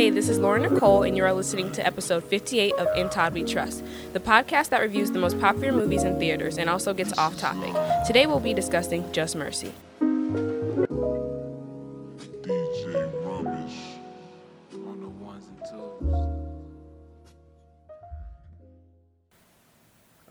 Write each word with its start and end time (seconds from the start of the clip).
Hey, 0.00 0.08
this 0.08 0.30
is 0.30 0.38
Lauren 0.38 0.62
Nicole, 0.62 1.02
and 1.02 1.14
you 1.14 1.22
are 1.26 1.32
listening 1.34 1.70
to 1.72 1.86
episode 1.86 2.24
58 2.24 2.72
of 2.76 2.88
In 2.96 3.10
Todd 3.10 3.34
We 3.34 3.44
Trust, 3.44 3.84
the 4.14 4.18
podcast 4.18 4.70
that 4.70 4.80
reviews 4.80 5.10
the 5.10 5.18
most 5.18 5.38
popular 5.38 5.72
movies 5.72 6.04
in 6.04 6.18
theaters 6.18 6.56
and 6.56 6.70
also 6.70 6.94
gets 6.94 7.12
off 7.18 7.36
topic. 7.36 7.74
Today 8.06 8.26
we'll 8.26 8.40
be 8.40 8.54
discussing 8.54 9.12
Just 9.12 9.36
Mercy. 9.36 9.74
DJ 10.00 10.54
Rubbish 13.26 13.76
on 14.72 15.02
the 15.02 15.08
ones 15.22 15.44
and 15.48 15.58
twos. 15.68 16.14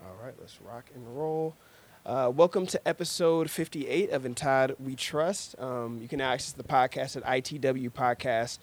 All 0.02 0.16
right, 0.20 0.34
let's 0.40 0.60
rock 0.62 0.86
and 0.96 1.16
roll. 1.16 1.54
Uh, 2.04 2.32
welcome 2.34 2.66
to 2.66 2.88
episode 2.88 3.48
58 3.48 4.10
of 4.10 4.26
In 4.26 4.34
Todd 4.34 4.74
We 4.80 4.96
Trust. 4.96 5.54
Um, 5.60 6.00
you 6.02 6.08
can 6.08 6.20
access 6.20 6.50
the 6.50 6.64
podcast 6.64 7.16
at 7.16 7.22
itwpodcast.com 7.22 8.58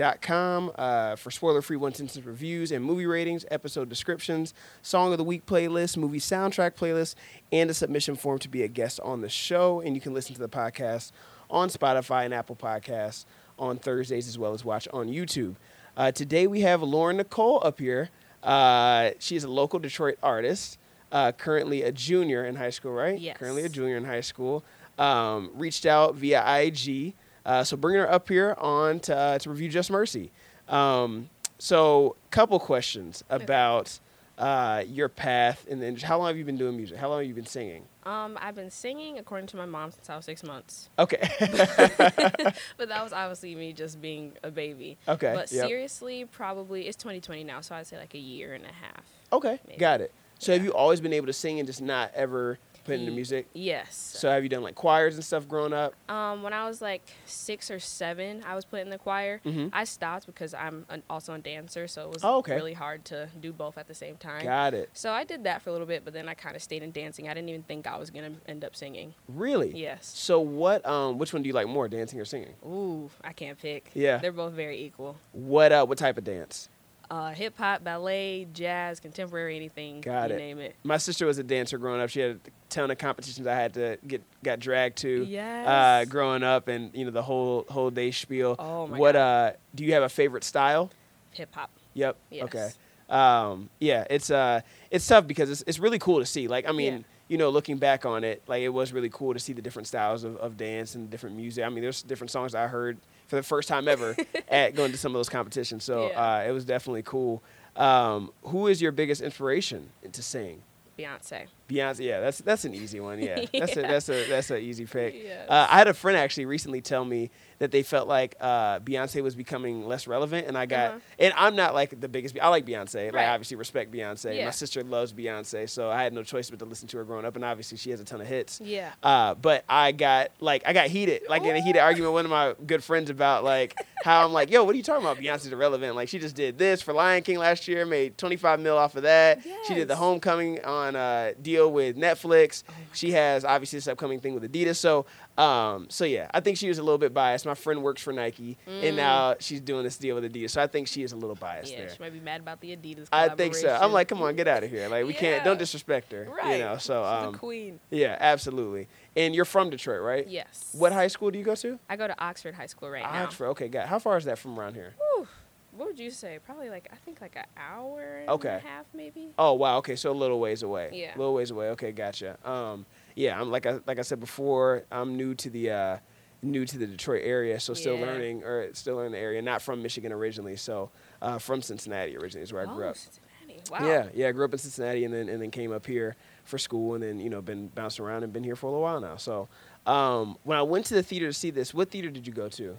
uh, 0.00 1.16
for 1.16 1.30
spoiler 1.30 1.62
free 1.62 1.76
one 1.76 1.94
sentence 1.94 2.24
reviews 2.24 2.72
and 2.72 2.84
movie 2.84 3.06
ratings, 3.06 3.44
episode 3.50 3.88
descriptions, 3.88 4.54
song 4.82 5.12
of 5.12 5.18
the 5.18 5.24
week 5.24 5.46
playlist, 5.46 5.96
movie 5.96 6.18
soundtrack 6.18 6.74
playlist, 6.74 7.14
and 7.50 7.70
a 7.70 7.74
submission 7.74 8.16
form 8.16 8.38
to 8.38 8.48
be 8.48 8.62
a 8.62 8.68
guest 8.68 9.00
on 9.00 9.20
the 9.20 9.28
show. 9.28 9.80
And 9.80 9.94
you 9.94 10.00
can 10.00 10.14
listen 10.14 10.34
to 10.34 10.40
the 10.40 10.48
podcast 10.48 11.12
on 11.50 11.68
Spotify 11.68 12.24
and 12.24 12.34
Apple 12.34 12.56
Podcasts 12.56 13.24
on 13.58 13.78
Thursdays 13.78 14.26
as 14.28 14.38
well 14.38 14.54
as 14.54 14.64
watch 14.64 14.88
on 14.92 15.08
YouTube. 15.08 15.56
Uh, 15.96 16.10
today 16.10 16.46
we 16.46 16.62
have 16.62 16.82
Lauren 16.82 17.18
Nicole 17.18 17.60
up 17.62 17.78
here. 17.78 18.08
Uh, 18.42 19.10
she 19.18 19.36
is 19.36 19.44
a 19.44 19.48
local 19.48 19.78
Detroit 19.78 20.18
artist, 20.22 20.78
uh, 21.12 21.30
currently 21.32 21.82
a 21.82 21.92
junior 21.92 22.44
in 22.44 22.56
high 22.56 22.70
school, 22.70 22.92
right? 22.92 23.18
Yes. 23.18 23.36
Currently 23.36 23.64
a 23.64 23.68
junior 23.68 23.96
in 23.96 24.04
high 24.04 24.22
school. 24.22 24.64
Um, 24.98 25.50
reached 25.54 25.86
out 25.86 26.14
via 26.14 26.42
IG. 26.60 27.14
Uh, 27.44 27.64
so 27.64 27.76
bringing 27.76 28.00
her 28.00 28.10
up 28.10 28.28
here 28.28 28.54
on 28.58 29.00
to, 29.00 29.16
uh, 29.16 29.38
to 29.38 29.50
review 29.50 29.68
Just 29.68 29.90
Mercy. 29.90 30.30
Um, 30.68 31.28
so, 31.58 32.16
couple 32.30 32.58
questions 32.58 33.22
about 33.30 34.00
uh, 34.38 34.82
your 34.86 35.08
path 35.08 35.66
and 35.70 35.80
then 35.80 35.96
how 35.96 36.18
long 36.18 36.28
have 36.28 36.36
you 36.36 36.44
been 36.44 36.56
doing 36.56 36.76
music? 36.76 36.96
How 36.98 37.08
long 37.08 37.20
have 37.20 37.28
you 37.28 37.34
been 37.34 37.46
singing? 37.46 37.84
Um, 38.04 38.36
I've 38.40 38.56
been 38.56 38.70
singing, 38.70 39.18
according 39.18 39.46
to 39.48 39.56
my 39.56 39.66
mom, 39.66 39.92
since 39.92 40.10
I 40.10 40.16
was 40.16 40.24
six 40.24 40.42
months. 40.42 40.88
Okay. 40.98 41.20
But 42.76 42.88
that 42.88 43.02
was 43.02 43.12
obviously 43.12 43.54
me 43.54 43.72
just 43.72 44.00
being 44.00 44.32
a 44.42 44.50
baby. 44.50 44.98
Okay, 45.06 45.32
But 45.34 45.52
yep. 45.52 45.68
seriously, 45.68 46.24
probably, 46.24 46.88
it's 46.88 46.96
2020 46.96 47.44
now, 47.44 47.60
so 47.60 47.74
I'd 47.76 47.86
say 47.86 47.96
like 47.98 48.14
a 48.14 48.18
year 48.18 48.54
and 48.54 48.64
a 48.64 48.72
half. 48.72 49.04
okay. 49.32 49.60
Maybe. 49.66 49.78
Got 49.78 50.00
it. 50.00 50.12
So, 50.38 50.52
have 50.52 50.64
you 50.64 50.72
always 50.72 51.00
been 51.00 51.12
able 51.12 51.28
to 51.28 51.32
sing 51.32 51.60
and 51.60 51.66
just 51.68 51.80
not 51.80 52.10
ever 52.14 52.58
put 52.84 52.94
into 52.94 53.10
Ye- 53.10 53.14
music? 53.16 53.46
Yes. 53.52 53.94
So, 53.96 54.30
have 54.30 54.42
you 54.42 54.48
done 54.48 54.62
like 54.62 54.74
choirs 54.74 55.14
and 55.16 55.24
stuff 55.24 55.46
growing 55.48 55.72
up? 55.72 55.94
Um, 56.08 56.42
when 56.42 56.52
I 56.52 56.66
was 56.66 56.80
like 56.82 57.02
six 57.26 57.70
or 57.70 57.78
seven, 57.78 58.42
I 58.46 58.54
was 58.54 58.64
put 58.64 58.80
in 58.80 58.90
the 58.90 58.98
choir. 58.98 59.40
Mhm. 59.44 59.70
I 59.72 59.84
stopped 59.84 60.26
because 60.26 60.54
I'm 60.54 60.86
an, 60.88 61.02
also 61.10 61.34
a 61.34 61.38
dancer, 61.38 61.86
so 61.88 62.02
it 62.02 62.08
was 62.14 62.24
Oh, 62.24 62.38
okay. 62.38 62.54
really 62.54 62.72
hard 62.74 63.04
to 63.06 63.28
do 63.40 63.52
both 63.52 63.78
at 63.78 63.88
the 63.88 63.94
same 63.94 64.16
time. 64.16 64.44
Got 64.44 64.74
it. 64.74 64.90
So 64.92 65.12
I 65.12 65.24
did 65.24 65.44
that 65.44 65.62
for 65.62 65.70
a 65.70 65.72
little 65.72 65.86
bit, 65.86 66.04
but 66.04 66.12
then 66.14 66.28
I 66.28 66.34
kind 66.34 66.56
of 66.56 66.62
stayed 66.62 66.82
in 66.82 66.92
dancing. 66.92 67.28
I 67.28 67.34
didn't 67.34 67.48
even 67.48 67.62
think 67.62 67.86
I 67.86 67.96
was 67.96 68.10
gonna 68.10 68.32
end 68.46 68.64
up 68.64 68.74
singing. 68.76 69.14
Really? 69.28 69.72
Yes. 69.76 70.06
So, 70.14 70.40
what? 70.40 70.84
Um, 70.86 71.18
which 71.18 71.32
one 71.32 71.42
do 71.42 71.48
you 71.48 71.54
like 71.54 71.68
more, 71.68 71.88
dancing 71.88 72.20
or 72.20 72.24
singing? 72.24 72.54
Ooh, 72.64 73.10
I 73.22 73.32
can't 73.32 73.58
pick. 73.58 73.90
Yeah. 73.94 74.18
They're 74.18 74.32
both 74.32 74.52
very 74.52 74.80
equal. 74.80 75.16
What? 75.32 75.72
Uh, 75.72 75.84
what 75.86 75.98
type 75.98 76.18
of 76.18 76.24
dance? 76.24 76.68
Uh, 77.12 77.30
hip 77.32 77.58
hop, 77.58 77.84
ballet, 77.84 78.46
jazz, 78.54 78.98
contemporary, 78.98 79.54
anything. 79.54 80.00
Got 80.00 80.30
you 80.30 80.36
it. 80.36 80.38
name 80.38 80.58
it. 80.58 80.74
My 80.82 80.96
sister 80.96 81.26
was 81.26 81.36
a 81.36 81.42
dancer 81.42 81.76
growing 81.76 82.00
up. 82.00 82.08
She 82.08 82.20
had 82.20 82.30
a 82.36 82.38
ton 82.70 82.90
of 82.90 82.96
competitions 82.96 83.46
I 83.46 83.54
had 83.54 83.74
to 83.74 83.98
get 84.06 84.22
got 84.42 84.60
dragged 84.60 84.96
to. 84.98 85.24
Uh, 85.24 85.26
Yes. 85.28 86.08
growing 86.08 86.42
up, 86.42 86.68
and 86.68 86.90
you 86.94 87.04
know 87.04 87.10
the 87.10 87.20
whole 87.22 87.66
whole 87.68 87.90
day 87.90 88.12
spiel. 88.12 88.56
Oh 88.58 88.86
my 88.86 88.96
what? 88.98 89.12
God. 89.12 89.18
Uh, 89.52 89.56
do 89.74 89.84
you 89.84 89.92
have 89.92 90.02
a 90.04 90.08
favorite 90.08 90.42
style? 90.42 90.90
Hip 91.32 91.54
hop. 91.54 91.70
Yep. 91.92 92.16
Yes. 92.30 92.44
Okay. 92.44 92.70
Um, 93.10 93.68
yeah, 93.78 94.06
it's 94.08 94.30
uh, 94.30 94.62
it's 94.90 95.06
tough 95.06 95.26
because 95.26 95.50
it's 95.50 95.62
it's 95.66 95.78
really 95.78 95.98
cool 95.98 96.18
to 96.20 96.24
see. 96.24 96.48
Like, 96.48 96.66
I 96.66 96.72
mean, 96.72 96.94
Yeah. 96.94 97.02
you 97.28 97.36
know, 97.36 97.50
looking 97.50 97.76
back 97.76 98.06
on 98.06 98.24
it, 98.24 98.42
like 98.46 98.62
it 98.62 98.70
was 98.70 98.90
really 98.94 99.10
cool 99.10 99.34
to 99.34 99.38
see 99.38 99.52
the 99.52 99.60
different 99.60 99.86
styles 99.86 100.24
of, 100.24 100.38
of 100.38 100.56
dance 100.56 100.94
and 100.94 101.10
different 101.10 101.36
music. 101.36 101.62
I 101.62 101.68
mean, 101.68 101.82
there's 101.82 102.02
different 102.02 102.30
songs 102.30 102.54
I 102.54 102.68
heard 102.68 102.96
for 103.32 103.36
the 103.36 103.42
first 103.42 103.66
time 103.66 103.88
ever 103.88 104.14
at 104.48 104.74
going 104.74 104.92
to 104.92 104.98
some 104.98 105.12
of 105.12 105.18
those 105.18 105.30
competitions. 105.30 105.84
So 105.84 106.10
Yeah. 106.10 106.40
uh, 106.40 106.44
it 106.46 106.52
was 106.52 106.66
definitely 106.66 107.02
cool. 107.02 107.42
Um, 107.76 108.30
who 108.42 108.66
is 108.66 108.82
your 108.82 108.92
biggest 108.92 109.22
inspiration 109.22 109.88
to 110.12 110.22
sing? 110.22 110.60
Beyonce. 110.98 111.46
Beyonce, 111.68 112.00
yeah, 112.00 112.20
that's 112.20 112.38
that's 112.38 112.64
an 112.64 112.74
easy 112.74 113.00
one. 113.00 113.18
Yeah, 113.18 113.44
that's 113.52 113.76
a 113.76 113.82
that's 113.82 114.08
a 114.08 114.28
that's 114.28 114.50
an 114.50 114.58
easy 114.62 114.84
pick. 114.86 115.14
Yes. 115.22 115.48
Uh, 115.48 115.66
I 115.70 115.78
had 115.78 115.88
a 115.88 115.94
friend 115.94 116.16
actually 116.18 116.46
recently 116.46 116.80
tell 116.80 117.04
me 117.04 117.30
that 117.58 117.70
they 117.70 117.82
felt 117.84 118.08
like 118.08 118.34
uh, 118.40 118.80
Beyonce 118.80 119.22
was 119.22 119.36
becoming 119.36 119.86
less 119.86 120.06
relevant, 120.08 120.48
and 120.48 120.58
I 120.58 120.66
got 120.66 120.90
Uh-huh. 120.90 120.98
and 121.20 121.32
I'm 121.36 121.54
not 121.56 121.74
like 121.74 121.98
the 122.00 122.08
biggest. 122.08 122.36
I 122.40 122.48
like 122.48 122.66
Beyonce, 122.66 123.06
like 123.06 123.14
Right. 123.14 123.26
I 123.26 123.34
obviously 123.34 123.56
respect 123.56 123.92
Beyonce. 123.92 124.36
Yeah. 124.36 124.46
My 124.46 124.50
sister 124.50 124.82
loves 124.82 125.12
Beyonce, 125.12 125.68
so 125.70 125.88
I 125.90 126.02
had 126.02 126.12
no 126.12 126.22
choice 126.24 126.50
but 126.50 126.58
to 126.58 126.64
listen 126.64 126.88
to 126.88 126.96
her 126.98 127.04
growing 127.04 127.24
up, 127.24 127.36
and 127.36 127.44
obviously 127.44 127.78
she 127.78 127.90
has 127.90 128.00
a 128.00 128.04
ton 128.04 128.20
of 128.20 128.26
hits. 128.26 128.60
Yeah. 128.62 128.90
Uh, 129.02 129.34
but 129.34 129.64
I 129.68 129.92
got 129.92 130.32
like 130.40 130.62
I 130.66 130.72
got 130.72 130.88
heated, 130.88 131.22
like 131.28 131.42
in 131.44 131.54
a 131.54 131.60
heated 131.60 131.78
argument 131.80 132.12
with 132.12 132.24
one 132.24 132.24
of 132.26 132.30
my 132.58 132.64
good 132.66 132.82
friends 132.82 133.10
about 133.10 133.44
like 133.44 133.74
how 134.04 134.24
I'm 134.24 134.32
like, 134.32 134.50
yo, 134.50 134.64
what 134.64 134.74
are 134.74 134.76
you 134.78 134.82
talking 134.82 135.04
about? 135.04 135.18
Beyonce's 135.18 135.52
irrelevant. 135.52 135.94
Like 135.94 136.08
she 136.08 136.18
just 136.18 136.34
did 136.34 136.58
this 136.58 136.82
for 136.82 136.92
Lion 136.92 137.22
King 137.22 137.38
last 137.38 137.68
year, 137.68 137.86
made 137.86 138.18
25 138.18 138.58
mil 138.60 138.76
off 138.76 138.96
of 138.96 139.04
that. 139.04 139.40
She 139.68 139.74
did 139.74 139.86
the 139.86 139.94
Homecoming 139.96 140.64
on 140.64 140.96
uh, 140.96 141.32
deal 141.62 141.72
with 141.72 141.96
Netflix. 141.96 142.62
Oh 142.68 142.72
she 142.92 143.12
has 143.12 143.44
obviously 143.44 143.78
this 143.78 143.88
upcoming 143.88 144.20
thing 144.20 144.34
with 144.34 144.50
Adidas. 144.50 144.76
So 144.76 145.06
um, 145.38 145.86
so 145.88 146.04
yeah, 146.04 146.28
I 146.34 146.40
think 146.40 146.58
she 146.58 146.68
was 146.68 146.78
a 146.78 146.82
little 146.82 146.98
bit 146.98 147.14
biased. 147.14 147.46
My 147.46 147.54
friend 147.54 147.82
works 147.82 148.02
for 148.02 148.12
Nike, 148.12 148.58
and 148.66 148.96
now 148.96 149.36
she's 149.40 149.60
doing 149.60 149.82
this 149.84 149.96
deal 149.96 150.14
with 150.14 150.30
Adidas. 150.30 150.50
So 150.50 150.62
I 150.62 150.66
think 150.66 150.88
she 150.88 151.02
is 151.02 151.12
a 151.12 151.16
little 151.16 151.36
biased 151.36 151.72
Mm. 151.72 151.76
Yeah, 151.78 151.78
there. 151.84 151.94
she 151.96 152.02
might 152.02 152.12
be 152.12 152.20
mad 152.20 152.40
about 152.40 152.60
the 152.60 152.76
Adidas. 152.76 153.08
I 153.12 153.28
think 153.30 153.54
so. 153.54 153.68
I'm 153.80 153.92
like, 153.92 154.08
come 154.08 154.20
on, 154.22 154.34
get 154.36 154.48
out 154.48 154.62
of 154.64 154.70
here. 154.70 154.88
Like 154.88 155.06
we 155.06 155.14
can't. 155.14 155.44
Don't 155.44 155.58
disrespect 155.58 156.12
her. 156.12 156.28
right. 156.36 156.52
You 156.52 156.58
know. 156.58 156.76
So 156.78 157.02
She's 157.02 157.26
um, 157.28 157.34
a 157.34 157.38
queen. 157.38 157.80
yeah, 157.90 158.16
absolutely. 158.20 158.88
And 159.16 159.34
you're 159.34 159.44
from 159.44 159.70
Detroit, 159.70 160.00
right? 160.02 160.26
Yes. 160.26 160.70
What 160.72 160.92
high 160.92 161.08
school 161.08 161.30
do 161.30 161.38
you 161.38 161.44
go 161.44 161.54
to? 161.54 161.78
I 161.88 161.96
go 161.96 162.06
to 162.06 162.18
Oxford 162.22 162.54
High 162.54 162.66
School 162.66 162.90
right 162.90 163.02
now. 163.02 163.24
Oxford. 163.24 163.48
Okay, 163.48 163.68
got. 163.68 163.86
How 163.88 163.98
far 163.98 164.16
is 164.16 164.24
that 164.24 164.38
from 164.38 164.58
around 164.58 164.74
here? 164.74 164.94
Whew. 164.98 165.28
What 165.74 165.88
would 165.88 165.98
you 165.98 166.10
say? 166.10 166.38
Probably 166.44 166.68
like 166.68 166.88
I 166.92 166.96
think 166.96 167.20
like 167.20 167.34
an 167.36 167.46
hour 167.56 168.18
and 168.20 168.28
Okay. 168.28 168.56
a 168.56 168.66
half, 168.66 168.84
maybe. 168.94 169.30
Oh 169.38 169.54
wow. 169.54 169.78
Okay, 169.78 169.96
so 169.96 170.10
a 170.10 170.12
little 170.12 170.38
ways 170.38 170.62
away. 170.62 170.90
Yeah. 170.92 171.16
A 171.16 171.18
little 171.18 171.34
ways 171.34 171.50
away. 171.50 171.70
Okay, 171.70 171.92
gotcha. 171.92 172.36
Um, 172.48 172.84
yeah, 173.16 173.40
I'm 173.40 173.50
like 173.50 173.64
I 173.66 173.80
like 173.86 173.98
I 173.98 174.02
said 174.02 174.20
before. 174.20 174.84
I'm 174.92 175.16
new 175.16 175.34
to 175.36 175.48
the 175.48 175.70
uh, 175.70 175.96
new 176.42 176.66
to 176.66 176.76
the 176.78 176.86
Detroit 176.86 177.22
area, 177.24 177.58
so 177.58 177.72
still 177.72 177.96
Yeah. 177.96 178.06
learning 178.06 178.44
or 178.44 178.68
still 178.74 179.00
in 179.00 179.12
the 179.12 179.18
area. 179.18 179.40
Not 179.40 179.62
from 179.62 179.82
Michigan 179.82 180.12
originally, 180.12 180.56
so 180.56 180.90
uh, 181.22 181.38
from 181.38 181.62
Cincinnati 181.62 182.16
originally 182.18 182.42
is 182.42 182.52
where 182.52 182.62
I 182.62 182.66
grew 182.66 182.84
oh, 182.84 182.90
up. 182.90 182.96
Cincinnati. 182.96 183.62
Wow. 183.70 183.86
Yeah, 183.86 184.08
yeah. 184.12 184.28
I 184.28 184.32
grew 184.32 184.44
up 184.44 184.52
in 184.52 184.58
Cincinnati 184.58 185.04
and 185.04 185.14
then 185.14 185.28
and 185.30 185.40
then 185.40 185.50
came 185.50 185.72
up 185.72 185.86
here 185.86 186.16
for 186.44 186.58
school 186.58 186.94
and 186.94 187.02
then 187.02 187.18
you 187.18 187.30
know 187.30 187.40
been 187.40 187.68
bouncing 187.68 188.04
around 188.04 188.24
and 188.24 188.32
been 188.32 188.44
here 188.44 188.56
for 188.56 188.66
a 188.66 188.70
little 188.70 188.82
while 188.82 189.00
now. 189.00 189.16
So 189.16 189.48
um, 189.86 190.36
when 190.44 190.58
I 190.58 190.62
went 190.62 190.84
to 190.86 190.94
the 190.94 191.02
theater 191.02 191.28
to 191.28 191.32
see 191.32 191.50
this, 191.50 191.72
what 191.72 191.90
theater 191.90 192.10
did 192.10 192.26
you 192.26 192.32
go 192.32 192.48
to? 192.50 192.76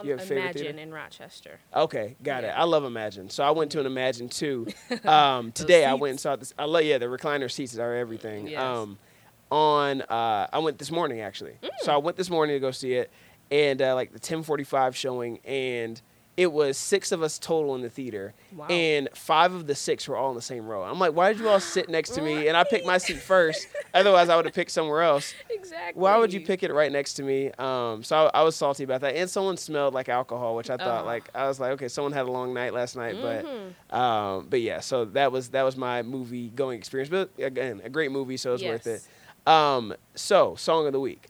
Um, 0.00 0.06
You 0.06 0.12
have 0.12 0.20
a 0.20 0.22
favorite 0.22 0.40
Imagine 0.42 0.62
theater? 0.62 0.78
in 0.78 0.92
Rochester. 0.92 1.60
Okay, 1.74 2.16
got 2.22 2.44
it. 2.44 2.48
I 2.48 2.64
love 2.64 2.84
Imagine. 2.84 3.30
So 3.30 3.42
I 3.44 3.50
went 3.50 3.70
to 3.72 3.80
an 3.80 3.86
Imagine 3.86 4.28
too. 4.28 4.66
Um, 5.04 5.52
today 5.52 5.84
I 5.84 5.94
went 5.94 6.10
and 6.12 6.20
saw 6.20 6.36
this. 6.36 6.52
I 6.58 6.64
love 6.64 6.82
yeah, 6.84 6.98
the 6.98 7.06
recliner 7.06 7.50
seats 7.50 7.78
are 7.78 7.94
everything. 7.94 8.48
Yes. 8.48 8.60
Um, 8.60 8.98
on 9.50 10.02
uh, 10.02 10.46
I 10.52 10.58
went 10.60 10.78
this 10.78 10.90
morning 10.90 11.20
actually. 11.20 11.54
So 11.82 11.92
I 11.92 11.96
went 11.96 12.16
this 12.16 12.30
morning 12.30 12.54
to 12.56 12.60
go 12.60 12.70
see 12.70 12.94
it, 12.94 13.10
and 13.50 13.80
uh, 13.82 13.94
like 13.94 14.12
the 14.12 14.20
10:45 14.20 14.94
showing, 14.94 15.38
and 15.44 16.00
it 16.40 16.50
was 16.50 16.78
six 16.78 17.12
of 17.12 17.22
us 17.22 17.38
total 17.38 17.74
in 17.74 17.82
the 17.82 17.90
theater, 17.90 18.32
Wow. 18.56 18.66
and 18.68 19.10
five 19.14 19.52
of 19.52 19.66
the 19.66 19.74
six 19.74 20.08
were 20.08 20.16
all 20.16 20.30
in 20.30 20.36
the 20.36 20.40
same 20.40 20.66
row. 20.66 20.82
I'm 20.82 20.98
like, 20.98 21.12
why 21.12 21.30
did 21.32 21.38
you 21.42 21.48
all 21.50 21.60
sit 21.60 21.90
next 21.90 22.10
to 22.14 22.22
me? 22.22 22.48
And 22.48 22.56
I 22.56 22.64
picked 22.64 22.86
my 22.86 22.96
seat 22.96 23.18
first. 23.18 23.68
Otherwise, 23.92 24.30
I 24.30 24.36
would 24.36 24.46
have 24.46 24.54
picked 24.54 24.70
somewhere 24.70 25.02
else. 25.02 25.34
Exactly. 25.50 26.00
Why 26.00 26.16
would 26.16 26.32
you 26.32 26.40
pick 26.40 26.62
it 26.62 26.72
right 26.72 26.90
next 26.90 27.14
to 27.14 27.22
me? 27.22 27.50
Um, 27.58 28.02
so 28.02 28.30
I, 28.34 28.40
I 28.40 28.42
was 28.42 28.56
salty 28.56 28.84
about 28.84 29.02
that, 29.02 29.14
and 29.16 29.28
someone 29.28 29.58
smelled 29.58 29.92
like 29.92 30.08
alcohol, 30.08 30.56
which 30.56 30.70
I 30.70 30.76
thought 30.78 31.02
Oh. 31.02 31.06
like 31.06 31.28
I 31.34 31.46
was 31.46 31.60
like, 31.60 31.72
okay, 31.72 31.88
someone 31.88 32.12
had 32.12 32.24
a 32.26 32.30
long 32.30 32.54
night 32.54 32.72
last 32.72 32.96
night, 32.96 33.16
Mhm. 33.16 33.72
but 33.90 33.96
um, 33.98 34.46
but 34.48 34.60
yeah, 34.62 34.80
so 34.80 35.04
that 35.06 35.32
was 35.32 35.50
that 35.50 35.62
was 35.64 35.76
my 35.76 36.02
movie 36.02 36.48
going 36.48 36.78
experience. 36.78 37.10
But 37.10 37.30
again, 37.38 37.82
a 37.84 37.90
great 37.90 38.10
movie, 38.12 38.36
so 38.38 38.54
it's 38.54 38.62
worth 38.64 38.86
it. 38.86 39.02
Yes. 39.02 39.08
Um, 39.46 39.94
so 40.14 40.54
song 40.56 40.86
of 40.86 40.92
the 40.92 41.00
week. 41.00 41.28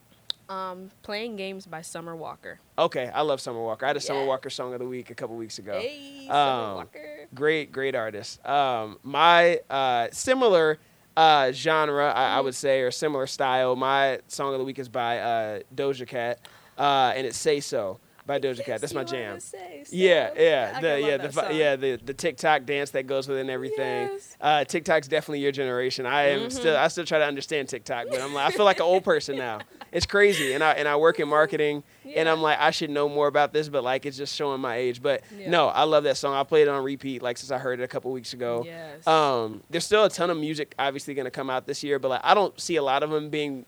Um, 0.50 0.91
playing 1.02 1.37
games 1.37 1.64
by 1.64 1.81
Summer 1.81 2.17
Walker. 2.17 2.58
Okay, 2.76 3.08
I 3.14 3.20
love 3.23 3.41
Summer 3.41 3.62
Walker. 3.62 3.87
I 3.87 3.91
had 3.91 3.97
a 3.97 4.00
Summer 4.00 4.25
Walker 4.25 4.50
song 4.50 4.73
of 4.73 4.81
the 4.81 4.85
week 4.87 5.08
a 5.11 5.14
couple 5.14 5.37
weeks 5.37 5.61
ago. 5.61 5.79
Hey, 5.81 6.26
Um, 6.29 6.35
Summer 6.35 6.75
Walker. 6.75 7.29
Great, 7.32 7.70
great 7.70 7.94
artist. 7.94 8.44
Um, 8.44 8.99
my 9.05 9.61
uh, 9.70 10.08
similar 10.11 10.79
uh, 11.17 11.52
genre, 11.52 12.11
I, 12.12 12.38
I 12.38 12.41
would 12.41 12.56
say, 12.56 12.81
or 12.81 12.91
similar 12.91 13.29
style. 13.29 13.76
My 13.76 14.19
song 14.26 14.52
of 14.52 14.58
the 14.58 14.64
week 14.64 14.81
is 14.81 14.88
by 14.88 15.20
uh, 15.20 15.61
Doja 15.73 16.05
Cat, 16.05 16.41
uh, 16.76 17.12
and 17.14 17.29
it's 17.29 17.38
"Say 17.38 17.61
So" 17.61 18.00
by 18.31 18.38
Doja 18.38 18.65
Cat. 18.65 18.81
That's 18.81 18.94
my 18.94 19.03
jam. 19.03 19.41
say, 19.41 19.85
Yeah, 19.91 20.31
yeah, 20.37 20.81
the 20.81 21.00
yeah 21.00 21.17
the 21.17 21.32
song. 21.32 21.55
yeah 21.55 21.75
the 21.77 21.97
the 21.97 22.15
TikTok 22.15 22.65
dance 22.65 22.91
that 22.91 23.06
goes 23.09 23.27
with 23.27 23.38
it 23.38 23.43
and 23.43 23.50
everything. 23.50 24.09
Yes. 24.12 24.37
Uh, 24.41 24.65
TikTok's 24.65 25.09
definitely 25.09 25.41
your 25.41 25.53
generation. 25.53 26.06
I 26.06 26.29
am 26.31 26.41
Mm-hmm. 26.41 26.50
still 26.50 26.77
I 26.77 26.87
still 26.88 27.05
try 27.05 27.19
to 27.19 27.25
understand 27.27 27.69
TikTok, 27.69 28.06
but 28.11 28.21
I'm 28.21 28.32
like 28.32 28.47
I 28.53 28.56
feel 28.56 28.65
like 28.65 28.77
an 28.79 28.85
old 28.85 29.03
person 29.05 29.37
now. 29.37 29.59
it's 29.93 30.06
crazy. 30.06 30.53
And 30.53 30.62
I 30.62 30.73
and 30.75 30.87
I 30.87 30.94
work 30.97 31.19
in 31.19 31.29
marketing, 31.41 31.82
and 32.15 32.29
I'm 32.29 32.41
like, 32.41 32.59
I 32.61 32.71
should 32.71 32.91
know 32.91 33.09
more 33.09 33.27
about 33.27 33.53
this, 33.53 33.69
but 33.69 33.82
like, 33.82 34.06
it's 34.06 34.17
just 34.17 34.35
showing 34.37 34.61
my 34.61 34.76
age. 34.76 35.03
But 35.03 35.23
Yeah. 35.37 35.50
no, 35.50 35.67
I 35.69 35.83
love 35.85 36.05
that 36.05 36.17
song. 36.17 36.35
I 36.35 36.44
played 36.44 36.62
it 36.62 36.69
on 36.69 36.85
repeat 36.85 37.23
like 37.23 37.37
since 37.38 37.50
I 37.50 37.59
heard 37.59 37.81
it 37.81 37.83
a 37.83 37.88
couple 37.88 38.12
weeks 38.12 38.33
ago. 38.33 38.62
Yes. 38.65 39.05
Um, 39.06 39.62
there's 39.71 39.85
still 39.85 40.05
a 40.05 40.11
ton 40.11 40.31
of 40.31 40.37
music 40.37 40.75
obviously 40.79 41.15
going 41.15 41.25
to 41.25 41.31
come 41.33 41.50
out 41.50 41.67
this 41.67 41.83
year, 41.83 41.99
but 41.99 42.09
like 42.09 42.21
I 42.23 42.35
don't 42.35 42.59
see 42.61 42.76
a 42.76 42.83
lot 42.83 43.03
of 43.03 43.11
them 43.11 43.29
being 43.31 43.67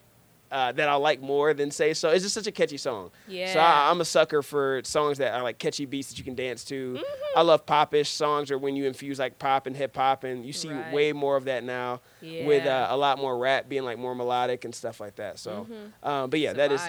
uh, 0.52 0.70
that 0.72 0.88
I 0.88 0.94
like 0.94 1.20
more 1.20 1.54
than 1.54 1.70
say 1.70 1.94
so. 1.94 2.10
It's 2.10 2.22
just 2.22 2.34
such 2.34 2.46
a 2.46 2.52
catchy 2.52 2.76
song. 2.76 3.10
So 3.26 3.32
Yeah. 3.32 3.54
I, 3.64 3.90
I'm 3.90 4.00
a 4.00 4.04
sucker 4.04 4.42
for 4.42 4.82
songs 4.84 5.18
that 5.18 5.34
are 5.34 5.42
like 5.42 5.58
catchy 5.58 5.86
beats 5.86 6.10
that 6.10 6.18
you 6.18 6.24
can 6.24 6.34
dance 6.34 6.62
to. 6.66 6.94
Mm-hmm. 6.94 7.38
I 7.38 7.42
love 7.42 7.64
popish 7.66 8.10
songs 8.10 8.50
or 8.50 8.58
when 8.58 8.76
you 8.76 8.84
infuse 8.86 9.18
like 9.18 9.38
pop 9.38 9.66
and 9.66 9.74
hip 9.76 9.96
hop, 9.96 10.24
and 10.24 10.44
you 10.44 10.52
see 10.52 10.68
Right. 10.68 10.92
way 10.92 11.12
more 11.12 11.36
of 11.36 11.44
that 11.46 11.64
now 11.64 12.00
with 12.20 12.66
uh, 12.66 12.86
a 12.90 12.96
lot 12.96 13.18
more 13.18 13.36
rap 13.36 13.68
being 13.68 13.84
like 13.84 13.98
more 13.98 14.14
melodic 14.14 14.64
and 14.64 14.74
stuff 14.74 15.00
like 15.00 15.16
that. 15.16 15.38
So, 15.38 15.66
um, 16.02 16.30
but 16.30 16.38
yeah, 16.38 16.50
It's 16.50 16.56
that 16.58 16.72
is 16.72 16.80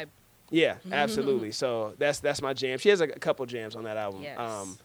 yeah, 0.52 0.76
absolutely. 0.92 1.52
so 1.64 1.94
that's 1.98 2.20
that's 2.20 2.42
my 2.42 2.54
jam. 2.54 2.78
She 2.78 2.90
has 2.90 3.02
a, 3.02 3.06
a 3.06 3.20
couple 3.20 3.46
jams 3.46 3.76
on 3.76 3.86
that 3.86 3.98
album. 3.98 4.22
Yes. 4.24 4.38
Um, 4.40 4.78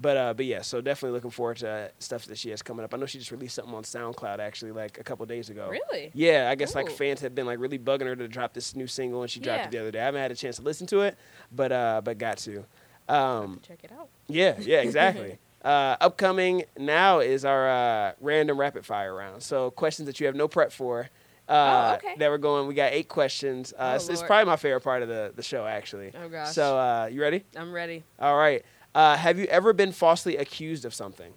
but 0.00 0.16
uh, 0.16 0.34
but 0.34 0.44
yeah, 0.46 0.62
so 0.62 0.80
definitely 0.80 1.14
looking 1.14 1.30
forward 1.30 1.58
to 1.58 1.90
stuff 1.98 2.24
that 2.26 2.36
she 2.38 2.50
has 2.50 2.62
coming 2.62 2.84
up. 2.84 2.92
I 2.92 2.96
know 2.96 3.06
she 3.06 3.18
just 3.18 3.30
released 3.30 3.54
something 3.54 3.74
on 3.74 3.82
SoundCloud 3.84 4.38
actually 4.40 4.72
like 4.72 4.98
a 4.98 5.04
couple 5.04 5.24
days 5.26 5.50
ago. 5.50 5.68
Really? 5.70 6.10
Yeah, 6.14 6.48
I 6.50 6.54
guess 6.56 6.74
like 6.74 6.90
fans 6.90 7.20
had 7.20 7.34
been 7.34 7.46
like 7.46 7.58
really 7.58 7.78
bugging 7.78 8.06
her 8.06 8.16
to 8.16 8.26
drop 8.28 8.52
this 8.54 8.74
new 8.74 8.86
single, 8.86 9.22
and 9.22 9.30
she 9.30 9.40
dropped 9.40 9.60
Yeah. 9.60 9.66
it 9.66 9.70
the 9.70 9.78
other 9.78 9.90
day. 9.92 10.00
I 10.00 10.04
haven't 10.04 10.20
had 10.20 10.30
a 10.32 10.34
chance 10.36 10.56
to 10.56 10.62
listen 10.62 10.86
to 10.88 11.00
it, 11.02 11.16
but 11.52 11.70
uh, 11.72 12.00
but 12.04 12.18
got 12.18 12.38
to. 12.38 12.64
Um, 13.08 13.60
Check 13.66 13.84
it 13.84 13.92
out. 13.92 14.08
yeah, 14.28 14.56
yeah, 14.60 14.78
exactly. 14.82 15.38
uh, 15.64 15.96
upcoming 16.00 16.64
now 16.78 17.20
is 17.20 17.44
our 17.44 17.68
uh, 17.68 18.12
random 18.20 18.58
rapid 18.58 18.84
fire 18.86 19.14
round. 19.14 19.42
So 19.42 19.70
questions 19.70 20.06
that 20.06 20.18
you 20.20 20.26
have 20.26 20.34
no 20.36 20.48
prep 20.48 20.72
for. 20.72 21.08
Uh, 21.46 21.90
Oh, 21.92 21.94
okay. 21.96 22.14
That 22.18 22.30
we're 22.30 22.38
going. 22.38 22.66
We 22.66 22.72
got 22.74 22.94
eight 22.94 23.08
questions. 23.08 23.74
Uh, 23.76 23.90
Oh, 23.92 23.94
it's, 23.96 24.08
it's 24.08 24.22
probably 24.22 24.46
my 24.46 24.56
favorite 24.56 24.80
part 24.80 25.02
of 25.02 25.08
the, 25.10 25.30
the 25.36 25.42
show, 25.42 25.66
actually. 25.66 26.10
Oh, 26.18 26.26
gosh. 26.30 26.52
So 26.54 26.78
uh, 26.78 27.08
you 27.12 27.20
ready? 27.20 27.44
I'm 27.54 27.70
ready. 27.70 28.02
All 28.18 28.34
right. 28.38 28.64
Uh, 28.94 29.16
have 29.16 29.38
you 29.38 29.46
ever 29.46 29.72
been 29.72 29.92
falsely 29.92 30.36
accused 30.36 30.84
of 30.84 30.94
something? 30.94 31.32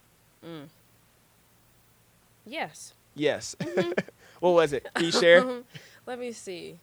Yes. 2.46 2.94
Yes. 3.16 3.56
Mm-hmm. 3.60 3.92
what 4.40 4.52
was 4.52 4.74
it? 4.74 4.88
Can 4.94 5.06
you 5.06 5.12
share? 5.12 5.46
Let 6.06 6.20
me 6.20 6.32
see. 6.32 6.80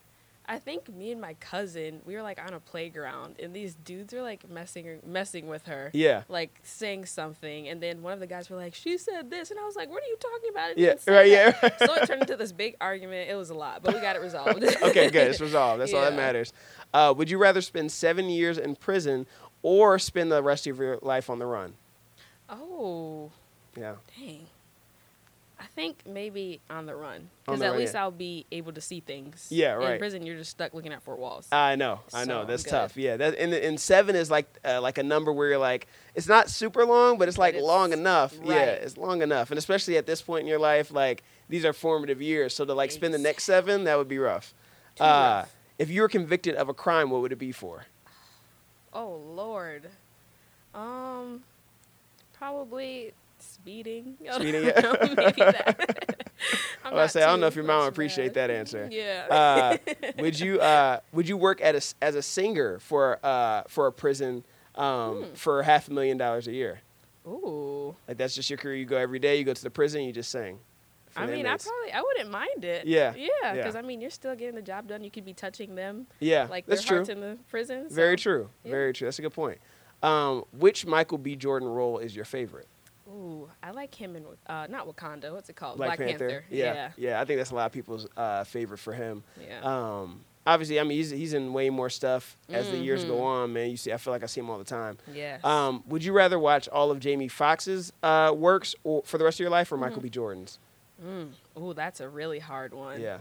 I 0.46 0.58
think 0.58 0.94
me 0.94 1.10
and 1.10 1.20
my 1.20 1.34
cousin, 1.34 2.00
we 2.04 2.14
were 2.14 2.22
like 2.22 2.38
on 2.38 2.52
a 2.52 2.60
playground, 2.60 3.36
and 3.42 3.54
these 3.54 3.74
dudes 3.76 4.12
were 4.12 4.20
like 4.20 4.48
messing 4.50 5.00
messing 5.06 5.48
with 5.48 5.64
her. 5.66 5.90
Yeah. 5.94 6.24
Like 6.28 6.60
saying 6.62 7.06
something, 7.06 7.66
and 7.68 7.82
then 7.82 8.02
one 8.02 8.12
of 8.12 8.20
the 8.20 8.26
guys 8.26 8.50
were 8.50 8.56
like, 8.58 8.74
"She 8.74 8.98
said 8.98 9.30
this," 9.30 9.50
and 9.50 9.58
I 9.58 9.64
was 9.64 9.74
like, 9.74 9.88
"What 9.88 10.02
are 10.02 10.06
you 10.06 10.16
talking 10.20 10.50
about?" 10.50 10.76
Yeah, 10.76 10.90
right, 10.90 11.30
that." 11.30 11.58
yeah, 11.62 11.86
so 11.86 11.94
it 11.94 12.06
turned 12.06 12.22
into 12.22 12.36
this 12.36 12.52
big 12.52 12.76
argument. 12.78 13.30
It 13.30 13.36
was 13.36 13.48
a 13.48 13.54
lot, 13.54 13.82
but 13.82 13.94
we 13.94 14.00
got 14.00 14.16
it 14.16 14.22
resolved. 14.22 14.62
okay, 14.82 15.08
good. 15.08 15.28
It's 15.28 15.40
resolved. 15.40 15.80
That's 15.80 15.94
all 15.94 16.02
that 16.02 16.14
matters. 16.16 16.52
Uh, 16.92 17.14
would 17.16 17.30
you 17.30 17.38
rather 17.38 17.62
spend 17.62 17.90
seven 17.90 18.28
years 18.28 18.58
in 18.58 18.76
prison 18.76 19.26
or 19.64 19.98
spend 19.98 20.30
the 20.30 20.42
rest 20.42 20.66
of 20.68 20.78
your 20.78 20.98
life 21.02 21.28
on 21.28 21.40
the 21.40 21.46
run? 21.46 21.74
oh, 22.48 23.32
Yeah. 23.76 23.94
dang. 24.16 24.46
I 25.58 25.66
think 25.74 26.00
maybe 26.06 26.60
on 26.68 26.84
the 26.84 26.94
run, 26.94 27.30
because 27.46 27.62
at 27.62 27.70
run, 27.70 27.78
least 27.78 27.94
yeah. 27.94 28.02
I'll 28.02 28.10
be 28.10 28.44
able 28.52 28.72
to 28.72 28.80
see 28.82 29.00
things. 29.00 29.46
Yeah, 29.50 29.72
right. 29.72 29.92
In 29.92 29.98
prison, 29.98 30.26
you're 30.26 30.36
just 30.36 30.50
stuck 30.50 30.74
looking 30.74 30.92
at 30.92 31.00
four 31.02 31.16
walls. 31.16 31.46
I 31.50 31.74
know, 31.76 32.00
I 32.12 32.24
know. 32.24 32.44
That's 32.44 32.64
tough. 32.64 32.96
Yeah, 32.98 33.16
that 33.16 33.38
and, 33.38 33.54
and 33.54 33.80
seven 33.80 34.14
is 34.14 34.30
like 34.30 34.46
uh, 34.64 34.80
like 34.82 34.98
a 34.98 35.02
number 35.02 35.32
where 35.32 35.48
you're 35.48 35.58
like 35.58 35.86
it's 36.14 36.28
not 36.28 36.50
super 36.50 36.84
long, 36.84 37.16
but 37.18 37.28
it's 37.28 37.38
like 37.38 37.54
it's- 37.54 37.64
long 37.66 37.92
enough. 37.92 38.36
Right. 38.40 38.48
Yeah, 38.48 38.64
it's 38.72 38.98
long 38.98 39.22
enough, 39.22 39.50
and 39.50 39.56
especially 39.58 39.96
at 39.96 40.06
this 40.06 40.20
point 40.20 40.42
in 40.42 40.48
your 40.48 40.58
life, 40.58 40.90
like 40.92 41.22
these 41.48 41.64
are 41.64 41.72
formative 41.72 42.20
years. 42.20 42.54
So 42.54 42.64
to 42.66 42.74
like 42.74 42.90
spend 42.90 43.14
the 43.14 43.18
next 43.18 43.44
seven, 43.44 43.84
that 43.84 43.96
would 43.96 44.08
be 44.08 44.18
rough. 44.18 44.52
Too 44.96 45.04
Uh, 45.04 45.06
rough. 45.06 45.56
if 45.78 45.88
you 45.88 46.02
were 46.02 46.08
convicted 46.08 46.56
of 46.56 46.68
a 46.68 46.74
crime, 46.74 47.08
what 47.10 47.22
would 47.22 47.32
it 47.32 47.38
be 47.38 47.52
for? 47.52 47.86
Oh 48.94 49.20
Lord. 49.34 49.88
Um, 50.74 51.42
probably 52.32 53.12
speeding. 53.38 54.16
Speeding, 54.32 54.64
yeah. 54.64 54.94
maybe 55.00 55.32
that. 55.36 56.30
I'm 56.84 56.94
I 56.94 57.06
say 57.06 57.22
I 57.22 57.26
don't 57.26 57.40
know 57.40 57.46
if 57.46 57.54
your 57.56 57.64
mom 57.64 57.80
would 57.80 57.88
appreciate 57.88 58.34
that 58.34 58.50
answer. 58.50 58.88
Yeah. 58.92 59.26
Uh, 59.30 59.76
would 60.18 60.38
you 60.38 60.60
uh, 60.60 61.00
would 61.12 61.28
you 61.28 61.36
work 61.36 61.60
at 61.62 61.74
a 61.74 61.94
as 62.02 62.14
a 62.14 62.22
singer 62.22 62.78
for 62.78 63.18
uh, 63.24 63.62
for 63.68 63.86
a 63.86 63.92
prison 63.92 64.44
um, 64.74 65.22
Hmm. 65.24 65.34
for 65.34 65.62
half 65.62 65.88
a 65.88 65.92
million 65.92 66.16
dollars 66.18 66.46
a 66.48 66.52
year? 66.52 66.80
Ooh. 67.26 67.94
Like 68.06 68.18
that's 68.18 68.34
just 68.34 68.50
your 68.50 68.58
career. 68.58 68.76
You 68.76 68.84
go 68.84 68.96
every 68.96 69.18
day. 69.18 69.36
You 69.38 69.44
go 69.44 69.54
to 69.54 69.62
the 69.62 69.70
prison. 69.70 70.02
You 70.02 70.12
just 70.12 70.30
sing. 70.30 70.58
I 71.16 71.26
mean, 71.26 71.46
I 71.46 71.56
probably 71.56 71.92
I 71.92 72.00
wouldn't 72.02 72.30
mind 72.30 72.64
it. 72.64 72.86
Yeah, 72.86 73.14
Yeah. 73.16 73.28
yeah. 73.42 73.54
Because 73.54 73.76
I 73.76 73.82
mean, 73.82 74.00
you're 74.00 74.10
still 74.10 74.34
getting 74.34 74.54
the 74.54 74.62
job 74.62 74.88
done. 74.88 75.04
You 75.04 75.10
could 75.10 75.24
be 75.24 75.32
touching 75.34 75.74
them, 75.74 76.06
yeah, 76.20 76.46
like 76.50 76.66
that's 76.66 76.82
their 76.82 76.88
true. 76.88 76.96
hearts 76.98 77.08
in 77.10 77.20
the 77.20 77.38
prison. 77.48 77.86
Very 77.90 78.16
true. 78.16 78.50
yeah. 78.64 78.70
Very 78.70 78.92
true. 78.92 79.06
That's 79.06 79.18
a 79.18 79.22
good 79.22 79.32
point. 79.34 79.58
Um, 80.02 80.44
which 80.52 80.84
Michael 80.86 81.18
B. 81.18 81.34
Jordan 81.36 81.68
role 81.68 81.98
is 81.98 82.14
your 82.14 82.24
favorite? 82.26 82.66
Ooh, 83.08 83.48
I 83.62 83.70
like 83.70 83.94
him 83.94 84.16
in 84.16 84.24
uh, 84.46 84.66
not 84.68 84.86
Wakanda. 84.88 85.32
What's 85.32 85.48
it 85.48 85.56
called? 85.56 85.76
Black, 85.76 85.98
Panther. 85.98 86.44
Yeah. 86.50 86.74
Yeah. 86.74 86.90
yeah, 86.96 87.20
I 87.20 87.24
think 87.24 87.38
that's 87.38 87.50
a 87.50 87.54
lot 87.54 87.66
of 87.66 87.72
people's 87.72 88.06
uh, 88.16 88.44
favorite 88.44 88.78
for 88.78 88.92
him. 88.92 89.22
Yeah. 89.40 89.60
Um, 89.62 90.20
obviously, 90.46 90.80
I 90.80 90.82
mean, 90.82 90.96
he's 90.98 91.10
he's 91.10 91.32
in 91.34 91.52
way 91.52 91.70
more 91.70 91.88
stuff 91.90 92.36
as 92.48 92.70
the 92.70 92.76
years 92.78 93.04
go 93.04 93.14
Mhm. 93.16 93.22
on. 93.22 93.52
Man, 93.52 93.70
you 93.70 93.76
see, 93.76 93.92
I 93.92 93.98
feel 93.98 94.12
like 94.12 94.22
I 94.22 94.26
see 94.26 94.40
him 94.40 94.50
all 94.50 94.58
the 94.58 94.64
time. 94.64 94.98
yes. 95.12 95.44
Um, 95.44 95.84
would 95.86 96.02
you 96.04 96.12
rather 96.12 96.38
watch 96.38 96.68
all 96.68 96.90
of 96.90 96.98
Jamie 96.98 97.28
Foxx's 97.28 97.92
uh, 98.02 98.32
works 98.36 98.74
or, 98.84 99.02
for 99.04 99.16
the 99.18 99.24
rest 99.24 99.36
of 99.36 99.40
your 99.40 99.50
life, 99.50 99.70
or 99.70 99.76
Michael 99.76 99.96
Mm-hmm. 99.98 100.02
B. 100.04 100.10
Jordan's? 100.10 100.58
Mm. 101.02 101.32
Ooh, 101.58 101.74
that's 101.74 102.00
a 102.00 102.08
really 102.08 102.38
hard 102.38 102.74
one. 102.74 103.00
Yeah, 103.00 103.18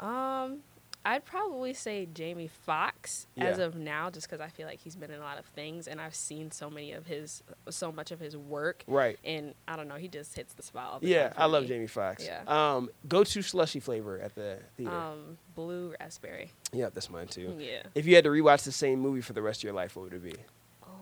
Um, 0.00 0.58
I'd 1.04 1.24
probably 1.24 1.74
say 1.74 2.06
Jamie 2.14 2.48
Foxx 2.64 3.26
as 3.36 3.58
of 3.58 3.74
now, 3.74 4.08
just 4.08 4.28
because 4.28 4.40
I 4.40 4.48
feel 4.48 4.68
like 4.68 4.78
he's 4.78 4.94
been 4.94 5.10
in 5.10 5.18
a 5.18 5.22
lot 5.24 5.36
of 5.38 5.44
things, 5.46 5.88
and 5.88 6.00
I've 6.00 6.14
seen 6.14 6.52
so 6.52 6.70
many 6.70 6.92
of 6.92 7.06
his, 7.06 7.42
so 7.70 7.90
much 7.90 8.12
of 8.12 8.20
his 8.20 8.36
work, 8.36 8.84
right. 8.86 9.18
and 9.24 9.54
I 9.66 9.74
don't 9.74 9.88
know, 9.88 9.96
he 9.96 10.06
just 10.06 10.36
hits 10.36 10.54
the 10.54 10.62
spot. 10.62 10.90
All 10.92 10.98
the 11.00 11.08
Yeah, 11.08 11.32
I 11.36 11.46
love. 11.46 11.66
Jamie 11.66 11.88
Foxx. 11.88 12.24
Yeah. 12.24 12.42
Um, 12.46 12.88
go 13.08 13.24
to 13.24 13.42
slushy 13.42 13.80
flavor 13.80 14.20
at 14.20 14.36
the 14.36 14.58
theater. 14.76 14.94
Um, 14.94 15.38
blue 15.56 15.92
raspberry. 15.98 16.52
yeah, 16.72 16.88
that's 16.94 17.10
mine 17.10 17.26
too. 17.26 17.56
Yeah. 17.58 17.82
If 17.96 18.06
you 18.06 18.14
had 18.14 18.22
to 18.24 18.30
rewatch 18.30 18.62
the 18.62 18.72
same 18.72 19.00
movie 19.00 19.22
for 19.22 19.32
the 19.32 19.42
rest 19.42 19.60
of 19.60 19.64
your 19.64 19.72
life, 19.72 19.96
what 19.96 20.04
would 20.04 20.14
it 20.14 20.22
be? 20.22 20.36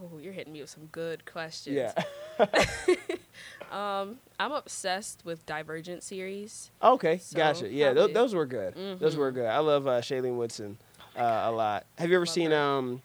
Oh, 0.01 0.19
you're 0.19 0.33
hitting 0.33 0.53
me 0.53 0.61
with 0.63 0.71
some 0.71 0.87
good 0.87 1.25
questions. 1.27 1.77
Yeah. 1.77 2.47
Um, 3.71 4.19
I'm 4.41 4.51
obsessed 4.51 5.25
with 5.25 5.47
Divergent 5.47 6.03
series. 6.03 6.73
Okay, 6.83 7.19
So, 7.19 7.37
gotcha. 7.37 7.69
Yeah, 7.69 7.93
probably- 7.93 8.13
those, 8.15 8.35
were 8.35 8.45
good. 8.45 8.75
Those 8.99 9.15
were 9.17 9.31
Mhm. 9.31 9.35
good. 9.37 9.47
I 9.47 9.59
love 9.59 9.87
uh, 9.87 10.01
Shailene 10.01 10.35
Woodley 10.37 10.77
uh, 11.17 11.43
a 11.45 11.53
lot. 11.53 11.87
Have 11.97 12.11
you 12.11 12.17
ever 12.17 12.25
Love 12.27 12.35
seen 12.35 12.51
her. 12.51 12.57
um, 12.59 13.01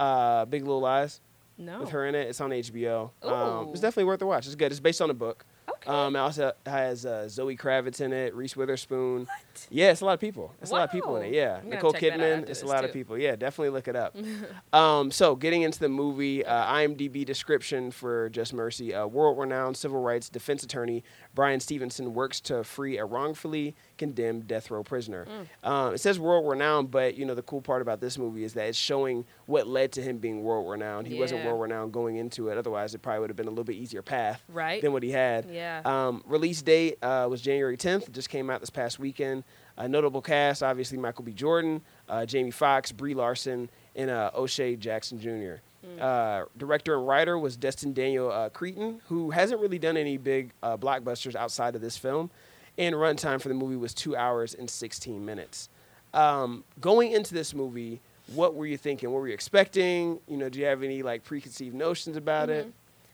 uh, 0.00 0.46
Big 0.46 0.62
Little 0.64 0.80
Lies 0.80 1.20
No. 1.58 1.78
with 1.78 1.90
her 1.90 2.06
in 2.06 2.16
it? 2.16 2.26
It's 2.28 2.40
on 2.40 2.50
HBO. 2.50 3.10
Um, 3.22 3.68
it's 3.68 3.80
definitely 3.80 4.04
worth 4.04 4.18
the 4.18 4.26
watch. 4.26 4.46
It's 4.46 4.56
good. 4.56 4.72
It's 4.72 4.80
based 4.80 5.00
on 5.00 5.10
a 5.10 5.14
book. 5.14 5.44
Okay. 5.86 5.96
Um, 5.96 6.16
it 6.16 6.18
also 6.18 6.52
has 6.66 7.04
uh, 7.04 7.28
Zoe 7.28 7.56
Kravitz 7.56 8.00
in 8.00 8.12
it, 8.12 8.34
Reese 8.34 8.56
Witherspoon. 8.56 9.20
What? 9.20 9.66
Yeah, 9.70 9.90
it's 9.90 10.00
a 10.00 10.04
lot 10.04 10.14
of 10.14 10.20
people. 10.20 10.52
It's 10.60 10.70
a 10.70 10.74
lot 10.74 10.84
of 10.84 10.90
people 10.90 11.16
in 11.16 11.26
it. 11.26 11.34
Yeah, 11.34 11.60
Nicole 11.64 11.92
check 11.92 12.00
that 12.00 12.12
out 12.14 12.20
Kidman. 12.20 12.48
It's 12.48 12.62
a 12.62 12.66
lot 12.66 12.84
of 12.84 12.92
people. 12.92 13.18
Yeah, 13.18 13.36
definitely 13.36 13.70
look 13.70 13.88
it 13.88 13.96
up. 13.96 14.16
um, 14.72 15.10
so, 15.10 15.36
getting 15.36 15.62
into 15.62 15.78
the 15.78 15.88
movie, 15.88 16.44
uh, 16.44 16.72
IMDb 16.72 17.24
description 17.24 17.90
for 17.90 18.30
Just 18.30 18.52
Mercy: 18.54 18.92
a 18.92 19.06
world-renowned 19.06 19.76
civil 19.76 20.00
rights 20.00 20.28
defense 20.28 20.62
attorney 20.62 21.04
Brian 21.34 21.60
Stevenson 21.60 22.14
works 22.14 22.40
to 22.42 22.64
free 22.64 22.98
a 22.98 23.04
wrongfully 23.04 23.74
condemned 23.98 24.46
death 24.46 24.70
row 24.70 24.82
prisoner. 24.82 25.26
Mm. 25.64 25.68
Um, 25.68 25.94
it 25.94 25.98
says 25.98 26.18
world-renowned, 26.18 26.90
but 26.90 27.16
you 27.16 27.24
know 27.24 27.34
the 27.34 27.42
cool 27.42 27.60
part 27.62 27.82
about 27.82 28.00
this 28.00 28.18
movie 28.18 28.44
is 28.44 28.54
that 28.54 28.66
it's 28.66 28.78
showing 28.78 29.24
what 29.46 29.66
led 29.66 29.92
to 29.92 30.02
him 30.02 30.18
being 30.18 30.42
world-renowned. 30.42 31.06
He 31.06 31.18
wasn't 31.18 31.44
world-renowned 31.44 31.92
going 31.92 32.16
into 32.16 32.48
it. 32.48 32.58
Otherwise, 32.58 32.94
it 32.94 33.02
probably 33.02 33.20
would 33.20 33.30
have 33.30 33.36
been 33.36 33.46
a 33.46 33.50
little 33.50 33.64
bit 33.64 33.76
easier 33.76 34.02
path 34.02 34.42
Right. 34.48 34.80
than 34.82 34.92
what 34.92 35.02
he 35.02 35.10
had. 35.10 35.46
Yeah. 35.50 35.82
Um, 35.84 36.22
release 36.26 36.62
date 36.62 36.98
uh, 37.02 37.26
was 37.30 37.40
January 37.40 37.76
10th. 37.76 38.08
It 38.08 38.12
just 38.12 38.28
came 38.30 38.50
out 38.50 38.60
this 38.60 38.70
past 38.70 38.98
weekend. 38.98 39.44
A 39.76 39.88
notable 39.88 40.22
cast, 40.22 40.62
obviously 40.62 40.98
Michael 40.98 41.24
B. 41.24 41.32
Jordan, 41.32 41.82
uh, 42.08 42.24
Jamie 42.26 42.50
Foxx, 42.52 42.92
Brie 42.92 43.14
Larson, 43.14 43.68
and 43.96 44.08
uh, 44.10 44.30
O'Shea 44.34 44.76
Jackson 44.76 45.18
Jr. 45.20 45.54
Uh, 46.00 46.44
director 46.56 46.96
and 46.96 47.06
writer 47.06 47.38
was 47.38 47.56
Destin 47.58 47.92
Daniel 47.92 48.30
uh, 48.32 48.48
Cretton, 48.48 49.00
who 49.08 49.30
hasn't 49.30 49.60
really 49.60 49.78
done 49.78 49.96
any 49.98 50.16
big 50.16 50.52
uh, 50.62 50.76
blockbusters 50.78 51.34
outside 51.34 51.74
of 51.74 51.82
this 51.82 51.96
film. 51.98 52.30
And 52.76 52.94
runtime 52.94 53.40
for 53.40 53.48
the 53.48 53.54
movie 53.54 53.76
was 53.76 53.94
two 53.94 54.16
hours 54.16 54.54
and 54.54 54.68
16 54.68 55.24
minutes. 55.24 55.68
Um, 56.12 56.64
going 56.80 57.12
into 57.12 57.34
this 57.34 57.54
movie, 57.54 58.00
what 58.34 58.54
were 58.54 58.66
you 58.66 58.76
thinking? 58.76 59.10
What 59.10 59.20
were 59.20 59.28
you 59.28 59.34
expecting? 59.34 60.18
You 60.28 60.36
know, 60.36 60.48
do 60.48 60.58
you 60.58 60.66
have 60.66 60.82
any 60.82 61.02
like 61.02 61.24
preconceived 61.24 61.74
notions 61.74 62.16
about 62.16 62.50
it? 62.50 62.72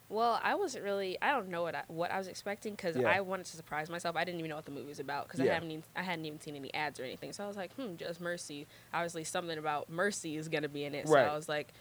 Well, 0.08 0.40
I 0.42 0.56
wasn't 0.56 0.84
really. 0.84 1.16
I 1.22 1.30
don't 1.30 1.50
know 1.50 1.62
what 1.62 1.74
I, 1.76 1.82
what 1.86 2.10
I 2.10 2.18
was 2.18 2.26
expecting 2.26 2.74
because 2.74 2.96
Yeah. 2.96 3.08
I 3.08 3.20
wanted 3.20 3.46
to 3.46 3.56
surprise 3.56 3.88
myself. 3.88 4.16
I 4.16 4.24
didn't 4.24 4.40
even 4.40 4.48
know 4.48 4.56
what 4.56 4.64
the 4.64 4.72
movie 4.72 4.88
was 4.88 4.98
about 4.98 5.28
because 5.28 5.40
Yeah. 5.40 5.52
I 5.52 5.54
haven't 5.54 5.70
even, 5.70 5.84
I 5.94 6.02
hadn't 6.02 6.24
even 6.24 6.40
seen 6.40 6.56
any 6.56 6.72
ads 6.74 6.98
or 6.98 7.04
anything. 7.04 7.32
So 7.32 7.44
I 7.44 7.46
was 7.46 7.56
like, 7.56 7.72
hmm, 7.74 7.94
just 7.96 8.20
Mercy. 8.20 8.66
Obviously, 8.92 9.22
something 9.24 9.56
about 9.56 9.88
Mercy 9.88 10.36
is 10.36 10.48
gonna 10.48 10.68
be 10.68 10.84
in 10.84 10.94
it. 10.94 11.06
So 11.06 11.14
I 11.16 11.36
was 11.36 11.48
like, 11.48 11.72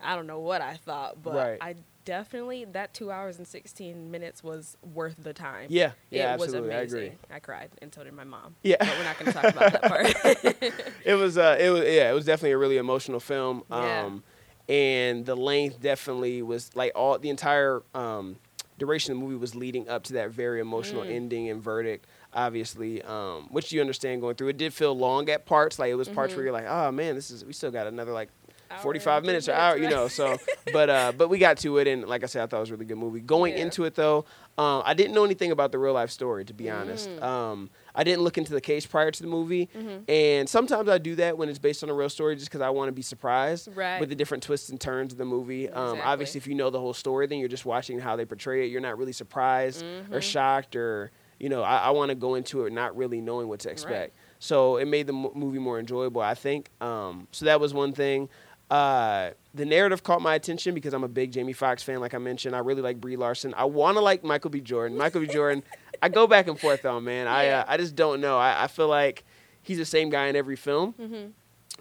I 0.00 0.16
don't 0.16 0.26
know 0.26 0.40
what 0.40 0.62
I 0.62 0.74
thought, 0.74 1.22
but 1.22 1.34
Right. 1.34 1.58
I 1.60 1.74
definitely 2.06 2.64
that 2.64 2.94
two 2.94 3.10
hours 3.10 3.36
and 3.36 3.46
sixteen 3.46 4.10
minutes 4.10 4.42
was 4.42 4.78
worth 4.94 5.16
the 5.22 5.34
time. 5.34 5.66
Yeah, 5.68 5.90
yeah, 6.10 6.32
it 6.32 6.38
was 6.38 6.48
absolutely. 6.54 6.74
I 6.74 6.78
amazing. 6.78 6.98
agree. 6.98 7.18
I 7.30 7.38
cried, 7.40 7.68
and 7.82 7.92
so 7.94 8.02
did 8.02 8.14
my 8.14 8.24
mom. 8.24 8.54
Yeah. 8.62 8.76
but 8.78 8.88
we're 8.96 9.04
not 9.04 9.18
going 9.18 9.26
to 9.26 9.32
talk 9.38 9.52
about 9.52 9.72
that 9.72 9.82
part. 9.82 10.92
it 11.04 11.14
was 11.14 11.36
uh 11.36 11.58
it 11.60 11.68
was 11.68 11.82
yeah 11.82 12.10
it 12.10 12.14
was 12.14 12.24
definitely 12.24 12.52
a 12.52 12.58
really 12.58 12.78
emotional 12.78 13.20
film 13.20 13.62
Yeah. 13.70 14.04
um 14.06 14.22
and 14.68 15.26
the 15.26 15.36
length 15.36 15.80
definitely 15.82 16.40
was 16.42 16.74
like 16.74 16.92
all 16.94 17.18
the 17.18 17.28
entire 17.28 17.82
um 17.94 18.36
duration 18.78 19.12
of 19.12 19.18
the 19.18 19.24
movie 19.24 19.36
was 19.36 19.54
leading 19.54 19.88
up 19.88 20.02
to 20.04 20.14
that 20.14 20.30
very 20.30 20.60
emotional 20.60 21.02
Mm. 21.02 21.10
ending 21.12 21.48
and 21.50 21.62
verdict 21.62 22.06
obviously 22.34 23.00
um 23.02 23.48
which 23.50 23.72
you 23.72 23.80
understand 23.80 24.20
going 24.20 24.34
through 24.34 24.48
it 24.48 24.56
did 24.58 24.74
feel 24.74 24.96
long 24.96 25.28
at 25.30 25.46
parts 25.46 25.78
like 25.78 25.90
it 25.90 25.94
was 25.94 26.08
parts 26.08 26.34
where 26.34 26.44
you're 26.44 26.52
like 26.52 26.66
oh 26.68 26.90
man 26.92 27.14
this 27.14 27.30
is 27.30 27.44
we 27.44 27.52
still 27.52 27.70
got 27.70 27.86
another 27.86 28.12
like 28.12 28.28
Mm-hmm. 28.28 28.45
45 28.80 29.24
minutes 29.24 29.48
or 29.48 29.52
50 29.52 29.60
hour, 29.60 29.76
you 29.78 29.88
know. 29.88 30.08
So, 30.08 30.36
but 30.72 30.90
uh, 30.90 31.12
but 31.16 31.28
we 31.28 31.38
got 31.38 31.58
to 31.58 31.78
it, 31.78 31.86
and 31.86 32.04
like 32.06 32.22
I 32.22 32.26
said, 32.26 32.42
I 32.42 32.46
thought 32.46 32.58
it 32.58 32.60
was 32.60 32.70
a 32.70 32.74
really 32.74 32.84
good 32.86 32.98
movie. 32.98 33.20
Going 33.20 33.54
Yeah. 33.54 33.62
into 33.64 33.84
it 33.84 33.94
though, 33.94 34.24
um, 34.58 34.82
I 34.84 34.94
didn't 34.94 35.14
know 35.14 35.24
anything 35.24 35.50
about 35.52 35.72
the 35.72 35.78
real 35.78 35.92
life 35.94 36.10
story, 36.10 36.44
to 36.46 36.54
be 36.54 36.70
honest. 36.70 37.08
Mm. 37.08 37.22
Um, 37.22 37.70
I 37.94 38.04
didn't 38.04 38.22
look 38.22 38.36
into 38.38 38.52
the 38.52 38.60
case 38.60 38.84
prior 38.86 39.10
to 39.10 39.22
the 39.22 39.28
movie, 39.28 39.68
Mm-hmm. 39.76 40.10
and 40.10 40.48
sometimes 40.48 40.88
I 40.88 40.98
do 40.98 41.14
that 41.16 41.38
when 41.38 41.48
it's 41.48 41.58
based 41.58 41.82
on 41.82 41.88
a 41.90 41.94
real 41.94 42.08
story, 42.10 42.34
just 42.36 42.48
because 42.48 42.60
I 42.60 42.70
want 42.70 42.88
to 42.88 42.92
be 42.92 43.02
surprised 43.02 43.68
Right. 43.74 44.00
with 44.00 44.08
the 44.10 44.14
different 44.14 44.42
twists 44.42 44.68
and 44.68 44.80
turns 44.80 45.12
of 45.12 45.18
the 45.18 45.24
movie. 45.24 45.68
Um, 45.70 45.84
Exactly. 45.90 46.02
obviously, 46.12 46.38
if 46.38 46.46
you 46.46 46.54
know 46.54 46.70
the 46.70 46.80
whole 46.80 46.94
story, 46.94 47.26
then 47.26 47.38
you're 47.38 47.48
just 47.48 47.64
watching 47.66 47.98
how 47.98 48.16
they 48.16 48.24
portray 48.24 48.64
it. 48.66 48.70
You're 48.70 48.80
not 48.80 48.98
really 48.98 49.12
surprised 49.12 49.84
Mm-hmm. 49.84 50.14
or 50.14 50.20
shocked, 50.20 50.76
or 50.76 51.10
you 51.38 51.48
know, 51.50 51.62
I, 51.62 51.76
I 51.78 51.90
want 51.90 52.08
to 52.08 52.14
go 52.14 52.34
into 52.34 52.64
it 52.64 52.72
not 52.72 52.96
really 52.96 53.20
knowing 53.20 53.48
what 53.48 53.60
to 53.60 53.70
expect. 53.70 54.16
So 54.38 54.76
it 54.78 54.86
made 54.86 55.06
the 55.06 55.12
mo- 55.12 55.32
movie 55.34 55.58
more 55.58 55.78
enjoyable, 55.78 56.22
I 56.22 56.34
think. 56.34 56.70
Um, 56.80 57.28
so 57.30 57.44
that 57.44 57.60
was 57.60 57.74
one 57.74 57.92
thing. 57.92 58.28
Uh, 58.70 59.30
the 59.54 59.64
narrative 59.64 60.02
caught 60.02 60.20
my 60.20 60.34
attention 60.34 60.74
because 60.74 60.92
I'm 60.92 61.04
a 61.04 61.08
big 61.08 61.32
Jamie 61.32 61.52
Foxx 61.52 61.82
fan, 61.82 62.00
like 62.00 62.14
I 62.14 62.18
mentioned. 62.18 62.54
I 62.56 62.58
really 62.58 62.82
like 62.82 63.00
Brie 63.00 63.16
Larson. 63.16 63.54
I 63.56 63.64
want 63.64 63.96
to 63.96 64.00
like 64.00 64.24
Michael 64.24 64.50
B. 64.50 64.60
Jordan. 64.60 64.98
Michael 64.98 65.20
B. 65.20 65.26
Jordan, 65.28 65.62
I 66.02 66.08
go 66.08 66.26
back 66.26 66.48
and 66.48 66.58
forth 66.58 66.84
on, 66.84 67.04
man. 67.04 67.26
I 67.28 67.48
uh, 67.48 67.64
I 67.68 67.76
just 67.76 67.94
don't 67.94 68.20
know. 68.20 68.38
I, 68.38 68.64
I 68.64 68.66
feel 68.66 68.88
like 68.88 69.24
he's 69.62 69.78
the 69.78 69.84
same 69.84 70.10
guy 70.10 70.26
in 70.26 70.36
every 70.36 70.56
film. 70.56 70.94
Mm-hmm. 71.00 71.26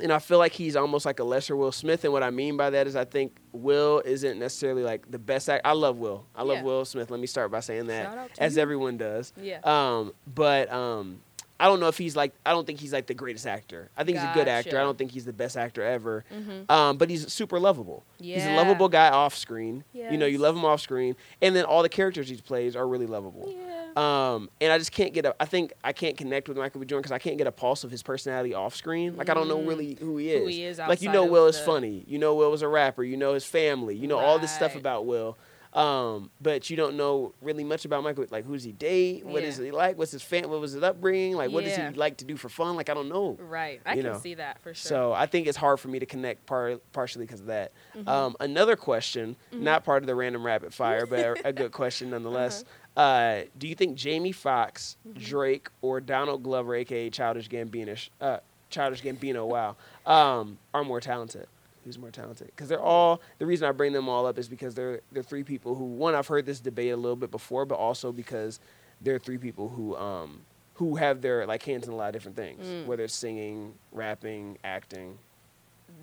And 0.03 0.11
I 0.11 0.19
feel 0.19 0.39
like 0.39 0.51
he's 0.51 0.75
almost 0.75 1.05
like 1.05 1.19
a 1.19 1.23
lesser 1.23 1.55
Will 1.55 1.71
Smith. 1.71 2.03
And 2.03 2.11
what 2.11 2.21
I 2.21 2.29
mean 2.29 2.57
by 2.57 2.69
that 2.69 2.85
is 2.85 2.97
I 2.97 3.05
think 3.05 3.37
Will 3.53 4.01
isn't 4.03 4.37
necessarily 4.37 4.83
like 4.83 5.09
the 5.09 5.17
best 5.19 5.49
act. 5.49 5.65
I 5.65 5.71
love 5.71 5.97
Will. 5.97 6.25
I 6.35 6.43
love 6.43 6.57
Yeah. 6.57 6.63
Will 6.63 6.83
Smith. 6.83 7.09
Let 7.09 7.19
me 7.21 7.27
start 7.27 7.49
by 7.49 7.61
saying 7.61 7.87
Shout 7.87 7.87
that, 7.87 8.17
out 8.17 8.33
to 8.33 8.43
as 8.43 8.57
you. 8.57 8.61
everyone 8.61 8.97
does. 8.97 9.31
Yeah. 9.41 9.59
Um, 9.63 10.13
but 10.27 10.69
um, 10.71 11.21
I 11.59 11.65
don't 11.67 11.79
know 11.79 11.87
if 11.87 11.97
he's 11.97 12.15
like. 12.15 12.33
I 12.45 12.51
don't 12.51 12.67
think 12.67 12.79
he's 12.79 12.91
like 12.91 13.07
the 13.07 13.13
greatest 13.13 13.47
actor. 13.47 13.89
I 13.95 14.03
think 14.03 14.17
he's 14.17 14.27
a 14.27 14.33
good 14.33 14.47
actor. 14.49 14.77
I 14.77 14.83
don't 14.83 14.97
think 14.97 15.11
he's 15.11 15.23
the 15.25 15.31
best 15.33 15.55
actor 15.55 15.81
ever. 15.83 16.25
Mhm. 16.33 16.69
Um, 16.69 16.97
but 16.97 17.09
he's 17.09 17.31
super 17.31 17.59
lovable. 17.59 18.03
He's 18.19 18.45
a 18.45 18.55
lovable 18.55 18.89
guy 18.89 19.09
off 19.09 19.35
screen. 19.35 19.83
You 19.93 20.17
know, 20.17 20.25
you 20.25 20.37
love 20.37 20.55
him 20.55 20.65
off 20.65 20.81
screen, 20.81 21.15
and 21.41 21.55
then 21.55 21.63
all 21.65 21.81
the 21.81 21.89
characters 21.89 22.27
he 22.27 22.35
plays 22.37 22.75
are 22.75 22.85
really 22.87 23.07
lovable. 23.07 23.53
Yeah. 23.57 23.71
Um, 23.95 24.49
and 24.59 24.73
I 24.73 24.77
just 24.77 24.91
can't 24.91 25.13
get 25.13 25.25
a. 25.25 25.33
I 25.39 25.45
think 25.45 25.71
I 25.81 25.93
can't 25.93 26.17
connect 26.17 26.49
with 26.49 26.57
Michael 26.57 26.81
B. 26.81 26.85
Jordan 26.87 27.01
because 27.01 27.13
I 27.13 27.19
can't 27.19 27.37
get 27.37 27.47
a 27.47 27.51
pulse 27.53 27.85
of 27.85 27.91
his 27.91 28.03
personality 28.03 28.53
off 28.53 28.75
screen. 28.75 29.15
Like 29.15 29.29
I 29.29 29.33
don't 29.33 29.47
know 29.47 29.57
Mm. 29.59 29.67
really 29.67 29.97
who 30.01 30.17
he 30.17 30.31
is. 30.31 30.41
Who 30.41 30.47
he 30.47 30.63
is 30.65 30.77
like 30.79 31.01
you 31.01 31.09
know, 31.09 31.23
Will 31.25 31.45
is 31.47 31.57
the- 31.57 31.63
funny. 31.65 32.03
You 32.07 32.19
know, 32.19 32.35
Will 32.35 32.51
was 32.51 32.61
a 32.61 32.67
rapper. 32.67 33.03
You 33.05 33.15
know 33.15 33.33
his 33.33 33.45
family. 33.45 33.95
You 33.95 34.07
know 34.07 34.17
all 34.19 34.39
this 34.39 34.53
stuff 34.53 34.75
about 34.75 35.05
Will. 35.05 35.37
Um, 35.75 36.31
but 36.41 36.69
you 36.69 36.77
don't 36.77 36.95
know 36.95 37.33
really 37.41 37.65
much 37.65 37.83
about 37.83 38.01
Michael. 38.03 38.25
Like 38.31 38.45
who's 38.45 38.63
he 38.63 38.71
date? 38.71 39.25
What 39.25 39.43
is 39.43 39.59
Yeah. 39.59 39.65
he 39.65 39.71
like? 39.71 39.97
What's 39.97 40.11
his 40.13 40.23
fam? 40.23 40.49
What 40.49 40.61
was 40.61 40.71
his 40.71 40.81
upbringing? 40.81 41.35
Like 41.35 41.51
what 41.51 41.65
does 41.65 41.75
he 41.75 41.83
like 41.89 42.17
to 42.17 42.25
do 42.25 42.37
for 42.37 42.47
fun? 42.47 42.77
Like 42.77 42.89
I 42.89 42.93
don't 42.93 43.09
know. 43.09 43.37
Right. 43.41 43.81
I 43.85 43.95
you 43.95 44.01
can 44.03 44.13
know. 44.13 44.19
see 44.19 44.35
that 44.35 44.61
for 44.61 44.73
sure. 44.73 44.87
So 44.89 45.11
I 45.13 45.25
think 45.25 45.47
it's 45.47 45.57
hard 45.57 45.81
for 45.81 45.89
me 45.89 45.99
to 45.99 46.05
connect 46.05 46.45
par- 46.45 46.79
partially 46.93 47.25
because 47.25 47.41
of 47.41 47.47
that. 47.47 47.73
Mm-hmm. 47.95 48.07
Um, 48.07 48.35
another 48.39 48.77
question, 48.77 49.35
not 49.51 49.83
part 49.83 50.01
of 50.01 50.07
the 50.07 50.15
random 50.15 50.45
rapid 50.45 50.73
fire, 50.73 51.05
but 51.05 51.19
a, 51.19 51.47
a 51.49 51.53
good 51.53 51.71
question 51.73 52.09
nonetheless. 52.09 52.63
Uh-huh. 52.97 53.03
uh 53.03 53.43
do 53.57 53.67
you 53.67 53.75
think 53.75 53.97
Jamie 53.97 54.31
Foxx, 54.31 54.95
Mm-hmm. 55.05 55.19
Drake, 55.19 55.67
or 55.81 55.99
Donald 55.99 56.43
Glover, 56.43 56.73
aka 56.75 57.09
Childish 57.09 57.49
Gambino, 57.49 58.09
uh, 58.21 58.37
Childish 58.69 59.01
Gambino, 59.03 59.45
wow, 59.45 59.75
um, 60.05 60.57
are 60.73 60.85
more 60.85 61.01
talented? 61.01 61.47
Who's 61.85 61.99
more 61.99 62.09
talented? 62.09 62.47
Because 62.47 62.67
they're 62.67 62.81
all. 62.81 63.21
The 63.37 63.45
reason 63.45 63.67
I 63.69 63.71
bring 63.71 63.93
them 63.93 64.09
all 64.09 64.25
up 64.25 64.39
is 64.39 64.49
because 64.49 64.73
they're 64.73 65.01
they're 65.11 65.21
three 65.23 65.43
people 65.43 65.75
who 65.75 65.83
one 65.85 66.15
I've 66.15 66.27
heard 66.27 66.45
this 66.47 66.59
debate 66.59 66.91
a 66.91 66.97
little 66.97 67.15
bit 67.15 67.29
before, 67.29 67.63
but 67.65 67.75
also 67.75 68.11
because 68.11 68.59
they're 69.01 69.19
three 69.19 69.37
people 69.37 69.69
who 69.69 69.95
um 69.95 70.41
who 70.75 70.95
have 70.95 71.21
their 71.21 71.45
like 71.45 71.61
hands 71.63 71.85
in 71.87 71.93
a 71.93 71.95
lot 71.95 72.07
of 72.07 72.13
different 72.13 72.35
things, 72.35 72.65
Mm. 72.65 72.85
whether 72.87 73.03
it's 73.03 73.13
singing, 73.13 73.75
rapping, 73.91 74.57
acting. 74.63 75.19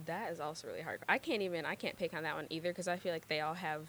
that 0.06 0.30
is 0.32 0.38
also 0.40 0.68
really 0.68 0.80
hard. 0.82 1.00
I 1.08 1.18
can't 1.18 1.42
even. 1.42 1.66
I 1.66 1.74
can't 1.74 1.96
pick 1.98 2.14
on 2.14 2.22
that 2.22 2.36
one 2.36 2.46
either 2.48 2.70
because 2.70 2.86
I 2.88 2.96
feel 2.96 3.12
like 3.12 3.26
they 3.28 3.40
all 3.40 3.54
have. 3.54 3.88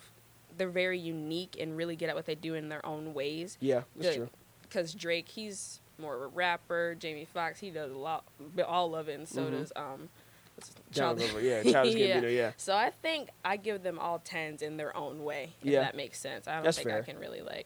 They're 0.57 0.69
very 0.69 0.99
unique 0.99 1.57
and 1.59 1.77
really 1.77 1.95
good 1.95 2.09
at 2.09 2.15
what 2.15 2.25
they 2.25 2.35
do 2.35 2.55
in 2.55 2.69
their 2.69 2.83
own 2.85 3.13
ways. 3.13 3.57
Yeah, 3.61 3.83
that's 3.95 4.15
true. 4.15 4.29
Because 4.63 4.93
Drake, 4.95 5.27
he's 5.29 5.79
more 5.99 6.15
of 6.15 6.21
a 6.23 6.27
rapper. 6.27 6.95
Jamie 6.99 7.25
Foxx, 7.25 7.59
he 7.59 7.69
does 7.69 7.91
a 7.91 7.97
lot, 7.97 8.23
all 8.67 8.95
of 8.95 9.07
it, 9.09 9.19
and 9.19 9.27
so 9.29 9.43
Mhm. 9.43 9.51
does 9.51 9.71
um. 9.75 10.09
What's 10.55 10.67
his- 10.69 10.75
Donald 10.93 11.19
Child- 11.19 11.31
Glover, 11.31 11.45
yeah, 11.45 11.63
Childish 11.63 11.95
Yeah. 11.97 12.21
Gambino, 12.21 12.35
yeah. 12.35 12.51
So 12.57 12.75
I 12.75 12.91
think 13.01 13.29
I 13.43 13.57
give 13.57 13.83
them 13.83 13.97
all 13.99 14.19
tens 14.19 14.61
in 14.61 14.77
their 14.77 14.95
own 14.95 15.23
way. 15.23 15.53
If 15.61 15.71
Yeah. 15.71 15.81
that 15.81 15.95
makes 15.95 16.19
sense. 16.19 16.47
I 16.47 16.55
don't 16.55 16.63
That's 16.63 16.77
think 16.77 16.91
I 16.91 17.01
can 17.01 17.17
really 17.17 17.41
like. 17.41 17.65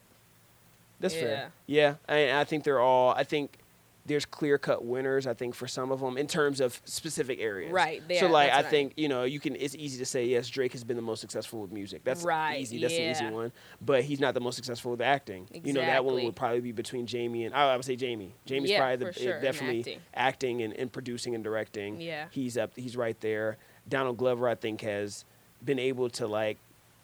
That's 1.00 1.14
Yeah. 1.16 1.22
fair. 1.22 1.52
Yeah, 1.68 1.96
I, 2.08 2.40
I 2.40 2.44
think 2.46 2.64
they're 2.64 2.80
all. 2.80 3.12
I 3.12 3.24
think 3.24 3.58
there's 4.08 4.26
clear 4.26 4.58
cut 4.58 4.84
winners. 4.86 5.28
I 5.28 5.34
think 5.34 5.54
for 5.54 5.68
some 5.68 5.92
of 5.92 6.00
them 6.00 6.18
in 6.18 6.28
terms 6.28 6.62
of 6.62 6.82
specific 6.86 7.40
areas. 7.40 7.72
Right, 7.72 8.02
so 8.08 8.14
yeah, 8.14 8.32
like 8.32 8.52
I 8.52 8.60
I 8.60 8.64
think 8.64 8.94
you 8.96 9.08
know 9.08 9.24
you 9.24 9.40
can. 9.40 9.56
It's 9.56 9.76
easy 9.76 9.98
to 10.00 10.06
say 10.06 10.26
yes. 10.26 10.48
Drake 10.50 10.72
has 10.72 10.84
been 10.84 10.96
the 10.96 11.02
most 11.04 11.20
successful 11.22 11.62
with 11.62 11.72
music. 11.72 12.04
That's 12.04 12.24
Right, 12.24 12.60
easy. 12.62 12.80
That's 12.82 12.94
the 12.94 13.12
easy 13.12 13.30
one. 13.30 13.52
But 13.82 14.04
he's 14.04 14.20
not 14.20 14.34
the 14.34 14.40
most 14.40 14.56
successful 14.56 14.92
with 14.92 15.02
acting. 15.02 15.44
Exactly. 15.52 15.70
You 15.70 15.74
know 15.74 15.82
that 15.82 16.04
one 16.04 16.24
would 16.24 16.36
probably 16.36 16.62
be 16.62 16.72
between 16.72 17.06
Jamie 17.06 17.46
and 17.46 17.54
I, 17.54 17.76
would 17.76 17.86
say 17.86 17.96
Jamie. 17.96 18.34
Jamie's 18.46 18.72
Yeah, 18.72 18.80
probably 18.80 19.06
the 19.06 19.14
sure, 19.14 19.36
in 19.36 19.42
definitely 19.44 19.80
acting. 19.80 20.00
acting 20.16 20.62
and, 20.64 20.74
and 20.74 20.92
producing 20.92 21.36
and 21.36 21.44
directing. 21.44 22.00
Yeah. 22.02 22.26
He's 22.32 22.58
up. 22.58 22.72
He's 22.76 22.96
right 22.98 23.20
there. 23.22 23.58
Donald 23.90 24.18
Glover 24.18 24.48
I 24.48 24.56
think 24.56 24.82
has 24.82 25.26
been 25.64 25.80
able 25.80 26.10
to 26.12 26.28
like 26.28 26.58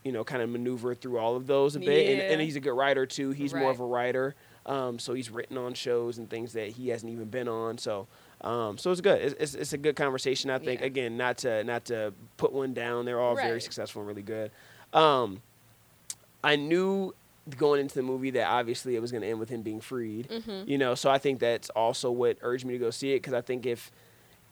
you 0.03 0.11
know 0.11 0.23
kind 0.23 0.41
of 0.41 0.49
maneuver 0.49 0.93
through 0.95 1.17
all 1.17 1.35
of 1.35 1.47
those 1.47 1.75
a 1.75 1.79
bit 1.79 2.09
and, 2.11 2.21
and 2.33 2.41
he's 2.41 2.55
a 2.55 2.59
good 2.59 2.73
writer 2.73 3.05
too. 3.05 3.31
He's 3.31 3.53
more 3.53 3.71
of 3.71 3.79
a 3.79 3.85
writer. 3.85 4.35
Um, 4.65 4.97
so 4.99 5.13
he's 5.13 5.29
written 5.29 5.57
on 5.57 5.73
shows 5.73 6.17
and 6.17 6.29
things 6.29 6.53
that 6.53 6.69
he 6.69 6.89
hasn't 6.89 7.11
even 7.11 7.25
been 7.25 7.47
on. 7.49 7.77
So, 7.77 8.07
um, 8.41 8.77
so 8.77 8.91
it's 8.91 9.01
good. 9.01 9.21
It's, 9.21 9.35
it's, 9.39 9.55
it's 9.55 9.73
a 9.73 9.77
good 9.77 9.95
conversation. 9.95 10.49
I 10.49 10.57
think 10.59 10.79
Yeah. 10.81 10.87
again, 10.87 11.17
not 11.17 11.37
to 11.39 11.63
not 11.63 11.85
to 11.85 12.13
put 12.37 12.53
one 12.53 12.73
down. 12.73 13.05
They're 13.05 13.19
all 13.19 13.35
very 13.35 13.59
successful 13.61 14.01
and 14.01 14.07
really 14.07 14.21
good. 14.21 14.51
Um, 14.93 15.41
I 16.43 16.55
knew 16.55 17.13
going 17.57 17.81
into 17.81 17.95
the 17.95 18.03
movie 18.03 18.29
that 18.31 18.47
obviously 18.47 18.95
it 18.95 19.01
was 19.01 19.11
going 19.11 19.21
to 19.21 19.27
end 19.27 19.39
with 19.39 19.49
him 19.49 19.63
being 19.63 19.81
freed. 19.81 20.29
Mm-hmm. 20.29 20.69
You 20.69 20.77
know, 20.77 20.95
so 20.95 21.09
I 21.09 21.17
think 21.17 21.39
that's 21.39 21.69
also 21.71 22.09
what 22.11 22.37
urged 22.41 22.65
me 22.65 22.73
to 22.73 22.79
go 22.79 22.89
see 22.89 23.11
it 23.13 23.17
because 23.17 23.33
I 23.33 23.41
think 23.41 23.65
if 23.65 23.91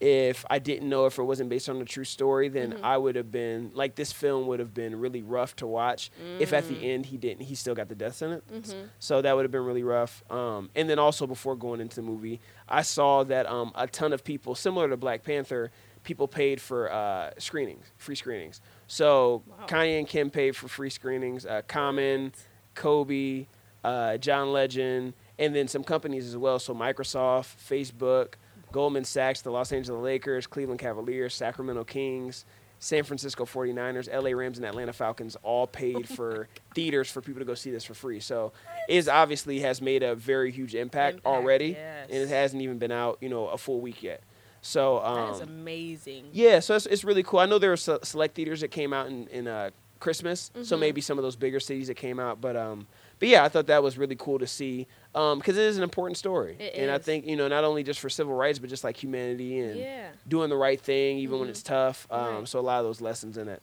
if 0.01 0.43
I 0.49 0.57
didn't 0.57 0.89
know 0.89 1.05
if 1.05 1.19
it 1.19 1.23
wasn't 1.23 1.49
based 1.49 1.69
on 1.69 1.79
a 1.79 1.85
true 1.85 2.03
story, 2.03 2.49
then 2.49 2.73
Mhm. 2.73 2.79
I 2.83 2.97
would 2.97 3.15
have 3.15 3.31
been 3.31 3.69
like 3.75 3.93
this 3.95 4.11
film 4.11 4.47
would 4.47 4.59
have 4.59 4.73
been 4.73 4.99
really 4.99 5.21
rough 5.21 5.55
to 5.57 5.67
watch. 5.67 6.09
If 6.39 6.51
at 6.53 6.63
Mm. 6.63 6.67
the 6.69 6.89
end 6.91 7.05
he 7.05 7.17
didn't, 7.17 7.43
he 7.45 7.53
still 7.53 7.75
got 7.75 7.87
the 7.87 7.93
death 7.95 8.15
sentence. 8.15 8.73
Mhm. 8.73 8.89
So 8.97 9.21
that 9.21 9.35
would 9.35 9.43
have 9.43 9.51
been 9.51 9.63
really 9.63 9.83
rough. 9.83 10.23
Um, 10.31 10.71
and 10.75 10.89
then 10.89 10.97
also 10.97 11.27
before 11.27 11.55
going 11.55 11.79
into 11.81 11.97
the 11.97 12.01
movie, 12.01 12.41
I 12.67 12.81
saw 12.81 13.23
that 13.25 13.45
um, 13.45 13.71
a 13.75 13.85
ton 13.85 14.11
of 14.11 14.23
people, 14.23 14.55
similar 14.55 14.89
to 14.89 14.97
Black 14.97 15.21
Panther, 15.23 15.69
people 16.03 16.27
paid 16.27 16.59
for 16.59 16.91
uh, 16.91 17.29
screenings, 17.37 17.85
free 17.97 18.15
screenings. 18.15 18.59
So 18.87 19.43
Wow. 19.45 19.67
Kanye 19.67 19.99
and 19.99 20.07
Kim 20.07 20.31
paid 20.31 20.55
for 20.55 20.67
free 20.67 20.89
screenings. 20.89 21.45
Uh, 21.45 21.61
Common, 21.67 22.33
Kobe, 22.73 23.45
uh, 23.83 24.17
John 24.17 24.51
Legend, 24.51 25.13
and 25.37 25.55
then 25.55 25.67
some 25.67 25.83
companies 25.83 26.27
as 26.27 26.37
well. 26.37 26.57
So 26.57 26.73
Microsoft, 26.73 27.55
Facebook, 27.57 28.33
Goldman 28.71 29.03
Sachs, 29.03 29.41
the 29.41 29.51
Los 29.51 29.71
Angeles 29.71 30.01
Lakers, 30.01 30.47
Cleveland 30.47 30.79
Cavaliers, 30.79 31.33
Sacramento 31.35 31.83
Kings, 31.83 32.45
San 32.79 33.03
Francisco 33.03 33.45
49ers, 33.45 34.11
LA 34.11 34.31
Rams, 34.35 34.57
and 34.57 34.65
Atlanta 34.65 34.91
Falcons 34.93 35.37
all 35.43 35.67
paid 35.67 36.07
for 36.09 36.47
theaters 36.73 37.11
for 37.11 37.21
people 37.21 37.39
to 37.39 37.45
go 37.45 37.53
see 37.53 37.69
this 37.69 37.83
for 37.85 37.93
free. 37.93 38.19
So 38.19 38.53
it 38.89 39.07
obviously 39.07 39.59
has 39.59 39.81
made 39.81 40.01
a 40.01 40.15
very 40.15 40.51
huge 40.51 40.73
impact, 40.73 41.17
Impact, 41.17 41.25
already, 41.27 41.67
yes. 41.69 42.07
and 42.09 42.17
it 42.17 42.29
hasn't 42.29 42.61
even 42.61 42.79
been 42.79 42.91
out, 42.91 43.17
you 43.21 43.29
know, 43.29 43.47
a 43.49 43.57
full 43.57 43.81
week 43.81 44.01
yet. 44.01 44.21
So 44.63 44.99
um, 45.03 45.15
that 45.27 45.35
is 45.35 45.41
amazing. 45.41 46.25
yeah, 46.31 46.59
so 46.59 46.75
it's, 46.75 46.85
it's 46.87 47.03
really 47.03 47.23
cool. 47.23 47.39
I 47.39 47.45
know 47.45 47.59
there 47.59 47.71
were 47.71 47.77
select 47.77 48.35
theaters 48.35 48.61
that 48.61 48.69
came 48.71 48.93
out 48.93 49.07
in, 49.07 49.27
in 49.27 49.47
uh, 49.47 49.69
Christmas, 49.99 50.49
so 50.63 50.75
Mhm. 50.75 50.79
maybe 50.79 51.01
some 51.01 51.19
of 51.19 51.23
those 51.23 51.35
bigger 51.35 51.59
cities 51.59 51.87
that 51.87 51.95
came 51.97 52.19
out, 52.19 52.41
but 52.41 52.55
um, 52.55 52.87
but 53.21 53.29
yeah, 53.29 53.45
I 53.45 53.47
thought 53.47 53.67
that 53.67 53.81
was 53.81 53.97
really 53.97 54.17
cool 54.17 54.39
to 54.39 54.47
see 54.47 54.85
because 55.13 55.55
it 55.57 55.63
is 55.63 55.77
an 55.77 55.83
important 55.83 56.17
story, 56.17 56.57
It 56.59 56.73
and 56.75 56.91
I 56.91 56.97
think 56.97 57.25
you 57.25 57.37
know 57.37 57.47
not 57.47 57.63
only 57.63 57.83
just 57.83 58.01
for 58.01 58.09
civil 58.09 58.33
rights, 58.33 58.59
but 58.59 58.69
just 58.69 58.83
like 58.83 58.97
humanity 59.01 59.59
and 59.59 59.79
Yeah. 59.79 60.09
doing 60.27 60.49
the 60.49 60.57
right 60.57 60.81
thing 60.81 61.19
even 61.19 61.39
when 61.39 61.47
Mhm. 61.47 61.51
it's 61.51 61.63
tough. 61.63 62.07
Um, 62.11 62.35
Right. 62.39 62.47
So 62.47 62.59
a 62.59 62.61
lot 62.61 62.79
of 62.79 62.85
those 62.85 62.99
lessons 62.99 63.37
in 63.37 63.47
it. 63.47 63.61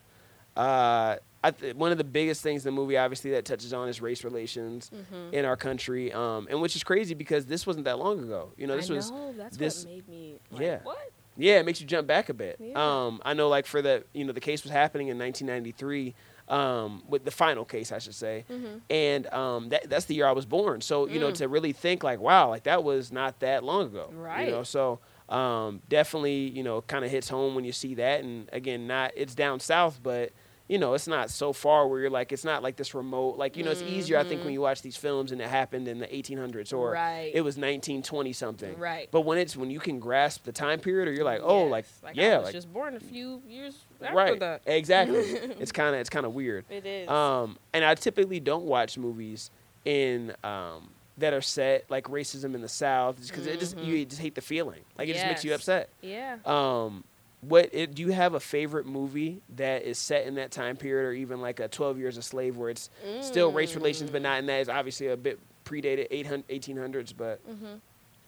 Uh, 0.57 1.17
I 1.45 1.50
th- 1.53 1.75
one 1.77 1.93
of 1.93 1.99
the 1.99 2.05
biggest 2.05 2.43
things 2.43 2.67
in 2.67 2.75
the 2.75 2.81
movie, 2.81 2.97
obviously, 2.97 3.31
that 3.33 3.45
touches 3.45 3.73
on 3.73 3.88
is 3.88 4.00
race 4.00 4.25
relations 4.25 4.91
Mhm. 4.91 5.33
in 5.33 5.45
our 5.45 5.57
country, 5.57 6.12
um, 6.12 6.49
and 6.50 6.61
which 6.61 6.75
is 6.75 6.83
crazy 6.83 7.15
because 7.15 7.47
this 7.47 7.67
wasn't 7.67 7.85
that 7.85 7.99
long 7.99 8.19
ago. 8.19 8.50
You 8.57 8.67
know, 8.67 8.77
this 8.77 8.88
was 8.88 9.11
know, 9.11 9.33
that's 9.37 9.57
this- 9.57 9.85
what 9.85 9.95
made 9.95 10.09
me. 10.09 10.41
Like, 10.50 10.62
yeah. 10.62 10.79
What? 10.83 11.11
Yeah, 11.37 11.61
it 11.61 11.67
makes 11.67 11.81
you 11.81 11.87
jump 11.87 12.09
back 12.09 12.29
a 12.29 12.35
bit. 12.35 12.57
Yeah. 12.59 12.73
Um, 12.75 13.23
I 13.25 13.35
know, 13.35 13.49
like 13.49 13.67
for 13.67 13.81
the 13.81 14.03
you 14.12 14.25
know 14.25 14.33
the 14.33 14.41
case 14.41 14.65
was 14.65 14.73
happening 14.73 15.07
in 15.09 15.17
1993, 15.19 16.17
um, 16.49 17.02
with 17.09 17.25
the 17.25 17.31
final 17.31 17.64
case, 17.64 17.93
I 17.93 17.99
should 17.99 18.14
say, 18.14 18.45
Mm-hmm. 18.50 18.78
and 18.90 19.26
um, 19.33 19.69
that 19.71 19.88
that's 19.90 20.07
the 20.07 20.14
year 20.14 20.26
I 20.26 20.33
was 20.33 20.47
born. 20.47 20.81
So 20.81 21.07
you 21.09 21.21
know 21.21 21.28
Mm. 21.31 21.35
to 21.37 21.49
really 21.49 21.73
think 21.73 22.02
like, 22.02 22.21
wow, 22.21 22.49
like 22.49 22.64
that 22.64 22.83
was 22.85 23.12
not 23.12 23.40
that 23.40 23.64
long 23.64 23.87
ago. 23.87 24.11
Right. 24.12 24.47
You 24.47 24.52
know, 24.52 24.62
so 24.62 25.00
um, 25.28 25.83
definitely 25.88 26.49
you 26.49 26.62
know 26.62 26.81
kind 26.83 27.05
of 27.05 27.11
hits 27.11 27.28
home 27.28 27.55
when 27.55 27.64
you 27.64 27.73
see 27.73 27.95
that, 27.97 28.23
and 28.25 28.49
again, 28.52 28.87
not 28.87 29.12
it's 29.17 29.35
down 29.35 29.61
south, 29.61 30.00
but. 30.02 30.33
You 30.69 30.77
know, 30.79 30.93
it's 30.93 31.09
not 31.09 31.31
so 31.31 31.55
far 31.55 31.89
where 31.89 31.99
you're 32.01 32.11
like, 32.11 32.31
it's 32.31 32.45
not 32.45 32.63
like 32.63 32.77
this 32.77 32.93
remote. 32.95 33.39
Like, 33.39 33.57
you 33.57 33.65
know, 33.65 33.71
it's 33.71 33.81
easier, 33.83 34.19
I 34.19 34.25
think, 34.25 34.45
when 34.45 34.53
you 34.53 34.61
watch 34.61 34.83
these 34.83 34.97
films 34.99 35.33
and 35.33 35.41
it 35.41 35.49
happened 35.49 35.89
in 35.89 35.99
the 35.99 36.07
1800s 36.07 36.75
or 36.75 36.89
Mm-hmm. 36.89 36.93
Right. 36.95 37.31
it 37.33 37.41
was 37.41 37.57
1920 37.57 38.33
something. 38.35 38.79
Right. 38.79 39.09
But 39.11 39.23
when 39.23 39.39
it's 39.39 39.57
when 39.57 39.71
you 39.71 39.81
can 39.81 39.99
grasp 39.99 40.45
the 40.45 40.53
time 40.53 40.79
period, 40.81 41.09
or 41.09 41.13
you're 41.13 41.25
like, 41.25 41.41
oh, 41.43 41.65
like, 41.65 41.87
Yes. 42.13 42.17
yeah, 42.17 42.35
I 42.35 42.37
was 42.39 42.45
like 42.47 42.55
just 42.55 42.73
born 42.73 42.95
a 42.97 43.01
few 43.01 43.41
years 43.49 43.77
after 44.03 44.15
right, 44.15 44.39
that. 44.41 44.63
exactly. 44.67 45.19
it's 45.59 45.73
kind 45.73 45.95
of 45.95 46.01
it's 46.03 46.11
kind 46.11 46.27
of 46.27 46.35
weird. 46.35 46.67
It 46.69 46.85
is. 46.85 47.09
Um, 47.09 47.57
and 47.73 47.83
I 47.85 47.95
typically 47.95 48.39
don't 48.41 48.65
watch 48.65 48.99
movies 48.99 49.51
in 49.87 50.35
um 50.45 50.91
that 51.17 51.33
are 51.33 51.41
set 51.41 51.91
like 51.91 52.05
racism 52.05 52.55
in 52.55 52.61
the 52.61 52.69
South, 52.69 53.17
just 53.17 53.31
because 53.31 53.47
it 53.47 53.59
just 53.59 53.77
you 53.79 54.05
just 54.05 54.21
hate 54.21 54.35
the 54.35 54.41
feeling. 54.43 54.83
Like 54.99 55.09
it 55.09 55.15
just 55.15 55.27
makes 55.27 55.45
you 55.45 55.51
Mm-hmm. 55.51 55.57
Upset. 55.57 55.89
yeah. 56.03 56.37
Um, 56.45 57.05
what 57.40 57.71
it, 57.73 57.95
do 57.95 58.02
you 58.02 58.11
have 58.11 58.35
a 58.35 58.40
favorite 58.40 58.87
movie 58.87 59.40
that 59.57 59.83
is 59.85 59.99
set 59.99 60.26
in 60.26 60.35
that 60.37 60.50
time 60.50 60.76
period, 60.76 61.09
or 61.09 61.12
even 61.12 61.40
like 61.40 61.61
a 61.61 61.68
Twelve 61.68 61.99
Years 61.99 62.16
a 62.16 62.23
Slave, 62.23 62.57
where 62.57 62.71
it's 62.71 62.90
still 63.21 63.52
race 63.52 63.75
relations, 63.75 64.11
but 64.11 64.23
not 64.23 64.38
in 64.40 64.47
that? 64.47 64.61
It's 64.61 64.68
obviously 64.68 65.07
a 65.09 65.16
bit 65.16 65.38
predated 65.64 66.07
800, 66.11 66.49
1800s, 66.49 67.12
but 67.16 67.40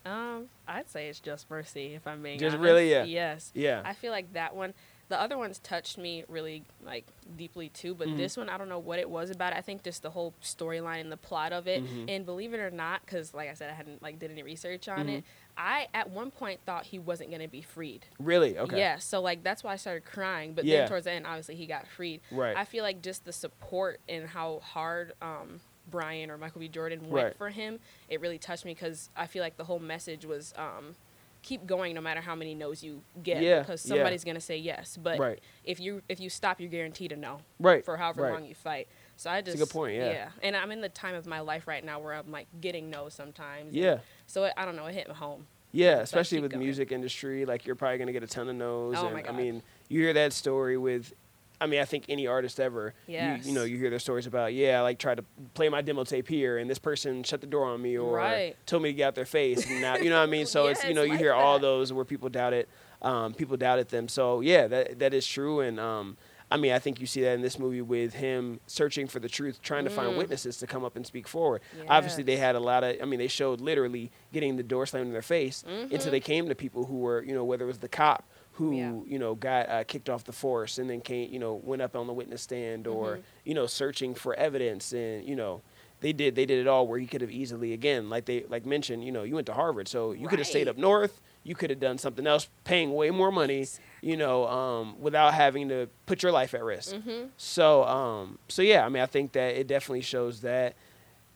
Um, 0.07 0.47
I'd 0.67 0.89
say 0.89 1.09
it's 1.09 1.21
just 1.21 1.51
mercy 1.51 1.95
if 1.95 2.07
I'm 2.07 2.23
being 2.23 2.39
Just 2.39 2.55
honest. 2.57 2.65
really, 2.65 2.91
yeah. 2.91 3.05
Yes. 3.05 3.51
yeah, 3.55 3.83
I 3.85 3.93
feel 3.93 4.13
like 4.13 4.33
that 4.33 4.55
one. 4.57 4.73
The 5.11 5.21
other 5.21 5.37
ones 5.37 5.59
touched 5.59 5.99
me 5.99 6.25
really 6.29 6.63
like 6.85 7.05
deeply 7.37 7.69
too, 7.69 7.95
but 7.97 8.07
Mm-hmm. 8.07 8.17
this 8.17 8.37
one 8.37 8.49
I 8.49 8.57
don't 8.57 8.69
know 8.69 8.79
what 8.79 9.01
it 9.01 9.11
was 9.11 9.31
about. 9.31 9.53
I 9.53 9.61
think 9.61 9.83
just 9.83 10.03
the 10.03 10.11
whole 10.11 10.35
storyline 10.41 11.01
and 11.01 11.11
the 11.11 11.17
plot 11.17 11.53
of 11.53 11.67
it. 11.67 11.85
Mm-hmm. 11.85 12.05
And 12.09 12.25
believe 12.25 12.55
it 12.55 12.61
or 12.61 12.71
not, 12.71 13.01
because 13.05 13.35
like 13.35 13.51
I 13.51 13.55
said, 13.55 13.71
I 13.71 13.75
hadn't 13.75 14.01
like 14.03 14.21
did 14.21 14.31
any 14.31 14.45
research 14.45 14.89
on 14.89 15.01
Mm-hmm. 15.01 15.09
it. 15.09 15.25
I 15.61 15.89
at 15.93 16.09
one 16.09 16.31
point 16.31 16.61
thought 16.65 16.87
he 16.87 16.99
wasn't 16.99 17.31
gonna 17.31 17.47
be 17.49 17.61
freed. 17.61 18.07
really 18.19 18.57
okay, 18.59 18.79
Yeah, 18.79 18.97
so 18.97 19.21
like 19.21 19.43
that's 19.43 19.63
why 19.63 19.73
I 19.75 19.77
started 19.77 20.05
crying. 20.07 20.55
But 20.55 20.65
Yeah. 20.65 20.79
then 20.81 20.89
towards 20.89 21.05
the 21.05 21.13
end, 21.13 21.27
obviously 21.27 21.57
he 21.57 21.67
got 21.67 21.87
freed. 21.87 22.23
Right. 22.31 22.57
I 22.57 22.65
feel 22.65 22.83
like 22.83 23.03
just 23.03 23.27
the 23.27 23.33
support 23.33 24.01
and 24.09 24.27
how 24.27 24.61
hard 24.61 25.13
um, 25.21 25.61
Brian 25.91 26.31
or 26.31 26.39
Michael 26.39 26.61
B. 26.61 26.69
Jordan 26.69 27.11
went 27.11 27.13
Right. 27.27 27.37
for 27.37 27.51
him, 27.51 27.79
it 28.09 28.21
really 28.21 28.39
touched 28.39 28.65
me 28.65 28.73
because 28.73 29.11
I 29.17 29.27
feel 29.27 29.43
like 29.43 29.57
the 29.59 29.65
whole 29.65 29.81
message 29.81 30.25
was 30.25 30.55
um, 30.57 30.95
keep 31.43 31.67
going 31.67 31.95
no 31.95 32.01
matter 32.01 32.21
how 32.21 32.35
many 32.35 32.55
no's 32.55 32.83
you 32.83 33.03
get 33.23 33.43
Yeah, 33.43 33.61
because 33.61 33.85
yeah. 33.85 33.97
somebody's 33.97 34.25
gonna 34.25 34.41
say 34.41 34.57
yes. 34.57 34.97
But 34.97 35.19
Right. 35.19 35.41
if 35.65 35.79
you 35.79 36.01
if 36.09 36.21
you 36.21 36.31
stop, 36.31 36.59
you're 36.61 36.71
guaranteed 36.71 37.13
a 37.13 37.17
no 37.17 37.41
right, 37.59 37.85
for 37.85 37.97
however 37.99 38.23
right. 38.23 38.33
long 38.33 38.45
you 38.47 38.55
fight. 38.55 38.89
So 39.17 39.29
I 39.29 39.43
just 39.43 39.57
a 39.57 39.59
good 39.59 39.69
point, 39.71 39.97
yeah. 39.97 40.11
yeah, 40.13 40.29
and 40.43 40.57
I'm 40.57 40.71
in 40.71 40.81
the 40.81 40.89
time 40.89 41.15
of 41.15 41.27
my 41.27 41.41
life 41.41 41.67
right 41.69 41.85
now 41.85 41.99
where 42.01 42.15
I'm 42.15 42.31
like 42.33 42.47
getting 42.63 42.89
no 42.89 43.11
sometimes. 43.11 43.75
Yeah. 43.75 43.99
So 44.31 44.45
it, 44.45 44.53
I 44.57 44.65
don't 44.65 44.77
know, 44.77 44.87
it 44.87 44.95
hit 44.95 45.09
home. 45.09 45.49
Yeah, 45.73 45.99
especially 45.99 46.41
with 46.41 46.53
the 46.53 46.57
going. 46.57 46.67
music 46.67 46.93
industry, 46.93 47.45
like 47.45 47.67
you're 47.67 47.75
probably 47.75 47.99
gonna 47.99 48.13
get 48.13 48.23
a 48.23 48.29
ton 48.29 48.49
of 48.49 48.55
no's. 48.55 48.99
Oh 48.99 49.07
and, 49.07 49.15
my 49.15 49.25
I 49.29 49.33
mean, 49.33 49.61
you 49.89 50.03
hear 50.03 50.13
that 50.13 50.33
story 50.33 50.77
with, 50.77 51.13
I 51.61 51.67
mean, 51.67 51.81
I 51.81 51.85
think 51.85 52.05
any 52.09 52.29
artist 52.29 52.61
ever. 52.61 52.95
You, 53.09 53.19
you 53.43 53.53
know, 53.53 53.65
you 53.65 53.77
hear 53.77 53.91
their 53.91 53.99
stories 53.99 54.27
about, 54.29 54.55
yeah, 54.55 54.79
I 54.79 54.83
like 54.83 55.01
tried 55.01 55.17
to 55.17 55.25
play 55.55 55.69
my 55.69 55.83
demo 55.83 56.05
tape 56.05 56.29
here, 56.29 56.59
and 56.59 56.71
this 56.71 56.79
person 56.79 57.25
shut 57.25 57.41
the 57.41 57.49
door 57.49 57.65
on 57.65 57.83
me, 57.83 57.99
or 57.99 58.15
Right. 58.15 58.57
told 58.67 58.85
me 58.85 58.91
to 58.91 58.93
get 58.93 59.09
out 59.09 59.15
their 59.17 59.27
face. 59.27 59.67
And 59.67 59.81
now, 59.81 59.97
you 59.97 60.11
know 60.11 60.19
what 60.19 60.29
I 60.29 60.31
mean? 60.31 60.47
So 60.55 60.69
it's 60.69 60.85
you 60.85 60.95
know, 60.95 61.03
you 61.03 61.11
like 61.11 61.19
hear 61.19 61.33
all 61.33 61.59
those 61.59 61.93
where 61.93 62.05
people 62.05 62.29
doubt 62.29 62.53
it, 62.53 62.69
um, 63.03 63.35
people 63.35 63.57
doubted 63.57 63.89
them. 63.89 64.07
So 64.07 64.43
yeah, 64.43 64.69
that 64.69 65.01
that 65.01 65.13
is 65.13 65.27
true, 65.27 65.59
and 65.59 65.81
um, 65.81 66.17
I 66.51 66.57
mean, 66.57 66.73
I 66.73 66.79
think 66.81 67.01
you 67.01 67.07
see 67.07 67.21
that 67.23 67.35
in 67.35 67.43
this 67.43 67.59
movie 67.59 67.81
with 67.83 68.15
him 68.15 68.59
searching 68.67 69.07
for 69.07 69.21
the 69.21 69.29
truth, 69.29 69.63
trying 69.63 69.85
to 69.85 69.91
find 69.91 70.17
witnesses 70.19 70.57
to 70.59 70.67
come 70.67 70.85
up 70.85 70.97
and 70.97 71.07
speak 71.07 71.29
forward. 71.29 71.61
Obviously, 71.89 72.23
they 72.25 72.37
Mm. 72.37 72.41
Had 72.41 72.57
a 72.57 72.61
lot 72.61 72.83
of. 72.83 72.97
I 73.01 73.05
mean, 73.05 73.19
they 73.21 73.29
showed 73.29 73.61
literally 73.61 74.11
getting 74.33 74.57
the 74.57 74.63
door 74.65 74.85
slammed 74.87 75.07
in 75.07 75.13
their 75.13 75.23
face 75.23 75.63
until 75.67 76.11
they 76.11 76.21
came 76.21 76.49
to 76.49 76.55
people 76.55 76.87
who 76.87 76.97
were, 76.99 77.23
you 77.23 77.35
know, 77.35 77.45
whether 77.45 77.65
it 77.65 77.69
was 77.69 77.79
the 77.79 77.89
cop 77.89 78.25
who, 78.55 78.71
Mm-hmm. 78.73 78.75
Yeah. 78.77 79.13
you 79.13 79.19
know, 79.19 79.35
got 79.35 79.69
uh, 79.69 79.85
kicked 79.85 80.11
off 80.11 80.25
the 80.25 80.33
force 80.33 80.79
and 80.79 80.91
then 80.91 81.01
came, 81.01 81.33
you 81.33 81.39
know, 81.39 81.55
went 81.63 81.81
up 81.83 81.95
on 81.97 82.07
the 82.07 82.13
witness 82.13 82.43
stand 82.43 82.87
or, 82.87 83.13
Mm-hmm. 83.13 83.21
you 83.45 83.55
know, 83.55 83.67
searching 83.67 84.15
for 84.15 84.35
evidence 84.35 84.93
and, 84.93 85.27
you 85.29 85.37
know. 85.37 85.63
They 86.03 86.15
did. 86.15 86.35
They 86.35 86.47
did 86.47 86.59
it 86.59 86.67
all. 86.67 86.87
Where 86.87 86.99
he 86.99 87.07
could 87.07 87.21
have 87.21 87.31
easily, 87.31 87.75
again, 87.75 88.09
like 88.09 88.25
they 88.25 88.45
like 88.49 88.65
mentioned, 88.65 89.05
you 89.05 89.13
know, 89.13 89.23
you 89.23 89.35
went 89.35 89.47
to 89.49 89.53
Harvard, 89.53 89.87
so 89.87 90.13
you 90.13 90.29
could 90.29 90.39
have 90.39 90.49
stayed 90.49 90.67
up 90.67 90.79
north. 90.79 91.21
You 91.45 91.55
could 91.55 91.69
have 91.69 91.79
done 91.79 91.99
something 91.99 92.27
else, 92.27 92.49
paying 92.65 92.95
way 92.95 93.11
more 93.11 93.31
money, 93.31 93.67
you 94.03 94.17
know, 94.17 94.47
um, 94.49 95.01
without 95.01 95.35
having 95.35 95.69
to 95.69 95.89
put 96.07 96.23
your 96.23 96.33
life 96.33 96.55
at 96.55 96.63
risk. 96.63 96.95
Mm-hmm. 96.95 97.27
So, 97.37 97.85
um, 97.85 98.39
so 98.49 98.63
yeah, 98.63 98.85
I 98.85 98.89
mean, 98.89 99.03
I 99.03 99.07
think 99.07 99.33
that 99.33 99.57
it 99.57 99.67
definitely 99.67 100.03
shows 100.03 100.41
that 100.43 100.75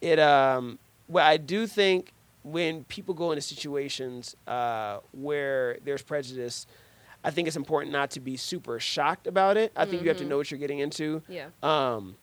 it. 0.00 0.18
Um, 0.18 0.78
well, 1.08 1.26
I 1.26 1.36
do 1.36 1.66
think 1.66 2.12
when 2.42 2.84
people 2.84 3.14
go 3.14 3.32
into 3.32 3.42
situations 3.42 4.36
uh, 4.46 4.98
where 5.12 5.78
there's 5.84 6.02
prejudice, 6.02 6.66
I 7.22 7.30
think 7.30 7.48
it's 7.48 7.56
important 7.56 7.92
not 7.92 8.10
to 8.12 8.20
be 8.20 8.36
super 8.36 8.78
shocked 8.78 9.26
about 9.26 9.56
it. 9.56 9.72
I 9.76 9.86
think 9.86 10.02
you 10.02 10.08
have 10.08 10.18
to 10.18 10.24
know 10.24 10.36
what 10.36 10.50
you're 10.50 10.60
getting 10.60 10.78
into. 10.78 11.22
Yeah. 11.28 11.48
Um, 11.62 12.16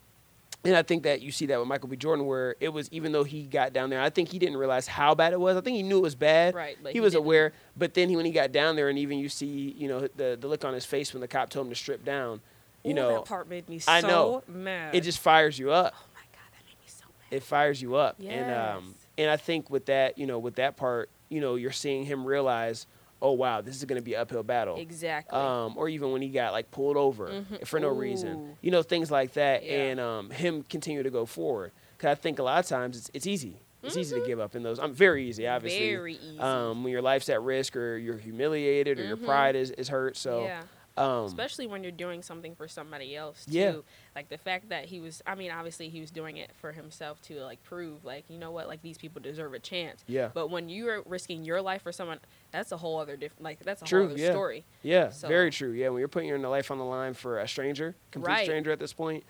and 0.64 0.76
I 0.76 0.84
think 0.84 1.04
that 1.04 1.22
you 1.22 1.32
see 1.32 1.48
that 1.48 1.58
with 1.60 1.68
Michael 1.68 1.90
B. 1.90 1.96
Jordan, 1.98 2.26
where 2.26 2.56
it 2.60 2.70
was 2.70 2.88
even 2.92 3.12
though 3.12 3.24
he 3.24 3.44
got 3.44 3.74
down 3.74 3.90
there, 3.90 4.00
I 4.02 4.10
think 4.10 4.30
he 4.30 4.38
didn't 4.40 4.58
realize 4.58 4.88
how 4.88 5.16
bad 5.16 5.34
it 5.34 5.40
was. 5.40 5.58
I 5.58 5.62
think 5.62 5.76
he 5.78 5.84
knew 5.84 5.98
it 5.98 6.02
was 6.04 6.16
bad. 6.16 6.54
Right, 6.56 6.78
like 6.84 6.94
he, 6.94 6.98
he 6.98 7.02
was 7.02 7.14
didn't- 7.14 7.26
aware, 7.26 7.54
but 7.76 7.94
then 7.94 8.10
he, 8.10 8.16
when 8.16 8.26
he 8.26 8.32
got 8.32 8.52
down 8.52 8.76
there, 8.76 8.90
and 8.90 9.00
even 9.00 9.18
you 9.20 9.30
see, 9.30 9.74
you 9.78 9.88
know, 9.88 10.02
the 10.16 10.38
the 10.40 10.48
look 10.48 10.64
on 10.64 10.74
his 10.74 10.86
face 10.86 11.14
when 11.14 11.22
the 11.22 11.28
cop 11.28 11.50
told 11.50 11.66
him 11.68 11.72
to 11.72 11.76
strip 11.80 12.06
down, 12.06 12.42
you 12.84 12.92
Ooh, 12.92 12.96
know, 12.96 13.14
that 13.16 13.26
part 13.26 13.48
made 13.50 13.68
me 13.70 13.80
so 13.80 13.92
I 13.92 14.02
know. 14.02 14.44
mad. 14.48 14.94
it 14.96 15.02
just 15.02 15.20
fires 15.20 15.58
you 15.58 15.72
up. 15.72 15.94
oh 15.96 16.06
my 16.14 16.22
god, 16.32 16.52
that 16.52 16.64
made 16.66 16.78
me 16.80 16.86
so 16.88 17.06
mad. 17.08 17.36
It 17.38 17.44
fires 17.44 17.82
you 17.82 17.96
up, 17.96 18.18
and 18.24 18.52
um, 18.52 18.96
and 19.18 19.30
I 19.30 19.38
think 19.38 19.70
with 19.70 19.86
that, 19.88 20.18
you 20.18 20.28
know, 20.28 20.38
with 20.40 20.56
that 20.56 20.78
part, 20.78 21.10
you 21.30 21.42
know, 21.42 21.56
you're 21.56 21.72
seeing 21.72 22.06
him 22.06 22.24
realize, 22.26 22.86
oh 23.22 23.34
wow, 23.34 23.62
this 23.62 23.76
is 23.76 23.86
going 23.86 24.00
to 24.00 24.04
be 24.04 24.16
an 24.16 24.22
uphill 24.22 24.44
battle. 24.44 24.78
Exactly. 24.78 25.38
um, 25.38 25.76
or 25.78 25.88
even 25.90 26.12
when 26.12 26.22
he 26.22 26.30
got 26.30 26.54
like 26.54 26.72
pulled 26.72 26.98
over 26.98 27.28
Mhm. 27.30 27.68
for 27.68 27.80
no 27.80 27.90
Ooh. 27.90 27.94
reason, 28.00 28.56
you 28.62 28.72
know, 28.72 28.82
things 28.84 29.12
like 29.12 29.34
that, 29.34 29.64
Yeah. 29.64 29.72
and 29.84 30.00
um, 30.00 30.30
him 30.32 30.64
continue 30.64 31.04
to 31.04 31.10
go 31.12 31.26
forward. 31.26 31.72
Because 31.98 32.12
I 32.12 32.16
think 32.16 32.40
a 32.40 32.44
lot 32.44 32.60
of 32.60 32.66
times 32.68 32.98
it's, 32.98 33.12
it's 33.14 33.28
easy. 33.28 33.62
It's 33.84 33.98
easy 33.98 34.20
to 34.20 34.26
give 34.28 34.40
up 34.40 34.56
in 34.56 34.62
those. 34.62 34.78
I'm 34.80 34.94
very 34.94 35.28
easy, 35.28 35.48
obviously. 35.48 35.88
Mm-hmm. 35.88 35.98
Very 35.98 36.14
easy. 36.14 36.40
Um, 36.40 36.84
when 36.84 36.92
your 36.94 37.02
life's 37.02 37.30
at 37.30 37.42
risk, 37.42 37.76
or 37.76 37.98
you're 37.98 38.18
humiliated, 38.18 39.00
or 39.00 39.04
your 39.04 39.18
Mhm. 39.18 39.26
pride 39.26 39.56
is, 39.56 39.72
is 39.72 39.88
hurt. 39.90 40.18
So, 40.18 40.44
yeah. 40.44 40.62
Um, 40.98 41.26
Especially 41.26 41.68
when 41.68 41.84
you're 41.84 41.92
doing 41.92 42.22
something 42.22 42.54
for 42.56 42.68
somebody 42.68 43.16
else 43.16 43.46
too. 43.46 43.52
Yeah. 43.52 43.74
Like 44.16 44.28
the 44.30 44.38
fact 44.38 44.70
that 44.70 44.86
he 44.86 45.00
was 45.00 45.22
I 45.26 45.36
mean, 45.36 45.50
obviously 45.52 45.88
he 45.90 46.02
was 46.02 46.12
doing 46.12 46.38
it 46.38 46.52
for 46.60 46.72
himself 46.74 47.22
to 47.24 47.40
like 47.44 47.64
prove 47.64 48.04
like, 48.04 48.26
you 48.30 48.38
know 48.38 48.52
what, 48.52 48.68
like 48.68 48.82
these 48.82 48.98
people 48.98 49.22
deserve 49.22 49.54
a 49.54 49.60
chance. 49.60 50.04
yeah, 50.08 50.30
But 50.34 50.50
when 50.50 50.68
you're 50.70 51.02
risking 51.06 51.46
your 51.46 51.62
life 51.62 51.82
for 51.84 51.92
someone, 51.92 52.20
that's 52.52 52.72
a 52.72 52.78
whole 52.78 53.00
other 53.00 53.16
different 53.16 53.44
like 53.44 53.60
that's 53.64 53.82
a 53.82 53.86
True, 53.86 54.04
whole 54.04 54.12
other 54.12 54.20
yeah. 54.22 54.32
story. 54.32 54.66
yeah, 54.84 55.10
so- 55.12 55.28
very 55.28 55.50
true. 55.52 55.72
Yeah, 55.72 55.90
when 55.90 56.00
you're 56.00 56.08
putting 56.10 56.28
your 56.30 56.40
life 56.40 56.72
on 56.72 56.78
the 56.78 56.84
line 56.86 57.14
for 57.14 57.40
a 57.40 57.48
stranger, 57.48 57.96
complete 58.12 58.32
Right. 58.34 58.46
stranger 58.46 58.72
at 58.72 58.80
this 58.80 58.92
point, 58.94 59.24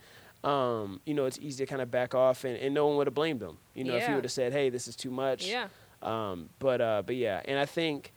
um, 0.44 1.00
you 1.06 1.14
know, 1.14 1.26
it's 1.26 1.38
easy 1.40 1.64
to 1.66 1.70
kind 1.70 1.82
of 1.84 1.92
back 1.92 2.16
off, 2.16 2.44
and, 2.44 2.58
and 2.58 2.74
no 2.74 2.88
one 2.88 2.98
would 2.98 3.06
have 3.08 3.14
blamed 3.14 3.42
him. 3.44 3.58
You 3.76 3.84
know, 3.84 3.96
if 3.96 4.08
he 4.08 4.14
would 4.16 4.24
have 4.24 4.32
said, 4.32 4.52
"Hey, 4.54 4.70
this 4.70 4.88
is 4.88 4.96
too 4.96 5.12
much." 5.12 5.46
Yeah. 5.46 5.68
Um, 6.02 6.50
but 6.58 6.82
uh, 6.82 7.04
but 7.06 7.16
yeah, 7.16 7.42
and 7.46 7.60
I 7.60 7.66
think, 7.68 8.12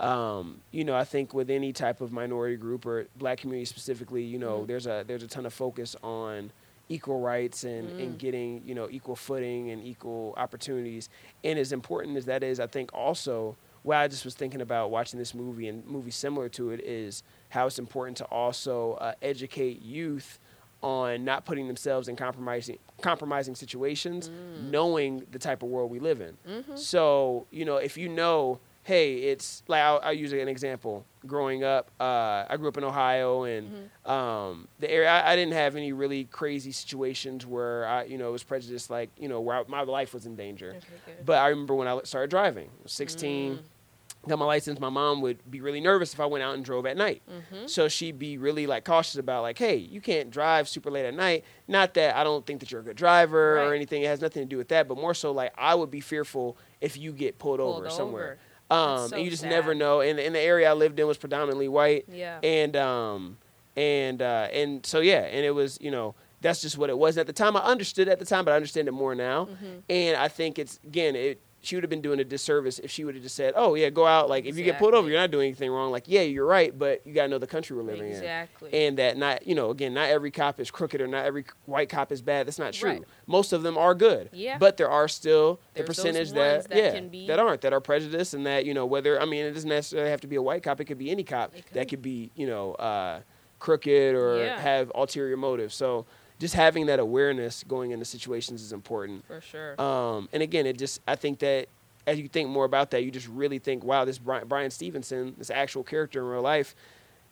um, 0.00 0.60
you 0.72 0.84
know, 0.84 0.94
I 0.94 1.04
think 1.04 1.32
with 1.32 1.48
any 1.50 1.72
type 1.72 2.00
of 2.00 2.12
minority 2.12 2.56
group 2.56 2.84
or 2.86 3.06
black 3.16 3.38
community 3.38 3.64
specifically, 3.64 4.22
you 4.22 4.38
know, 4.38 4.60
Mhm. 4.60 4.66
there's 4.66 4.86
a 4.86 5.04
there's 5.06 5.22
a 5.22 5.26
ton 5.28 5.46
of 5.46 5.54
focus 5.54 5.96
on 6.02 6.52
equal 6.88 7.18
rights 7.20 7.64
and, 7.64 7.88
Mm. 7.90 8.02
and 8.02 8.18
getting 8.18 8.62
you 8.64 8.74
know 8.74 8.88
equal 8.90 9.16
footing 9.16 9.70
and 9.70 9.82
equal 9.84 10.34
opportunities. 10.36 11.08
And 11.42 11.58
as 11.58 11.72
important 11.72 12.16
as 12.16 12.26
that 12.26 12.42
is, 12.42 12.60
I 12.60 12.66
think 12.66 12.92
also 12.92 13.56
what 13.82 13.96
I 13.96 14.08
just 14.08 14.24
was 14.24 14.34
thinking 14.34 14.60
about 14.60 14.90
watching 14.90 15.18
this 15.18 15.34
movie 15.34 15.68
and 15.68 15.86
movies 15.86 16.16
similar 16.16 16.48
to 16.50 16.70
it 16.70 16.80
is 16.80 17.22
how 17.50 17.66
it's 17.66 17.78
important 17.78 18.16
to 18.18 18.24
also 18.26 18.94
uh, 18.94 19.14
educate 19.22 19.80
youth 19.80 20.38
on 20.82 21.24
not 21.24 21.44
putting 21.46 21.66
themselves 21.68 22.06
in 22.08 22.16
compromising 22.16 22.78
compromising 23.00 23.54
situations, 23.54 24.30
knowing 24.70 25.26
the 25.32 25.38
type 25.38 25.62
of 25.62 25.68
world 25.70 25.90
we 25.90 25.98
live 25.98 26.20
in. 26.20 26.36
Mm-hmm. 26.46 26.76
So 26.76 27.46
you 27.50 27.64
know, 27.64 27.76
if 27.78 27.96
you 27.96 28.08
know, 28.08 28.58
hey, 28.86 29.14
it's 29.16 29.64
like 29.66 29.82
I'll, 29.82 30.00
I'll 30.02 30.12
use 30.12 30.32
an 30.32 30.46
example. 30.48 31.04
Growing 31.26 31.64
up, 31.64 31.90
uh, 32.00 32.44
I 32.48 32.56
grew 32.56 32.68
up 32.68 32.76
in 32.78 32.84
Ohio, 32.84 33.42
and 33.42 33.68
Mm-hmm. 34.06 34.10
um, 34.10 34.68
the 34.78 34.88
area 34.88 35.10
I, 35.10 35.32
I 35.32 35.36
didn't 35.36 35.54
have 35.54 35.74
any 35.74 35.92
really 35.92 36.24
crazy 36.24 36.70
situations 36.70 37.44
where 37.44 37.84
I, 37.86 38.04
you 38.04 38.16
know, 38.16 38.28
it 38.28 38.32
was 38.32 38.44
prejudiced, 38.44 38.88
like 38.90 39.10
you 39.18 39.28
know, 39.28 39.40
where 39.40 39.56
I, 39.56 39.62
my 39.66 39.82
life 39.82 40.14
was 40.14 40.24
in 40.24 40.36
danger. 40.36 40.74
Okay. 40.76 41.18
But 41.24 41.38
I 41.38 41.48
remember 41.48 41.74
when 41.74 41.88
I 41.88 42.00
started 42.04 42.30
driving, 42.30 42.68
I 42.68 42.82
was 42.84 42.92
16, 42.92 43.58
Mm. 43.58 44.28
got 44.28 44.38
my 44.38 44.44
license. 44.44 44.78
My 44.78 44.88
mom 44.88 45.20
would 45.22 45.38
be 45.50 45.60
really 45.60 45.80
nervous 45.80 46.12
if 46.14 46.20
I 46.20 46.26
went 46.26 46.44
out 46.44 46.54
and 46.54 46.64
drove 46.64 46.86
at 46.86 46.96
night. 46.96 47.22
Mm-hmm. 47.28 47.66
So 47.66 47.88
she'd 47.88 48.18
be 48.20 48.38
really 48.38 48.66
like 48.68 48.84
cautious 48.84 49.16
about 49.16 49.42
like, 49.42 49.58
hey, 49.58 49.76
you 49.76 50.00
can't 50.00 50.30
drive 50.30 50.68
super 50.68 50.90
late 50.92 51.06
at 51.06 51.14
night. 51.14 51.42
Not 51.66 51.94
that 51.94 52.14
I 52.16 52.22
don't 52.22 52.46
think 52.46 52.60
that 52.60 52.70
you're 52.70 52.80
a 52.82 52.84
good 52.84 52.96
driver 52.96 53.58
or 53.58 53.74
anything. 53.74 54.02
It 54.02 54.06
has 54.06 54.20
nothing 54.20 54.42
to 54.44 54.48
do 54.48 54.56
with 54.58 54.68
that, 54.68 54.86
but 54.86 54.96
more 54.96 55.14
so 55.14 55.32
like 55.32 55.52
I 55.58 55.74
would 55.74 55.90
be 55.90 56.00
fearful 56.00 56.56
if 56.80 56.96
you 56.96 57.12
get 57.12 57.38
pulled, 57.40 57.58
Pulled 57.58 57.78
over 57.78 57.90
somewhere. 57.90 58.24
over. 58.24 58.38
Um, 58.70 59.08
so 59.08 59.16
and 59.16 59.24
you 59.24 59.30
just 59.30 59.42
sad. 59.42 59.50
never 59.50 59.74
know. 59.74 60.00
And, 60.00 60.18
and 60.18 60.34
the 60.34 60.40
area 60.40 60.70
I 60.70 60.74
lived 60.74 60.98
in 60.98 61.06
was 61.06 61.16
predominantly 61.16 61.68
white. 61.68 62.06
Yeah. 62.08 62.38
And 62.42 62.76
um, 62.76 63.38
and 63.76 64.22
uh, 64.22 64.48
and 64.52 64.84
so 64.84 65.00
yeah, 65.00 65.20
and 65.20 65.44
it 65.44 65.52
was 65.52 65.78
you 65.80 65.90
know 65.90 66.14
that's 66.40 66.62
just 66.62 66.78
what 66.78 66.90
it 66.90 66.98
was 66.98 67.18
at 67.18 67.26
the 67.26 67.32
time. 67.32 67.56
I 67.56 67.60
understood 67.60 68.08
at 68.08 68.18
the 68.18 68.24
time, 68.24 68.44
but 68.44 68.52
I 68.52 68.56
understand 68.56 68.88
it 68.88 68.92
more 68.92 69.14
now. 69.14 69.46
Mm-hmm. 69.46 69.78
And 69.88 70.16
I 70.16 70.28
think 70.28 70.58
it's 70.58 70.80
again 70.84 71.16
it. 71.16 71.40
She 71.66 71.74
would 71.74 71.82
have 71.82 71.90
been 71.90 72.00
doing 72.00 72.20
a 72.20 72.24
disservice 72.24 72.78
if 72.78 72.92
she 72.92 73.04
would 73.04 73.14
have 73.16 73.24
just 73.24 73.34
said, 73.34 73.54
"Oh 73.56 73.74
yeah, 73.74 73.90
go 73.90 74.06
out. 74.06 74.28
Like 74.30 74.44
if 74.44 74.56
you 74.56 74.62
get 74.62 74.78
pulled 74.78 74.94
over, 74.94 75.08
you're 75.08 75.18
not 75.18 75.32
doing 75.32 75.48
anything 75.48 75.68
wrong. 75.70 75.90
Like 75.90 76.04
yeah, 76.06 76.20
you're 76.20 76.46
right, 76.46 76.76
but 76.78 77.04
you 77.04 77.12
gotta 77.12 77.26
know 77.28 77.38
the 77.38 77.46
country 77.48 77.76
we're 77.76 77.82
living 77.82 78.06
in." 78.06 78.12
Exactly. 78.12 78.72
and 78.72 78.96
that 78.98 79.16
not 79.16 79.44
you 79.46 79.54
know 79.56 79.70
again 79.70 79.92
not 79.94 80.08
every 80.08 80.30
cop 80.30 80.60
is 80.60 80.70
crooked 80.70 81.00
or 81.00 81.08
not 81.08 81.24
every 81.24 81.44
white 81.64 81.88
cop 81.88 82.12
is 82.12 82.22
bad 82.22 82.46
that's 82.46 82.58
not 82.60 82.72
true 82.72 82.90
Right. 82.90 83.02
most 83.26 83.52
of 83.52 83.62
them 83.64 83.76
are 83.76 83.94
good 83.96 84.30
Yeah. 84.32 84.58
but 84.58 84.76
there 84.76 84.88
are 84.90 85.08
still 85.08 85.60
the 85.74 85.82
There's 85.82 85.88
those 85.88 85.96
percentage 85.96 86.32
that, 86.32 86.68
that 86.68 86.76
yeah 86.78 86.92
can 86.92 87.08
be- 87.08 87.26
that 87.26 87.38
aren't 87.40 87.60
that 87.62 87.72
are 87.72 87.80
prejudiced 87.80 88.34
and 88.34 88.46
that 88.46 88.64
you 88.64 88.74
know 88.74 88.86
whether 88.86 89.20
i 89.20 89.24
mean 89.24 89.44
it 89.44 89.52
doesn't 89.52 89.68
necessarily 89.68 90.10
have 90.10 90.20
to 90.22 90.26
be 90.26 90.36
a 90.36 90.42
white 90.42 90.62
cop 90.62 90.80
it 90.80 90.84
could 90.86 90.98
be 90.98 91.10
any 91.10 91.24
cop 91.24 91.54
It 91.56 91.64
that 91.72 91.80
could. 91.80 91.88
could 91.90 92.02
be 92.02 92.30
you 92.36 92.46
know 92.46 92.74
uh, 92.74 93.20
crooked 93.58 94.14
or 94.14 94.38
Yeah. 94.44 94.60
have 94.60 94.90
ulterior 94.94 95.36
motives 95.36 95.74
so 95.74 96.06
just 96.38 96.54
having 96.54 96.86
that 96.86 96.98
awareness 96.98 97.64
going 97.64 97.90
into 97.92 98.04
situations 98.04 98.62
is 98.62 98.72
important 98.72 99.24
For 99.26 99.40
sure. 99.40 99.80
um, 99.80 100.28
and 100.32 100.42
again, 100.42 100.66
it 100.66 100.78
just 100.78 101.00
I 101.06 101.16
think 101.16 101.38
that 101.40 101.68
as 102.06 102.18
you 102.18 102.28
think 102.28 102.48
more 102.48 102.64
about 102.64 102.90
that, 102.92 103.02
you 103.02 103.10
just 103.10 103.28
really 103.28 103.58
think, 103.58 103.82
wow, 103.82 104.04
this 104.04 104.18
Brian, 104.18 104.46
Brian 104.46 104.70
Stevenson, 104.70 105.34
this 105.38 105.50
actual 105.50 105.82
character 105.82 106.20
in 106.20 106.26
real 106.26 106.42
life, 106.42 106.74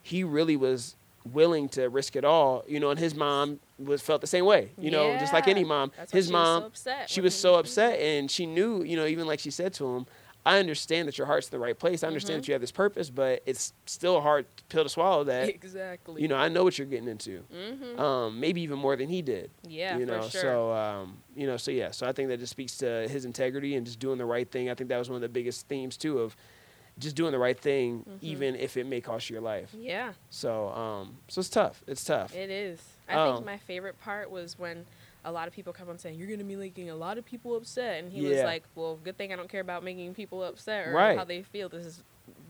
he 0.01 0.23
really 0.23 0.57
was 0.57 0.95
willing 1.31 1.67
to 1.69 1.89
risk 1.89 2.15
it 2.15 2.25
all, 2.25 2.63
you 2.67 2.79
know. 2.79 2.89
And 2.89 2.99
his 2.99 3.15
mom 3.15 3.59
was 3.79 4.01
felt 4.01 4.21
the 4.21 4.27
same 4.27 4.45
way, 4.45 4.71
you 4.77 4.91
know, 4.91 5.17
just 5.17 5.33
like 5.33 5.47
any 5.47 5.63
mom. 5.63 5.91
That's 5.97 6.11
his 6.11 6.27
she 6.27 6.33
was 6.33 6.37
so 6.37 6.53
mom, 6.53 6.63
upset 6.63 7.09
she 7.09 7.21
was 7.21 7.35
so 7.35 7.55
upset, 7.55 7.99
and 7.99 8.29
she 8.29 8.45
knew, 8.45 8.83
you 8.83 8.95
know, 8.97 9.05
even 9.05 9.25
like 9.27 9.39
she 9.39 9.51
said 9.51 9.73
to 9.75 9.95
him. 9.95 10.05
I 10.45 10.59
understand 10.59 11.07
that 11.07 11.17
your 11.17 11.25
heart's 11.27 11.47
in 11.47 11.51
the 11.59 11.63
right 11.63 11.77
place. 11.77 12.03
I 12.03 12.07
understand 12.07 12.35
Mm-hmm. 12.35 12.41
that 12.41 12.47
you 12.49 12.53
have 12.53 12.61
this 12.61 12.71
purpose, 12.71 13.09
but 13.09 13.41
it's 13.45 13.73
still 13.87 14.17
a 14.17 14.21
hard 14.21 14.45
pill 14.69 14.83
to 14.83 14.89
swallow. 14.89 15.23
That 15.23 15.49
exactly. 15.49 16.21
you 16.21 16.27
know, 16.27 16.35
I 16.35 16.49
know 16.49 16.63
what 16.63 16.77
you're 16.77 16.87
getting 16.87 17.07
into. 17.07 17.43
Mhm. 17.53 17.99
Um, 17.99 18.39
maybe 18.39 18.61
even 18.61 18.77
more 18.77 18.95
than 18.95 19.09
he 19.09 19.21
did 19.21 19.49
Yeah, 19.67 19.97
you 19.97 20.05
for 20.05 20.11
know 20.11 20.21
sure. 20.29 20.41
so 20.41 20.71
um 20.73 21.17
you 21.35 21.47
know 21.47 21.57
so 21.57 21.71
yeah 21.71 21.91
so 21.91 22.05
i 22.07 22.11
think 22.11 22.29
that 22.29 22.39
just 22.39 22.51
speaks 22.51 22.77
to 22.77 23.07
his 23.09 23.25
integrity 23.25 23.75
and 23.75 23.85
just 23.85 23.99
doing 23.99 24.17
the 24.17 24.25
right 24.25 24.49
thing 24.49 24.69
i 24.69 24.73
think 24.73 24.89
that 24.89 24.97
was 24.97 25.09
one 25.09 25.15
of 25.15 25.21
the 25.21 25.29
biggest 25.29 25.67
themes 25.67 25.97
too 25.97 26.19
of 26.19 26.35
just 26.99 27.15
doing 27.15 27.31
the 27.31 27.39
right 27.39 27.59
thing 27.59 27.99
Mm-hmm. 28.07 28.17
even 28.21 28.55
if 28.55 28.77
it 28.77 28.85
may 28.85 29.01
cost 29.01 29.29
you 29.29 29.35
your 29.35 29.41
life 29.43 29.73
Yeah, 29.77 30.13
so 30.29 30.69
um 30.69 31.17
so 31.27 31.39
it's 31.39 31.49
tough 31.49 31.83
it's 31.87 32.03
tough 32.03 32.33
it 32.35 32.49
is. 32.49 32.79
I 33.07 33.31
think 33.33 33.45
my 33.45 33.57
favorite 33.57 33.99
part 33.99 34.29
was 34.31 34.57
when 34.57 34.85
a 35.25 35.31
lot 35.31 35.47
of 35.47 35.53
people 35.53 35.73
come 35.73 35.89
on 35.89 35.97
saying 35.97 36.17
you're 36.17 36.29
gonna 36.29 36.43
be 36.43 36.55
making 36.55 36.89
a 36.89 36.95
lot 36.95 37.17
of 37.17 37.25
people 37.25 37.55
upset, 37.57 38.01
and 38.01 38.11
he 38.13 38.21
was 38.21 38.41
like, 38.43 38.63
"Well, 38.75 38.97
good 39.03 39.17
thing 39.17 39.33
I 39.33 39.35
don't 39.35 39.49
care 39.49 39.59
about 39.61 39.83
making 39.83 40.13
people 40.13 40.43
upset 40.43 40.87
or 40.87 40.91
Right. 40.93 41.17
how 41.17 41.23
they 41.25 41.41
feel. 41.41 41.67
This 41.67 41.85
is 41.85 42.03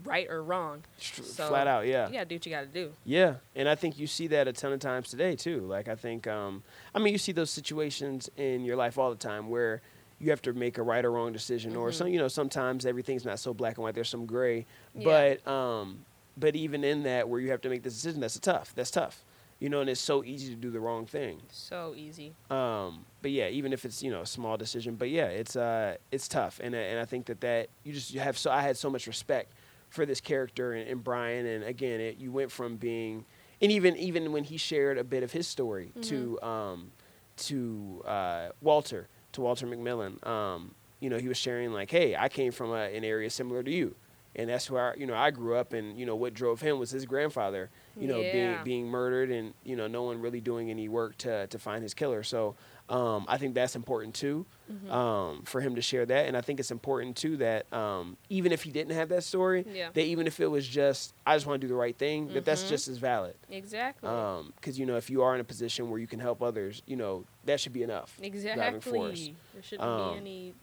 right 0.04 0.30
or 0.30 0.44
wrong. 0.44 0.84
So, 1.00 1.50
flat 1.50 1.68
out 1.68 1.86
yeah 1.88 2.08
You 2.08 2.14
gotta 2.14 2.26
do 2.26 2.36
what 2.36 2.46
you 2.46 2.52
gotta 2.52 2.68
do. 2.68 2.94
Yeah, 3.06 3.36
and 3.56 3.68
I 3.68 3.76
think 3.76 3.98
you 3.98 4.08
see 4.08 4.28
that 4.28 4.48
a 4.48 4.54
ton 4.54 4.72
of 4.72 4.80
times 4.80 5.10
today 5.10 5.36
too. 5.36 5.62
Like 5.62 5.88
I 5.88 5.96
think, 5.96 6.28
um, 6.28 6.64
I 6.94 7.00
mean, 7.00 7.12
you 7.14 7.18
see 7.18 7.32
those 7.32 7.50
situations 7.50 8.30
in 8.38 8.64
your 8.66 8.76
life 8.76 8.98
all 8.98 9.10
the 9.10 9.16
time 9.16 9.50
where 9.50 9.82
you 10.20 10.30
have 10.30 10.42
to 10.44 10.54
make 10.54 10.78
a 10.78 10.84
right 10.84 11.04
or 11.04 11.12
wrong 11.12 11.34
decision, 11.34 11.76
or 11.76 11.92
some, 11.92 12.08
you 12.08 12.18
know, 12.20 12.28
sometimes 12.30 12.86
everything's 12.86 13.26
not 13.26 13.38
so 13.40 13.54
black 13.54 13.76
and 13.78 13.84
white. 13.84 13.96
There's 13.96 14.08
some 14.10 14.26
gray, 14.26 14.66
Yeah. 14.94 15.04
but 15.44 15.52
um, 15.52 16.06
but 16.38 16.56
even 16.56 16.84
in 16.84 17.04
that, 17.04 17.28
where 17.28 17.40
you 17.42 17.50
have 17.52 17.62
to 17.62 17.70
make 17.70 17.84
this 17.84 17.94
decision, 17.96 18.22
that's 18.22 18.40
tough. 18.40 18.74
That's 18.76 18.92
tough, 18.92 19.24
you 19.60 19.70
know, 19.70 19.80
and 19.82 19.90
it's 19.90 20.02
so 20.02 20.24
easy 20.24 20.50
to 20.50 20.56
do 20.56 20.70
the 20.70 20.80
wrong 20.80 21.06
thing. 21.06 21.42
So 21.52 21.94
easy. 21.98 22.34
Um, 22.50 23.06
but 23.22 23.32
yeah, 23.32 23.48
even 23.48 23.72
if 23.74 23.86
it's 23.86 24.04
you 24.04 24.12
know 24.12 24.22
a 24.22 24.26
small 24.26 24.58
decision, 24.58 24.96
but 24.96 25.10
yeah, 25.10 25.26
it's 25.28 25.56
uh 25.56 25.96
it's 26.12 26.28
tough, 26.28 26.60
and 26.64 26.76
I- 26.76 26.80
and 26.80 27.00
I 27.00 27.06
think 27.06 27.26
that 27.28 27.42
that 27.42 27.70
you 27.84 27.94
just 27.94 28.14
you 28.14 28.20
have 28.20 28.38
so 28.38 28.52
I 28.52 28.62
had 28.62 28.78
so 28.78 28.90
much 28.90 29.08
respect 29.08 29.52
for 29.90 30.06
this 30.06 30.20
character 30.20 30.74
and, 30.74 30.90
and 30.90 31.04
Brian, 31.04 31.46
and 31.46 31.64
again, 31.64 32.02
it, 32.02 32.18
you 32.18 32.32
went 32.32 32.52
from 32.52 32.76
being, 32.76 33.24
and 33.62 33.72
even 33.72 33.96
even 33.96 34.32
when 34.34 34.44
he 34.44 34.58
shared 34.58 34.98
a 34.98 35.04
bit 35.04 35.24
of 35.24 35.32
his 35.32 35.48
story 35.48 35.92
to 36.02 36.40
um 36.42 36.92
to 37.38 38.04
uh, 38.06 38.50
Walter 38.62 39.08
to 39.34 39.42
Walter 39.42 39.68
McMillian, 39.68 40.26
um, 40.28 40.74
you 41.00 41.10
know, 41.10 41.18
he 41.18 41.28
was 41.28 41.38
sharing 41.38 41.74
like, 41.74 41.92
hey, 41.92 42.16
I 42.16 42.30
came 42.30 42.52
from 42.54 42.72
a, 42.72 42.86
an 42.96 43.04
area 43.04 43.30
similar 43.30 43.62
to 43.64 43.72
you. 43.72 43.96
And 44.38 44.50
that's 44.50 44.70
where 44.70 44.96
you 44.98 45.06
know 45.06 45.16
I 45.16 45.32
grew 45.32 45.56
up, 45.56 45.74
and 45.74 45.98
you 45.98 46.06
know 46.06 46.16
what 46.16 46.34
drove 46.34 46.62
him 46.62 46.78
was 46.80 46.92
his 46.92 47.06
grandfather, 47.06 47.70
you 47.98 48.08
know, 48.08 48.22
Yeah. 48.22 48.32
being 48.32 48.64
being 48.64 48.88
murdered, 48.88 49.30
and 49.32 49.54
you 49.64 49.76
know 49.76 49.88
no 49.88 50.04
one 50.04 50.20
really 50.22 50.42
doing 50.42 50.70
any 50.70 50.88
work 50.90 51.18
to 51.20 51.48
to 51.48 51.60
find 51.60 51.82
his 51.84 51.94
killer. 51.94 52.22
So 52.24 52.56
um, 52.90 53.26
I 53.28 53.38
think 53.38 53.56
that's 53.56 53.76
important 53.76 54.14
too, 54.14 54.46
Mm-hmm. 54.72 54.92
um, 54.92 55.44
for 55.46 55.62
him 55.62 55.76
to 55.76 55.82
share 55.82 56.06
that. 56.06 56.28
And 56.28 56.36
I 56.36 56.42
think 56.42 56.60
it's 56.60 56.72
important 56.72 57.16
too 57.16 57.38
that 57.38 57.72
um, 57.74 58.18
even 58.30 58.52
if 58.52 58.64
he 58.64 58.72
didn't 58.72 58.94
have 58.94 59.10
that 59.10 59.24
story, 59.24 59.66
Yeah. 59.72 59.90
that 59.94 60.04
even 60.04 60.28
if 60.28 60.40
it 60.40 60.48
was 60.48 60.68
just 60.68 61.14
I 61.26 61.36
just 61.36 61.46
want 61.46 61.62
to 61.62 61.68
do 61.68 61.72
the 61.72 61.78
right 61.80 61.96
thing, 61.98 62.28
that 62.34 62.46
that's 62.46 62.64
Mhm. 62.64 62.70
just 62.70 62.88
as 62.88 62.98
valid. 62.98 63.36
Exactly. 63.50 64.10
Because 64.56 64.78
you 64.78 64.86
know 64.86 64.98
if 64.98 65.10
you 65.10 65.22
are 65.24 65.34
in 65.36 65.42
a 65.42 65.44
position 65.46 65.90
where 65.90 66.00
you 66.00 66.08
can 66.08 66.20
help 66.20 66.42
others, 66.44 66.82
you 66.86 66.96
know 66.96 67.26
that 67.46 67.60
should 67.60 67.74
be 67.74 67.84
enough. 67.84 68.18
exactly. 68.22 69.36
There 69.54 69.64
shouldn't 69.64 69.88
Um, 69.88 70.12
be 70.12 70.18
any 70.18 70.54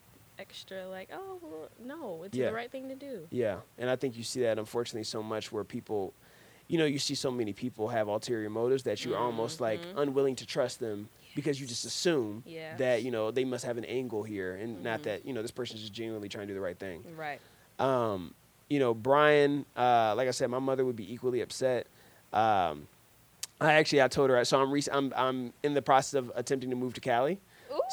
extra 0.46 0.86
like, 0.88 1.08
oh 1.12 1.38
well, 1.42 1.68
no, 1.82 2.22
it's 2.24 2.36
Yeah. 2.36 2.48
the 2.48 2.52
right 2.54 2.70
thing 2.70 2.88
to 2.88 2.94
do. 2.94 3.26
Yeah, 3.30 3.58
and 3.78 3.88
I 3.88 3.96
think 3.96 4.16
you 4.16 4.24
see 4.24 4.40
that 4.42 4.58
unfortunately 4.58 5.04
so 5.04 5.22
much 5.22 5.52
where 5.52 5.64
people, 5.64 6.12
you 6.68 6.78
know, 6.78 6.84
you 6.84 6.98
see 6.98 7.14
so 7.14 7.30
many 7.30 7.52
people 7.52 7.88
have 7.88 8.08
ulterior 8.08 8.50
motives 8.50 8.82
that 8.82 9.04
you're 9.04 9.16
almost 9.16 9.60
like 9.60 9.80
unwilling 9.96 10.36
to 10.36 10.46
trust 10.46 10.80
them 10.80 11.08
because 11.34 11.60
you 11.60 11.66
just 11.66 11.84
assume 11.84 12.42
Yes. 12.44 12.78
that 12.78 13.02
you 13.04 13.10
know 13.10 13.30
they 13.30 13.44
must 13.44 13.64
have 13.64 13.78
an 13.78 13.84
angle 13.86 14.22
here 14.24 14.56
and 14.56 14.82
not 14.82 15.00
Mhm. 15.00 15.04
that 15.04 15.26
you 15.26 15.32
know 15.32 15.42
this 15.42 15.50
person's 15.52 15.80
just 15.80 15.92
genuinely 15.92 16.28
trying 16.28 16.46
to 16.48 16.52
do 16.52 16.54
the 16.54 16.60
right 16.64 16.78
thing. 16.78 17.04
Right. 17.16 17.40
Um, 17.78 18.34
you 18.68 18.78
know, 18.78 18.94
Brian, 18.94 19.64
uh, 19.76 20.14
like 20.16 20.28
I 20.28 20.32
said, 20.32 20.48
my 20.50 20.58
mother 20.58 20.84
would 20.84 20.96
be 20.96 21.10
equally 21.12 21.40
upset. 21.40 21.86
Um, 22.32 22.88
I 23.60 23.74
actually 23.74 24.02
I 24.02 24.08
told 24.08 24.30
her 24.30 24.44
so 24.44 24.60
I'm 24.60 24.72
rec- 24.72 24.92
I'm 24.92 25.12
I'm 25.16 25.52
in 25.62 25.74
the 25.74 25.82
process 25.82 26.14
of 26.14 26.32
attempting 26.34 26.70
to 26.70 26.76
move 26.76 26.94
to 26.94 27.00
Cali. 27.00 27.38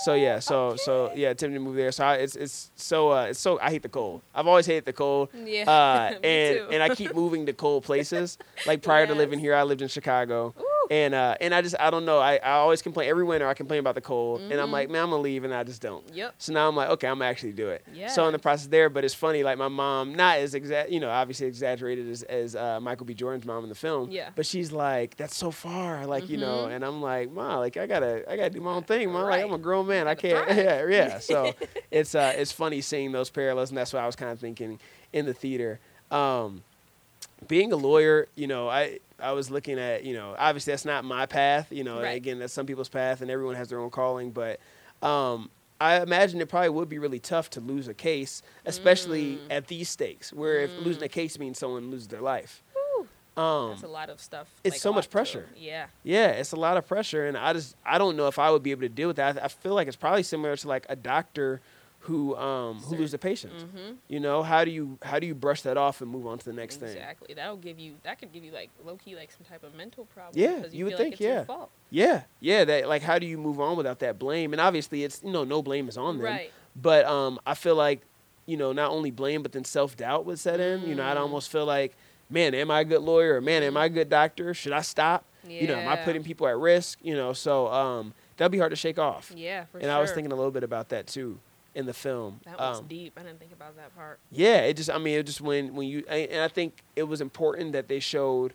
So 0.03 0.13
yeah, 0.13 0.39
so 0.39 0.75
so 0.77 1.11
yeah, 1.15 1.29
attempting 1.29 1.55
to 1.55 1.59
move 1.59 1.75
there. 1.75 1.91
So 1.91 2.05
I, 2.05 2.15
it's 2.15 2.35
it's 2.35 2.71
so 2.75 3.11
uh, 3.11 3.23
it's 3.25 3.39
so 3.39 3.59
I 3.59 3.69
hate 3.69 3.81
the 3.83 3.89
cold. 3.89 4.21
I've 4.33 4.47
always 4.47 4.65
hated 4.65 4.85
the 4.85 4.93
cold. 4.93 5.29
Yeah, 5.33 5.69
Uh, 5.69 6.19
and 6.23 6.59
and 6.73 6.83
I 6.83 6.95
keep 6.95 7.13
moving 7.13 7.45
to 7.47 7.53
cold 7.53 7.83
places. 7.83 8.37
Like 8.65 8.81
prior 8.89 9.07
to 9.07 9.13
living 9.15 9.39
here, 9.39 9.53
I 9.55 9.63
lived 9.63 9.81
in 9.81 9.87
Chicago. 9.89 10.53
Ooh. 10.59 10.68
And 10.91 11.13
uh, 11.13 11.35
and 11.39 11.53
I 11.53 11.61
just 11.61 11.75
I 11.79 11.91
don't 11.91 12.03
know. 12.03 12.17
I, 12.17 12.37
I 12.37 12.53
always 12.53 12.81
complain 12.81 13.09
every 13.09 13.23
winter. 13.23 13.47
I 13.47 13.53
complain 13.53 13.79
about 13.79 13.93
the 13.93 14.01
cold, 14.01 14.41
and 14.41 14.49
Mm-hmm. 14.51 14.59
I'm 14.59 14.71
like, 14.71 14.89
man, 14.89 15.03
I'm 15.03 15.09
gonna 15.11 15.21
leave, 15.21 15.43
and 15.43 15.53
I 15.53 15.63
just 15.63 15.83
don't. 15.83 16.03
Yep. 16.15 16.33
So 16.39 16.51
now 16.51 16.67
I'm 16.67 16.75
like, 16.75 16.89
okay, 16.89 17.07
I'm 17.07 17.19
gonna 17.19 17.29
actually 17.29 17.51
do 17.51 17.69
it. 17.69 17.85
Yeah. 17.93 18.07
So 18.07 18.25
in 18.25 18.31
the 18.31 18.39
process 18.39 18.65
there, 18.67 18.89
but 18.89 19.05
it's 19.05 19.13
funny. 19.13 19.43
Like 19.43 19.59
my 19.59 19.67
mom, 19.67 20.15
not 20.15 20.39
as 20.39 20.55
exact, 20.55 20.89
you 20.89 20.99
know, 20.99 21.11
obviously 21.11 21.45
exaggerated 21.45 22.09
as, 22.09 22.23
as 22.23 22.55
uh, 22.55 22.79
Michael 22.79 23.05
B. 23.05 23.13
Jordan's 23.13 23.45
mom 23.45 23.61
in 23.61 23.69
the 23.69 23.75
film. 23.75 24.09
Yeah. 24.09 24.29
But 24.35 24.47
she's 24.47 24.71
like, 24.71 25.15
that's 25.15 25.37
so 25.37 25.51
far, 25.51 26.07
like 26.07 26.27
you 26.27 26.37
know, 26.37 26.65
Mhm. 26.67 26.71
and 26.77 26.83
I'm 26.83 27.03
like, 27.03 27.29
ma, 27.31 27.59
like 27.59 27.77
I 27.77 27.85
gotta 27.85 28.23
I 28.27 28.35
gotta 28.35 28.49
do 28.49 28.59
my 28.59 28.71
own 28.71 28.83
thing, 28.83 29.11
ma. 29.11 29.21
Like 29.25 29.43
I'm 29.43 29.53
a 29.53 29.59
grown 29.59 29.85
man. 29.85 30.07
I 30.07 30.15
can't. 30.15 30.43
thrive. 30.51 30.57
Yeah, 30.57 30.85
yeah. 30.89 31.19
So 31.19 31.53
it's 31.91 32.15
uh 32.15 32.33
it's 32.35 32.51
funny 32.51 32.81
seeing 32.81 33.11
those 33.11 33.29
parallels, 33.29 33.69
and 33.69 33.77
that's 33.77 33.93
what 33.93 34.01
I 34.01 34.07
was 34.07 34.15
kind 34.15 34.31
of 34.31 34.39
thinking 34.39 34.79
in 35.13 35.27
the 35.27 35.35
theater. 35.35 35.79
Um, 36.09 36.63
being 37.47 37.71
a 37.71 37.75
lawyer, 37.75 38.27
you 38.35 38.47
know, 38.47 38.67
I 38.69 38.99
I 39.21 39.31
was 39.33 39.49
looking 39.51 39.79
at, 39.79 40.03
you 40.03 40.13
know, 40.13 40.35
obviously 40.37 40.71
that's 40.73 40.85
not 40.85 41.03
my 41.05 41.25
path, 41.25 41.71
you 41.71 41.83
know, 41.83 42.01
Right. 42.01 42.15
again, 42.15 42.39
that's 42.39 42.53
some 42.53 42.65
people's 42.65 42.89
path 42.89 43.21
and 43.21 43.29
everyone 43.31 43.55
has 43.55 43.69
their 43.69 43.79
own 43.79 43.89
calling, 43.89 44.31
but 44.31 44.59
um 45.01 45.49
I 45.81 46.01
imagine 46.01 46.41
it 46.41 46.49
probably 46.49 46.69
would 46.71 46.89
be 46.89 46.99
really 46.99 47.19
tough 47.19 47.49
to 47.51 47.61
lose 47.61 47.87
a 47.87 47.93
case, 47.93 48.41
especially 48.65 49.37
Mm. 49.37 49.39
at 49.49 49.67
these 49.67 49.89
stakes, 49.89 50.33
where 50.33 50.59
if 50.59 50.77
losing 50.77 51.03
a 51.03 51.07
case 51.07 51.39
means 51.39 51.57
someone 51.57 51.89
loses 51.89 52.07
their 52.09 52.21
life. 52.21 52.61
Um, 53.37 53.69
That's 53.69 53.83
a 53.83 53.87
lot 53.87 54.09
of 54.09 54.19
stuff. 54.19 54.49
it's 54.65 54.73
like, 54.73 54.81
so 54.81 54.91
much 54.91 55.09
pressure. 55.09 55.47
Yeah. 55.55 55.85
yeah, 56.03 56.31
it's 56.31 56.51
a 56.51 56.57
lot 56.57 56.75
of 56.75 56.85
pressure, 56.85 57.25
and 57.25 57.37
I 57.37 57.53
just 57.53 57.73
I 57.85 57.97
don't 57.97 58.17
know 58.17 58.27
if 58.27 58.37
I 58.37 58.51
would 58.51 58.63
be 58.63 58.71
able 58.71 58.81
to 58.81 58.89
deal 58.89 59.07
with 59.07 59.15
that. 59.15 59.41
I, 59.41 59.45
I 59.45 59.47
feel 59.47 59.73
like 59.75 59.87
it's 59.87 59.95
probably 59.95 60.23
similar 60.23 60.57
to 60.57 60.67
like 60.67 60.85
a 60.89 60.95
doctor 60.97 61.61
who 62.09 62.35
um 62.35 62.77
who 62.79 62.95
loses 62.95 63.13
a 63.13 63.17
patient. 63.19 63.53
Mm-hmm. 63.53 63.93
You 64.07 64.19
know, 64.19 64.41
how 64.41 64.65
do 64.65 64.71
you 64.71 64.97
how 65.03 65.19
do 65.19 65.27
you 65.27 65.35
brush 65.35 65.61
that 65.61 65.77
off 65.77 66.01
and 66.01 66.09
move 66.09 66.25
on 66.25 66.39
to 66.39 66.45
the 66.45 66.51
next 66.53 66.77
thing? 66.77 66.89
Exactly. 66.89 67.33
That'll 67.35 67.55
give 67.55 67.79
you. 67.79 67.93
That 68.03 68.19
could 68.19 68.33
give 68.33 68.43
you 68.43 68.51
like 68.51 68.71
low 68.83 68.95
key 68.97 69.15
like 69.15 69.31
some 69.31 69.45
type 69.45 69.63
of 69.63 69.75
mental 69.75 70.05
problem. 70.05 70.33
Yeah, 70.41 70.55
because 70.57 70.73
you 70.73 70.85
would 70.85 70.91
feel 70.93 70.97
think, 70.97 71.13
Like 71.13 71.19
yeah. 71.21 71.33
Your 71.35 71.45
fault. 71.45 71.69
Yeah, 71.91 72.23
yeah. 72.39 72.65
That 72.65 72.89
like, 72.89 73.03
how 73.03 73.19
do 73.19 73.27
you 73.27 73.37
move 73.37 73.59
on 73.61 73.77
without 73.77 73.99
that 73.99 74.17
blame? 74.17 74.51
And 74.53 74.59
obviously, 74.59 75.03
it's 75.03 75.21
you 75.23 75.31
know, 75.31 75.43
no 75.43 75.61
blame 75.61 75.87
is 75.87 75.97
on 75.97 76.17
them. 76.17 76.25
Right. 76.25 76.51
But 76.75 77.05
um, 77.05 77.39
I 77.45 77.53
feel 77.53 77.75
like 77.75 78.01
you 78.47 78.57
know, 78.57 78.71
not 78.73 78.89
only 78.89 79.11
blame, 79.11 79.43
but 79.43 79.51
then 79.51 79.63
self 79.63 79.95
doubt 79.95 80.25
would 80.25 80.39
set 80.39 80.59
in. 80.59 80.81
You 80.87 80.95
know, 80.95 81.03
I'd 81.05 81.15
Mm. 81.17 81.21
almost 81.21 81.51
feel 81.51 81.65
like, 81.65 81.95
man, 82.29 82.55
am 82.55 82.71
I 82.71 82.79
a 82.81 82.85
good 82.85 83.01
lawyer? 83.03 83.35
Or 83.35 83.41
man, 83.41 83.61
am 83.61 83.77
I 83.77 83.85
a 83.85 83.89
good 83.89 84.09
doctor? 84.09 84.55
Should 84.55 84.73
I 84.73 84.81
stop? 84.81 85.23
Yeah. 85.47 85.61
You 85.61 85.67
know, 85.67 85.75
am 85.75 85.87
I 85.87 85.95
putting 85.95 86.23
people 86.23 86.47
at 86.47 86.57
risk? 86.57 86.97
You 87.03 87.15
know, 87.15 87.33
so 87.33 87.67
um, 87.67 88.13
that'd 88.37 88.51
be 88.51 88.57
hard 88.57 88.71
to 88.71 88.75
shake 88.75 88.97
off. 88.97 89.31
Yeah, 89.35 89.65
for 89.65 89.77
and 89.77 89.85
sure. 89.85 89.93
I 89.93 89.99
was 90.01 90.11
thinking 90.11 90.31
a 90.31 90.35
little 90.35 90.51
bit 90.51 90.63
about 90.63 90.89
that 90.89 91.05
too 91.05 91.39
in 91.75 91.85
the 91.85 91.93
film. 91.93 92.41
that 92.45 92.57
was 92.59 92.79
Um, 92.79 92.87
deep. 92.87 93.13
I 93.17 93.23
didn't 93.23 93.39
think 93.39 93.51
about 93.53 93.75
that 93.77 93.95
part. 93.95 94.19
yeah, 94.31 94.57
it 94.61 94.75
just 94.75 94.89
I 94.89 94.97
mean 94.97 95.19
it 95.19 95.25
just 95.25 95.41
when 95.41 95.75
when 95.75 95.87
you 95.87 96.03
and 96.07 96.41
I 96.41 96.47
think 96.47 96.81
it 96.95 97.03
was 97.03 97.21
important 97.21 97.73
that 97.73 97.87
they 97.87 97.99
showed 97.99 98.53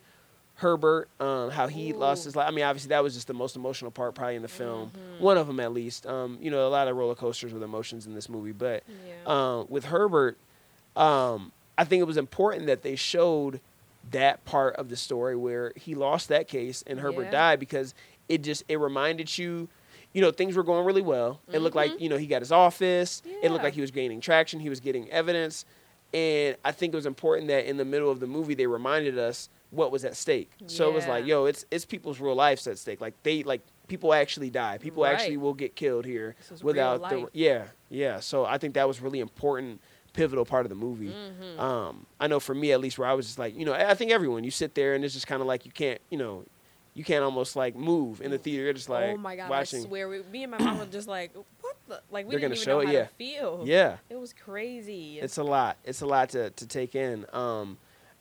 Herbert 0.57 1.09
um, 1.20 1.50
how 1.50 1.66
he 1.66 1.92
lost 1.92 2.24
his 2.24 2.37
life. 2.37 2.46
I 2.46 2.53
mean, 2.53 2.64
obviously 2.64 2.90
that 2.90 3.03
was 3.03 3.14
just 3.14 3.27
the 3.27 3.35
most 3.35 3.57
emotional 3.57 3.90
part 3.90 4.14
probably 4.14 4.37
in 4.37 4.42
the 4.42 4.48
film. 4.48 4.92
Mhm. 4.94 5.20
One 5.20 5.37
of 5.37 5.46
them 5.48 5.59
at 5.59 5.72
least. 5.72 6.07
Um, 6.07 6.38
you 6.40 6.50
know, 6.50 6.66
a 6.66 6.70
lot 6.70 6.87
of 6.87 6.96
roller 6.96 7.14
coasters 7.16 7.53
with 7.53 7.62
emotions 7.62 8.07
in 8.07 8.14
this 8.14 8.29
movie, 8.29 8.53
but 8.53 8.85
Yeah. 8.87 9.24
um, 9.61 9.66
with 9.68 9.87
Herbert, 9.87 10.38
um, 10.96 11.50
I 11.77 11.85
think 11.85 12.00
it 12.00 12.05
was 12.05 12.16
important 12.16 12.66
that 12.66 12.83
they 12.83 12.94
showed 12.94 13.61
that 14.12 14.44
part 14.44 14.77
of 14.77 14.90
the 14.90 14.96
story 14.96 15.35
where 15.35 15.72
he 15.77 15.94
lost 15.94 16.29
that 16.29 16.46
case 16.46 16.85
and 16.87 17.00
Herbert 17.00 17.24
Yeah. 17.24 17.31
died 17.31 17.59
because 17.61 17.94
it 18.29 18.42
just 18.42 18.62
it 18.68 18.77
reminded 18.77 19.37
you 19.38 19.68
you 20.14 20.22
know 20.22 20.31
things 20.31 20.57
were 20.57 20.62
going 20.62 20.87
really 20.87 21.03
well. 21.03 21.40
It 21.53 21.59
looked 21.59 21.77
like 21.77 22.00
you 22.00 22.09
know 22.09 22.16
he 22.16 22.27
got 22.27 22.40
his 22.40 22.53
office. 22.53 23.20
It 23.24 23.29
Mm-hmm. 23.29 23.53
Looked 23.53 23.64
like 23.64 23.74
he 23.74 23.83
was 23.83 23.90
gaining 23.90 24.20
traction. 24.22 24.61
He 24.61 24.70
was 24.70 24.81
getting 24.81 25.11
evidence. 25.11 25.66
And 26.14 26.57
i 26.64 26.70
think 26.70 26.92
it 26.94 26.96
was 26.96 27.07
important 27.07 27.48
that 27.48 27.66
in 27.68 27.77
the 27.77 27.85
middle 27.85 28.09
of 28.11 28.20
the 28.20 28.29
movie 28.29 28.55
they 28.55 28.68
reminded 28.68 29.18
us 29.18 29.48
what 29.70 29.90
was 29.90 30.05
at 30.05 30.16
stake. 30.16 30.50
So 30.68 30.88
it 30.88 30.94
was 30.94 31.07
like 31.09 31.27
yo 31.27 31.46
it's 31.46 31.66
it's 31.72 31.85
people's 31.85 32.20
real 32.20 32.37
lives 32.37 32.66
at 32.68 32.79
stake. 32.79 33.00
Like 33.00 33.14
they 33.24 33.42
like 33.42 33.62
people 33.88 34.14
actually 34.14 34.48
die. 34.50 34.79
People 34.79 35.05
actually 35.05 35.37
will 35.37 35.55
get 35.55 35.74
killed 35.74 36.05
here 36.07 36.37
This 36.38 36.53
is 36.53 36.62
real 36.62 36.66
without 36.68 37.11
the 37.11 37.29
yeah 37.33 37.64
yeah. 37.90 38.20
So 38.20 38.44
i 38.46 38.57
think 38.59 38.74
that 38.74 38.87
was 38.87 39.00
really 39.00 39.18
important 39.20 39.81
pivotal 40.12 40.44
part 40.44 40.64
of 40.64 40.70
the 40.70 40.77
movie. 40.77 41.09
Mm-hmm. 41.12 41.59
um 41.59 42.07
i 42.20 42.29
know 42.29 42.38
for 42.38 42.55
me 42.55 42.70
at 42.70 42.79
least 42.81 42.96
where 43.00 43.09
i 43.09 43.12
was 43.14 43.27
just 43.27 43.38
like 43.40 43.59
you 43.59 43.64
know 43.64 43.72
i 43.72 43.90
I 43.90 43.94
think 43.94 44.12
everyone 44.12 44.44
you 44.44 44.53
sit 44.53 44.77
there 44.77 44.94
and 44.94 45.05
it's 45.05 45.12
just 45.14 45.27
kind 45.27 45.40
of 45.42 45.48
like 45.48 45.66
you 45.66 45.72
can't 45.72 46.00
you 46.11 46.18
know 46.18 46.44
you 46.94 47.04
can't 47.04 47.24
almost 47.24 47.57
like 47.57 47.74
move 47.76 48.20
in 48.20 48.30
the 48.30 48.38
theater 48.38 48.64
you're 48.64 48.72
just 48.72 48.88
like 48.88 49.14
oh 49.14 49.16
my 49.16 49.37
god! 49.37 49.50
watching 49.50 49.80
I 49.85 49.87
swear, 49.87 50.09
we, 50.09 50.22
me 50.22 50.44
and 50.44 50.52
my 50.52 50.59
mom 50.59 50.78
were 50.78 50.87
just 50.87 51.09
like, 51.09 51.33
"What 51.35 51.76
the?" 51.88 52.00
Like 52.11 52.26
we 52.26 52.30
They're 52.33 52.40
didn't 52.48 52.59
even 52.59 52.68
know 52.68 52.80
it, 52.80 52.87
how 52.87 52.92
yeah. 52.92 53.02
to 53.04 53.09
feel. 53.18 53.62
yeah 53.64 53.96
it 54.09 54.16
was 54.18 54.33
crazy. 54.33 55.18
it's 55.20 55.37
a 55.38 55.42
lot 55.44 55.76
it's 55.85 56.00
a 56.00 56.07
lot 56.07 56.30
to, 56.30 56.50
to 56.50 56.66
take 56.66 56.94
in 56.94 57.26
um 57.33 57.76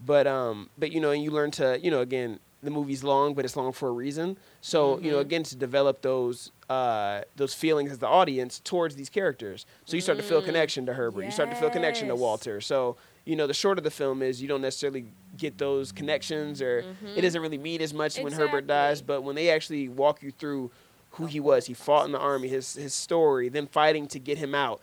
but 0.06 0.28
um 0.28 0.70
but 0.78 0.92
you 0.92 1.00
know 1.00 1.12
and 1.12 1.24
you 1.24 1.32
learn 1.32 1.52
to 1.52 1.80
you 1.82 1.92
know 1.92 2.02
again 2.02 2.40
the 2.64 2.72
movie's 2.72 3.04
long 3.04 3.34
but 3.34 3.44
it's 3.46 3.56
long 3.58 3.72
for 3.74 3.90
a 3.90 3.92
reason 3.92 4.38
so 4.62 4.98
you 5.00 5.12
know 5.12 5.18
Mhm. 5.18 5.22
again 5.22 5.44
to 5.44 5.56
develop 5.56 6.02
those 6.02 6.52
uh 6.70 7.22
those 7.36 7.54
feelings 7.54 7.92
as 7.92 8.00
the 8.00 8.08
audience 8.08 8.60
towards 8.64 8.96
these 8.96 9.10
characters 9.10 9.66
so 9.86 9.96
you 9.96 10.02
start 10.02 10.18
to 10.18 10.24
feel 10.24 10.42
Mm. 10.42 10.46
connection 10.46 10.86
to 10.86 10.94
herbert 10.94 11.24
you 11.26 11.32
start 11.32 11.50
to 11.52 11.56
feel 11.58 11.70
connection 11.70 12.08
to 12.08 12.16
walter 12.16 12.60
so 12.62 12.96
you 13.26 13.36
know 13.36 13.48
the 13.48 13.54
shorter 13.54 13.82
the 13.82 13.92
film 13.92 14.22
is 14.22 14.42
you 14.42 14.48
don't 14.48 14.62
necessarily 14.62 15.06
get 15.38 15.58
those 15.58 15.92
connections 15.92 16.62
or 16.62 16.84
it 17.16 17.22
doesn't 17.22 17.42
really 17.42 17.58
mean 17.58 17.82
as 17.82 17.94
much 17.94 18.20
when 18.20 18.34
herbert 18.34 18.68
dies 18.68 19.00
Mm-hmm. 19.00 19.08
But 19.08 19.24
when 19.24 19.36
they 19.36 19.50
actually 19.50 19.88
walk 19.90 20.22
you 20.22 20.32
through 20.32 20.72
who 21.12 21.26
he 21.28 21.40
was 21.40 21.66
he 21.68 21.74
fought 21.74 22.06
in 22.06 22.12
the 22.12 22.20
army 22.20 22.48
his 22.48 22.74
his 22.74 22.94
story 22.94 23.48
them 23.50 23.68
fighting 23.68 24.08
to 24.08 24.20
get 24.20 24.38
him 24.38 24.54
out 24.56 24.82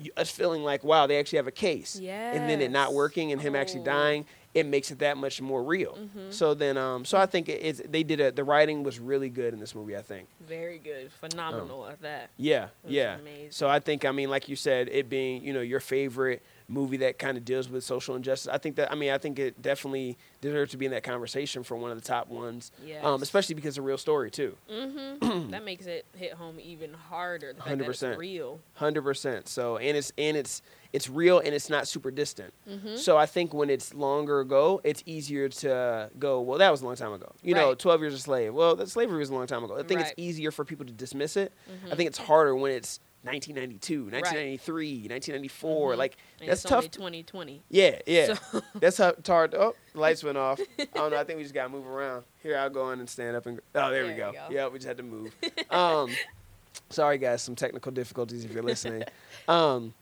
you, 0.00 0.10
us 0.16 0.30
feeling 0.30 0.62
like 0.62 0.82
wow 0.84 1.06
they 1.06 1.18
actually 1.18 1.36
have 1.38 1.46
a 1.48 1.52
case 1.52 1.96
and 1.96 2.48
then 2.48 2.60
it 2.62 2.70
not 2.70 2.94
working 2.94 3.32
and 3.32 3.40
him 3.40 3.54
actually 3.56 3.80
Oh. 3.80 3.84
dying 3.84 4.24
it 4.54 4.66
makes 4.66 4.92
it 4.92 5.00
that 5.00 5.16
much 5.16 5.40
more 5.42 5.64
real 5.64 5.98
Mhm. 5.98 6.32
so 6.32 6.54
then 6.54 6.76
um 6.78 7.04
so 7.04 7.18
i 7.18 7.26
think 7.26 7.48
it's 7.48 7.80
they 7.88 8.04
did 8.04 8.20
a 8.20 8.30
the 8.30 8.44
writing 8.44 8.84
was 8.84 9.00
really 9.00 9.28
good 9.28 9.52
in 9.52 9.58
this 9.58 9.74
movie 9.74 9.96
i 9.96 10.02
think 10.02 10.28
very 10.40 10.78
good, 10.78 11.10
phenomenal 11.20 11.86
at 11.88 12.00
that. 12.02 12.30
yeah 12.36 12.68
yeah 12.86 13.16
amazing. 13.18 13.50
so 13.50 13.68
i 13.68 13.80
think 13.80 14.04
i 14.04 14.12
mean 14.12 14.30
like 14.30 14.48
you 14.48 14.54
said 14.56 14.88
it 14.92 15.08
being 15.08 15.42
you 15.42 15.52
know 15.52 15.60
your 15.60 15.80
favorite 15.80 16.40
movie 16.68 16.96
that 16.96 17.18
kind 17.18 17.36
of 17.36 17.44
deals 17.44 17.68
with 17.68 17.84
social 17.84 18.16
injustice 18.16 18.50
i 18.52 18.56
think 18.56 18.76
that 18.76 18.90
i 18.90 18.94
mean 18.94 19.10
i 19.12 19.18
think 19.18 19.38
it 19.38 19.60
definitely 19.60 20.16
deserves 20.40 20.70
to 20.70 20.76
be 20.78 20.86
in 20.86 20.90
that 20.92 21.02
conversation 21.02 21.62
for 21.62 21.76
one 21.76 21.90
of 21.90 22.00
the 22.00 22.06
top 22.06 22.28
ones 22.28 22.72
Yes. 22.84 23.04
um 23.04 23.22
especially 23.22 23.54
because 23.54 23.70
it's 23.70 23.78
a 23.78 23.82
real 23.82 23.98
story 23.98 24.30
too 24.30 24.56
Mm-hmm. 24.70 25.50
that 25.50 25.64
makes 25.64 25.86
it 25.86 26.06
hit 26.16 26.32
home 26.34 26.58
even 26.60 26.92
harder. 26.92 27.52
The 27.52 27.62
fact 27.62 27.78
that 27.78 27.88
it's 27.88 28.02
100%. 28.02 28.16
real. 28.18 28.60
Hundred 28.74 29.02
percent. 29.02 29.48
So 29.48 29.76
and 29.78 29.96
it's 29.96 30.12
and 30.18 30.36
it's 30.36 30.62
it's 30.92 31.08
real 31.08 31.38
and 31.38 31.54
it's 31.54 31.70
not 31.70 31.86
super 31.88 32.10
distant. 32.10 32.52
Mm-hmm. 32.68 32.96
So 32.96 33.16
I 33.16 33.26
think 33.26 33.54
when 33.54 33.70
it's 33.70 33.94
longer 33.94 34.40
ago, 34.40 34.80
it's 34.84 35.02
easier 35.06 35.48
to 35.48 36.10
go. 36.18 36.40
Well, 36.40 36.58
that 36.58 36.70
was 36.70 36.82
a 36.82 36.86
long 36.86 36.96
time 36.96 37.12
ago. 37.12 37.32
You 37.42 37.54
know, 37.54 37.74
twelve 37.74 38.00
years 38.00 38.14
a 38.14 38.18
slave. 38.18 38.54
Well, 38.54 38.76
that 38.76 38.88
slavery 38.88 39.18
was 39.18 39.30
a 39.30 39.34
long 39.34 39.46
time 39.46 39.64
ago. 39.64 39.74
I 39.78 39.82
think 39.82 40.00
Right. 40.00 40.10
it's 40.10 40.14
easier 40.18 40.50
for 40.50 40.64
people 40.64 40.84
to 40.86 40.92
dismiss 40.92 41.36
it. 41.36 41.52
Mm-hmm. 41.70 41.92
I 41.92 41.96
think 41.96 42.08
it's 42.08 42.18
harder 42.18 42.54
when 42.54 42.72
it's 42.72 43.00
1992, 43.24 44.10
1993, 44.10 45.08
1994. 45.08 45.92
Mhm. 45.94 45.96
Like 45.98 46.16
And 46.40 46.48
that's 46.50 46.62
tough. 46.62 46.72
only 47.00 47.22
2020. 47.22 47.62
yeah, 47.70 47.98
yeah. 48.06 48.34
So- 48.34 48.62
That's 48.80 48.98
how 48.98 49.14
hard. 49.26 49.54
Oh, 49.54 49.74
lights 49.94 50.22
went 50.22 50.38
off. 50.38 50.60
I 50.78 50.86
don't 50.94 51.10
know. 51.10 51.16
I 51.18 51.24
think 51.24 51.38
we 51.38 51.42
just 51.42 51.54
gotta 51.54 51.68
move 51.70 51.86
around. 51.86 52.24
Here, 52.42 52.56
I'll 52.58 52.70
go 52.70 52.90
in 52.90 53.00
and 53.00 53.08
stand 53.08 53.36
up 53.36 53.46
and. 53.46 53.60
Oh, 53.74 53.90
there, 53.90 54.06
we 54.06 54.12
go. 54.14 54.32
go. 54.32 54.46
Yeah, 54.50 54.68
we 54.68 54.78
just 54.78 54.86
had 54.88 54.96
to 54.98 55.02
move. 55.02 55.32
Um, 55.70 56.10
sorry 56.90 57.18
guys, 57.18 57.42
some 57.42 57.54
technical 57.56 57.90
difficulties 57.92 58.44
if 58.44 58.52
you're 58.52 58.62
listening. 58.62 59.04
Um, 59.48 59.94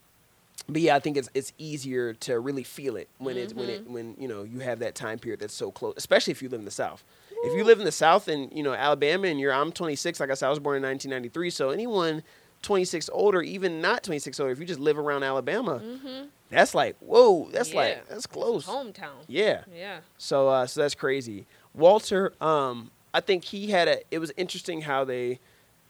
but 0.68 0.80
yeah, 0.82 0.94
I 0.96 1.00
think 1.00 1.16
it's 1.16 1.28
it's 1.34 1.52
easier 1.58 2.12
to 2.14 2.38
really 2.38 2.62
feel 2.62 2.96
it 2.96 3.08
when 3.18 3.36
it's 3.36 3.52
when 3.54 3.66
Mm-hmm. 3.68 3.84
it 3.86 3.90
when 3.90 4.16
you 4.18 4.28
know 4.28 4.42
you 4.44 4.60
have 4.60 4.78
that 4.80 4.94
time 4.94 5.18
period 5.18 5.40
that's 5.40 5.54
so 5.54 5.70
close, 5.70 5.94
especially 5.96 6.30
if 6.32 6.42
you 6.42 6.48
live 6.48 6.60
in 6.60 6.64
the 6.64 6.70
South. 6.70 7.02
If 7.44 7.56
you 7.56 7.64
live 7.64 7.80
in 7.80 7.84
the 7.84 7.90
South 7.92 8.28
and 8.28 8.52
you 8.52 8.62
know 8.62 8.72
Alabama 8.72 9.26
and 9.26 9.40
you're 9.40 9.52
I'm 9.52 9.72
26, 9.72 10.20
like 10.20 10.30
I 10.30 10.34
said, 10.34 10.46
I 10.46 10.50
was 10.50 10.60
born 10.60 10.76
in 10.76 10.82
1993. 10.82 11.50
So 11.50 11.70
anyone 11.70 12.22
26 12.62 13.10
older, 13.12 13.42
even 13.42 13.80
not 13.80 14.02
26 14.02 14.38
older, 14.40 14.52
if 14.52 14.58
you 14.60 14.64
just 14.66 14.80
live 14.80 14.98
around 14.98 15.22
Alabama, 15.24 15.80
Mm-hmm. 15.84 16.26
that's 16.50 16.74
like 16.74 16.96
whoa, 17.00 17.48
that's 17.52 17.70
Yeah. 17.72 17.76
like 17.80 18.08
that's 18.08 18.26
close. 18.26 18.66
Hometown. 18.66 19.24
Yeah. 19.28 19.62
Yeah. 19.74 19.98
So 20.18 20.48
uh, 20.48 20.66
so 20.66 20.80
that's 20.82 20.94
crazy. 20.94 21.46
Walter, 21.74 22.32
um, 22.40 22.90
I 23.14 23.20
think 23.20 23.44
he 23.44 23.68
had 23.70 23.88
a. 23.88 24.00
It 24.10 24.18
was 24.18 24.32
interesting 24.36 24.82
how 24.82 25.04
they 25.04 25.38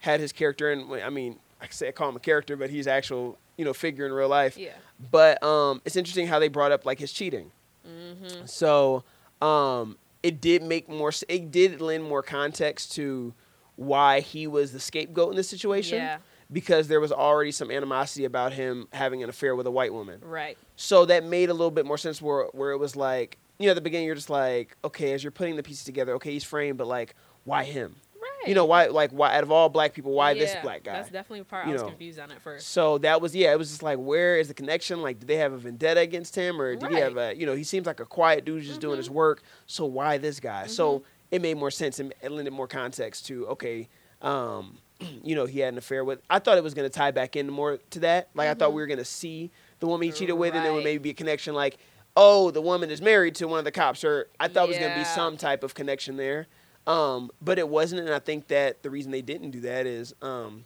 had 0.01 0.21
his 0.21 0.33
character, 0.33 0.71
and 0.73 0.93
I 1.03 1.11
mean, 1.11 1.39
I 1.61 1.67
say 1.71 1.89
I 1.89 1.93
call 1.93 2.09
him 2.09 2.17
a 2.17 2.21
character, 2.21 2.57
but 2.57 2.71
he's 2.71 2.87
actual 2.87 3.39
you 3.57 3.65
know 3.65 3.73
figure 3.75 4.07
in 4.07 4.13
real 4.13 4.29
life. 4.29 4.57
Yeah. 4.57 4.73
But 5.11 5.43
um, 5.43 5.81
it's 5.85 5.97
interesting 5.97 6.27
how 6.27 6.39
they 6.39 6.49
brought 6.49 6.73
up 6.73 6.87
like 6.87 6.99
his 7.01 7.13
cheating. 7.13 7.51
Mm-hmm. 7.87 8.47
So 8.47 9.05
um, 9.41 9.99
it 10.23 10.41
did 10.41 10.63
make 10.63 10.89
more. 10.89 11.13
It 11.29 11.51
did 11.51 11.81
lend 11.81 12.05
more 12.05 12.23
context 12.23 12.93
to 12.95 13.35
why 13.77 14.21
he 14.21 14.47
was 14.47 14.73
the 14.73 14.81
scapegoat 14.81 15.31
in 15.31 15.37
this 15.37 15.49
situation. 15.49 15.99
Yeah. 15.99 16.19
Because 16.53 16.89
there 16.89 17.01
was 17.01 17.13
already 17.13 17.51
some 17.53 17.71
animosity 17.71 18.25
about 18.25 18.53
him 18.53 18.89
having 18.93 19.23
an 19.23 19.31
affair 19.31 19.57
with 19.57 19.67
a 19.67 19.71
white 19.71 19.93
woman. 19.93 20.21
Right. 20.23 20.59
So 20.77 21.07
that 21.07 21.25
made 21.25 21.49
a 21.49 21.55
little 21.55 21.71
bit 21.71 21.87
more 21.87 21.99
sense 21.99 22.21
where 22.21 22.45
where 22.53 22.73
it 22.73 22.79
was 22.79 22.95
like, 22.97 23.39
you 23.59 23.67
know, 23.67 23.71
at 23.73 23.75
the 23.75 23.81
beginning 23.81 24.07
you're 24.07 24.15
just 24.15 24.31
like, 24.31 24.77
okay, 24.85 25.13
as 25.13 25.23
you're 25.25 25.31
putting 25.31 25.57
the 25.57 25.63
pieces 25.63 25.85
together, 25.85 26.13
okay, 26.15 26.33
he's 26.33 26.45
framed, 26.45 26.79
but 26.79 26.87
like, 26.87 27.15
why 27.45 27.65
him? 27.65 27.97
Right. 28.21 28.49
You 28.49 28.55
know, 28.55 28.65
why 28.65 28.87
like 28.87 29.13
why 29.13 29.35
out 29.37 29.43
of 29.45 29.51
all 29.53 29.69
black 29.69 29.95
people, 29.95 30.13
why 30.13 30.35
this 30.35 30.55
black 30.63 30.83
guy? 30.83 30.93
That's 30.95 31.11
definitely 31.11 31.45
part 31.45 31.67
You 31.67 31.71
I 31.71 31.73
was 31.75 31.83
know. 31.83 31.89
confused 31.89 32.19
on 32.19 32.31
at 32.31 32.43
first. 32.43 32.69
So 32.69 32.99
that 32.99 33.21
was 33.21 33.35
yeah, 33.35 33.53
it 33.53 33.59
was 33.59 33.71
just 33.71 33.83
like 33.83 33.99
where 33.99 34.37
is 34.37 34.49
the 34.49 34.55
connection? 34.55 35.01
Like 35.01 35.21
did 35.21 35.29
they 35.29 35.37
have 35.37 35.53
a 35.53 35.59
vendetta 35.59 36.01
against 36.01 36.35
him 36.35 36.61
or 36.61 36.75
did 36.77 36.91
he 36.91 36.97
have 36.97 37.17
a 37.17 37.35
you 37.37 37.47
know, 37.47 37.55
he 37.55 37.65
seems 37.65 37.87
like 37.87 38.01
a 38.01 38.07
quiet 38.07 38.45
dude 38.45 38.63
just 38.65 38.81
doing 38.81 38.99
his 38.99 39.09
work. 39.11 39.43
So 39.67 39.85
why 39.87 40.19
this 40.19 40.41
guy? 40.41 40.67
So 40.67 40.99
Mhm. 40.99 41.03
it 41.31 41.43
made 41.43 41.57
more 41.57 41.71
sense 41.71 41.99
and 42.01 42.13
it 42.21 42.31
lended 42.31 42.53
more 42.53 42.69
context 42.69 43.27
to 43.27 43.47
okay, 43.49 43.89
um, 44.21 44.79
you 45.23 45.35
know, 45.35 45.47
he 45.47 45.61
had 45.61 45.73
an 45.73 45.79
affair 45.79 46.05
with 46.05 46.21
I 46.31 46.39
thought 46.39 46.59
it 46.59 46.65
was 46.65 46.75
gonna 46.75 46.89
tie 46.89 47.11
back 47.11 47.37
in 47.37 47.49
more 47.51 47.79
to 47.91 48.01
that. 48.01 48.29
Like 48.35 48.49
I 48.49 48.55
thought 48.55 48.73
we 48.73 48.83
were 48.83 48.87
gonna 48.87 49.05
see 49.05 49.51
the 49.81 49.87
woman 49.87 50.07
he 50.07 50.13
cheated 50.13 50.37
with 50.37 50.55
and 50.55 50.65
there 50.65 50.73
would 50.73 50.85
maybe 50.85 50.99
be 51.03 51.11
a 51.11 51.15
connection 51.15 51.55
like, 51.55 51.79
oh, 52.17 52.51
the 52.51 52.61
woman 52.63 52.91
is 52.91 53.01
married 53.03 53.35
to 53.37 53.47
one 53.49 53.59
of 53.59 53.65
the 53.65 53.73
cops 53.73 54.05
or 54.05 54.29
I 54.39 54.49
thought 54.49 54.65
it 54.65 54.69
was 54.69 54.79
gonna 54.79 54.97
be 54.97 55.05
some 55.05 55.37
type 55.37 55.63
of 55.63 55.75
connection 55.75 56.17
there. 56.17 56.47
Um, 56.87 57.31
but 57.41 57.59
it 57.59 57.69
wasn't 57.69 58.03
and 58.03 58.13
I 58.15 58.19
think 58.19 58.49
that 58.49 58.83
the 58.83 58.91
reason 58.91 59.13
they 59.13 59.23
didn't 59.23 59.51
do 59.53 59.61
that 59.61 59.87
is 59.87 60.15
um 60.23 60.65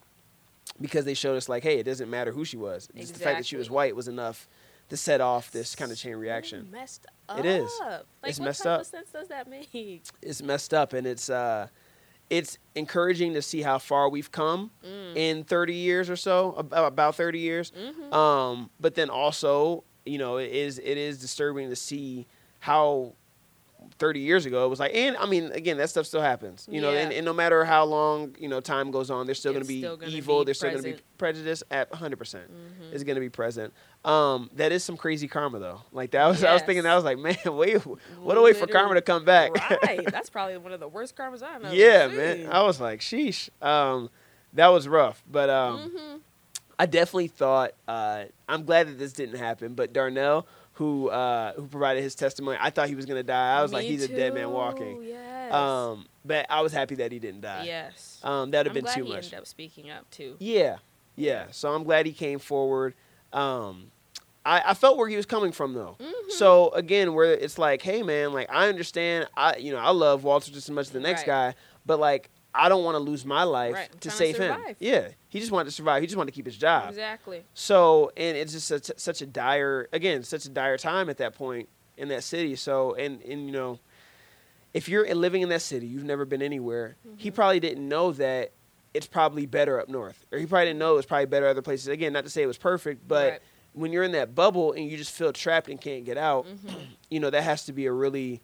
because 0.81 1.05
they 1.05 1.15
showed 1.15 1.37
us 1.37 1.49
like, 1.49 1.63
hey, 1.63 1.79
it 1.79 1.85
doesn't 1.85 2.11
matter 2.11 2.33
who 2.33 2.45
she 2.45 2.57
was. 2.57 2.85
Exactly. 2.85 3.01
Just 3.01 3.15
the 3.15 3.21
fact 3.21 3.39
that 3.39 3.47
she 3.47 3.57
was 3.57 3.71
white 3.71 3.97
was 3.97 4.09
enough 4.09 4.49
to 4.89 4.97
set 4.97 5.21
off 5.21 5.51
this 5.51 5.75
kind 5.75 5.91
of 5.91 5.99
chain 5.99 6.17
reaction. 6.17 6.69
messed 6.71 7.07
up. 7.29 7.39
It 7.41 7.47
is. 7.47 7.71
Like, 7.81 8.03
It's 8.25 8.39
what 8.39 8.47
messed 8.47 8.63
type 8.63 8.81
up. 8.81 8.87
sense 8.87 9.11
does 9.11 9.29
that 9.29 9.49
make? 9.49 9.69
It's 10.23 10.43
messed 10.43 10.73
up, 10.75 10.93
and 10.93 11.07
it's 11.07 11.29
uh, 11.29 11.69
it's 12.31 12.59
encouraging 12.75 13.35
to 13.35 13.43
see 13.43 13.63
how 13.63 13.79
far 13.79 14.09
we've 14.09 14.31
come 14.33 14.71
Mm. 14.85 15.17
in 15.17 15.45
30 15.45 15.75
years 15.75 16.11
or 16.11 16.17
so, 16.17 16.53
about 16.59 16.87
about 16.89 17.15
30 17.15 17.39
years. 17.39 17.71
Mhm. 17.73 18.13
Um, 18.13 18.71
but 18.81 18.95
then 18.95 19.11
also, 19.11 19.85
you 20.05 20.19
know, 20.19 20.37
it 20.39 20.51
is 20.53 20.79
it 20.79 20.99
is 20.99 21.19
disturbing 21.19 21.69
to 21.71 21.77
see 21.77 22.27
how 22.61 23.13
30 23.99 24.21
years 24.21 24.45
ago 24.45 24.67
it 24.67 24.69
was 24.69 24.81
like, 24.81 24.95
and 24.95 25.17
I 25.17 25.27
mean, 25.27 25.53
again, 25.53 25.77
that 25.79 25.89
stuff 25.89 26.07
still 26.07 26.21
happens, 26.21 26.69
you 26.71 26.81
know, 26.81 26.91
and, 26.91 27.13
Yeah. 27.13 27.19
and 27.19 27.25
no 27.25 27.33
matter 27.33 27.65
how 27.65 27.85
long 27.85 28.35
you 28.39 28.49
know 28.49 28.61
time 28.61 28.91
goes 28.91 29.11
on, 29.11 29.27
there's 29.27 29.39
still 29.39 29.53
going 29.53 29.63
to 29.65 29.69
be 29.69 29.87
evil, 30.07 30.41
be 30.41 30.47
there's 30.47 30.59
still 30.59 30.71
going 30.71 30.83
to 30.83 30.91
be 30.95 30.99
prejudice 31.19 31.63
at 31.71 31.91
100 31.93 32.19
percent. 32.19 32.51
Mhm. 32.51 32.93
is 32.93 33.05
going 33.05 33.15
to 33.15 33.21
be 33.21 33.29
present. 33.31 33.73
Um, 34.07 34.51
that 34.55 34.71
is 34.71 34.85
some 34.85 34.97
crazy 34.97 35.27
karma 35.29 35.59
though. 35.59 35.83
Like 35.93 36.13
that 36.13 36.27
was 36.27 36.43
I 36.45 36.53
was 36.53 36.63
thinking 36.63 36.85
Yes. 36.85 36.93
I 36.93 36.95
was 36.95 37.05
like, 37.05 37.19
man, 37.47 37.57
wait, 37.57 37.79
what 38.23 38.37
a 38.39 38.41
way 38.41 38.53
for 38.53 38.67
karma 38.67 38.95
to 38.95 39.03
come 39.03 39.25
back. 39.25 39.53
right. 39.83 40.01
That's 40.11 40.31
probably 40.31 40.57
one 40.59 40.73
of 40.73 40.81
the 40.81 40.89
worst 40.89 41.17
karmas 41.17 41.43
I've 41.43 41.63
know. 41.63 41.73
yeah, 41.73 42.07
man. 42.07 42.49
I 42.51 42.63
was 42.63 42.81
like, 42.81 43.01
sheesh. 43.01 43.49
Um, 43.61 44.09
that 44.53 44.69
was 44.69 44.87
rough, 44.89 45.23
but 45.31 45.51
um, 45.51 45.91
hmm 45.95 46.17
I 46.79 46.85
definitely 46.87 47.29
thought. 47.29 47.73
Uh, 47.89 48.25
I'm 48.49 48.65
glad 48.65 48.87
that 48.89 48.99
this 48.99 49.13
didn't 49.15 49.39
happen. 49.39 49.73
But 49.75 49.93
Darnell, 49.95 50.47
who 50.75 51.09
uh, 51.09 51.55
who 51.55 51.67
provided 51.67 52.03
his 52.03 52.15
testimony, 52.15 52.59
I 52.61 52.69
thought 52.71 52.89
he 52.89 52.95
was 52.95 53.07
going 53.07 53.19
to 53.19 53.23
die. 53.27 53.59
I 53.59 53.63
was 53.63 53.73
like, 53.73 53.87
he's 53.87 54.05
a 54.05 54.09
dead 54.09 54.35
man 54.35 54.51
walking. 54.51 55.03
Yes. 55.03 55.53
Um, 55.55 56.05
but 56.25 56.45
I 56.51 56.61
was 56.61 56.73
happy 56.73 56.97
that 56.97 57.13
he 57.13 57.19
didn't 57.19 57.41
die. 57.41 57.65
yes. 57.65 58.21
Um, 58.23 58.51
that'd 58.51 58.67
have 58.67 58.73
I'm 58.73 58.75
been 58.75 58.85
glad 58.85 58.95
too 58.95 59.05
he 59.05 59.09
much. 59.11 59.25
ended 59.25 59.39
up 59.41 59.47
speaking 59.47 59.91
up 59.91 60.09
too. 60.11 60.37
Yeah, 60.39 60.77
yeah. 61.17 61.47
So 61.51 61.73
I'm 61.75 61.83
glad 61.83 62.05
he 62.07 62.13
came 62.13 62.39
forward. 62.39 62.95
Um, 63.33 63.91
I, 64.47 64.71
I 64.71 64.75
felt 64.75 64.97
where 64.97 65.09
he 65.09 65.17
was 65.17 65.27
coming 65.27 65.51
from 65.53 65.75
though. 65.75 65.97
Mhm. 66.01 66.31
So 66.31 66.71
again, 66.71 67.15
where 67.15 67.33
it's 67.35 67.59
like, 67.59 67.83
hey 67.83 68.03
man, 68.03 68.33
like 68.33 68.49
I 68.51 68.69
understand, 68.69 69.29
I 69.37 69.57
you 69.57 69.73
know 69.73 69.79
I 69.79 69.91
love 69.91 70.23
Walter 70.25 70.53
just 70.53 70.69
as 70.69 70.71
much 70.75 70.87
as 70.87 70.91
the 70.93 71.01
next 71.01 71.23
Right. 71.23 71.27
guy, 71.27 71.55
but 71.85 71.99
like 71.99 72.31
I 72.55 72.69
don't 72.71 72.85
want 72.85 72.95
to 72.95 73.01
lose 73.01 73.27
my 73.27 73.43
life 73.43 73.75
Right, 73.75 73.93
to 73.93 74.09
trying 74.09 74.11
to 74.13 74.17
save 74.17 74.39
him. 74.39 74.57
Yeah, 74.79 75.09
he 75.29 75.41
just 75.41 75.53
wanted 75.53 75.67
to 75.67 75.71
survive. 75.73 76.01
He 76.01 76.07
just 76.07 76.17
wanted 76.17 76.31
to 76.31 76.35
keep 76.37 76.47
his 76.47 76.57
job. 76.57 76.89
Exactly. 76.89 77.45
So, 77.53 78.13
and 78.17 78.35
it's 78.35 78.53
just 78.53 78.67
such, 78.67 78.91
such 78.97 79.21
a 79.21 79.27
dire, 79.27 79.89
again, 79.93 80.23
such 80.23 80.47
a 80.47 80.49
dire 80.49 80.79
time 80.79 81.11
at 81.11 81.19
that 81.19 81.35
point 81.35 81.69
in 81.99 82.09
that 82.09 82.23
city. 82.25 82.57
So, 82.57 82.95
and 82.95 83.21
and 83.23 83.45
you 83.47 83.53
know, 83.53 83.79
if 84.73 84.89
you're 84.89 85.13
living 85.15 85.43
in 85.43 85.49
that 85.51 85.63
city, 85.63 85.87
you've 85.87 86.05
never 86.05 86.25
been 86.25 86.41
anywhere. 86.43 86.97
He 87.17 87.31
Mhm. 87.31 87.35
probably 87.35 87.61
didn't 87.61 87.87
know 87.89 88.13
that 88.13 88.53
it's 88.95 89.07
probably 89.07 89.45
better 89.47 89.79
up 89.81 89.89
north, 89.89 90.25
or 90.33 90.39
he 90.39 90.47
probably 90.47 90.67
didn't 90.67 90.79
know 90.79 90.93
it 90.95 90.97
was 90.97 91.07
probably 91.07 91.27
better 91.27 91.47
other 91.47 91.63
places. 91.63 91.89
Again, 91.89 92.13
not 92.13 92.25
to 92.25 92.31
say 92.31 92.43
it 92.43 92.47
was 92.47 92.59
perfect, 92.59 93.07
but 93.07 93.33
Right. 93.33 93.41
When 93.77 93.93
you're 93.93 94.03
in 94.03 94.13
that 94.13 94.35
bubble 94.35 94.73
and 94.73 94.91
you 94.91 94.97
just 94.97 95.13
feel 95.13 95.33
trapped 95.33 95.69
and 95.69 95.81
can't 95.81 96.05
get 96.05 96.17
out, 96.19 96.47
Mhm. 96.47 96.87
you 97.11 97.21
know, 97.21 97.31
that 97.31 97.43
has 97.43 97.65
to 97.67 97.73
be 97.73 97.87
a 97.87 97.93
really 97.93 98.41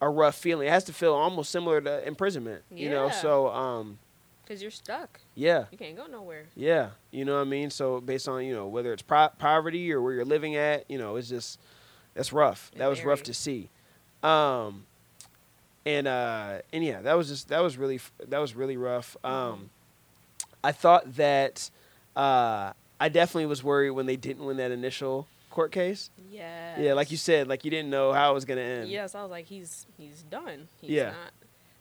a 0.00 0.08
rough 0.08 0.34
feeling. 0.36 0.66
It 0.66 0.70
has 0.70 0.84
to 0.84 0.92
feel 0.92 1.12
almost 1.14 1.50
similar 1.50 1.80
to 1.80 2.06
imprisonment. 2.08 2.62
You 2.70 2.88
know, 2.90 3.10
so 3.10 3.48
um, 3.48 3.98
Because 4.44 4.62
you're 4.62 4.70
stuck. 4.72 5.20
yeah. 5.34 5.66
You 5.70 5.78
can't 5.78 5.96
go 5.96 6.06
nowhere. 6.06 6.46
Yeah, 6.56 6.90
you 7.10 7.24
know 7.24 7.34
what 7.36 7.42
I 7.42 7.44
mean. 7.44 7.70
So 7.70 8.00
based 8.00 8.26
on 8.28 8.44
you 8.44 8.54
know 8.54 8.66
whether 8.66 8.92
it's 8.92 9.02
pro- 9.02 9.28
poverty 9.38 9.92
or 9.92 10.00
where 10.00 10.14
you're 10.14 10.24
living 10.24 10.56
at, 10.56 10.90
you 10.90 10.96
know, 10.98 11.16
it's 11.16 11.28
just 11.28 11.60
that's 12.14 12.32
rough. 12.32 12.70
That 12.76 12.86
was 12.88 13.04
rough 13.04 13.22
to 13.24 13.34
see. 13.34 13.68
Um, 14.24 14.86
and 15.84 16.06
uh, 16.06 16.58
and 16.72 16.84
yeah, 16.84 17.00
that 17.02 17.14
was 17.16 17.28
just 17.28 17.48
that 17.48 17.60
was 17.60 17.76
really 17.76 18.00
that 18.28 18.38
was 18.38 18.54
really 18.54 18.76
rough. 18.76 19.16
Um, 19.24 19.70
I 20.64 20.70
thought 20.72 21.14
that 21.16 21.70
uh, 22.16 22.72
I 23.02 23.08
definitely 23.08 23.46
was 23.46 23.64
worried 23.64 23.90
when 23.90 24.06
they 24.06 24.16
didn't 24.16 24.44
win 24.44 24.56
that 24.58 24.70
initial 24.70 25.26
court 25.50 25.72
case. 25.72 26.10
Yeah. 26.30 26.80
Yeah, 26.80 26.92
like 26.94 27.10
you 27.10 27.16
said, 27.16 27.48
like 27.48 27.64
you 27.64 27.70
didn't 27.70 27.90
know 27.90 28.12
how 28.12 28.30
it 28.30 28.34
was 28.34 28.44
gonna 28.44 28.60
end. 28.60 28.88
Yes, 28.88 29.14
I 29.14 29.22
was 29.22 29.30
like, 29.30 29.46
he's 29.46 29.86
he's 29.98 30.22
done. 30.22 30.68
He's 30.80 30.90
Yeah. 30.90 31.06
not. 31.10 31.32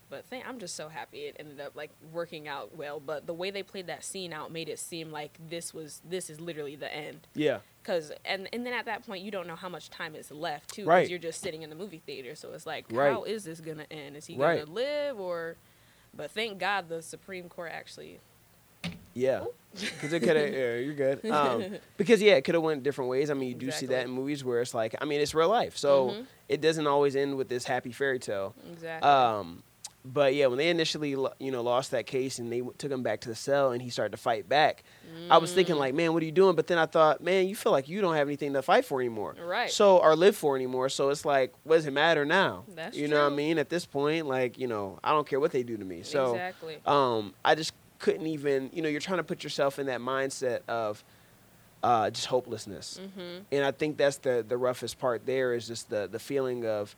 But 0.10 0.29
th- 0.29 0.43
I'm 0.45 0.60
just 0.60 0.75
so 0.75 0.89
happy 0.89 1.19
it 1.19 1.38
ended 1.39 1.62
up 1.62 1.73
like 1.75 1.89
working 2.12 2.47
out 2.47 2.75
well. 2.75 2.99
But 2.99 3.27
the 3.27 3.34
way 3.34 3.49
they 3.51 3.63
played 3.63 3.88
that 3.88 4.03
scene 4.03 4.34
out 4.34 4.51
made 4.51 4.67
it 4.67 4.77
seem 4.79 5.10
like 5.12 5.38
this 5.49 5.73
was 5.73 6.01
this 6.03 6.29
is 6.29 6.41
literally 6.41 6.75
the 6.75 6.93
end. 6.93 7.27
Yeah, 7.34 7.60
Cause 7.86 8.12
and 8.25 8.49
and 8.51 8.65
then 8.65 8.73
at 8.73 8.86
that 8.86 9.05
point 9.05 9.23
you 9.23 9.31
don't 9.31 9.47
know 9.47 9.55
how 9.55 9.69
much 9.69 9.89
time 9.89 10.15
is 10.15 10.29
left 10.31 10.73
too. 10.73 10.86
Right. 10.86 11.07
You're 11.10 11.17
just 11.19 11.39
sitting 11.39 11.62
in 11.62 11.69
the 11.69 11.77
movie 11.77 12.01
theater, 12.05 12.36
so 12.36 12.51
it's 12.51 12.65
like, 12.65 12.86
Right. 12.91 13.12
how 13.13 13.23
is 13.23 13.43
this 13.45 13.62
gonna 13.62 13.86
end? 13.91 14.17
Is 14.17 14.25
he 14.25 14.36
Right. 14.36 14.60
gonna 14.60 14.71
live 14.71 15.17
or? 15.19 15.55
But 16.13 16.31
thank 16.31 16.57
God 16.60 16.89
the 16.89 17.01
Supreme 17.01 17.47
Court 17.47 17.71
actually. 17.71 18.19
Yeah. 19.13 19.43
Because 19.74 20.12
it 20.12 20.19
could 20.19 20.36
have. 20.36 20.52
yeah, 20.54 20.76
you're 20.76 20.93
good. 20.93 21.21
Um, 21.32 21.78
because 21.95 22.21
yeah, 22.21 22.34
it 22.34 22.41
could 22.43 22.56
have 22.56 22.63
went 22.63 22.84
different 22.84 23.10
ways. 23.10 23.30
I 23.30 23.36
mean, 23.36 23.47
you 23.50 23.56
do 23.56 23.71
see 23.71 23.86
that 23.86 24.04
in 24.06 24.12
movies 24.12 24.43
where 24.43 24.60
it's 24.62 24.74
like, 24.74 24.95
I 25.02 25.06
mean, 25.06 25.21
it's 25.21 25.34
real 25.34 25.47
life, 25.50 25.78
so 25.78 26.10
Mhm. 26.10 26.26
it 26.50 26.60
doesn't 26.62 26.88
always 26.88 27.15
end 27.15 27.38
with 27.38 27.47
this 27.47 27.63
happy 27.63 27.91
fairy 27.93 28.19
tale. 28.19 28.54
Exactly. 28.74 29.10
Um, 29.10 29.63
but 30.04 30.34
yeah, 30.34 30.47
when 30.47 30.58
they 30.58 30.67
initially, 30.69 31.12
you 31.12 31.52
know, 31.52 31.62
lost 31.62 31.91
that 31.91 32.08
case 32.08 32.39
and 32.39 32.52
they 32.52 32.58
w- 32.58 32.74
took 32.80 32.91
him 32.91 33.04
back 33.04 33.21
to 33.21 33.30
the 33.30 33.36
cell 33.36 33.71
and 33.71 33.82
he 33.84 33.89
started 33.91 34.10
to 34.12 34.17
fight 34.17 34.50
back, 34.50 34.84
I 35.30 35.38
was 35.38 35.54
thinking 35.54 35.76
Mm. 35.76 35.80
like, 35.80 35.93
man, 35.93 36.12
what 36.13 36.24
are 36.24 36.26
you 36.26 36.32
doing? 36.32 36.56
But 36.56 36.65
then 36.67 36.80
I 36.80 36.88
thought, 36.88 37.21
man, 37.21 37.47
you 37.47 37.56
feel 37.56 37.71
like 37.71 37.88
you 37.88 38.02
don't 38.02 38.15
have 38.15 38.28
anything 38.28 38.52
to 38.54 38.63
fight 38.63 38.84
for 38.84 39.00
anymore, 39.00 39.36
Right. 39.39 39.69
So 39.69 40.00
or 40.00 40.15
live 40.15 40.36
for 40.36 40.56
anymore. 40.56 40.89
So 40.89 41.10
it's 41.12 41.24
like, 41.24 41.54
what 41.63 41.76
does 41.76 41.86
it 41.86 41.93
matter 41.93 42.26
now? 42.26 42.63
That's 42.76 42.97
you 42.97 43.08
know 43.08 43.24
what 43.26 43.32
I 43.32 43.36
mean? 43.36 43.58
At 43.60 43.69
this 43.69 43.86
point, 43.86 44.26
like, 44.26 44.58
you 44.58 44.67
know, 44.67 44.97
I 45.04 45.12
don't 45.12 45.28
care 45.28 45.39
what 45.39 45.52
they 45.52 45.62
do 45.63 45.78
to 45.78 45.86
me. 45.86 46.02
So 46.02 46.32
exactly. 46.32 46.80
um, 46.88 47.34
I 47.45 47.54
just 47.56 47.71
couldn't 48.02 48.28
even, 48.28 48.70
you 48.74 48.82
know, 48.82 48.90
you're 48.90 49.00
trying 49.10 49.20
to 49.20 49.24
put 49.24 49.44
yourself 49.44 49.80
in 49.80 49.86
that 49.88 50.02
mindset 50.02 50.62
of 50.68 51.04
uh, 51.84 52.10
just 52.10 52.28
hopelessness. 52.28 53.00
Mm-hmm. 53.02 53.44
And 53.52 53.66
I 53.66 53.72
think 53.72 53.98
that's 53.98 54.18
the 54.18 54.46
the 54.48 54.58
roughest 54.58 55.00
part. 55.00 55.26
There 55.26 55.54
is 55.54 55.68
just 55.68 55.90
the 55.90 56.08
the 56.12 56.20
feeling 56.20 56.66
of, 56.66 56.96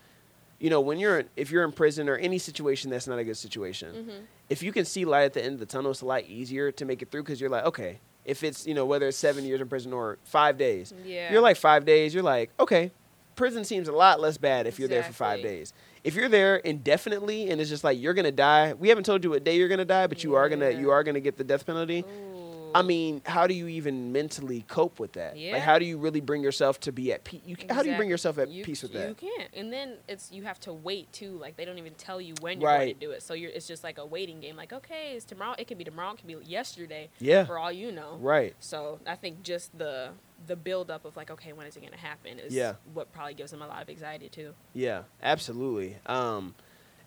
you 0.60 0.70
know, 0.70 0.82
when 0.82 0.98
you're 1.00 1.24
if 1.36 1.52
you're 1.52 1.64
in 1.64 1.72
prison 1.72 2.10
or 2.10 2.16
any 2.18 2.38
situation 2.38 2.90
that's 2.90 3.08
not 3.08 3.20
a 3.20 3.24
good 3.24 3.38
situation, 3.38 3.94
Mm-hmm. 3.96 4.24
if 4.50 4.64
you 4.64 4.72
can 4.72 4.86
see 4.86 5.06
light 5.06 5.24
at 5.26 5.34
the 5.34 5.44
end 5.44 5.54
of 5.54 5.60
the 5.60 5.66
tunnel, 5.66 5.92
it's 5.92 6.02
a 6.02 6.06
lot 6.06 6.24
easier 6.24 6.72
to 6.72 6.86
make 6.86 7.02
it 7.02 7.12
through 7.12 7.24
because 7.24 7.40
you're 7.40 7.50
like, 7.50 7.66
okay, 7.66 8.00
if 8.26 8.44
it's 8.44 8.66
you 8.68 8.74
know 8.74 8.86
whether 8.86 9.08
it's 9.08 9.18
seven 9.18 9.46
years 9.46 9.62
in 9.62 9.68
prison 9.68 9.94
or 9.94 10.18
five 10.24 10.58
days, 10.58 10.94
Yeah. 11.06 11.32
you're 11.32 11.42
like 11.42 11.58
five 11.58 11.86
days. 11.86 12.14
You're 12.14 12.24
like, 12.24 12.50
okay, 12.60 12.92
prison 13.36 13.64
seems 13.64 13.88
a 13.88 13.94
lot 13.94 14.20
less 14.20 14.38
bad 14.38 14.68
if 14.68 14.80
you're 14.80 14.90
there 14.90 15.04
for 15.04 15.14
five 15.14 15.42
days. 15.42 15.74
If 16.04 16.16
you're 16.16 16.28
there 16.28 16.58
indefinitely 16.58 17.50
and 17.50 17.62
it's 17.62 17.70
just 17.70 17.84
like 17.84 17.98
you're 18.00 18.14
gonna 18.14 18.32
die, 18.32 18.74
we 18.74 18.90
haven't 18.90 19.06
told 19.06 19.24
you 19.24 19.30
what 19.30 19.44
day 19.46 19.56
you're 19.56 19.70
gonna 19.70 19.86
die, 19.86 20.08
but 20.08 20.24
you 20.24 20.36
are 20.36 20.50
gonna 20.50 20.70
you 20.72 20.92
are 20.92 21.04
gonna 21.04 21.22
get 21.22 21.38
the 21.38 21.46
death 21.46 21.66
penalty. 21.66 22.04
Ooh. 22.04 22.33
I 22.76 22.82
mean, 22.82 23.22
how 23.26 23.48
do 23.48 23.54
you 23.54 23.68
even 23.68 24.12
mentally 24.12 24.66
cope 24.68 25.00
with 25.00 25.14
that? 25.14 25.38
Yeah. 25.38 25.54
Like, 25.54 25.62
how 25.62 25.80
do 25.80 25.86
you 25.86 25.98
really 25.98 26.22
bring 26.22 26.42
yourself 26.44 26.80
to 26.82 26.92
be 26.92 27.12
at 27.14 27.24
peace? 27.24 27.42
You, 27.46 27.56
How 27.70 27.84
do 27.84 27.90
you 27.90 27.96
bring 27.98 28.10
yourself 28.10 28.38
at 28.38 28.50
you, 28.50 28.64
peace 28.64 28.82
with 28.84 28.94
You 28.94 29.00
that? 29.00 29.10
You 29.22 29.30
can't, 29.38 29.50
and 29.56 29.72
then 29.74 29.96
it's 30.08 30.32
you 30.32 30.44
have 30.44 30.60
to 30.62 30.74
wait 30.74 31.12
too. 31.14 31.38
Like 31.38 31.56
they 31.58 31.66
don't 31.66 31.78
even 31.78 31.94
tell 31.96 32.20
you 32.22 32.34
when 32.42 32.60
you're 32.62 32.70
going 32.78 32.94
to 32.94 33.00
do 33.00 33.12
it, 33.12 33.22
so 33.24 33.34
you're 33.34 33.52
it's 33.52 33.68
just 33.68 33.84
like 33.84 33.98
a 33.98 34.06
waiting 34.06 34.40
game. 34.40 34.56
Like 34.56 34.74
okay, 34.74 35.14
it's 35.16 35.26
tomorrow. 35.26 35.56
It 35.58 35.68
could 35.68 35.78
be 35.78 35.84
tomorrow. 35.84 36.12
It 36.14 36.18
could 36.18 36.28
be 36.28 36.36
yesterday. 36.46 37.10
Yeah. 37.20 37.46
For 37.46 37.58
all 37.58 37.72
you 37.72 37.92
know. 37.92 38.18
Right. 38.20 38.56
So 38.60 39.00
I 39.08 39.16
think 39.16 39.44
just 39.44 39.78
the 39.78 40.10
the 40.48 40.56
build 40.56 40.92
up 40.92 41.06
of 41.06 41.16
like 41.16 41.32
okay, 41.32 41.54
when 41.54 41.68
is 41.68 41.76
it 41.76 41.80
going 41.80 41.94
to 41.94 41.98
happen 41.98 42.38
is 42.40 42.54
Yeah. 42.54 42.74
what 42.94 43.12
probably 43.14 43.34
gives 43.34 43.52
them 43.52 43.62
a 43.62 43.68
lot 43.68 43.82
of 43.82 43.90
anxiety 43.90 44.28
too. 44.30 44.54
Yeah, 44.74 45.04
absolutely. 45.22 45.96
Um, 46.06 46.56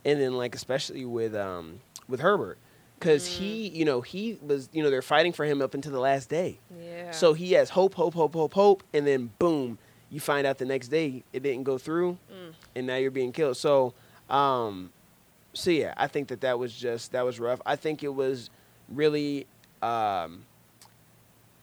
and 0.05 0.21
then 0.21 0.37
like 0.37 0.55
especially 0.55 1.05
with 1.05 1.35
um, 1.35 1.81
with 2.09 2.21
Herbert, 2.21 2.59
because 2.99 3.27
he, 3.27 3.69
you 3.69 3.85
know, 3.85 4.01
he 4.01 4.39
was, 4.43 4.69
you 4.73 4.83
know, 4.83 4.91
they're 4.91 5.03
fighting 5.03 5.33
for 5.33 5.45
him 5.45 5.61
up 5.63 5.75
until 5.75 5.93
the 5.93 6.01
last 6.01 6.29
day. 6.29 6.59
Yeah. 6.81 7.11
So 7.11 7.33
he 7.35 7.53
has 7.53 7.71
hope, 7.71 7.95
hope, 7.95 8.15
hope, 8.15 8.35
hope, 8.35 8.55
hope, 8.55 8.83
and 8.93 9.07
then 9.07 9.31
boom, 9.39 9.79
you 10.11 10.21
find 10.21 10.47
out 10.47 10.59
the 10.59 10.65
next 10.65 10.89
day 10.89 11.23
it 11.33 11.43
didn't 11.43 11.65
go 11.65 11.79
through, 11.79 12.19
Mm. 12.33 12.55
and 12.75 12.87
now 12.87 12.97
you're 12.97 13.11
being 13.11 13.33
killed. 13.33 13.57
So, 13.57 13.93
um, 14.31 14.91
so 15.53 15.71
yeah, 15.71 15.95
I 15.97 16.07
think 16.07 16.29
that 16.29 16.41
that 16.43 16.59
was 16.59 16.75
just 16.75 17.13
that 17.13 17.25
was 17.25 17.39
rough. 17.41 17.61
I 17.67 17.77
think 17.77 18.03
it 18.03 18.15
was 18.15 18.51
really, 18.89 19.47
um, 19.83 20.45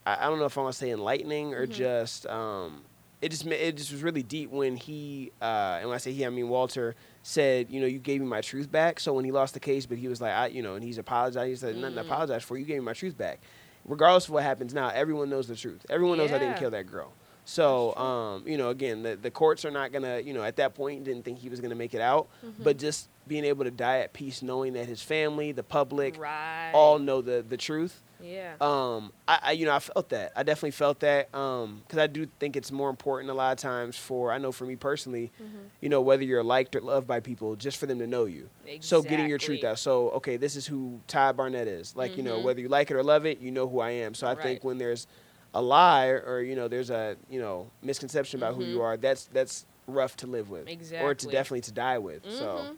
I, 0.05 0.17
I 0.25 0.29
don't 0.29 0.39
know 0.39 0.45
if 0.45 0.57
I 0.57 0.61
want 0.61 0.73
to 0.73 0.77
say 0.79 0.91
enlightening 0.91 1.53
or 1.53 1.65
Mhm. 1.67 1.71
just, 1.71 2.25
um, 2.27 2.81
it 3.21 3.29
just 3.29 3.45
it 3.47 3.77
just 3.77 3.91
was 3.91 4.03
really 4.03 4.23
deep 4.23 4.49
when 4.51 4.75
he, 4.75 5.31
uh, 5.41 5.77
and 5.79 5.87
when 5.89 5.95
I 5.95 5.99
say 5.99 6.11
he, 6.11 6.25
I 6.25 6.29
mean 6.29 6.49
Walter 6.49 6.95
said, 7.23 7.71
you 7.71 7.79
know, 7.81 7.87
you 7.87 7.97
gave 7.99 8.21
me 8.21 8.27
my 8.27 8.41
truth 8.41 8.71
back. 8.71 8.99
So 8.99 9.13
when 9.13 9.25
he 9.25 9.31
lost 9.31 9.53
the 9.55 9.59
case, 9.59 9.85
but 9.87 9.97
he 9.97 10.07
was 10.07 10.21
like, 10.21 10.33
I, 10.33 10.47
you 10.47 10.61
know, 10.61 10.75
and 10.75 10.83
he's 10.83 10.97
apologized. 10.99 11.49
He 11.49 11.55
said, 11.55 11.75
nothing 11.77 11.95
to 11.95 12.03
Mm. 12.03 12.05
apologize 12.07 12.43
for. 12.43 12.57
You 12.57 12.65
gave 12.65 12.77
me 12.79 12.85
my 12.85 12.93
truth 12.93 13.17
back 13.17 13.39
regardless 13.85 14.25
of 14.25 14.31
what 14.31 14.43
happens 14.43 14.73
now, 14.73 14.89
everyone 14.89 15.29
knows 15.29 15.47
the 15.47 15.55
truth. 15.55 15.85
Everyone 15.89 16.17
knows 16.17 16.31
I 16.31 16.39
didn't 16.39 16.57
kill 16.57 16.71
that 16.71 16.85
girl. 16.85 17.13
So, 17.45 17.95
um, 17.95 18.47
you 18.47 18.57
know, 18.57 18.69
again, 18.69 19.03
the, 19.03 19.15
the 19.15 19.31
courts 19.31 19.65
are 19.65 19.71
not 19.71 19.91
gonna, 19.91 20.19
you 20.19 20.33
know, 20.33 20.43
at 20.43 20.55
that 20.57 20.73
point 20.75 21.03
didn't 21.03 21.23
think 21.23 21.39
he 21.39 21.49
was 21.49 21.59
gonna 21.59 21.75
make 21.75 21.93
it 21.93 22.01
out, 22.01 22.27
Mm-hmm. 22.45 22.63
but 22.63 22.77
just 22.77 23.09
being 23.27 23.45
able 23.45 23.63
to 23.63 23.71
die 23.71 23.99
at 23.99 24.13
peace, 24.13 24.41
knowing 24.41 24.73
that 24.73 24.85
his 24.87 25.01
family, 25.01 25.51
the 25.51 25.63
public, 25.63 26.17
right. 26.19 26.71
all 26.73 26.99
know 26.99 27.21
the 27.21 27.43
the 27.47 27.57
truth. 27.57 28.01
Yeah. 28.21 28.53
Um, 28.61 29.11
I, 29.27 29.39
I, 29.43 29.51
you 29.51 29.65
know, 29.65 29.75
I 29.75 29.79
felt 29.79 30.07
that. 30.09 30.31
I 30.33 30.43
definitely 30.43 30.71
felt 30.71 31.01
that. 31.01 31.33
Um, 31.35 31.81
because 31.85 31.99
I 31.99 32.07
do 32.07 32.25
think 32.39 32.55
it's 32.55 32.71
more 32.71 32.89
important 32.89 33.29
a 33.29 33.33
lot 33.33 33.51
of 33.51 33.57
times 33.57 33.97
for 33.97 34.31
I 34.31 34.37
know 34.37 34.53
for 34.53 34.65
me 34.65 34.77
personally, 34.77 35.31
Mm-hmm. 35.41 35.57
you 35.81 35.89
know, 35.89 35.99
whether 36.01 36.23
you're 36.23 36.43
liked 36.43 36.73
or 36.77 36.81
loved 36.81 37.05
by 37.07 37.19
people, 37.19 37.57
just 37.57 37.75
for 37.77 37.85
them 37.85 37.99
to 37.99 38.07
know 38.07 38.23
you. 38.25 38.49
Exactly. 38.65 38.79
So 38.81 39.01
getting 39.01 39.27
your 39.27 39.37
truth 39.37 39.63
out. 39.65 39.79
So 39.79 40.09
okay, 40.11 40.37
this 40.37 40.55
is 40.55 40.65
who 40.65 41.01
Ty 41.07 41.33
Barnett 41.33 41.67
is. 41.67 41.95
Like 41.97 42.15
you 42.15 42.23
know, 42.23 42.39
Mhm. 42.39 42.43
whether 42.43 42.61
you 42.61 42.69
like 42.69 42.89
it 42.91 42.95
or 42.95 43.03
love 43.03 43.25
it, 43.25 43.39
you 43.39 43.51
know 43.51 43.67
who 43.67 43.79
I 43.81 43.91
am. 43.91 44.13
So 44.13 44.27
I 44.27 44.35
think 44.35 44.63
when 44.63 44.77
there's 44.77 45.05
a 45.53 45.61
lie 45.61 46.07
or 46.07 46.41
you 46.41 46.55
know 46.55 46.67
there's 46.67 46.89
a 46.89 47.15
you 47.29 47.39
know 47.39 47.67
misconception 47.81 48.39
about 48.39 48.55
who 48.55 48.63
you 48.63 48.77
Mhm. 48.77 48.83
are, 48.83 48.97
that's 48.97 49.25
that's 49.25 49.65
rough 49.87 50.15
to 50.17 50.27
live 50.27 50.49
with, 50.49 50.67
or 51.01 51.13
to 51.13 51.27
definitely 51.27 51.61
to 51.61 51.71
die 51.71 51.97
with. 51.97 52.23
So 52.31 52.67
Mhm. 52.69 52.77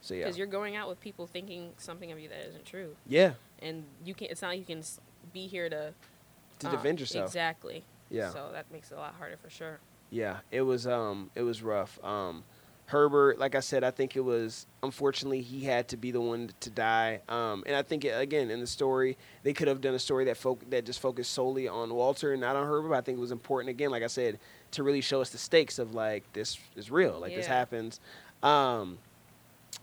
so 0.00 0.14
yeah, 0.14 0.24
Because 0.24 0.38
you're 0.38 0.46
going 0.46 0.76
out 0.76 0.88
with 0.88 1.00
people 1.00 1.26
thinking 1.26 1.72
something 1.78 2.10
of 2.12 2.18
you 2.18 2.28
that 2.28 2.46
isn't 2.48 2.64
true, 2.64 2.96
yeah, 3.06 3.34
and 3.60 3.84
you 4.04 4.14
can't. 4.14 4.30
It's 4.30 4.42
not 4.42 4.48
like 4.48 4.60
you 4.60 4.64
can 4.66 4.82
be 5.32 5.46
here 5.46 5.68
to 5.68 5.94
to 6.60 6.68
uh, 6.68 6.70
defend 6.70 7.00
yourself. 7.00 7.26
Exactly. 7.28 7.84
Yeah. 8.10 8.30
So 8.30 8.50
that 8.52 8.70
makes 8.70 8.90
it 8.92 8.94
a 8.94 9.00
lot 9.00 9.14
harder 9.14 9.36
for 9.36 9.50
sure. 9.50 9.80
Yeah, 10.10 10.38
it 10.50 10.62
was 10.62 10.86
um 10.86 11.30
it 11.34 11.42
was 11.42 11.62
rough. 11.62 11.98
Um 12.04 12.44
Herbert, 12.86 13.38
like 13.38 13.54
I 13.54 13.60
said, 13.60 13.82
I 13.82 13.90
think 13.90 14.16
it 14.16 14.20
was 14.20 14.66
unfortunately 14.82 15.40
he 15.40 15.64
had 15.64 15.88
to 15.88 15.96
be 15.96 16.10
the 16.10 16.20
one 16.20 16.50
to 16.60 16.70
die. 16.70 17.20
Um 17.28 17.62
and 17.66 17.74
I 17.74 17.82
think 17.82 18.04
it, 18.04 18.10
again 18.10 18.50
in 18.50 18.60
the 18.60 18.66
story 18.66 19.16
they 19.42 19.52
could 19.52 19.68
have 19.68 19.80
done 19.80 19.94
a 19.94 19.98
story 19.98 20.26
that 20.26 20.36
folk 20.36 20.68
that 20.70 20.84
just 20.84 21.00
focused 21.00 21.32
solely 21.32 21.66
on 21.66 21.94
Walter 21.94 22.32
and 22.32 22.40
not 22.40 22.56
on 22.56 22.66
Herbert. 22.66 22.90
But 22.90 22.98
I 22.98 23.00
think 23.00 23.18
it 23.18 23.20
was 23.20 23.32
important 23.32 23.70
again, 23.70 23.90
like 23.90 24.02
I 24.02 24.08
said, 24.08 24.38
to 24.72 24.82
really 24.82 25.00
show 25.00 25.20
us 25.20 25.30
the 25.30 25.38
stakes 25.38 25.78
of 25.78 25.94
like 25.94 26.30
this 26.34 26.58
is 26.76 26.90
real, 26.90 27.18
like 27.20 27.34
this 27.34 27.46
happens. 27.46 28.00
Um 28.42 28.98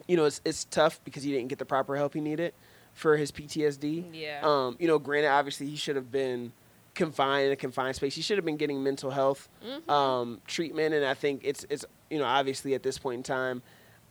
you 0.08 0.18
know, 0.18 0.26
it's 0.26 0.42
it's 0.46 0.66
tough 0.66 1.00
because 1.04 1.24
he 1.24 1.32
didn't 1.32 1.48
get 1.50 1.60
the 1.60 1.66
proper 1.66 1.96
help 1.96 2.14
he 2.14 2.22
needed 2.22 2.54
for 2.94 3.18
his 3.18 3.32
PTSD. 3.32 4.06
Yeah. 4.14 4.42
Um, 4.44 4.76
you 4.80 4.88
know, 4.88 5.00
granted, 5.00 5.30
obviously 5.30 5.68
he 5.68 5.76
should 5.76 5.96
have 5.96 6.12
been 6.12 6.52
confined 6.94 7.48
in 7.48 7.52
a 7.52 7.56
confined 7.56 7.96
space. 7.96 8.16
He 8.16 8.22
should 8.22 8.38
have 8.38 8.46
been 8.46 8.58
getting 8.58 8.84
mental 8.84 9.12
health 9.12 9.48
Mhm. 9.66 9.90
um, 9.90 10.42
treatment, 10.48 10.94
and 10.94 11.06
I 11.06 11.14
think 11.14 11.42
it's 11.44 11.66
it's 11.70 11.86
you 12.10 12.20
know 12.20 12.26
obviously 12.26 12.74
at 12.74 12.84
this 12.84 12.98
point 12.98 13.18
in 13.18 13.24
time, 13.24 13.62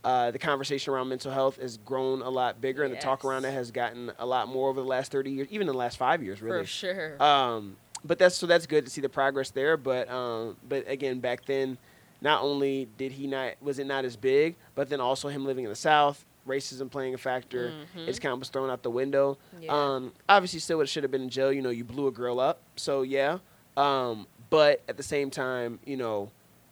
uh, 0.03 0.31
the 0.31 0.39
conversation 0.39 0.93
around 0.93 1.09
mental 1.09 1.31
health 1.31 1.57
has 1.61 1.77
grown 1.77 2.21
a 2.21 2.29
lot 2.29 2.59
bigger, 2.59 2.83
and 2.83 2.91
the 2.93 2.97
talk 2.99 3.23
around 3.23 3.45
it 3.45 3.51
has 3.53 3.69
gotten 3.71 4.11
a 4.17 4.25
lot 4.25 4.47
more 4.47 4.69
over 4.69 4.81
the 4.81 4.87
last 4.87 5.11
thirty 5.11 5.31
years, 5.31 5.47
even 5.51 5.67
the 5.67 5.73
last 5.73 5.97
five 5.97 6.23
years, 6.23 6.41
really. 6.41 6.61
For 6.61 6.65
sure. 6.67 7.21
Um, 7.23 7.77
but 8.03 8.17
that's 8.17 8.35
so 8.35 8.47
that's 8.47 8.65
good 8.65 8.85
to 8.85 8.91
see 8.91 9.01
the 9.01 9.09
progress 9.09 9.51
there. 9.51 9.77
But 9.77 10.09
um, 10.09 10.57
but 10.67 10.87
again, 10.89 11.19
back 11.19 11.45
then, 11.45 11.77
not 12.19 12.41
only 12.41 12.87
did 12.97 13.11
he 13.11 13.27
not 13.27 13.53
was 13.61 13.77
it 13.77 13.85
not 13.85 14.05
as 14.05 14.15
big, 14.15 14.55
but 14.73 14.89
then 14.89 14.99
also 14.99 15.27
him 15.29 15.45
living 15.45 15.65
in 15.65 15.69
the 15.69 15.75
South, 15.75 16.25
racism 16.47 16.89
playing 16.89 17.13
a 17.13 17.17
factor. 17.17 17.71
Mhm. 17.95 18.07
It's 18.07 18.19
kind 18.19 18.33
of 18.33 18.39
was 18.39 18.49
thrown 18.49 18.69
out 18.69 18.83
the 18.83 18.89
window. 18.91 19.37
Yeah. 19.59 19.71
Um, 19.73 20.13
obviously, 20.27 20.59
still 20.59 20.83
should 20.85 21.03
have 21.03 21.11
been 21.11 21.23
in 21.23 21.29
jail. 21.29 21.51
You 21.51 21.61
know, 21.61 21.69
you 21.69 21.83
blew 21.83 22.07
a 22.07 22.11
girl 22.11 22.39
up, 22.39 22.61
so 22.75 23.01
yeah. 23.03 23.39
Um, 23.77 24.27
but 24.49 24.81
at 24.89 24.97
the 24.97 25.03
same 25.03 25.29
time, 25.29 25.79
you 25.85 25.97
know, 25.97 26.31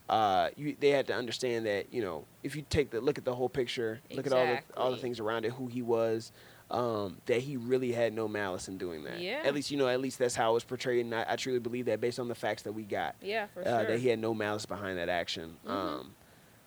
uh, 0.10 0.50
you, 0.58 0.76
they 0.80 0.90
had 0.90 1.08
to 1.08 1.14
understand 1.14 1.66
that 1.66 1.94
you 1.94 2.02
know 2.02 2.26
if 2.44 2.56
you 2.56 2.64
take 2.70 2.90
the 2.90 3.00
look 3.00 3.18
at 3.18 3.26
the 3.26 3.36
whole 3.36 3.50
picture, 3.50 4.02
look 4.12 4.26
at 4.26 4.34
all 4.34 4.46
the 4.46 4.60
all 4.76 4.92
the 4.92 4.98
things 4.98 5.20
around 5.20 5.46
it, 5.46 5.52
who 5.52 5.68
he 5.68 5.82
was, 5.82 6.32
um, 6.72 7.18
that 7.28 7.42
he 7.42 7.58
really 7.58 7.92
had 7.92 8.14
no 8.14 8.28
malice 8.28 8.68
in 8.68 8.78
doing 8.78 9.04
that. 9.04 9.20
Yeah. 9.22 9.42
At 9.46 9.54
least 9.54 9.70
you 9.72 9.78
know, 9.78 9.88
at 9.88 10.02
least 10.02 10.18
that's 10.20 10.36
how 10.36 10.52
it 10.52 10.54
was 10.56 10.64
portrayed, 10.64 11.06
and 11.06 11.14
I, 11.14 11.26
I 11.30 11.36
truly 11.36 11.60
believe 11.60 11.86
that 11.86 12.02
based 12.02 12.20
on 12.20 12.28
the 12.28 12.36
facts 12.36 12.64
that 12.64 12.74
we 12.74 12.84
got, 12.84 13.16
yeah, 13.22 13.48
for 13.54 13.62
uh, 13.62 13.82
sure. 13.82 13.88
that 13.92 14.00
he 14.00 14.08
had 14.08 14.20
no 14.20 14.34
malice 14.34 14.66
behind 14.66 14.98
that 14.98 15.10
action. 15.10 15.58
Mhm. 15.66 15.70
Um, 15.72 16.16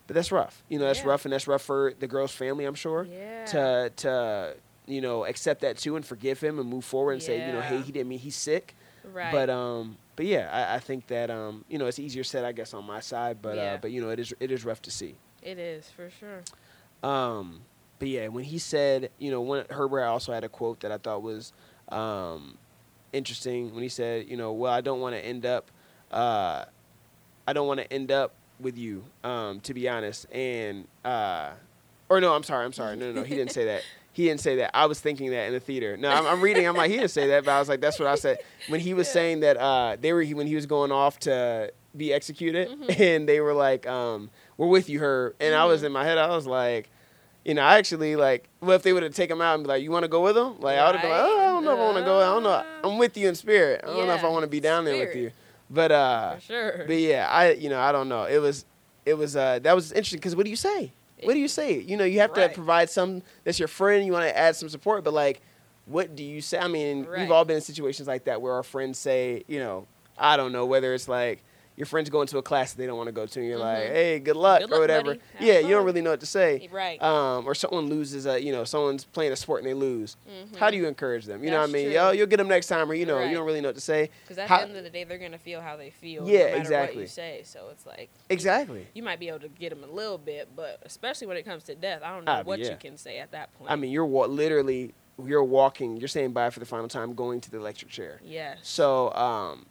but 0.07 0.15
that's 0.15 0.33
rough. 0.33 0.63
You 0.69 0.79
know, 0.79 0.87
that's 0.87 1.01
Yeah. 1.01 1.09
rough, 1.09 1.25
and 1.25 1.33
that's 1.33 1.47
rough 1.47 1.63
for 1.63 1.95
the 1.99 2.07
girl's 2.07 2.33
family. 2.33 2.65
I'm 2.65 2.75
sure 2.75 3.05
yeah. 3.05 3.45
to 3.47 3.93
to 3.97 4.57
you 4.87 5.01
know 5.01 5.25
accept 5.25 5.61
that 5.61 5.77
too 5.79 5.95
and 5.97 6.05
forgive 6.05 6.41
him 6.41 6.59
and 6.59 6.69
move 6.69 6.85
forward 6.85 7.13
and 7.13 7.23
say 7.23 7.47
you 7.47 7.53
know 7.53 7.61
hey 7.61 7.81
he 7.83 7.93
didn't 7.93 8.09
mean 8.09 8.19
he's 8.19 8.35
sick 8.35 8.75
right. 9.05 9.31
but 9.31 9.49
um 9.49 9.97
but 10.17 10.27
yeah 10.27 10.49
I, 10.53 10.75
I 10.75 10.79
think 10.81 11.07
that 11.07 11.31
um 11.31 11.65
you 11.69 11.79
know 11.79 11.87
it's 11.87 12.01
easier 12.01 12.25
said 12.25 12.45
I 12.45 12.51
guess 12.51 12.75
on 12.75 12.85
my 12.85 12.99
side 12.99 13.39
but 13.41 13.57
Yeah. 13.57 13.75
uh 13.75 13.77
but 13.81 13.93
you 13.93 14.01
know 14.03 14.11
it 14.11 14.19
is 14.19 14.35
it 14.41 14.51
is 14.51 14.65
rough 14.65 14.83
to 14.83 14.91
see 14.91 15.15
it 15.41 15.57
is 15.57 15.89
for 15.89 16.11
sure. 16.11 16.43
um 17.09 17.61
but 18.01 18.09
yeah 18.09 18.27
when 18.27 18.43
he 18.43 18.59
said 18.59 19.11
you 19.21 19.31
know 19.31 19.41
when 19.41 19.65
Herbert 19.71 20.03
also 20.03 20.33
had 20.33 20.43
a 20.43 20.49
quote 20.49 20.81
that 20.81 20.91
I 20.91 20.99
thought 20.99 21.23
was 21.23 21.53
um 21.91 22.59
interesting 23.13 23.73
when 23.75 23.85
he 23.85 23.89
said 23.89 24.29
you 24.29 24.37
know 24.37 24.53
well 24.53 24.73
I 24.73 24.81
don't 24.81 25.01
want 25.01 25.15
to 25.15 25.25
end 25.25 25.47
up 25.47 25.71
uh 26.11 26.65
I 27.47 27.53
don't 27.53 27.69
want 27.69 27.79
to 27.79 27.93
end 27.93 28.11
up 28.11 28.35
with 28.61 28.77
you 28.79 29.05
um 29.25 29.61
to 29.61 29.75
be 29.75 29.89
honest 29.89 30.27
and 30.33 30.87
uh 31.05 31.51
or 32.09 32.21
no 32.21 32.35
I'm 32.35 32.43
sorry 32.43 32.65
I'm 32.65 32.73
sorry 32.73 32.97
no 32.97 33.07
no 33.13 33.21
no 33.21 33.23
he 33.25 33.35
didn't 33.35 33.53
say 33.53 33.65
that 33.67 33.83
he 34.13 34.25
didn't 34.27 34.41
say 34.41 34.57
that 34.57 34.71
I 34.77 34.87
was 34.87 35.01
thinking 35.01 35.31
that 35.31 35.47
in 35.47 35.53
the 35.53 35.61
theater 35.61 35.97
no 35.97 36.11
I'm, 36.11 36.27
I'm 36.27 36.41
reading 36.41 36.67
I'm 36.67 36.77
like 36.77 36.91
he 36.91 36.97
didn't 36.97 37.11
say 37.11 37.29
that 37.29 37.45
but 37.45 37.51
I 37.53 37.59
was 37.59 37.69
like 37.69 37.81
that's 37.81 37.99
what 37.99 38.09
I 38.09 38.15
said 38.15 38.39
when 38.69 38.81
he 38.81 38.95
was 38.95 39.09
saying 39.11 39.41
that 39.41 39.57
uh 39.57 39.97
they 40.01 40.13
were 40.13 40.25
when 40.25 40.47
he 40.47 40.55
was 40.55 40.67
going 40.67 40.93
off 40.93 41.19
to 41.21 41.73
be 41.97 42.13
executed 42.13 42.69
Mhm. 42.69 43.01
and 43.01 43.29
they 43.29 43.41
were 43.41 43.55
like 43.55 43.87
um 43.87 44.31
we're 44.57 44.69
with 44.69 44.89
you 44.89 45.01
her 45.01 45.35
and 45.41 45.55
I 45.55 45.65
was 45.65 45.83
Mhm. 45.83 45.87
in 45.87 45.93
my 45.93 46.05
head 46.05 46.19
I 46.19 46.29
was 46.29 46.47
like 46.47 46.89
you 47.45 47.55
know, 47.55 47.63
I 47.63 47.77
actually 47.79 48.15
like. 48.15 48.49
Well, 48.61 48.77
if 48.77 48.83
they 48.85 48.93
would 48.93 49.03
have 49.03 49.15
taken 49.17 49.37
him 49.37 49.43
out 49.43 49.55
and 49.57 49.65
be 49.65 49.69
like, 49.69 49.83
"You 49.83 49.91
want 49.91 50.05
to 50.05 50.09
go 50.09 50.23
with 50.23 50.37
him?" 50.37 50.61
Like, 50.61 50.79
I 50.79 50.87
would 50.87 50.95
have 50.95 51.03
been 51.03 51.11
like, 51.11 51.23
"Oh, 51.25 51.41
I 51.41 51.45
don't 51.47 51.65
know 51.65 51.73
if 51.73 51.79
I 51.81 51.83
want 51.83 51.97
to 51.97 52.05
go. 52.05 52.19
I 52.21 52.27
don't 52.27 52.45
know. 52.45 52.65
I'm 52.85 52.99
with 52.99 53.17
you 53.17 53.29
in 53.29 53.35
spirit. 53.35 53.81
I 53.83 53.89
don't 53.89 54.07
know 54.07 54.15
if 54.15 54.23
I 54.23 54.29
want 54.29 54.45
to 54.45 54.47
be 54.49 54.61
down 54.61 54.85
there 54.85 54.97
with 54.97 55.17
you." 55.17 55.33
But 55.73 55.91
uh, 55.91 56.39
sure. 56.41 56.85
but 56.87 56.97
yeah, 56.97 57.27
I 57.31 57.53
you 57.53 57.69
know 57.71 57.81
I 57.81 57.93
don't 57.93 58.09
know. 58.09 58.25
It 58.25 58.39
was 58.39 58.65
it 59.07 59.15
was 59.15 59.35
uh 59.37 59.59
that 59.61 59.75
was 59.75 59.91
interesting 59.93 60.19
because 60.19 60.37
what 60.37 60.45
do 60.45 60.51
you 60.51 60.57
say? 60.57 60.93
What 61.23 61.35
do 61.35 61.39
you 61.39 61.49
say? 61.49 61.79
You 61.79 61.97
know, 61.97 62.05
you 62.05 62.19
have 62.19 62.33
to 62.35 62.49
provide 62.49 62.91
some 62.91 63.23
that's 63.45 63.59
your 63.59 63.69
friend. 63.69 64.05
You 64.05 64.13
want 64.13 64.25
to 64.25 64.37
add 64.37 64.57
some 64.57 64.69
support, 64.69 65.05
but 65.05 65.15
like, 65.15 65.41
what 65.87 66.17
do 66.17 66.25
you 66.25 66.41
say? 66.41 66.59
I 66.59 66.67
mean, 66.69 67.05
Right. 67.07 67.21
we've 67.21 67.31
all 67.31 67.45
been 67.45 67.57
in 67.57 67.63
situations 67.63 68.09
like 68.09 68.25
that 68.25 68.43
where 68.43 68.53
our 68.55 68.65
friends 68.65 68.99
say, 68.99 69.45
you 69.47 69.61
know, 69.61 69.87
I 70.19 70.37
don't 70.37 70.51
know 70.53 70.67
whether 70.67 70.93
it's 70.95 71.09
like. 71.09 71.43
Your 71.77 71.87
friends 71.87 72.11
go 72.11 72.21
into 72.21 72.37
a 72.37 72.43
class 72.43 72.73
that 72.73 72.79
they 72.79 72.87
don't 72.87 72.99
want 72.99 73.09
to 73.09 73.13
go 73.13 73.25
to, 73.25 73.41
and 73.41 73.49
you're 73.49 73.59
like, 73.59 73.85
Mhm. 73.85 73.93
"Hey, 73.93 74.19
good 74.19 74.37
luck," 74.37 74.61
Good 74.61 74.73
or 74.73 74.79
whatever. 74.79 75.17
Yeah, 75.41 75.59
you 75.61 75.69
don't 75.71 75.87
really 75.87 76.03
know 76.03 76.11
what 76.11 76.21
to 76.21 76.27
say. 76.27 76.69
right. 76.71 77.03
Um, 77.03 77.47
or 77.47 77.55
someone 77.55 77.87
loses 77.89 78.27
a, 78.27 78.39
you 78.43 78.53
know, 78.53 78.65
someone's 78.65 79.05
playing 79.05 79.33
a 79.33 79.37
sport 79.37 79.63
and 79.63 79.69
they 79.71 79.75
lose. 79.75 80.17
Mhm. 80.29 80.57
How 80.59 80.71
do 80.71 80.77
you 80.77 80.87
encourage 80.87 81.25
them? 81.25 81.43
You 81.43 81.51
know 81.51 81.61
what 81.61 81.71
I 81.71 81.73
mean? 81.73 81.85
true. 81.87 81.95
Yo, 81.95 82.11
you'll 82.11 82.27
get 82.27 82.37
them 82.37 82.49
next 82.49 82.67
time, 82.67 82.91
or 82.91 82.95
you 82.95 83.07
know, 83.07 83.17
Right. 83.17 83.31
you 83.31 83.35
don't 83.37 83.47
really 83.47 83.63
know 83.63 83.69
what 83.69 83.75
to 83.77 83.81
say. 83.81 84.11
Because 84.23 84.37
at 84.39 84.49
how- 84.49 84.59
the 84.59 84.63
end 84.69 84.77
of 84.77 84.85
the 84.85 84.91
day, 84.91 85.05
they're 85.05 85.17
gonna 85.19 85.39
feel 85.39 85.61
how 85.63 85.77
they 85.77 85.89
feel. 85.91 86.29
Yeah, 86.29 86.39
no 86.39 86.45
matter 86.45 86.53
What 86.53 86.61
exactly. 86.61 87.01
you 87.03 87.09
say, 87.09 87.41
so 87.45 87.69
it's 87.71 87.87
like 87.87 88.11
Exactly. 88.29 88.87
you 88.95 89.03
might 89.03 89.19
be 89.19 89.29
able 89.29 89.41
to 89.41 89.49
get 89.49 89.71
them 89.71 89.83
a 89.83 89.93
little 89.93 90.19
bit, 90.19 90.49
but 90.55 90.79
especially 90.85 91.27
when 91.27 91.37
it 91.39 91.45
comes 91.45 91.65
to 91.65 91.75
death, 91.75 92.03
I 92.05 92.11
don't 92.15 92.25
know 92.27 92.33
Ah, 92.33 92.43
what 92.43 92.59
yeah. 92.59 92.71
you 92.71 92.77
can 92.77 92.97
say 92.99 93.19
at 93.19 93.31
that 93.33 93.53
point. 93.59 93.71
I 93.71 93.77
mean, 93.77 93.91
you're 93.91 94.05
wa- 94.07 94.27
literally 94.27 94.93
you're 95.25 95.45
walking. 95.45 95.99
You're 95.99 96.09
saying 96.09 96.33
bye 96.33 96.51
for 96.51 96.59
the 96.59 96.67
final 96.67 96.89
time, 96.89 97.15
going 97.15 97.41
to 97.43 97.51
the 97.51 97.59
electric 97.59 97.91
chair. 97.91 98.21
yes. 98.25 98.59
So, 98.63 99.13
um, 99.15 99.67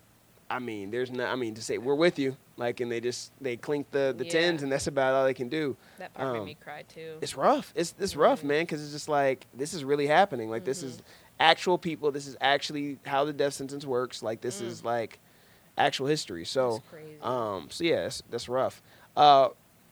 I 0.52 0.60
mean, 0.60 0.92
there's 0.92 1.12
no. 1.12 1.26
I 1.26 1.36
mean, 1.36 1.56
to 1.56 1.62
say 1.62 1.78
we're 1.78 1.96
with 1.96 2.20
you, 2.20 2.36
like, 2.58 2.82
and 2.82 2.92
they 2.92 3.00
just 3.00 3.32
they 3.40 3.56
clink 3.56 3.90
the 3.92 4.14
the 4.18 4.26
Yeah. 4.26 4.32
tins, 4.32 4.64
and 4.64 4.72
that's 4.72 4.88
about 4.88 5.14
all 5.14 5.24
they 5.24 5.34
can 5.34 5.48
do. 5.48 5.78
that 5.98 6.14
part 6.14 6.34
made 6.34 6.40
um, 6.40 6.46
me 6.46 6.58
cry 6.62 6.84
too. 6.84 7.18
It's 7.22 7.38
rough. 7.38 7.72
It's 7.76 7.96
it's 8.00 8.16
rough, 8.18 8.42
Mhm. 8.42 8.46
man, 8.48 8.64
because 8.64 8.84
it's 8.84 8.92
just 8.92 9.08
like 9.08 9.48
this 9.54 9.74
is 9.74 9.84
really 9.86 10.08
happening. 10.08 10.50
Like 10.50 10.66
this 10.66 10.84
is 10.84 11.02
actual 11.40 11.78
people. 11.78 12.12
This 12.12 12.28
is 12.28 12.36
actually 12.42 13.00
how 13.06 13.24
the 13.24 13.34
death 13.34 13.54
sentence 13.54 13.86
works. 13.86 14.22
Like 14.22 14.42
this 14.42 14.62
Mm. 14.62 14.66
is 14.68 14.84
like 14.84 15.20
actual 15.78 16.08
history. 16.08 16.44
So. 16.46 16.84
Crazy. 16.92 17.16
Um, 17.22 17.68
so 17.70 17.84
yeah, 17.86 18.02
that's, 18.04 18.22
that's 18.30 18.50
rough. 18.50 18.82
Uh, 19.16 19.50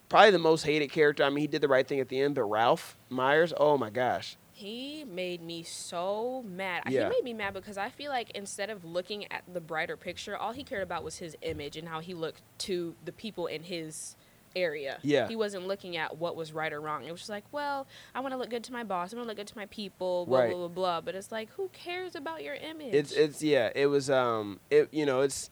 probably 0.09 0.31
the 0.31 0.39
most 0.39 0.63
hated 0.63 0.91
character. 0.91 1.23
I 1.23 1.29
mean, 1.29 1.39
he 1.39 1.47
did 1.47 1.61
the 1.61 1.67
right 1.69 1.87
thing 1.87 1.99
at 2.01 2.09
the 2.09 2.19
end, 2.19 2.35
but 2.35 2.43
Ralph 2.43 2.97
Myers. 3.09 3.53
Oh 3.55 3.77
my 3.77 3.89
gosh. 3.89 4.35
He 4.59 5.05
made 5.05 5.41
me 5.41 5.63
so 5.63 6.43
mad. 6.45 6.83
Yeah. 6.87 7.03
He 7.05 7.09
made 7.09 7.23
me 7.23 7.33
mad 7.33 7.53
because 7.53 7.77
I 7.77 7.89
feel 7.89 8.11
like 8.11 8.31
instead 8.31 8.69
of 8.69 8.83
looking 8.83 9.31
at 9.31 9.43
the 9.51 9.61
brighter 9.61 9.95
picture, 9.95 10.35
all 10.35 10.51
he 10.51 10.63
cared 10.63 10.83
about 10.83 11.03
was 11.03 11.17
his 11.17 11.37
image 11.41 11.77
and 11.77 11.87
how 11.87 12.01
he 12.01 12.13
looked 12.13 12.41
to 12.59 12.93
the 13.05 13.13
people 13.13 13.47
in 13.47 13.63
his 13.63 14.17
area. 14.55 14.97
Yeah. 15.01 15.27
He 15.29 15.35
wasn't 15.37 15.65
looking 15.65 15.95
at 15.95 16.17
what 16.17 16.35
was 16.35 16.51
right 16.51 16.73
or 16.73 16.81
wrong. 16.81 17.05
It 17.05 17.11
was 17.11 17.21
just 17.21 17.29
like, 17.29 17.45
well, 17.53 17.87
I 18.13 18.19
want 18.19 18.33
to 18.33 18.37
look 18.37 18.49
good 18.49 18.63
to 18.65 18.73
my 18.73 18.83
boss. 18.83 19.13
I 19.13 19.15
want 19.15 19.25
to 19.25 19.27
look 19.29 19.37
good 19.37 19.47
to 19.47 19.57
my 19.57 19.67
people. 19.67 20.25
Blah 20.25 20.39
Right. 20.39 20.49
blah 20.49 20.57
blah 20.59 20.67
blah. 20.67 21.01
But 21.01 21.15
it's 21.15 21.31
like, 21.31 21.49
who 21.51 21.69
cares 21.71 22.15
about 22.15 22.43
your 22.43 22.55
image? 22.55 22.93
It's 22.93 23.11
it's 23.13 23.41
yeah. 23.41 23.69
It 23.73 23.85
was 23.87 24.09
um. 24.09 24.59
It 24.69 24.89
you 24.91 25.05
know 25.05 25.21
it's. 25.21 25.49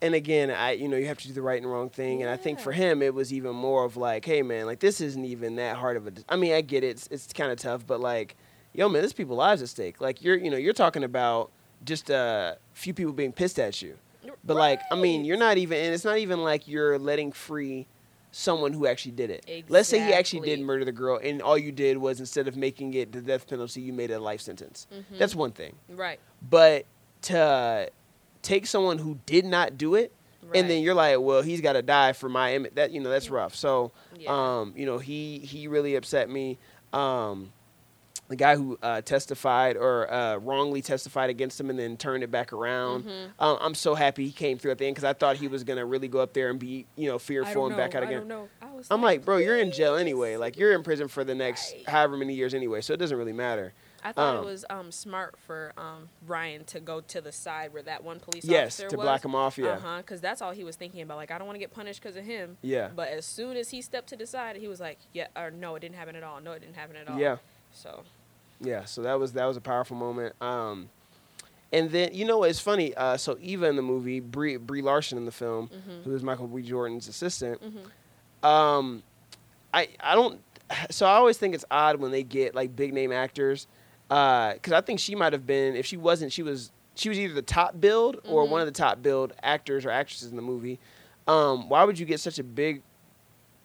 And 0.00 0.14
again, 0.14 0.50
I 0.50 0.72
you 0.72 0.86
know 0.88 0.96
you 0.96 1.06
have 1.06 1.18
to 1.18 1.28
do 1.28 1.34
the 1.34 1.42
right 1.42 1.60
and 1.60 1.70
wrong 1.70 1.90
thing, 1.90 2.22
and 2.22 2.30
I 2.30 2.36
think 2.36 2.60
for 2.60 2.70
him 2.72 3.02
it 3.02 3.12
was 3.14 3.32
even 3.32 3.56
more 3.56 3.84
of 3.84 3.96
like, 3.96 4.24
hey 4.24 4.42
man, 4.42 4.66
like 4.66 4.78
this 4.80 5.00
isn't 5.00 5.24
even 5.24 5.56
that 5.56 5.76
hard 5.76 5.96
of 5.96 6.06
a. 6.06 6.12
I 6.28 6.36
mean, 6.36 6.52
I 6.52 6.60
get 6.60 6.84
it. 6.84 6.88
It's, 6.88 7.08
it's 7.10 7.32
kind 7.32 7.50
of 7.50 7.58
tough, 7.58 7.84
but 7.86 8.00
like, 8.00 8.36
yo 8.72 8.88
man, 8.88 9.02
there's 9.02 9.12
people 9.12 9.36
lives 9.36 9.62
at 9.62 9.68
stake. 9.68 10.00
Like 10.00 10.22
you're 10.22 10.36
you 10.36 10.50
know 10.50 10.56
you're 10.56 10.74
talking 10.74 11.02
about 11.02 11.50
just 11.84 12.08
a 12.10 12.56
few 12.72 12.94
people 12.94 13.12
being 13.12 13.32
pissed 13.32 13.58
at 13.58 13.82
you. 13.82 13.96
But 14.44 14.56
like, 14.56 14.80
I 14.92 14.94
mean, 14.96 15.24
you're 15.24 15.36
not 15.38 15.58
even, 15.58 15.78
and 15.78 15.94
it's 15.94 16.04
not 16.04 16.18
even 16.18 16.42
like 16.42 16.68
you're 16.68 16.98
letting 16.98 17.32
free 17.32 17.86
someone 18.30 18.72
who 18.72 18.86
actually 18.86 19.12
did 19.12 19.30
it. 19.30 19.64
Let's 19.68 19.88
say 19.88 19.98
he 20.04 20.12
actually 20.12 20.40
did 20.48 20.60
murder 20.60 20.84
the 20.84 20.92
girl, 20.92 21.18
and 21.22 21.40
all 21.42 21.56
you 21.58 21.72
did 21.72 21.96
was 21.98 22.20
instead 22.20 22.46
of 22.48 22.56
making 22.56 22.94
it 22.94 23.10
the 23.12 23.20
death 23.20 23.46
penalty, 23.48 23.80
you 23.80 23.92
made 23.92 24.10
it 24.10 24.14
a 24.14 24.18
life 24.18 24.40
sentence. 24.40 24.86
Mhm. 24.92 25.18
That's 25.18 25.34
one 25.34 25.52
thing. 25.52 25.74
right. 25.88 26.20
But 26.48 26.84
to 27.22 27.90
take 28.44 28.66
someone 28.66 28.98
who 28.98 29.18
did 29.26 29.44
not 29.44 29.76
do 29.76 29.96
it, 29.96 30.12
right. 30.42 30.56
and 30.56 30.70
then 30.70 30.82
you're 30.82 30.94
like, 30.94 31.18
well, 31.18 31.42
he's 31.42 31.60
got 31.60 31.72
to 31.72 31.82
die 31.82 32.12
for 32.12 32.28
my 32.28 32.54
image. 32.54 32.74
That 32.76 32.92
you 32.92 33.00
know, 33.00 33.10
that's 33.10 33.28
rough. 33.30 33.56
So, 33.56 33.90
Yeah. 34.16 34.30
um, 34.60 34.72
you 34.76 34.86
know, 34.86 34.98
he 34.98 35.38
he 35.40 35.66
really 35.66 35.96
upset 35.96 36.30
me. 36.30 36.58
Um, 36.92 37.52
the 38.28 38.36
guy 38.36 38.56
who 38.56 38.78
uh, 38.82 39.02
testified 39.02 39.76
or 39.76 40.10
uh, 40.10 40.36
wrongly 40.38 40.80
testified 40.80 41.28
against 41.28 41.60
him 41.60 41.68
and 41.68 41.78
then 41.78 41.94
turned 41.98 42.24
it 42.24 42.30
back 42.30 42.54
around. 42.54 43.04
Mhm. 43.04 43.28
Um, 43.38 43.58
I'm 43.60 43.74
so 43.74 43.94
happy 43.94 44.24
he 44.24 44.32
came 44.32 44.56
through 44.56 44.70
at 44.70 44.78
the 44.78 44.86
end 44.86 44.94
because 44.94 45.04
I 45.04 45.12
thought 45.12 45.36
he 45.36 45.46
was 45.46 45.62
gonna 45.62 45.84
really 45.84 46.08
go 46.08 46.20
up 46.20 46.32
there 46.32 46.48
and 46.48 46.58
be, 46.58 46.86
you 46.96 47.06
know, 47.06 47.18
fearful 47.18 47.66
and 47.66 47.76
back 47.76 47.94
out 47.94 48.02
I 48.02 48.06
again. 48.06 48.20
don't 48.20 48.28
know. 48.28 48.48
I 48.62 48.72
was 48.74 48.86
I'm 48.90 49.02
like, 49.02 49.26
bro, 49.26 49.36
you're 49.36 49.58
in 49.58 49.72
jail 49.72 49.96
anyway. 49.96 50.36
Like 50.36 50.56
you're 50.56 50.72
in 50.72 50.82
prison 50.82 51.06
for 51.08 51.22
the 51.22 51.34
next 51.34 51.74
Right. 51.74 51.86
however 51.88 52.16
many 52.16 52.32
years 52.32 52.54
anyway, 52.54 52.80
so 52.80 52.94
it 52.94 52.96
doesn't 52.96 53.18
really 53.18 53.34
matter. 53.34 53.74
I 54.04 54.12
thought 54.12 54.36
Um, 54.36 54.44
it 54.44 54.46
was 54.46 54.64
um, 54.68 54.92
smart 54.92 55.34
for 55.46 55.72
um, 55.78 56.10
Ryan 56.26 56.64
to 56.66 56.78
go 56.80 57.00
to 57.00 57.20
the 57.22 57.32
side 57.32 57.72
where 57.72 57.82
that 57.84 58.04
one 58.04 58.20
police 58.20 58.44
Yes, 58.44 58.74
officer 58.78 58.88
to 58.90 58.96
was. 58.98 59.04
black 59.04 59.24
him 59.24 59.34
off. 59.34 59.56
Yeah, 59.56 59.68
Uh 59.72 59.78
huh. 59.80 59.96
Because 59.98 60.20
that's 60.20 60.42
all 60.42 60.50
he 60.52 60.62
was 60.62 60.76
thinking 60.76 61.00
about. 61.00 61.16
Like, 61.16 61.30
I 61.30 61.38
don't 61.38 61.46
want 61.46 61.56
to 61.56 61.60
get 61.60 61.72
punished 61.72 62.02
because 62.02 62.16
of 62.16 62.24
him. 62.24 62.58
yeah, 62.60 62.90
But 62.94 63.08
as 63.08 63.24
soon 63.24 63.56
as 63.56 63.70
he 63.70 63.80
stepped 63.80 64.08
to 64.10 64.16
the 64.16 64.26
side, 64.26 64.56
he 64.56 64.68
was 64.68 64.78
like, 64.80 64.98
"Yeah, 65.12 65.28
or 65.34 65.50
no, 65.50 65.74
it 65.76 65.80
didn't 65.80 65.94
happen 65.96 66.16
at 66.16 66.22
all. 66.22 66.40
No, 66.40 66.52
it 66.52 66.60
didn't 66.60 66.76
happen 66.76 66.96
at 66.96 67.08
all." 67.08 67.18
yeah, 67.18 67.38
So 67.72 68.02
yeah. 68.60 68.84
So 68.84 69.00
that 69.02 69.18
was 69.18 69.32
that 69.32 69.46
was 69.46 69.56
a 69.56 69.60
powerful 69.62 69.96
moment. 69.96 70.34
Um, 70.42 70.90
and 71.72 71.90
then 71.90 72.12
you 72.12 72.24
know 72.26 72.42
it's 72.44 72.60
funny. 72.60 72.94
Uh, 72.94 73.16
so 73.16 73.38
Eva 73.40 73.66
in 73.66 73.76
the 73.76 73.82
movie, 73.82 74.20
Brie, 74.20 74.58
Brie 74.58 74.82
Larson 74.82 75.16
in 75.18 75.24
the 75.24 75.32
film, 75.32 75.68
Mhm. 75.68 76.04
who 76.04 76.10
was 76.10 76.22
Michael 76.22 76.46
B. 76.46 76.60
Jordan's 76.62 77.08
assistant. 77.08 77.60
Mhm. 77.62 78.46
Um, 78.46 79.02
I 79.72 79.88
I 80.00 80.14
don't. 80.14 80.40
So 80.90 81.06
I 81.06 81.14
always 81.14 81.36
think 81.38 81.54
it's 81.54 81.64
odd 81.70 81.96
when 81.96 82.10
they 82.10 82.22
get 82.22 82.54
like 82.54 82.74
big 82.74 82.92
name 82.94 83.12
actors, 83.12 83.66
because 84.08 84.72
I 84.72 84.80
think 84.80 85.00
she 85.00 85.14
might 85.14 85.32
have 85.32 85.46
been. 85.46 85.74
If 85.76 85.86
she 85.86 85.96
wasn't, 85.96 86.32
she 86.32 86.42
was. 86.42 86.70
She 86.96 87.08
was 87.08 87.18
either 87.18 87.34
the 87.34 87.42
top 87.42 87.80
build 87.80 88.20
or 88.28 88.44
Mhm. 88.44 88.50
one 88.50 88.60
of 88.60 88.66
the 88.68 88.72
top 88.72 89.02
build 89.02 89.32
actors 89.42 89.84
or 89.84 89.90
actresses 89.90 90.30
in 90.30 90.36
the 90.36 90.42
movie. 90.42 90.78
Um, 91.26 91.68
why 91.68 91.82
would 91.82 91.98
you 91.98 92.06
get 92.06 92.20
such 92.20 92.38
a 92.38 92.44
big 92.44 92.82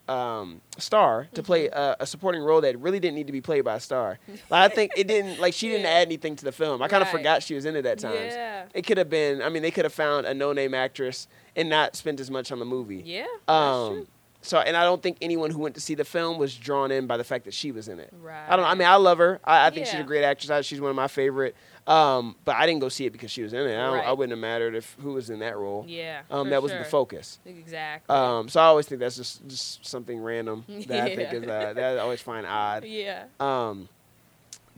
um, 0.07 0.61
star 0.79 1.27
to 1.35 1.43
play 1.43 1.67
a, 1.67 1.95
a 1.99 2.07
supporting 2.07 2.41
role 2.41 2.61
that 2.61 2.75
really 2.79 2.99
didn't 2.99 3.13
need 3.15 3.27
to 3.27 3.33
be 3.33 3.41
played 3.41 3.61
by 3.63 3.75
a 3.75 3.79
star? 3.79 4.17
Like, 4.49 4.71
I 4.71 4.73
think 4.73 4.93
it 4.97 5.07
didn't. 5.07 5.39
Like 5.39 5.53
she 5.53 5.67
didn't 5.67 5.83
Yeah. 5.83 5.89
add 5.99 6.07
anything 6.07 6.35
to 6.37 6.45
the 6.45 6.51
film. 6.51 6.81
I 6.81 6.87
kind 6.87 7.03
of 7.03 7.07
Right. 7.09 7.17
forgot 7.19 7.43
she 7.43 7.53
was 7.53 7.65
in 7.65 7.75
it 7.75 7.85
at 7.85 7.99
times. 7.99 8.33
yeah, 8.33 8.65
It 8.73 8.87
could 8.87 8.97
have 8.97 9.09
been. 9.09 9.43
I 9.43 9.49
mean, 9.49 9.61
they 9.61 9.69
could 9.71 9.85
have 9.85 9.93
found 9.93 10.25
a 10.25 10.33
no-name 10.33 10.73
actress 10.73 11.27
and 11.55 11.69
not 11.69 11.95
spent 11.95 12.19
as 12.19 12.31
much 12.31 12.51
on 12.51 12.57
the 12.57 12.65
movie. 12.65 13.03
yeah, 13.05 13.27
that's 13.47 13.51
Um, 13.51 13.93
true. 13.93 14.07
So, 14.41 14.59
and 14.59 14.77
I 14.77 14.83
don't 14.83 15.03
think 15.03 15.17
anyone 15.21 15.51
who 15.51 15.59
went 15.59 15.75
to 15.75 15.81
see 15.81 15.95
the 15.95 16.05
film 16.05 16.37
was 16.37 16.55
drawn 16.55 16.91
in 16.91 17.07
by 17.07 17.17
the 17.17 17.23
fact 17.23 17.45
that 17.45 17.53
she 17.53 17.71
was 17.71 17.89
in 17.89 17.99
it. 17.99 18.13
Right. 18.21 18.45
I 18.47 18.55
don't. 18.55 18.65
I 18.65 18.73
mean, 18.73 18.87
I 18.87 18.95
love 18.95 19.17
her. 19.17 19.39
I, 19.43 19.67
I 19.67 19.69
think 19.69 19.85
she's 19.85 19.99
a 19.99 20.03
great 20.03 20.23
actress. 20.23 20.49
I, 20.49 20.61
she's 20.61 20.79
one 20.79 20.89
of 20.89 20.95
my 20.95 21.07
favorite. 21.07 21.55
Um, 21.85 22.35
but 22.45 22.55
I 22.55 22.65
didn't 22.65 22.81
go 22.81 22.89
see 22.89 23.05
it 23.05 23.09
because 23.09 23.31
she 23.31 23.41
was 23.41 23.51
in 23.51 23.61
it. 23.61 23.75
I, 23.75 23.87
don't, 23.87 24.05
I 24.05 24.11
wouldn't 24.13 24.31
have 24.31 24.39
mattered 24.39 24.75
if 24.75 24.95
who 25.01 25.13
was 25.13 25.29
in 25.29 25.39
that 25.39 25.57
role. 25.57 25.85
Yeah. 25.87 26.21
Um, 26.29 26.51
that 26.51 26.61
wasn't 26.61 26.83
the 26.83 26.89
focus. 26.89 27.39
Exactly. 27.45 28.15
Um, 28.15 28.47
so 28.47 28.61
I 28.61 28.65
always 28.65 28.85
think 28.85 28.99
that's 28.99 29.17
just 29.17 29.45
just 29.47 29.85
something 29.85 30.21
random 30.21 30.63
that 30.87 31.03
I 31.03 31.15
think 31.15 31.33
is 31.33 31.43
uh, 31.43 31.73
that 31.73 31.97
I 31.97 31.97
always 31.97 32.21
find 32.21 32.45
odd. 32.45 32.85
yeah. 32.85 33.25
Um, 33.39 33.89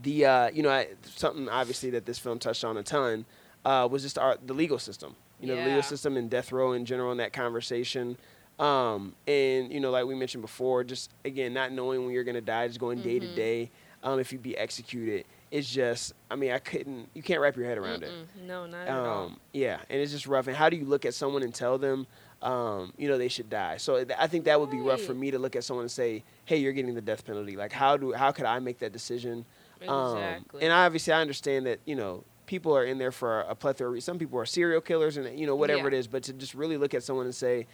the 0.02 0.26
uh, 0.26 0.50
you 0.52 0.64
know 0.64 0.70
I, 0.70 0.88
something 1.04 1.50
obviously 1.50 1.92
that 1.92 2.06
this 2.06 2.18
film 2.18 2.40
touched 2.40 2.64
on 2.64 2.78
a 2.78 2.84
ton 2.84 3.26
uh, 3.66 3.88
was 3.92 4.02
just 4.02 4.18
our, 4.18 4.38
the 4.44 4.54
legal 4.54 4.80
system. 4.80 5.16
You 5.40 5.48
know, 5.48 5.56
the 5.56 5.66
legal 5.66 5.82
system 5.82 6.18
and 6.18 6.30
death 6.30 6.52
row 6.52 6.74
in 6.74 6.86
general 6.86 7.12
in 7.12 7.18
that 7.18 7.34
conversation. 7.34 8.18
Um, 8.62 9.16
and 9.28 9.74
you 9.74 9.80
know, 9.80 9.90
like 9.92 10.06
we 10.06 10.16
mentioned 10.16 10.42
before, 10.42 10.84
just 10.84 11.10
again 11.26 11.54
not 11.54 11.72
knowing 11.72 12.06
when 12.06 12.14
you're 12.14 12.24
gonna 12.24 12.42
die, 12.42 12.68
just 12.68 12.80
going 12.80 13.02
day 13.02 13.20
to 13.20 13.28
Mhm. 13.28 13.36
day. 13.36 13.72
Um, 14.04 14.20
if 14.20 14.32
you 14.32 14.40
be 14.40 14.58
executed, 14.58 15.26
it's 15.52 15.70
just 15.70 16.14
I 16.30 16.36
mean 16.36 16.52
I 16.52 16.60
couldn't 16.60 17.10
you 17.14 17.22
can't 17.24 17.40
wrap 17.42 17.56
your 17.56 17.66
head 17.66 17.78
around 17.78 18.04
it. 18.04 18.12
Mm-mm. 18.12 18.48
No, 18.48 18.66
not 18.68 18.88
at 18.88 19.06
all. 19.06 19.26
Um, 19.26 19.40
yeah, 19.54 19.80
and 19.90 20.00
it's 20.02 20.12
just 20.12 20.28
rough. 20.28 20.48
And 20.48 20.56
how 20.56 20.70
do 20.70 20.78
you 20.78 20.86
look 20.86 21.06
at 21.06 21.14
someone 21.14 21.42
and 21.44 21.54
tell 21.54 21.78
them, 21.78 22.06
um, 22.42 22.94
you 22.98 23.08
know, 23.10 23.18
they 23.18 23.28
should 23.28 23.50
die? 23.50 23.78
So 23.78 24.04
th- 24.04 24.18
I 24.20 24.28
think 24.28 24.46
that 24.46 24.60
would 24.60 24.70
be 24.72 24.80
rough 24.80 25.02
for 25.02 25.14
me 25.14 25.32
to 25.32 25.40
look 25.40 25.56
at 25.56 25.64
someone 25.64 25.84
and 25.84 25.92
say, 25.92 26.24
"Hey, 26.46 26.58
you're 26.58 26.72
getting 26.74 26.94
the 26.96 27.02
death 27.02 27.26
penalty." 27.26 27.56
Like, 27.56 27.72
how 27.72 27.98
do 27.98 28.12
how 28.14 28.32
could 28.32 28.46
I 28.46 28.60
make 28.60 28.80
that 28.80 28.92
decision? 28.94 29.46
Um, 29.88 30.18
Exactly. 30.18 30.62
and 30.64 30.72
I 30.72 30.86
obviously, 30.86 31.14
I 31.14 31.22
understand 31.22 31.66
that 31.66 31.80
you 31.86 31.96
know 31.96 32.24
people 32.46 32.76
are 32.76 32.84
in 32.86 32.98
there 33.00 33.12
for 33.12 33.42
a 33.42 33.56
plethora. 33.56 34.00
Some 34.02 34.20
people 34.20 34.38
are 34.40 34.46
serial 34.46 34.82
killers, 34.82 35.18
and 35.18 35.40
you 35.40 35.46
know 35.48 35.56
whatever 35.56 35.82
Yeah. 35.82 35.88
it 35.88 36.00
is. 36.00 36.08
But 36.08 36.24
to 36.24 36.34
just 36.34 36.54
really 36.54 36.78
look 36.78 36.94
at 36.94 37.02
someone 37.04 37.26
and 37.26 37.34
say, 37.36 37.66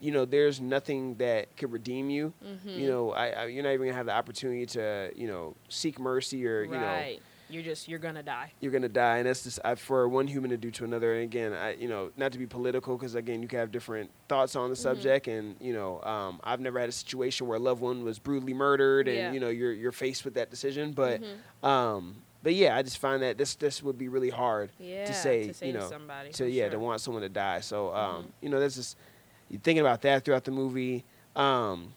you 0.00 0.10
know, 0.12 0.24
there's 0.24 0.60
nothing 0.60 1.14
that 1.16 1.56
could 1.56 1.72
redeem 1.72 2.10
you. 2.10 2.32
Mhm. 2.44 2.78
You 2.78 2.88
know, 2.88 3.10
I, 3.12 3.28
I, 3.30 3.44
you're 3.46 3.62
not 3.62 3.70
even 3.74 3.86
gonna 3.88 3.96
have 3.96 4.06
the 4.06 4.14
opportunity 4.14 4.66
to, 4.66 5.10
you 5.14 5.26
know, 5.26 5.54
seek 5.68 5.98
mercy 5.98 6.46
or 6.46 6.62
you 6.64 6.70
know. 6.70 7.14
You're 7.52 7.64
just 7.64 7.88
you're 7.88 7.98
gonna 7.98 8.22
die. 8.22 8.52
you're 8.60 8.70
gonna 8.70 8.88
die, 8.88 9.18
and 9.18 9.26
that's 9.26 9.42
just 9.42 9.58
I, 9.64 9.74
for 9.74 10.08
one 10.08 10.28
human 10.28 10.50
to 10.50 10.56
do 10.56 10.70
to 10.70 10.84
another. 10.84 11.14
And 11.14 11.24
again, 11.24 11.52
I 11.52 11.72
you 11.74 11.88
know 11.88 12.12
not 12.16 12.30
to 12.30 12.38
be 12.38 12.46
political 12.46 12.96
because 12.96 13.16
again 13.16 13.42
you 13.42 13.48
can 13.48 13.58
have 13.58 13.72
different 13.72 14.08
thoughts 14.28 14.54
on 14.54 14.70
the 14.70 14.76
Mm-hmm. 14.76 14.82
subject, 14.82 15.26
and 15.26 15.56
you 15.60 15.72
know 15.72 16.00
um, 16.02 16.38
I've 16.44 16.60
never 16.60 16.78
had 16.78 16.88
a 16.88 16.92
situation 16.92 17.48
where 17.48 17.56
a 17.56 17.60
loved 17.60 17.80
one 17.82 18.04
was 18.04 18.20
brutally 18.20 18.54
murdered, 18.54 19.08
and 19.08 19.16
Yeah. 19.16 19.32
you 19.32 19.40
know 19.40 19.48
you're 19.48 19.72
you're 19.72 19.90
faced 19.90 20.24
with 20.24 20.34
that 20.34 20.48
decision. 20.48 20.92
But 20.92 21.20
Mhm. 21.22 21.66
um, 21.68 22.22
but 22.44 22.54
yeah, 22.54 22.76
I 22.76 22.82
just 22.82 22.98
find 22.98 23.20
that 23.24 23.36
this 23.36 23.56
this 23.56 23.82
would 23.82 23.98
be 23.98 24.06
really 24.08 24.30
hard 24.30 24.70
Yeah. 24.78 25.06
to 25.06 25.12
say, 25.12 25.48
to 25.48 25.52
say 25.54 25.66
you 25.66 25.72
to 25.72 25.78
know 25.80 25.88
somebody. 25.90 26.30
to 26.30 26.48
yeah 26.48 26.64
sure. 26.66 26.70
to 26.70 26.78
want 26.78 27.00
someone 27.00 27.22
to 27.24 27.28
die. 27.28 27.60
So 27.62 27.92
um, 27.92 28.26
Mhm. 28.26 28.30
you 28.42 28.48
know 28.50 28.60
that's 28.60 28.76
just 28.76 28.96
you're 29.50 29.60
thinking 29.60 29.80
about 29.80 30.02
that 30.02 30.24
throughout 30.24 30.44
the 30.44 30.50
movie. 30.52 31.04
Um, 31.36 31.92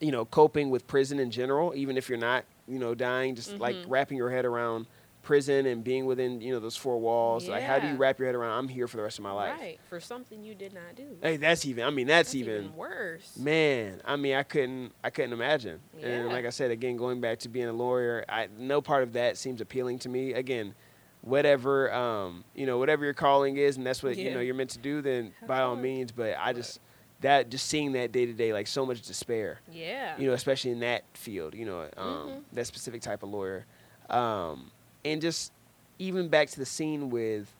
you 0.00 0.12
know, 0.12 0.24
coping 0.26 0.70
with 0.70 0.86
prison 0.86 1.18
in 1.18 1.30
general, 1.30 1.74
even 1.74 1.96
if 1.96 2.08
you're 2.08 2.18
not 2.18 2.44
you 2.68 2.78
know 2.78 2.94
dying, 2.94 3.34
just 3.34 3.58
like 3.58 3.74
Mhm. 3.76 3.84
wrapping 3.88 4.16
your 4.18 4.30
head 4.30 4.44
around 4.44 4.86
prison 5.22 5.66
and 5.66 5.82
being 5.84 6.06
within 6.06 6.40
you 6.40 6.52
know 6.52 6.60
those 6.60 6.76
four 6.76 6.98
walls. 6.98 7.48
Like, 7.48 7.62
how 7.62 7.78
do 7.78 7.86
you 7.88 7.96
wrap 7.96 8.18
your 8.18 8.26
head 8.26 8.34
around? 8.34 8.58
I'm 8.58 8.68
here 8.68 8.86
for 8.86 8.96
the 8.98 9.02
rest 9.02 9.18
of 9.18 9.24
my 9.24 9.32
life. 9.32 9.58
Right. 9.58 9.78
For 9.88 10.00
something 10.00 10.44
you 10.44 10.54
did 10.54 10.72
not 10.74 10.94
do. 10.94 11.16
Hey, 11.22 11.36
that's 11.38 11.64
even. 11.66 11.84
I 11.84 11.90
mean, 11.90 12.06
that's, 12.06 12.28
That's 12.30 12.34
even, 12.36 12.74
worse. 12.76 13.36
Man, 13.36 14.00
I 14.04 14.16
mean, 14.16 14.34
I 14.34 14.42
couldn't. 14.42 14.92
I 15.02 15.10
couldn't 15.10 15.32
imagine. 15.32 15.80
And 16.02 16.28
like 16.28 16.44
I 16.46 16.50
said, 16.50 16.70
again, 16.70 16.96
going 16.96 17.20
back 17.20 17.38
to 17.40 17.48
being 17.48 17.66
a 17.68 17.72
lawyer, 17.72 18.24
I 18.28 18.48
no 18.58 18.80
part 18.82 19.02
of 19.02 19.14
that 19.14 19.36
seems 19.38 19.60
appealing 19.60 19.98
to 20.00 20.08
me. 20.08 20.34
Again, 20.34 20.74
whatever 21.22 21.92
um, 21.92 22.44
you 22.54 22.66
know, 22.66 22.78
whatever 22.78 23.04
your 23.04 23.14
calling 23.14 23.56
is, 23.56 23.76
and 23.76 23.86
that's 23.86 24.02
what 24.02 24.16
you 24.16 24.32
know 24.32 24.40
you're 24.40 24.54
meant 24.54 24.70
to 24.70 24.78
do. 24.78 25.02
Then 25.02 25.32
by 25.46 25.60
all 25.60 25.76
means. 25.76 26.12
But 26.12 26.36
I 26.38 26.52
just 26.52 26.80
that 27.20 27.50
just 27.50 27.66
seeing 27.66 27.92
that 27.92 28.12
day 28.12 28.26
to 28.26 28.32
day, 28.32 28.52
like 28.52 28.66
so 28.66 28.86
much 28.86 29.02
despair. 29.02 29.60
Yeah. 29.72 30.14
You 30.18 30.28
know, 30.28 30.34
especially 30.34 30.70
in 30.70 30.80
that 30.80 31.04
field. 31.14 31.54
You 31.54 31.66
know, 31.66 31.80
um, 31.96 32.06
Mhm. 32.28 32.42
that 32.52 32.66
specific 32.66 33.02
type 33.02 33.22
of 33.22 33.30
lawyer, 33.30 33.66
um, 34.10 34.70
and 35.04 35.20
just 35.20 35.52
even 35.98 36.28
back 36.28 36.48
to 36.50 36.58
the 36.58 36.66
scene 36.66 37.10
with 37.10 37.52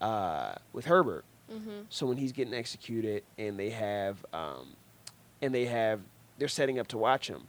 uh, 0.00 0.54
with 0.72 0.84
Herbert. 0.86 1.24
mm-hmm. 1.50 1.82
So 1.90 2.06
when 2.06 2.16
he's 2.16 2.32
getting 2.32 2.52
executed, 2.54 3.22
and 3.38 3.58
they 3.58 3.70
have, 3.70 4.24
um, 4.32 4.74
and 5.40 5.54
they 5.54 5.64
have, 5.66 6.00
they're 6.38 6.48
setting 6.48 6.78
up 6.78 6.88
to 6.88 6.98
watch 6.98 7.28
him, 7.28 7.44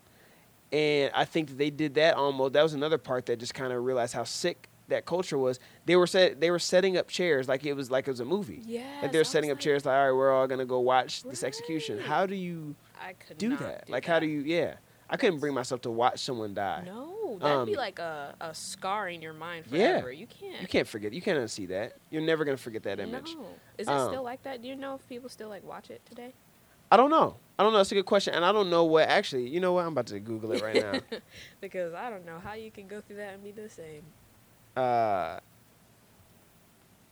and 0.71 1.11
I 1.15 1.25
think 1.25 1.49
that 1.49 1.57
they 1.57 1.69
did 1.69 1.95
that 1.95 2.15
almost. 2.15 2.53
That 2.53 2.63
was 2.63 2.73
another 2.73 2.97
part 2.97 3.25
that 3.25 3.37
just 3.39 3.53
kind 3.53 3.73
of 3.73 3.83
realized 3.83 4.13
how 4.13 4.23
sick 4.23 4.69
that 4.89 5.05
culture 5.05 5.37
was. 5.37 5.59
They 5.85 5.95
were 5.95 6.07
set, 6.07 6.39
they 6.39 6.49
were 6.51 6.59
setting 6.59 6.97
up 6.97 7.07
chairs 7.07 7.47
like 7.47 7.65
it 7.65 7.73
was 7.73 7.89
like 7.91 8.07
it 8.07 8.11
was 8.11 8.19
a 8.19 8.25
movie. 8.25 8.61
Yeah. 8.65 8.83
Like 9.01 9.11
they're 9.11 9.23
setting 9.23 9.51
up 9.51 9.59
chairs 9.59 9.85
like, 9.85 9.93
all 9.95 10.05
right, 10.05 10.11
we're 10.11 10.33
all 10.33 10.47
gonna 10.47 10.65
go 10.65 10.79
watch 10.79 11.23
this 11.23 11.43
execution. 11.43 11.99
How 11.99 12.25
do 12.25 12.35
you 12.35 12.75
I 13.01 13.13
could 13.13 13.37
do 13.37 13.55
that? 13.57 13.85
do 13.87 13.91
like, 13.93 14.05
how 14.05 14.19
do 14.19 14.25
you? 14.27 14.41
Yeah, 14.41 14.75
I 15.09 15.17
couldn't 15.17 15.39
bring 15.39 15.53
myself 15.53 15.81
to 15.81 15.91
watch 15.91 16.19
someone 16.19 16.53
die. 16.53 16.83
No, 16.85 17.37
that'd 17.39 17.65
be 17.67 17.73
Um, 17.75 17.77
like 17.77 17.99
a, 17.99 18.35
a 18.41 18.53
scar 18.53 19.09
in 19.09 19.21
your 19.21 19.33
mind 19.33 19.65
forever. 19.65 20.11
Yeah. 20.11 20.19
You 20.19 20.27
can't. 20.27 20.61
You 20.61 20.67
can't 20.67 20.87
forget. 20.87 21.13
You 21.13 21.21
can't 21.21 21.37
unsee 21.39 21.67
that. 21.69 21.93
You're 22.09 22.21
never 22.21 22.45
gonna 22.45 22.57
forget 22.57 22.83
that 22.83 22.99
image. 22.99 23.35
No. 23.35 23.45
Is 23.77 23.87
it 23.87 23.91
Um, 23.91 24.09
still 24.09 24.23
like 24.23 24.43
that? 24.43 24.61
Do 24.61 24.67
you 24.67 24.75
know 24.75 24.95
if 24.95 25.07
people 25.09 25.29
still 25.29 25.49
like 25.49 25.65
watch 25.65 25.89
it 25.89 26.01
today? 26.05 26.33
I 26.89 26.95
don't 26.95 27.09
know. 27.09 27.35
I 27.59 27.63
don't 27.63 27.73
know. 27.73 27.79
That's 27.79 27.91
a 27.91 27.95
good 27.95 28.05
question, 28.05 28.33
and 28.33 28.45
I 28.45 28.53
don't 28.53 28.69
know 28.69 28.85
what. 28.85 29.09
Actually, 29.09 29.49
you 29.49 29.59
know 29.59 29.73
what? 29.73 29.81
I'm 29.85 29.91
about 29.91 30.07
to 30.07 30.19
Google 30.21 30.53
it 30.53 30.61
right 30.61 30.75
now. 30.81 31.01
because 31.59 31.93
I 31.93 32.09
don't 32.09 32.25
know 32.25 32.39
how 32.41 32.53
you 32.53 32.71
can 32.71 32.87
go 32.87 33.01
through 33.01 33.17
that 33.17 33.33
and 33.33 33.43
be 33.43 33.51
the 33.51 33.67
same. 33.67 34.03
Uh, 34.77 35.39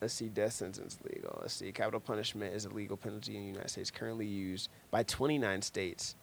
let's 0.01 0.13
see, 0.13 0.27
death 0.29 0.53
sentence 0.53 0.97
legal. 1.13 1.37
Let's 1.41 1.53
see, 1.53 1.71
capital 1.71 1.99
punishment 1.99 2.53
is 2.53 2.65
a 2.65 2.69
legal 2.69 2.95
penalty 2.97 3.35
in 3.35 3.41
the 3.41 3.47
United 3.47 3.69
States, 3.69 3.89
currently 3.91 4.25
used 4.27 4.69
by 4.91 5.03
29 5.03 5.61
states, 5.61 6.15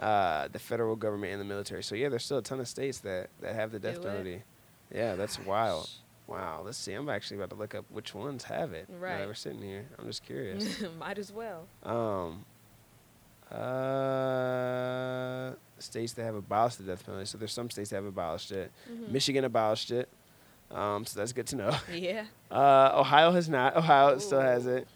uh, 0.00 0.48
the 0.48 0.58
federal 0.58 0.96
government 0.96 1.32
and 1.32 1.40
the 1.40 1.44
military. 1.46 1.82
So 1.82 1.94
yeah, 1.94 2.08
there's 2.08 2.24
still 2.24 2.38
a 2.38 2.42
ton 2.42 2.60
of 2.60 2.68
states 2.68 2.98
that 3.00 3.30
that 3.40 3.54
have 3.54 3.72
the 3.72 3.78
death 3.78 4.00
Do 4.02 4.08
it. 4.08 4.10
penalty. 4.10 4.42
Yeah, 4.94 5.14
that's 5.14 5.38
wild. 5.38 5.88
Wow. 6.26 6.62
Let's 6.64 6.78
see. 6.78 6.92
I'm 6.94 7.08
actually 7.08 7.36
about 7.38 7.50
to 7.50 7.56
look 7.56 7.74
up 7.74 7.84
which 7.90 8.14
ones 8.14 8.44
have 8.44 8.72
it. 8.72 8.88
now 8.88 8.96
Right. 8.98 9.26
we're 9.26 9.34
sitting 9.34 9.60
here. 9.62 9.84
I'm 9.98 10.06
just 10.06 10.24
curious. 10.26 10.82
Might 10.98 11.18
as 11.18 11.32
well. 11.32 11.66
um. 11.82 12.44
Uh, 14.64 15.52
states 15.78 16.12
that 16.14 16.24
have 16.24 16.34
abolished 16.34 16.78
the 16.78 16.84
death 16.84 17.04
penalty. 17.04 17.26
So 17.26 17.36
there's 17.38 17.52
some 17.52 17.68
states 17.70 17.90
that 17.90 17.96
have 17.96 18.06
abolished 18.06 18.50
it. 18.52 18.72
Mhm. 18.90 19.10
Michigan 19.10 19.44
abolished 19.44 19.90
it. 19.90 20.08
Um, 20.74 21.06
so 21.06 21.20
that's 21.20 21.32
good 21.32 21.46
to 21.48 21.56
know. 21.56 21.76
Yeah. 21.92 22.24
Uh, 22.50 22.92
Ohio 22.96 23.30
has 23.30 23.48
not. 23.48 23.76
Ohio 23.76 24.18
still 24.18 24.40
has 24.40 24.66
it. 24.66 24.86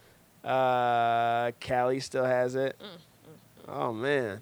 Uh, 0.45 1.53
Cali 1.61 2.01
still 2.01 2.25
has 2.25 2.55
it. 2.55 2.77
Mm, 2.81 2.99
Oh 3.71 3.93
man, 3.93 4.41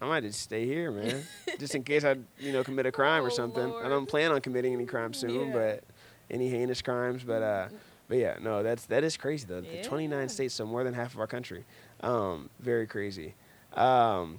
I 0.00 0.06
might 0.06 0.22
just 0.22 0.40
stay 0.40 0.64
here, 0.64 0.90
man, 0.90 1.22
just 1.58 1.74
in 1.74 1.82
case 1.84 2.02
I, 2.02 2.16
you 2.38 2.50
know, 2.52 2.64
commit 2.64 2.86
a 2.86 2.92
crime 2.92 3.22
or 3.24 3.26
Oh, 3.26 3.28
something. 3.30 3.74
I 3.82 3.88
don't 3.90 4.06
plan 4.06 4.32
on 4.32 4.40
committing 4.40 4.72
any 4.72 4.86
crime 4.86 5.12
soon, 5.12 5.48
Yeah. 5.48 5.52
but 5.52 5.84
any 6.30 6.48
heinous 6.48 6.80
crimes. 6.80 7.22
But 7.24 7.42
uh, 7.42 7.68
but 8.08 8.16
yeah, 8.18 8.36
no, 8.40 8.62
that's 8.62 8.86
that 8.86 9.04
is 9.04 9.16
crazy 9.18 9.46
though. 9.46 9.60
The 9.60 9.76
Yeah. 9.76 9.82
29 9.82 10.28
states, 10.30 10.54
so 10.54 10.64
more 10.64 10.82
than 10.82 10.94
half 10.94 11.12
of 11.14 11.20
our 11.20 11.26
country. 11.26 11.64
Um, 12.00 12.48
very 12.58 12.86
crazy. 12.86 13.34
Um, 13.74 14.38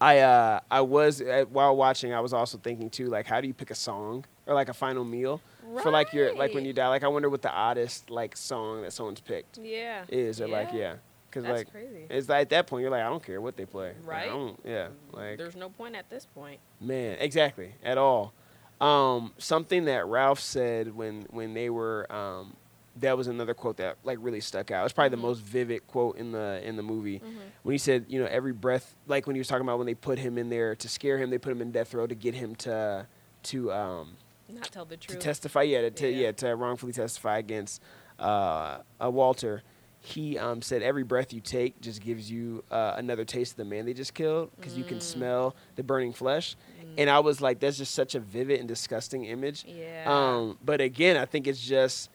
I 0.00 0.20
uh, 0.20 0.60
I 0.70 0.80
was 0.80 1.20
uh, 1.20 1.44
while 1.50 1.76
watching, 1.76 2.14
I 2.14 2.20
was 2.20 2.32
also 2.32 2.56
thinking 2.58 2.88
too, 2.88 3.08
like, 3.08 3.26
how 3.26 3.40
do 3.42 3.46
you 3.48 3.54
pick 3.54 3.70
a 3.70 3.74
song 3.74 4.24
or 4.50 4.54
like 4.54 4.68
a 4.68 4.74
final 4.74 5.04
meal 5.04 5.40
for 5.80 5.90
like 5.92 6.12
your 6.12 6.34
like 6.34 6.52
when 6.52 6.64
you 6.64 6.72
die? 6.72 6.88
Like, 6.88 7.04
I 7.04 7.08
wonder 7.08 7.30
what 7.30 7.40
the 7.40 7.52
oddest 7.52 8.10
like 8.10 8.36
song 8.36 8.82
that 8.82 8.92
someone's 8.92 9.20
picked 9.20 9.58
Yeah. 9.58 10.04
is, 10.08 10.40
or 10.40 10.48
like 10.48 10.72
yeah, 10.72 10.96
because 11.30 11.44
That's 11.44 11.58
like 11.60 11.70
crazy. 11.70 12.06
it's 12.10 12.28
like 12.28 12.42
at 12.42 12.50
that 12.50 12.66
point 12.66 12.82
you're 12.82 12.90
like, 12.90 13.02
I 13.02 13.08
don't 13.08 13.22
care 13.24 13.40
what 13.40 13.56
they 13.56 13.64
play, 13.64 13.94
Like, 14.04 14.16
I 14.16 14.20
Right. 14.22 14.28
don't, 14.28 14.60
yeah, 14.64 14.88
like 15.12 15.38
There's 15.38 15.54
no 15.56 15.70
point 15.70 15.94
at 15.94 16.10
this 16.10 16.26
point. 16.26 16.58
Man, 16.80 17.16
exactly 17.20 17.74
at 17.84 17.96
all. 17.96 18.32
Um, 18.80 19.32
something 19.38 19.84
that 19.84 20.06
Ralph 20.06 20.40
said 20.40 20.94
when 20.96 21.22
when 21.30 21.54
they 21.54 21.70
were 21.70 22.10
um, 22.12 22.56
that 22.96 23.16
was 23.16 23.28
another 23.28 23.54
quote 23.54 23.76
that 23.76 23.98
like 24.02 24.18
really 24.20 24.40
stuck 24.40 24.72
out. 24.72 24.84
It's 24.84 24.92
probably 24.92 25.10
Mhm. 25.16 25.20
the 25.22 25.26
most 25.28 25.42
vivid 25.42 25.86
quote 25.86 26.16
in 26.16 26.32
the 26.32 26.60
in 26.64 26.74
the 26.76 26.82
movie 26.82 27.20
Mhm. 27.20 27.38
when 27.62 27.72
he 27.72 27.78
said, 27.78 28.06
you 28.08 28.18
know, 28.18 28.26
every 28.26 28.52
breath, 28.52 28.96
like 29.06 29.26
when 29.28 29.36
he 29.36 29.40
was 29.40 29.46
talking 29.46 29.62
about 29.64 29.78
when 29.78 29.86
they 29.86 29.94
put 29.94 30.18
him 30.18 30.36
in 30.38 30.48
there 30.48 30.74
to 30.74 30.88
scare 30.88 31.18
him, 31.18 31.30
they 31.30 31.38
put 31.38 31.52
him 31.52 31.62
in 31.62 31.70
death 31.70 31.94
row 31.94 32.06
to 32.08 32.14
get 32.16 32.34
him 32.34 32.56
to 32.56 33.06
to 33.44 33.72
um, 33.72 34.16
Not 34.54 34.70
tell 34.72 34.84
the 34.84 34.96
to 34.96 35.16
testify, 35.16 35.62
yeah, 35.62 35.88
to, 35.90 36.10
Yeah. 36.10 36.16
yeah. 36.26 36.32
to 36.32 36.54
wrongfully 36.56 36.92
testify 36.92 37.38
against 37.38 37.80
uh, 38.18 38.78
uh, 39.02 39.10
Walter. 39.10 39.62
He 40.02 40.38
um, 40.38 40.62
said 40.62 40.82
every 40.82 41.02
breath 41.02 41.30
you 41.32 41.40
take 41.42 41.78
just 41.82 42.00
gives 42.00 42.30
you 42.30 42.64
uh, 42.70 42.94
another 42.96 43.24
taste 43.26 43.52
of 43.52 43.56
the 43.58 43.64
man 43.66 43.84
they 43.84 43.92
just 43.92 44.14
killed 44.14 44.50
because 44.56 44.74
you 44.76 44.82
can 44.84 44.96
Mm. 44.96 45.02
smell 45.02 45.56
the 45.76 45.82
burning 45.82 46.14
flesh. 46.14 46.56
Mm. 46.82 46.94
And 46.98 47.10
I 47.10 47.18
was 47.18 47.42
like, 47.42 47.60
that's 47.60 47.76
just 47.76 47.94
such 47.94 48.14
a 48.14 48.20
vivid 48.20 48.60
and 48.60 48.66
disgusting 48.68 49.24
image. 49.26 49.64
yeah. 49.66 50.04
Um, 50.06 50.56
but 50.64 50.80
again, 50.80 51.18
I 51.18 51.26
think 51.26 51.46
it's 51.46 51.60
just 51.60 52.08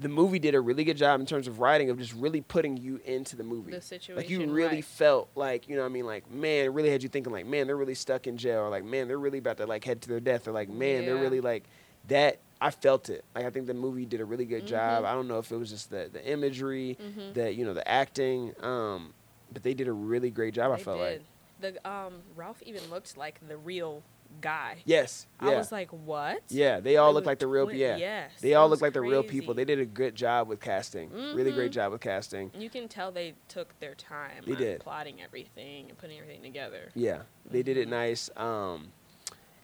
the 0.00 0.08
movie 0.08 0.38
did 0.38 0.54
a 0.54 0.60
really 0.60 0.84
good 0.84 0.96
job 0.96 1.18
in 1.20 1.26
terms 1.26 1.48
of 1.48 1.58
writing 1.58 1.90
of 1.90 1.98
just 1.98 2.12
really 2.14 2.40
putting 2.40 2.76
you 2.76 3.00
into 3.04 3.34
the 3.36 3.42
movie. 3.42 3.72
the 3.72 3.80
situation. 3.80 4.16
Like 4.16 4.30
you 4.30 4.46
really 4.46 4.76
right. 4.76 4.84
felt 4.84 5.28
like 5.34 5.68
you 5.68 5.74
know 5.76 5.82
what 5.82 5.88
I 5.88 5.92
mean 5.92 6.06
like 6.06 6.30
man 6.30 6.64
it 6.66 6.68
really 6.68 6.90
had 6.90 7.02
you 7.02 7.08
thinking 7.08 7.32
like 7.32 7.46
man 7.46 7.66
they're 7.66 7.76
really 7.76 7.94
stuck 7.94 8.26
in 8.26 8.36
jail 8.36 8.60
or 8.60 8.68
like 8.68 8.84
man 8.84 9.08
they're 9.08 9.18
really 9.18 9.38
about 9.38 9.56
to 9.58 9.66
like 9.66 9.84
head 9.84 10.00
to 10.02 10.08
their 10.08 10.20
death 10.20 10.46
or 10.46 10.52
like 10.52 10.68
man 10.68 11.04
they're 11.04 11.16
really 11.16 11.40
like 11.40 11.64
that 12.06 12.38
I 12.60 12.70
felt 12.70 13.08
it 13.10 13.24
like 13.34 13.44
I 13.44 13.50
think 13.50 13.66
the 13.66 13.74
movie 13.74 14.04
did 14.06 14.20
a 14.20 14.24
really 14.24 14.44
good 14.44 14.66
job 14.66 15.04
Mhm. 15.04 15.08
I 15.08 15.12
don't 15.14 15.28
know 15.28 15.38
if 15.38 15.50
it 15.50 15.56
was 15.56 15.70
just 15.70 15.90
the 15.90 16.08
the 16.12 16.24
imagery 16.30 16.96
Mhm. 17.00 17.34
the 17.34 17.52
you 17.52 17.64
know 17.64 17.74
the 17.74 17.86
acting 17.88 18.52
um 18.60 19.12
but 19.52 19.62
they 19.62 19.74
did 19.74 19.88
a 19.88 19.92
really 19.92 20.30
great 20.30 20.54
job. 20.54 20.70
I 20.72 20.76
They 20.76 20.84
felt 20.84 20.98
like 21.00 21.22
the 21.60 21.90
um 21.90 22.22
Ralph 22.36 22.62
even 22.62 22.88
looked 22.90 23.16
like 23.16 23.40
the 23.48 23.56
real 23.56 24.02
guy. 24.40 24.76
yes, 24.84 25.26
yeah, 25.42 25.48
I 25.50 25.56
was 25.56 25.72
like, 25.72 25.90
what? 25.90 26.42
yeah. 26.48 26.80
They 26.80 26.96
all 26.96 27.10
They 27.12 27.14
look 27.14 27.26
like 27.26 27.38
the 27.38 27.46
real. 27.46 27.64
twin- 27.66 27.76
Yeah, 27.78 27.96
yes, 27.96 28.32
they 28.40 28.54
all 28.54 28.68
look 28.68 28.80
like 28.80 28.92
the 28.92 29.00
real 29.00 29.22
people. 29.22 29.54
They 29.54 29.64
did 29.64 29.80
a 29.80 29.84
good 29.86 30.14
job 30.14 30.48
with 30.48 30.60
casting. 30.60 31.10
Really 31.12 31.50
great 31.52 31.70
Mhm. 31.70 31.74
job 31.74 31.92
with 31.92 32.00
casting. 32.00 32.50
You 32.56 32.70
can 32.70 32.88
tell 32.88 33.10
they 33.10 33.34
took 33.48 33.78
their 33.80 33.94
time. 33.94 34.44
They 34.46 34.54
did. 34.54 34.80
plotting 34.80 35.20
everything 35.22 35.88
and 35.88 35.98
putting 35.98 36.18
everything 36.18 36.42
together. 36.42 36.90
Yeah, 36.94 37.22
they 37.50 37.62
did 37.62 37.76
it 37.76 37.88
Mhm. 37.88 37.90
nice. 37.92 38.30
Um, 38.36 38.92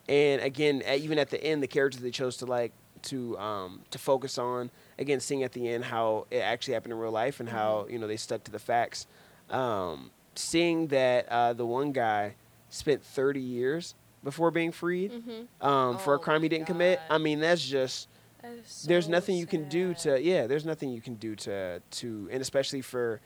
and 0.09 0.43
again, 0.43 0.83
even 0.89 1.19
at 1.19 1.31
the 1.31 1.43
end, 1.43 1.63
the 1.63 1.67
characters 1.69 2.01
they 2.03 2.11
chose 2.11 2.37
to 2.39 2.47
like 2.47 2.73
to 3.03 3.39
um, 3.39 3.83
to 3.91 3.99
focus 3.99 4.39
on. 4.39 4.71
Again, 4.99 5.21
seeing 5.21 5.43
at 5.43 5.53
the 5.53 5.69
end 5.69 5.85
how 5.85 6.27
it 6.31 6.39
actually 6.39 6.75
happened 6.75 6.93
in 6.95 6.99
real 6.99 7.11
life 7.13 7.39
and 7.41 7.49
how 7.49 7.87
you 7.89 7.99
know 7.99 8.07
they 8.07 8.17
stuck 8.17 8.45
to 8.45 8.51
the 8.51 8.59
facts. 8.59 9.07
Um, 9.51 10.11
seeing 10.35 10.89
that 10.89 11.29
uh, 11.29 11.53
the 11.53 11.67
one 11.67 11.93
guy 11.93 12.35
spent 12.71 13.05
30 13.05 13.41
years 13.41 13.95
before 14.25 14.51
being 14.51 14.73
freed 14.73 15.13
Mm-hmm. 15.13 15.67
um, 15.67 15.99
for 15.99 16.15
a 16.15 16.17
Oh 16.17 16.21
crime 16.21 16.43
he 16.43 16.49
didn't 16.49 16.67
commit. 16.67 16.99
I 17.11 17.19
mean, 17.19 17.41
that's 17.41 17.65
just 17.65 18.09
That 18.43 18.53
is 18.53 18.85
there's 18.89 19.05
so 19.05 19.11
nothing 19.13 19.37
you 19.37 19.47
can 19.47 19.69
do 19.69 19.95
to 19.95 20.21
yeah 20.21 20.47
there's 20.47 20.65
nothing 20.65 20.91
you 20.91 21.01
can 21.01 21.15
do 21.15 21.37
to 21.37 21.81
to 21.81 22.29
and 22.33 22.41
especially 22.43 22.81
for 22.81 23.21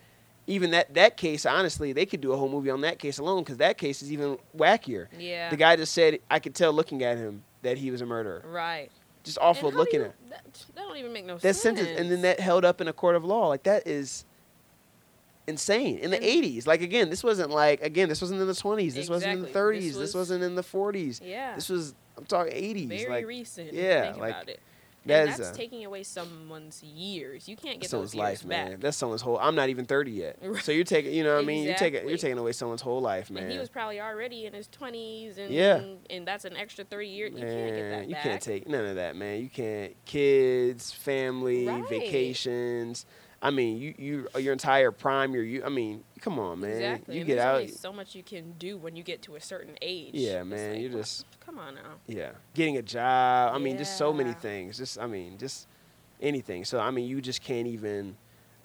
even 0.47 0.71
that 0.73 0.95
that 0.95 1.17
case 1.17 1.45
honestly 1.47 1.93
they 1.93 2.07
could 2.07 2.21
do 2.21 2.33
a 2.33 2.37
whole 2.37 2.49
movie 2.49 2.71
on 2.71 2.81
that 2.83 2.99
case 2.99 3.19
alone 3.19 3.43
because 3.43 3.59
that 3.59 3.77
case 3.79 4.03
is 4.03 4.11
even 4.13 4.39
wackier 4.57 5.07
Yeah. 5.19 5.51
the 5.51 5.57
guy 5.57 5.77
just 5.77 5.93
said 5.93 6.19
i 6.31 6.39
could 6.39 6.55
tell 6.55 6.73
looking 6.73 7.03
at 7.03 7.17
him 7.19 7.43
that 7.63 7.77
he 7.79 7.91
was 7.91 8.01
a 8.01 8.07
murderer 8.07 8.43
Right. 8.47 8.91
just 9.25 9.39
awful 9.41 9.69
And 9.69 9.77
how 9.77 9.85
do 9.85 9.91
looking 9.91 10.01
you- 10.01 10.07
at 10.07 10.31
that, 10.31 10.65
that 10.75 10.83
don't 10.83 10.97
even 10.97 11.13
make 11.13 11.27
no 11.27 11.35
that 11.35 11.41
sense. 11.43 11.63
That 11.63 11.63
sentence 11.85 12.01
and 12.01 12.11
then 12.11 12.23
that 12.23 12.41
held 12.41 12.65
up 12.65 12.81
in 12.81 12.89
a 12.89 12.93
court 12.93 13.15
of 13.17 13.25
law 13.25 13.49
like 13.49 13.65
that 13.65 13.87
is 13.87 14.25
insane 15.49 15.99
in 15.99 16.11
the 16.11 16.17
And- 16.17 16.25
80s 16.45 16.67
like 16.67 16.83
again 16.83 17.11
this 17.11 17.25
wasn't 17.25 17.51
like 17.51 17.83
again 17.83 18.09
this 18.09 18.21
wasn't 18.21 18.41
in 18.41 18.47
the 18.47 18.53
20s 18.53 18.95
this 18.95 19.09
wasn't 19.09 19.33
in 19.33 19.43
the 19.43 19.49
30s 19.49 19.81
This 19.81 19.93
this, 19.93 19.97
was- 19.97 20.15
wasn't 20.15 20.45
in 20.45 20.55
the 20.55 20.63
40s 20.63 21.21
Yeah. 21.25 21.55
this 21.55 21.69
was 21.69 21.95
i'm 22.17 22.25
talking 22.27 22.53
80s 22.53 22.89
very 22.89 23.07
like 23.09 23.27
recent. 23.27 23.73
yeah, 23.73 24.03
Think 24.13 24.19
like, 24.19 24.31
about 24.35 24.49
it. 24.49 24.61
and 25.09 25.31
is 25.31 25.39
that's 25.39 25.51
a- 25.51 25.55
taking 25.55 25.85
away 25.87 26.03
someone's 26.03 26.83
years. 26.83 27.49
You 27.49 27.57
can't 27.57 27.81
get 27.81 27.89
someone's 27.89 28.11
those 28.13 28.17
years 28.17 28.23
life, 28.45 28.49
back. 28.49 28.69
man. 28.73 28.81
That's 28.81 28.97
someone's 28.97 29.23
whole. 29.23 29.39
I'm 29.39 29.55
not 29.55 29.71
even 29.71 29.87
30 29.87 30.11
yet, 30.11 30.37
so 30.63 30.71
you're 30.73 30.85
taking. 30.85 31.15
You 31.15 31.25
know 31.25 31.37
what 31.37 31.45
I 31.45 31.47
mean? 31.47 31.65
You're 31.65 31.77
taking. 31.77 32.07
You're 32.07 32.19
taking 32.19 32.37
away 32.37 32.53
someone's 32.53 32.83
whole 32.83 33.01
life, 33.01 33.31
man. 33.31 33.45
And 33.45 33.53
he 33.53 33.59
was 33.59 33.71
probably 33.71 34.01
already 34.03 34.45
in 34.45 34.53
his 34.53 34.67
twenties, 34.69 35.39
and 35.39 35.51
Yeah. 35.55 35.81
and 36.11 36.27
that's 36.27 36.45
an 36.45 36.57
extra 36.59 36.85
thirty 36.85 37.09
years. 37.09 37.33
You 37.33 37.39
can't 37.39 37.75
get 37.77 37.91
that 37.91 38.09
you 38.09 38.15
back. 38.17 38.23
can't 38.23 38.43
take 38.43 38.69
none 38.69 38.85
of 38.85 38.97
that, 38.97 39.17
man. 39.17 39.41
You 39.41 39.49
can't. 39.49 39.95
Kids, 40.05 40.93
family, 40.93 41.67
Right. 41.67 41.89
vacations. 41.89 43.07
I 43.41 43.51
mean, 43.51 43.79
you 43.79 43.95
you 43.97 44.29
uh, 44.35 44.39
your 44.39 44.53
entire 44.53 44.91
prime. 44.91 45.33
Your 45.33 45.45
you. 45.45 45.63
I 45.65 45.69
mean, 45.69 46.03
come 46.21 46.39
on, 46.39 46.61
man. 46.61 46.71
Exactly. 46.73 47.15
You 47.15 47.21
and 47.21 47.27
get 47.29 47.35
there's 47.37 47.47
out. 47.47 47.55
only 47.57 47.69
so 47.69 47.93
much 47.93 48.15
you 48.15 48.23
can 48.23 48.53
do 48.59 48.77
when 48.77 48.97
you 48.97 49.03
get 49.05 49.23
to 49.23 49.37
a 49.37 49.41
certain 49.41 49.77
age. 49.81 50.11
Yeah, 50.15 50.43
man, 50.43 50.73
like, 50.73 50.81
you 50.81 50.89
just- 50.89 51.25
come 51.39 51.59
on 51.59 51.77
now. 51.77 51.95
Yeah, 52.07 52.33
getting 52.55 52.77
a 52.79 52.83
job. 52.83 53.55
I 53.55 53.59
mean, 53.59 53.79
just 53.79 53.97
so 53.97 54.13
many 54.13 54.33
things. 54.33 54.79
Just 54.79 54.99
I 54.99 55.07
mean, 55.07 55.39
just 55.39 55.69
anything. 56.21 56.65
So 56.65 56.81
I 56.81 56.91
mean, 56.91 57.09
you 57.09 57.21
just 57.21 57.41
can't 57.43 57.69
even. 57.69 58.17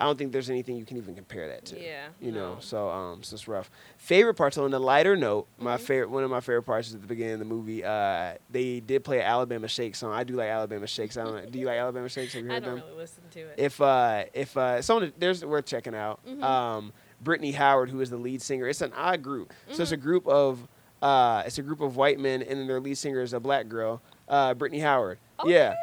I 0.04 0.06
don't 0.06 0.18
think 0.18 0.34
there's 0.34 0.50
anything 0.50 0.76
you 0.76 0.84
can 0.84 0.98
even 0.98 1.16
compare 1.16 1.48
that 1.48 1.64
to. 1.68 1.82
Yeah, 1.82 2.08
You 2.20 2.34
know, 2.34 2.58
so 2.60 2.90
um, 2.90 3.24
so 3.24 3.36
it's 3.36 3.48
rough. 3.48 3.72
Favorite 3.98 4.34
parts 4.34 4.58
on 4.58 4.70
the 4.70 4.80
lighter 4.80 5.16
note, 5.16 5.48
my 5.58 5.78
Mhm. 5.78 5.80
favorite 5.80 6.10
one 6.10 6.26
of 6.26 6.30
my 6.30 6.42
favorite 6.42 6.64
parts 6.64 6.90
is 6.90 6.96
at 6.96 7.02
the 7.02 7.08
beginning 7.08 7.34
of 7.36 7.40
the 7.40 7.46
movie. 7.46 7.86
Uh, 7.86 8.34
they 8.50 8.82
did 8.82 9.06
play 9.06 9.20
an 9.20 9.26
Alabama 9.26 9.70
Shake 9.70 9.96
song. 9.96 10.12
I 10.12 10.26
do 10.26 10.34
like 10.34 10.50
Alabama 10.50 10.88
Shakes. 10.88 11.16
I 11.16 11.24
don't. 11.24 11.36
know. 11.46 11.50
Do 11.50 11.58
you 11.58 11.66
like 11.68 11.78
Alabama 11.78 12.10
Shakes? 12.10 12.34
Have 12.34 12.44
you 12.44 12.52
I 12.52 12.56
heard 12.56 12.64
don't 12.66 12.76
them? 12.76 12.84
really 12.86 12.98
listen 12.98 13.24
to 13.32 13.40
it. 13.40 13.54
If 13.58 13.80
uh, 13.80 14.26
if 14.34 14.58
uh, 14.58 14.82
someone 14.82 15.14
there's 15.18 15.46
worth 15.46 15.66
checking 15.66 15.96
out. 15.96 16.20
Mhm. 16.28 16.44
Um, 16.44 16.94
Brittany 17.22 17.54
Howard, 17.54 17.90
who 17.90 18.02
is 18.02 18.10
the 18.10 18.18
lead 18.18 18.42
singer. 18.42 18.68
It's 18.68 18.82
an 18.82 18.92
odd 18.94 19.24
group. 19.24 19.54
So 19.72 19.84
it's 19.84 19.94
a 19.94 19.98
Mhm. 19.98 20.02
group 20.02 20.28
of 20.28 20.68
uh, 21.02 21.44
it's 21.46 21.58
a 21.58 21.62
group 21.62 21.80
of 21.80 21.96
white 21.96 22.20
men, 22.20 22.42
and 22.42 22.60
then 22.60 22.68
their 22.68 22.80
lead 22.82 22.98
singer 22.98 23.22
is 23.22 23.32
a 23.34 23.40
black 23.40 23.68
girl, 23.70 24.02
uh, 24.28 24.54
Brittany 24.54 24.80
Howard. 24.82 25.20
Okay, 25.40 25.52
yeah. 25.54 25.74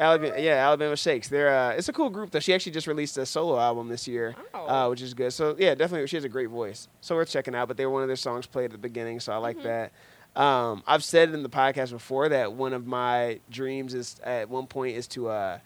Alabama, 0.00 0.34
yeah, 0.38 0.54
Alabama 0.66 0.96
Shakes. 0.96 1.28
They're 1.28 1.54
uh, 1.54 1.70
it's 1.72 1.88
a 1.88 1.92
cool 1.92 2.08
group 2.10 2.30
though. 2.30 2.40
She 2.40 2.54
actually 2.54 2.72
just 2.72 2.86
released 2.86 3.18
a 3.18 3.26
solo 3.26 3.58
album 3.60 3.88
this 3.88 4.08
year, 4.08 4.34
Oh. 4.54 4.66
uh, 4.66 4.88
which 4.88 5.02
is 5.02 5.12
good. 5.14 5.32
So 5.32 5.54
yeah, 5.58 5.74
definitely 5.74 6.06
she 6.08 6.16
has 6.16 6.24
a 6.24 6.28
great 6.28 6.48
voice. 6.48 6.88
So 7.02 7.14
worth 7.14 7.28
checking 7.30 7.54
out. 7.54 7.68
But 7.68 7.76
they 7.76 7.84
were 7.86 7.92
one 7.92 8.02
of 8.02 8.08
their 8.08 8.16
songs 8.16 8.46
played 8.46 8.64
at 8.66 8.70
the 8.72 8.78
beginning, 8.78 9.20
so 9.20 9.32
I 9.32 9.36
like 9.36 9.58
Mhm. 9.58 9.62
that. 9.64 9.92
Um, 10.40 10.82
I've 10.86 11.04
said 11.04 11.30
in 11.34 11.42
the 11.42 11.48
podcast 11.50 11.90
before 11.90 12.28
that 12.30 12.52
one 12.54 12.72
of 12.72 12.86
my 12.86 13.40
dreams 13.50 13.94
is 13.94 14.18
at 14.24 14.48
one 14.48 14.66
point 14.66 14.96
is 14.96 15.06
to 15.08 15.28
uh, 15.28 15.58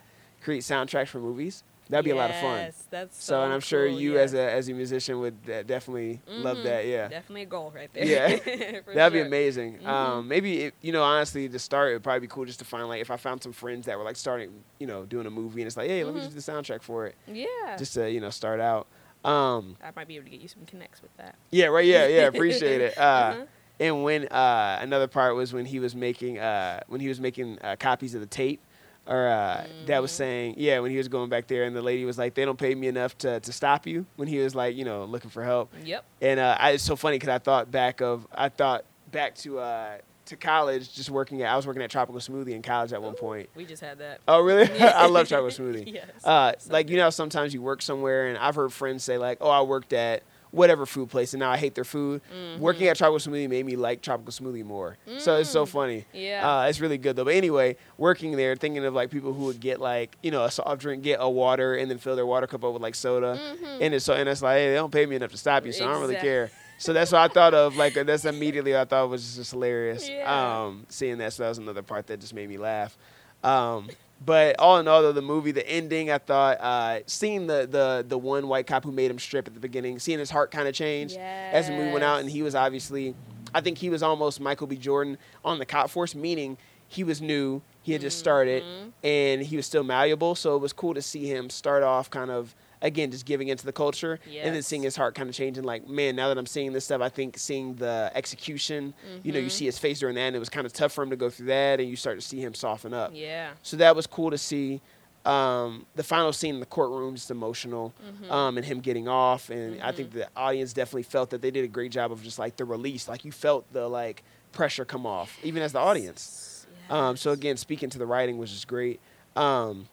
create 0.42 0.62
soundtracks 0.62 1.08
for 1.08 1.20
movies. 1.20 1.62
That'd 1.90 2.04
be 2.04 2.12
a 2.12 2.16
lot 2.16 2.30
of 2.30 2.36
fun. 2.36 2.60
Yes, 2.60 2.84
That's 2.90 3.22
So, 3.22 3.42
and 3.42 3.52
I'm 3.52 3.60
sure 3.60 3.86
cool, 3.88 4.00
you 4.00 4.18
as 4.18 4.32
a 4.32 4.40
as 4.50 4.68
a 4.68 4.72
musician 4.72 5.20
would 5.20 5.36
uh, 5.50 5.62
definitely 5.64 6.20
love 6.26 6.56
Mhm. 6.58 6.62
that. 6.64 6.86
Yeah. 6.86 7.08
Definitely 7.08 7.42
a 7.42 7.46
goal 7.46 7.72
right 7.74 7.90
there. 7.92 8.04
Yeah. 8.06 8.28
That'd 8.94 9.12
be 9.12 9.18
sure. 9.18 9.26
amazing. 9.26 9.78
Mhm. 9.80 9.86
Um, 9.86 10.28
maybe 10.28 10.62
it, 10.62 10.74
you 10.80 10.92
know, 10.92 11.02
honestly, 11.02 11.48
to 11.48 11.58
start, 11.58 11.90
it'd 11.90 12.02
probably 12.02 12.20
be 12.20 12.26
cool 12.28 12.46
just 12.46 12.58
to 12.60 12.64
find 12.64 12.88
like 12.88 13.02
if 13.02 13.10
I 13.10 13.16
found 13.18 13.42
some 13.42 13.52
friends 13.52 13.84
that 13.86 13.98
were 13.98 14.04
like 14.04 14.16
starting, 14.16 14.64
you 14.78 14.86
know, 14.86 15.04
doing 15.04 15.26
a 15.26 15.30
movie, 15.30 15.60
and 15.60 15.66
it's 15.66 15.76
like, 15.76 15.88
hey, 15.88 16.04
let 16.04 16.14
me 16.14 16.20
Mhm. 16.20 16.24
just 16.24 16.34
do 16.34 16.40
the 16.40 16.52
soundtrack 16.52 16.80
for 16.82 17.06
it, 17.06 17.16
Yeah. 17.26 17.76
just 17.78 17.94
to 17.94 18.10
you 18.10 18.20
know 18.20 18.30
start 18.30 18.60
out. 18.60 18.86
Um, 19.24 19.76
I 19.82 19.90
might 19.96 20.08
be 20.08 20.16
able 20.16 20.24
to 20.24 20.30
get 20.30 20.40
you 20.40 20.48
some 20.48 20.64
connects 20.66 21.00
with 21.02 21.14
that. 21.18 21.34
yeah, 21.50 21.66
right. 21.66 21.84
Yeah, 21.84 22.06
yeah. 22.06 22.26
Appreciate 22.26 22.80
it. 22.80 22.94
Uh, 22.98 23.00
Uh-huh. 23.00 23.44
And 23.80 24.04
when 24.04 24.28
uh, 24.28 24.78
another 24.80 25.08
part 25.08 25.34
was 25.34 25.52
when 25.52 25.64
he 25.66 25.80
was 25.80 25.96
making 25.96 26.38
uh, 26.38 26.80
when 26.86 27.00
he 27.00 27.08
was 27.08 27.20
making 27.20 27.58
uh, 27.60 27.74
copies 27.78 28.14
of 28.14 28.20
the 28.20 28.26
tape, 28.26 28.60
or 29.06 29.28
uh, 29.28 29.66
that 29.86 30.00
was 30.00 30.10
Mhm. 30.12 30.14
saying, 30.16 30.54
yeah, 30.58 30.78
when 30.80 30.90
he 30.90 30.96
was 30.96 31.08
going 31.08 31.28
back 31.28 31.46
there, 31.46 31.64
and 31.64 31.74
the 31.76 31.82
lady 31.82 32.04
was 32.04 32.16
like, 32.18 32.34
they 32.34 32.44
don't 32.44 32.58
pay 32.58 32.74
me 32.74 32.86
enough 32.88 33.16
to 33.18 33.40
to 33.40 33.52
stop 33.52 33.86
you. 33.86 34.06
When 34.16 34.28
he 34.28 34.38
was 34.38 34.54
like, 34.54 34.76
you 34.76 34.84
know, 34.84 35.04
looking 35.04 35.30
for 35.30 35.42
help. 35.44 35.72
Yep. 35.84 36.04
And 36.22 36.40
uh, 36.40 36.56
I, 36.58 36.70
it's 36.72 36.84
so 36.84 36.96
funny 36.96 37.16
because 37.16 37.28
I 37.28 37.38
thought 37.38 37.70
back 37.70 38.00
of 38.00 38.26
I 38.34 38.48
thought 38.48 38.84
back 39.12 39.34
to 39.36 39.58
uh, 39.58 39.98
to 40.26 40.36
college, 40.36 40.94
just 40.94 41.10
working 41.10 41.42
at 41.42 41.52
I 41.52 41.56
was 41.56 41.66
working 41.66 41.82
at 41.82 41.90
Tropical 41.90 42.18
Smoothie 42.20 42.52
in 42.52 42.62
college 42.62 42.92
at 42.94 43.02
one 43.02 43.14
point. 43.14 43.50
We 43.54 43.66
just 43.66 43.82
had 43.82 43.98
that. 43.98 44.20
Oh 44.26 44.40
really? 44.40 44.70
I 44.80 45.06
love 45.06 45.28
Tropical 45.28 45.50
Smoothie. 45.50 45.92
yes. 45.94 46.06
Uh, 46.24 46.52
like 46.70 46.88
you 46.88 46.96
know, 46.96 47.10
sometimes 47.10 47.52
you 47.52 47.60
work 47.60 47.82
somewhere, 47.82 48.28
and 48.28 48.38
I've 48.38 48.54
heard 48.54 48.72
friends 48.72 49.04
say 49.04 49.18
like, 49.18 49.38
"Oh, 49.42 49.50
I 49.50 49.60
worked 49.62 49.92
at 49.92 50.22
whatever 50.54 50.86
food 50.86 51.10
place, 51.10 51.32
and 51.34 51.40
now 51.40 51.50
I 51.50 51.56
hate 51.56 51.74
their 51.74 51.84
food." 51.84 52.20
Working 52.58 52.86
Mhm. 52.86 52.90
at 52.90 52.96
Tropical 52.96 53.18
Smoothie 53.32 53.48
made 53.48 53.66
me 53.66 53.76
like 53.76 54.00
Tropical 54.02 54.32
Smoothie 54.32 54.64
more. 54.64 54.96
So 55.18 55.36
it's 55.36 55.50
so 55.50 55.64
Mm. 55.64 55.68
funny. 55.68 56.04
Yeah. 56.12 56.60
Uh, 56.60 56.66
it's 56.68 56.80
really 56.80 56.98
good 56.98 57.16
though. 57.16 57.24
But 57.24 57.34
anyway, 57.34 57.76
working 57.98 58.36
there, 58.36 58.54
thinking 58.56 58.84
of 58.84 58.94
like 58.94 59.10
people 59.10 59.32
who 59.32 59.44
would 59.44 59.60
get 59.60 59.80
like 59.80 60.16
you 60.22 60.30
know 60.30 60.44
a 60.44 60.50
soft 60.50 60.80
drink, 60.80 61.02
get 61.02 61.18
a 61.20 61.28
water, 61.28 61.74
and 61.74 61.90
then 61.90 61.98
fill 61.98 62.16
their 62.16 62.26
water 62.26 62.46
cup 62.46 62.64
up 62.64 62.72
with 62.72 62.82
like 62.82 62.94
soda, 62.94 63.38
mm-hmm. 63.40 63.82
and 63.82 63.94
it's 63.94 64.04
so 64.04 64.14
and 64.14 64.28
it's 64.28 64.42
like 64.42 64.58
hey, 64.58 64.68
they 64.70 64.74
don't 64.76 64.92
pay 64.92 65.06
me 65.06 65.16
enough 65.16 65.30
to 65.32 65.38
stop 65.38 65.66
you, 65.66 65.72
so 65.72 65.84
I 65.88 65.92
don't 65.92 66.00
really 66.00 66.16
care. 66.16 66.50
So 66.78 66.92
that's 66.92 67.12
what 67.12 67.20
I 67.20 67.28
thought 67.28 67.54
of. 67.54 67.76
Like 67.76 67.94
that's 67.94 68.24
immediately 68.24 68.76
I 68.76 68.84
thought 68.84 69.08
was 69.08 69.36
just 69.36 69.52
hilarious. 69.52 70.08
Yeah. 70.08 70.64
Um, 70.64 70.86
seeing 70.88 71.18
that, 71.18 71.32
so 71.32 71.44
that 71.44 71.50
was 71.50 71.58
another 71.58 71.82
part 71.82 72.06
that 72.08 72.20
just 72.20 72.34
made 72.34 72.48
me 72.48 72.56
laugh. 72.58 72.96
Um, 73.44 73.88
but 74.24 74.56
all 74.58 74.78
in 74.78 74.88
all, 74.88 75.02
though, 75.02 75.12
the 75.12 75.22
movie, 75.22 75.52
the 75.52 75.68
ending, 75.68 76.10
I 76.10 76.18
thought, 76.18 76.58
uh, 76.60 77.00
seeing 77.06 77.46
the 77.46 77.66
the 77.70 78.04
the 78.08 78.18
one 78.18 78.48
white 78.48 78.66
cop 78.66 78.84
who 78.84 78.92
made 78.92 79.10
him 79.10 79.18
strip 79.18 79.46
at 79.48 79.54
the 79.54 79.60
beginning, 79.60 79.98
seeing 79.98 80.18
his 80.18 80.30
heart 80.30 80.50
kind 80.50 80.68
of 80.68 80.74
change 80.74 81.14
as 81.52 81.66
the 81.68 81.72
movie 81.72 81.92
went 81.92 82.04
out, 82.04 82.20
and 82.20 82.30
he 82.30 82.42
was 82.42 82.54
obviously, 82.54 83.14
I 83.54 83.60
think 83.60 83.78
he 83.78 83.90
was 83.90 84.02
almost 84.02 84.40
Michael 84.40 84.66
B. 84.66 84.76
Jordan 84.76 85.18
on 85.44 85.58
the 85.58 85.66
cop 85.66 85.90
force, 85.90 86.14
meaning 86.14 86.56
he 86.88 87.02
was 87.04 87.20
new, 87.20 87.60
he 87.82 87.92
had 87.92 88.00
just 88.02 88.18
started, 88.18 88.62
Mhm. 88.62 88.92
and 89.02 89.42
he 89.42 89.56
was 89.56 89.66
still 89.66 89.82
malleable. 89.82 90.34
So 90.34 90.54
it 90.54 90.60
was 90.60 90.72
cool 90.72 90.94
to 90.94 91.02
see 91.02 91.26
him 91.26 91.50
start 91.50 91.82
off 91.82 92.08
kind 92.10 92.30
of 92.30 92.54
again 92.84 93.10
just 93.10 93.26
giving 93.26 93.48
into 93.48 93.66
the 93.66 93.72
culture, 93.72 94.20
and 94.40 94.54
then 94.54 94.62
seeing 94.62 94.82
his 94.82 94.94
heart 94.94 95.16
kind 95.16 95.28
of 95.28 95.34
changing. 95.34 95.64
Like, 95.64 95.88
man, 95.88 96.14
now 96.14 96.28
that 96.28 96.38
I'm 96.38 96.46
seeing 96.46 96.72
this 96.72 96.84
stuff, 96.84 97.00
I 97.00 97.08
think 97.08 97.36
seeing 97.38 97.74
the 97.74 98.12
execution, 98.14 98.94
you 99.24 99.32
know, 99.32 99.40
you 99.40 99.46
Mhm. 99.48 99.50
see 99.52 99.64
his 99.64 99.78
face 99.78 99.98
during 99.98 100.14
that, 100.14 100.20
and 100.28 100.36
it 100.36 100.38
was 100.38 100.48
kind 100.50 100.66
of 100.66 100.72
tough 100.72 100.92
for 100.92 101.02
him 101.02 101.10
to 101.10 101.16
go 101.16 101.28
through 101.30 101.46
that, 101.46 101.80
and 101.80 101.88
you 101.88 101.96
start 101.96 102.20
to 102.20 102.24
see 102.24 102.40
him 102.40 102.54
soften 102.54 102.94
up. 102.94 103.10
Yeah. 103.12 103.54
So 103.62 103.76
that 103.78 103.96
was 103.96 104.06
cool 104.06 104.30
to 104.30 104.38
see. 104.38 104.80
Um, 105.24 105.86
the 105.94 106.02
final 106.02 106.34
scene 106.34 106.52
in 106.54 106.60
the 106.60 106.66
courtroom 106.66 107.14
just 107.14 107.30
emotional, 107.30 107.94
Mhm. 108.04 108.30
um, 108.30 108.56
and 108.58 108.66
him 108.66 108.80
getting 108.80 109.08
off, 109.08 109.48
and 109.48 109.80
I 109.82 109.90
think 109.90 110.10
Mhm. 110.10 110.14
the 110.16 110.28
audience 110.36 110.74
definitely 110.74 111.04
felt 111.04 111.30
that 111.30 111.40
they 111.40 111.50
did 111.50 111.64
a 111.64 111.68
great 111.68 111.90
job 111.92 112.12
of 112.12 112.22
just 112.22 112.38
like 112.38 112.56
the 112.58 112.66
release, 112.66 113.08
like 113.08 113.24
you 113.24 113.32
felt 113.32 113.64
the 113.72 113.88
like 113.88 114.22
pressure 114.52 114.84
come 114.84 115.06
off, 115.06 115.38
even 115.42 115.62
as 115.62 115.72
the 115.72 115.78
audience. 115.78 116.66
Um, 116.90 117.16
so 117.16 117.30
again, 117.30 117.56
speaking 117.56 117.88
to 117.88 117.96
the 117.98 118.04
writing 118.04 118.36
was 118.36 118.50
just 118.50 118.68
great. 118.68 119.00
Um, 119.34 119.88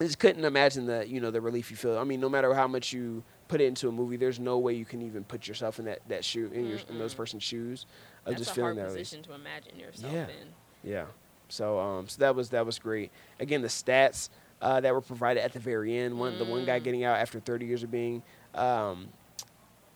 I 0.00 0.04
just 0.04 0.18
couldn't 0.18 0.44
imagine 0.44 0.86
the 0.86 1.06
you 1.08 1.20
know 1.20 1.30
the 1.30 1.40
relief 1.40 1.70
you 1.70 1.76
feel. 1.76 1.98
I 1.98 2.04
mean, 2.04 2.20
no 2.20 2.28
matter 2.28 2.54
how 2.54 2.68
much 2.68 2.92
you 2.92 3.24
put 3.48 3.60
it 3.60 3.64
into 3.64 3.88
a 3.88 3.92
movie, 3.92 4.16
there's 4.16 4.38
no 4.38 4.58
way 4.58 4.74
you 4.74 4.84
can 4.84 5.02
even 5.02 5.24
put 5.24 5.48
yourself 5.48 5.78
in 5.78 5.86
that 5.86 6.00
that 6.08 6.24
shoe 6.24 6.50
in 6.52 6.68
your 6.68 6.78
in 6.88 6.98
those 6.98 7.14
person's 7.14 7.42
shoes 7.42 7.86
of 8.24 8.32
That's 8.34 8.40
just 8.42 8.50
a 8.52 8.54
feeling 8.54 8.76
that 8.76 8.82
release. 8.84 9.10
position 9.10 9.22
to 9.24 9.32
imagine 9.34 9.78
yourself 9.78 10.12
Yeah. 10.12 10.26
in. 10.28 10.88
Yeah. 10.90 11.04
So 11.48 11.78
um 11.80 12.08
so 12.08 12.20
that 12.20 12.34
was 12.36 12.50
that 12.50 12.64
was 12.64 12.78
great. 12.78 13.10
Again, 13.40 13.62
the 13.62 13.68
stats 13.68 14.28
uh, 14.60 14.80
that 14.80 14.92
were 14.92 15.00
provided 15.00 15.42
at 15.42 15.52
the 15.52 15.58
very 15.60 15.96
end. 15.96 16.18
One 16.18 16.38
the 16.38 16.44
one 16.44 16.64
guy 16.64 16.78
Mm. 16.80 16.84
getting 16.84 17.04
out 17.04 17.18
after 17.18 17.38
30 17.40 17.66
years 17.66 17.82
of 17.82 17.90
being 17.90 18.22
um 18.54 19.08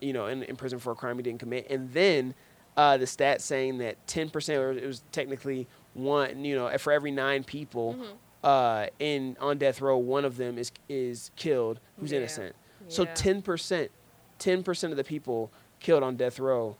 you 0.00 0.12
know 0.12 0.26
in, 0.26 0.42
in 0.44 0.56
prison 0.56 0.78
for 0.80 0.92
a 0.92 0.96
crime 0.96 1.16
he 1.16 1.22
didn't 1.22 1.38
commit, 1.40 1.68
and 1.70 1.92
then 1.92 2.34
uh, 2.76 2.96
the 2.96 3.04
stats 3.04 3.42
saying 3.42 3.78
that 3.78 4.04
10 4.08 4.30
percent 4.30 4.58
or 4.58 4.72
it 4.72 4.86
was 4.86 5.02
technically 5.12 5.68
one 5.94 6.44
you 6.44 6.56
know 6.56 6.76
for 6.78 6.92
every 6.92 7.10
nine 7.10 7.44
people 7.44 7.94
Mhm. 7.94 8.16
Uh, 8.42 8.86
in 8.98 9.36
on 9.40 9.58
death 9.58 9.80
row, 9.80 9.96
one 9.98 10.24
of 10.24 10.36
them 10.36 10.58
is 10.58 10.72
is 10.88 11.30
killed 11.36 11.80
who's 11.98 12.12
Yeah. 12.12 12.18
innocent. 12.18 12.54
So 12.88 13.04
10 13.04 13.42
percent. 13.42 13.90
ten 14.38 14.62
percent 14.62 14.92
of 14.92 14.96
the 14.96 15.04
people 15.04 15.50
killed 15.80 16.02
on 16.02 16.16
death 16.16 16.38
row 16.40 16.76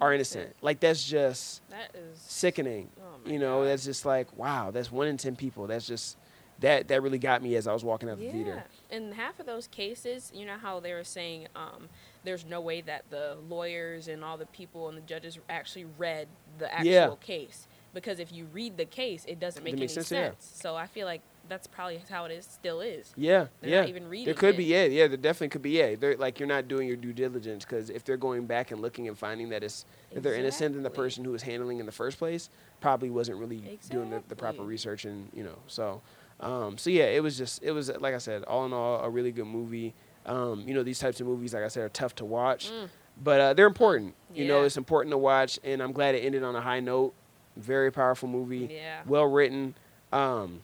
are 0.00 0.12
innocent. 0.14 0.54
Like 0.62 0.80
that's 0.80 1.02
just 1.04 1.62
That 1.70 1.94
is 1.94 2.18
sickening. 2.18 2.90
Oh 3.00 3.28
you 3.30 3.38
know, 3.38 3.60
God. 3.60 3.68
that's 3.68 3.84
just 3.84 4.04
like 4.04 4.36
wow. 4.36 4.70
That's 4.70 4.92
one 4.92 5.06
in 5.08 5.16
ten 5.16 5.34
people. 5.36 5.66
That's 5.66 5.86
just 5.86 6.16
that 6.60 6.88
that 6.88 7.02
really 7.02 7.18
got 7.18 7.42
me 7.42 7.56
as 7.56 7.66
I 7.66 7.72
was 7.72 7.82
walking 7.84 8.08
out 8.10 8.12
of 8.12 8.18
the 8.20 8.30
theater. 8.30 8.62
In 8.90 9.12
half 9.12 9.40
of 9.40 9.46
those 9.46 9.66
cases, 9.66 10.30
you 10.34 10.44
know 10.44 10.56
how 10.58 10.78
they 10.80 10.92
were 10.92 11.04
saying 11.04 11.48
um, 11.56 11.88
there's 12.24 12.44
no 12.44 12.60
way 12.60 12.82
that 12.82 13.04
the 13.08 13.36
lawyers 13.48 14.08
and 14.08 14.22
all 14.22 14.36
the 14.36 14.46
people 14.46 14.88
and 14.88 14.96
the 14.98 15.02
judges 15.02 15.38
actually 15.48 15.86
read 15.96 16.28
the 16.58 16.70
actual 16.72 16.84
Yeah. 16.92 17.14
case 17.20 17.66
because 17.94 18.20
if 18.20 18.32
you 18.32 18.46
read 18.52 18.76
the 18.76 18.84
case, 18.84 19.24
it 19.26 19.40
doesn't 19.40 19.62
make 19.64 19.74
It 19.74 19.78
any 19.78 19.88
sense. 19.88 20.08
sense, 20.08 20.36
yeah. 20.54 20.60
So 20.62 20.76
I 20.76 20.86
feel 20.86 21.06
like 21.06 21.22
that's 21.48 21.66
probably 21.66 22.00
how 22.08 22.26
it 22.26 22.30
is. 22.32 22.44
Still 22.46 22.80
is. 22.80 23.12
Yeah, 23.16 23.46
They're 23.60 23.70
yeah. 23.70 23.80
not 23.80 23.88
even 23.88 24.08
reading 24.08 24.26
there 24.26 24.34
could 24.34 24.54
it. 24.54 24.58
be, 24.58 24.64
yeah, 24.64 24.84
yeah. 24.84 25.08
There 25.08 25.16
definitely 25.16 25.48
could 25.48 25.62
be, 25.62 25.70
yeah. 25.70 25.96
They're 25.96 26.16
like 26.16 26.38
you're 26.38 26.48
not 26.48 26.68
doing 26.68 26.86
your 26.86 26.96
due 26.96 27.12
diligence 27.12 27.64
because 27.64 27.90
if 27.90 28.04
they're 28.04 28.16
going 28.16 28.46
back 28.46 28.70
and 28.70 28.80
looking 28.80 29.08
and 29.08 29.18
finding 29.18 29.48
that 29.48 29.64
it's 29.64 29.84
that 30.12 30.22
they're 30.22 30.34
innocent, 30.34 30.74
then 30.74 30.82
the 30.84 30.90
person 30.90 31.24
who 31.24 31.32
was 31.32 31.42
handling 31.42 31.80
in 31.80 31.86
the 31.86 31.92
first 31.92 32.18
place 32.18 32.48
probably 32.80 33.10
wasn't 33.10 33.36
really 33.38 33.78
doing 33.90 34.10
the, 34.10 34.22
the 34.28 34.36
proper 34.36 34.62
research 34.62 35.04
and 35.04 35.28
you 35.34 35.42
know. 35.42 35.58
So, 35.66 36.00
um, 36.38 36.78
so 36.78 36.88
yeah, 36.90 37.04
it 37.06 37.22
was 37.22 37.36
just 37.36 37.62
it 37.64 37.72
was 37.72 37.90
like 37.98 38.14
I 38.14 38.18
said, 38.18 38.44
all 38.44 38.64
in 38.66 38.72
all, 38.72 39.00
a 39.00 39.10
really 39.10 39.32
good 39.32 39.46
movie. 39.46 39.92
Um, 40.26 40.62
you 40.68 40.74
know, 40.74 40.82
these 40.84 40.98
types 41.00 41.20
of 41.20 41.26
movies, 41.26 41.54
like 41.54 41.64
I 41.64 41.68
said, 41.68 41.82
are 41.84 41.88
tough 41.88 42.14
to 42.16 42.24
watch, 42.26 42.70
Mm. 42.70 42.88
but 43.24 43.40
uh, 43.40 43.54
they're 43.54 43.66
important. 43.66 44.14
You 44.34 44.46
know, 44.46 44.62
it's 44.64 44.76
important 44.76 45.12
to 45.12 45.18
watch, 45.18 45.58
and 45.64 45.82
I'm 45.82 45.92
glad 45.92 46.14
it 46.14 46.18
ended 46.20 46.44
on 46.44 46.54
a 46.54 46.60
high 46.60 46.78
note. 46.80 47.14
Very 47.56 47.90
powerful 47.92 48.28
movie 48.28 48.68
Yeah. 48.72 49.02
well 49.06 49.26
written. 49.26 49.74
Um, 50.12 50.62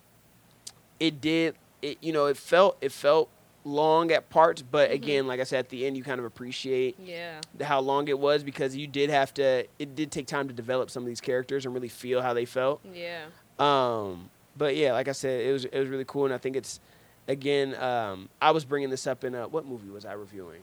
it 1.01 1.21
did. 1.21 1.55
It 1.83 1.99
you 2.01 2.13
know 2.13 2.27
it 2.27 2.37
felt 2.37 2.77
it 2.81 2.93
felt 2.93 3.29
long 3.65 4.13
at 4.13 4.31
parts, 4.31 4.63
but 4.63 4.91
Mhm. 4.91 4.95
again, 4.95 5.27
like 5.27 5.41
I 5.41 5.45
said, 5.45 5.59
at 5.59 5.69
the 5.71 5.85
end 5.87 5.97
you 5.97 6.05
kind 6.05 6.21
of 6.21 6.25
appreciate 6.25 6.97
Yeah. 7.05 7.41
the- 7.55 7.65
how 7.65 7.81
long 7.81 8.07
it 8.09 8.19
was 8.19 8.45
because 8.45 8.77
you 8.77 8.87
did 8.87 9.11
have 9.11 9.35
to. 9.35 9.67
It 9.79 9.95
did 9.97 10.13
take 10.13 10.27
time 10.29 10.47
to 10.49 10.55
develop 10.55 10.89
some 10.91 11.03
of 11.03 11.07
these 11.09 11.21
characters 11.21 11.65
and 11.67 11.75
really 11.75 11.89
feel 11.89 12.23
how 12.23 12.33
they 12.33 12.45
felt. 12.45 12.81
Yeah. 12.95 13.25
Um, 13.59 14.31
but 14.57 14.77
yeah, 14.77 14.93
like 14.93 15.09
I 15.09 15.13
said, 15.13 15.45
it 15.45 15.53
was 15.53 15.65
it 15.65 15.79
was 15.79 15.89
really 15.89 16.05
cool, 16.07 16.25
and 16.27 16.33
I 16.35 16.39
think 16.39 16.55
it's 16.57 16.79
again. 17.29 17.75
Um, 17.75 18.29
I 18.41 18.53
was 18.53 18.65
bringing 18.65 18.91
this 18.91 19.07
up 19.07 19.25
in 19.25 19.35
uh, 19.35 19.49
what 19.49 19.67
movie 19.67 19.91
was 19.91 20.05
I 20.07 20.13
reviewing? 20.13 20.63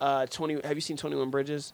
Uh, 0.00 0.26
twenty. 0.26 0.60
Have 0.64 0.76
you 0.76 0.80
seen 0.80 0.96
Twenty 0.96 1.14
One 1.16 1.30
Bridges? 1.30 1.72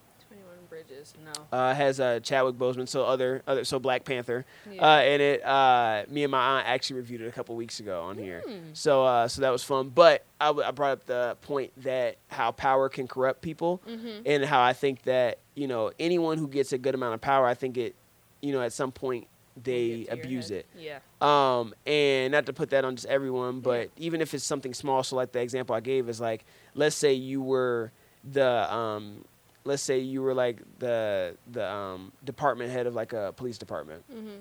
No. 1.24 1.32
Uh, 1.58 1.70
it 1.72 1.76
has 1.76 2.00
uh, 2.00 2.20
Chadwick 2.20 2.56
Boseman, 2.56 2.88
so 2.88 3.04
other 3.04 3.42
other 3.46 3.64
so 3.64 3.78
Black 3.78 4.04
Panther. 4.04 4.44
Yeah. 4.70 4.82
Uh, 4.82 4.98
and 5.00 5.22
it, 5.22 5.44
uh, 5.44 6.04
me 6.08 6.24
and 6.24 6.30
my 6.30 6.58
aunt 6.58 6.66
actually 6.68 6.96
reviewed 6.96 7.20
it 7.20 7.26
a 7.28 7.32
couple 7.32 7.54
weeks 7.56 7.80
ago 7.80 8.02
on 8.02 8.16
here. 8.18 8.42
Mm. 8.48 8.74
So, 8.76 9.04
uh, 9.04 9.28
so 9.28 9.42
that 9.42 9.50
was 9.50 9.62
fun. 9.62 9.90
But 9.90 10.24
I, 10.40 10.46
w- 10.46 10.66
I 10.66 10.70
brought 10.70 10.92
up 10.92 11.06
the 11.06 11.36
point 11.42 11.72
that 11.82 12.16
how 12.28 12.52
power 12.52 12.88
can 12.88 13.06
corrupt 13.08 13.42
people, 13.42 13.82
Mhm. 13.88 14.22
and 14.26 14.44
how 14.44 14.62
I 14.62 14.72
think 14.72 15.02
that 15.02 15.38
you 15.54 15.66
know 15.66 15.92
anyone 15.98 16.38
who 16.38 16.48
gets 16.48 16.72
a 16.72 16.78
good 16.78 16.94
amount 16.94 17.14
of 17.14 17.20
power, 17.20 17.46
I 17.46 17.54
think 17.54 17.76
it, 17.76 17.94
you 18.40 18.52
know, 18.52 18.62
at 18.62 18.72
some 18.72 18.92
point 18.92 19.26
they 19.62 19.88
Get 19.88 20.10
to 20.10 20.16
your 20.16 20.24
abuse 20.24 20.50
it. 20.52 20.66
Yeah. 20.78 20.98
Um, 21.20 21.74
and 21.84 22.30
not 22.32 22.46
to 22.46 22.52
put 22.52 22.70
that 22.70 22.84
on 22.84 22.94
just 22.94 23.08
everyone, 23.08 23.58
but 23.60 23.90
even 23.96 24.20
if 24.20 24.32
it's 24.32 24.44
something 24.44 24.72
small, 24.72 25.02
so 25.02 25.16
like 25.16 25.32
the 25.32 25.40
example 25.40 25.74
I 25.74 25.80
gave 25.80 26.08
is 26.08 26.20
like, 26.20 26.44
let's 26.74 26.94
say 26.94 27.12
you 27.14 27.42
were 27.42 27.90
the, 28.22 28.72
um, 28.72 29.24
let's 29.68 29.82
say 29.82 30.00
you 30.00 30.22
were 30.22 30.34
like 30.34 30.58
the 30.80 31.36
the 31.52 31.64
um, 31.70 32.10
department 32.24 32.72
head 32.72 32.86
of 32.88 32.94
like 32.96 33.12
a 33.12 33.32
police 33.36 33.58
department, 33.58 34.02
Mhm. 34.12 34.40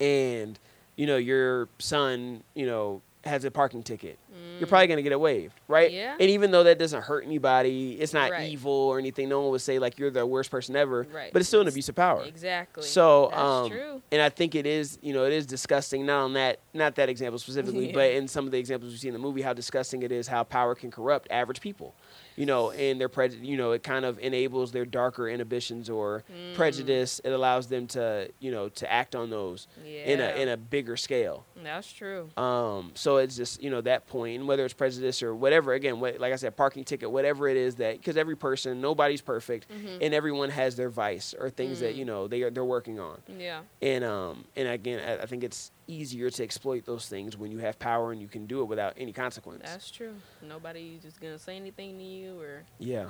and 0.00 0.58
you 0.96 1.06
know 1.06 1.16
your 1.16 1.68
son, 1.78 2.42
you 2.54 2.64
know, 2.66 3.02
has 3.24 3.44
a 3.44 3.50
parking 3.50 3.82
ticket. 3.82 4.18
Mm. 4.30 4.60
You're 4.60 4.66
probably 4.68 4.86
gonna 4.86 5.00
get 5.02 5.12
it 5.12 5.18
waived, 5.18 5.58
right? 5.66 5.90
Yeah. 5.90 6.12
And 6.20 6.28
even 6.30 6.50
though 6.50 6.62
that 6.64 6.78
doesn't 6.78 7.02
hurt 7.02 7.24
anybody, 7.24 7.94
it's 7.98 8.12
not 8.12 8.30
Right. 8.30 8.50
evil 8.50 8.70
or 8.70 8.98
anything. 8.98 9.28
No 9.30 9.40
one 9.40 9.50
would 9.50 9.62
say 9.62 9.78
like 9.78 9.98
you're 9.98 10.10
the 10.10 10.26
worst 10.26 10.50
person 10.50 10.76
ever, 10.76 11.06
Right. 11.10 11.32
but 11.32 11.40
it's 11.40 11.48
still 11.48 11.62
an 11.62 11.68
abuse 11.68 11.88
of 11.88 11.94
power. 11.94 12.22
Exactly. 12.22 12.82
So, 12.84 13.28
That's 13.30 13.40
um, 13.42 13.70
true. 13.70 14.02
and 14.12 14.20
I 14.20 14.28
think 14.28 14.54
it 14.54 14.66
is, 14.66 14.98
you 15.00 15.14
know, 15.14 15.24
it 15.24 15.32
is 15.32 15.46
disgusting. 15.46 16.04
Not 16.04 16.22
on 16.24 16.32
that, 16.34 16.58
not 16.74 16.96
that 16.96 17.08
example 17.08 17.38
specifically, 17.38 17.86
Yeah. 17.88 17.92
but 17.94 18.10
in 18.12 18.28
some 18.28 18.44
of 18.44 18.52
the 18.52 18.58
examples 18.58 18.92
we 18.92 18.98
see 18.98 19.08
in 19.08 19.14
the 19.14 19.18
movie, 19.20 19.40
how 19.42 19.54
disgusting 19.54 20.02
it 20.02 20.12
is 20.12 20.28
how 20.28 20.44
power 20.44 20.74
can 20.74 20.90
corrupt 20.90 21.26
average 21.30 21.60
people. 21.62 21.94
You 22.36 22.46
know, 22.46 22.70
and 22.72 23.00
their 23.00 23.08
prejudice. 23.08 23.46
You 23.46 23.56
know, 23.56 23.72
it 23.72 23.82
kind 23.82 24.04
of 24.04 24.18
enables 24.18 24.72
their 24.72 24.84
darker 24.84 25.28
inhibitions 25.28 25.88
or 25.88 26.24
Mm. 26.30 26.54
prejudice. 26.54 27.20
It 27.24 27.30
allows 27.30 27.68
them 27.68 27.86
to, 27.88 28.28
you 28.40 28.50
know, 28.50 28.68
to 28.70 28.90
act 28.92 29.14
on 29.14 29.30
those 29.30 29.68
Yeah. 29.84 30.04
in 30.04 30.20
a 30.20 30.28
in 30.42 30.48
a 30.48 30.56
bigger 30.56 30.96
scale. 30.96 31.44
That's 31.62 31.90
true. 31.92 32.28
Um, 32.36 32.92
so 32.94 33.18
it's 33.18 33.36
just 33.36 33.62
you 33.62 33.70
know 33.70 33.80
that 33.82 34.06
point, 34.06 34.38
and 34.40 34.48
whether 34.48 34.64
it's 34.64 34.74
prejudice 34.74 35.22
or 35.22 35.34
whatever. 35.34 35.72
Again, 35.74 36.00
what, 36.00 36.18
like 36.18 36.32
I 36.32 36.36
said, 36.36 36.56
parking 36.56 36.84
ticket, 36.84 37.10
whatever 37.10 37.48
it 37.48 37.56
is 37.56 37.76
that 37.76 37.98
because 37.98 38.16
every 38.16 38.36
person, 38.36 38.80
nobody's 38.80 39.20
perfect, 39.22 39.68
Mhm. 39.70 39.98
and 40.00 40.14
everyone 40.14 40.50
has 40.50 40.76
their 40.76 40.88
vice 40.90 41.34
or 41.38 41.50
things 41.50 41.80
that 41.80 41.94
Mm. 41.94 41.98
you 41.98 42.04
know 42.04 42.26
they 42.28 42.42
are 42.42 42.50
they're 42.50 42.64
working 42.64 42.98
on. 42.98 43.22
Yeah. 43.38 43.60
And 43.80 44.02
um 44.04 44.44
and 44.56 44.68
again, 44.68 45.00
I, 45.06 45.22
I 45.22 45.26
think 45.26 45.44
it's 45.44 45.70
easier 45.86 46.30
to 46.30 46.42
exploit 46.42 46.84
those 46.86 47.08
things 47.08 47.36
when 47.36 47.50
you 47.50 47.58
have 47.58 47.78
power 47.78 48.12
and 48.12 48.20
you 48.20 48.28
can 48.28 48.46
do 48.46 48.60
it 48.62 48.64
without 48.64 48.94
any 48.96 49.12
consequence. 49.12 49.62
That's 49.64 49.90
true. 49.90 50.14
Nobody 50.42 50.98
just 51.02 51.20
gonna 51.20 51.38
say 51.38 51.56
anything 51.56 51.98
to 51.98 52.04
you 52.04 52.40
or. 52.40 52.62
yeah. 52.78 53.06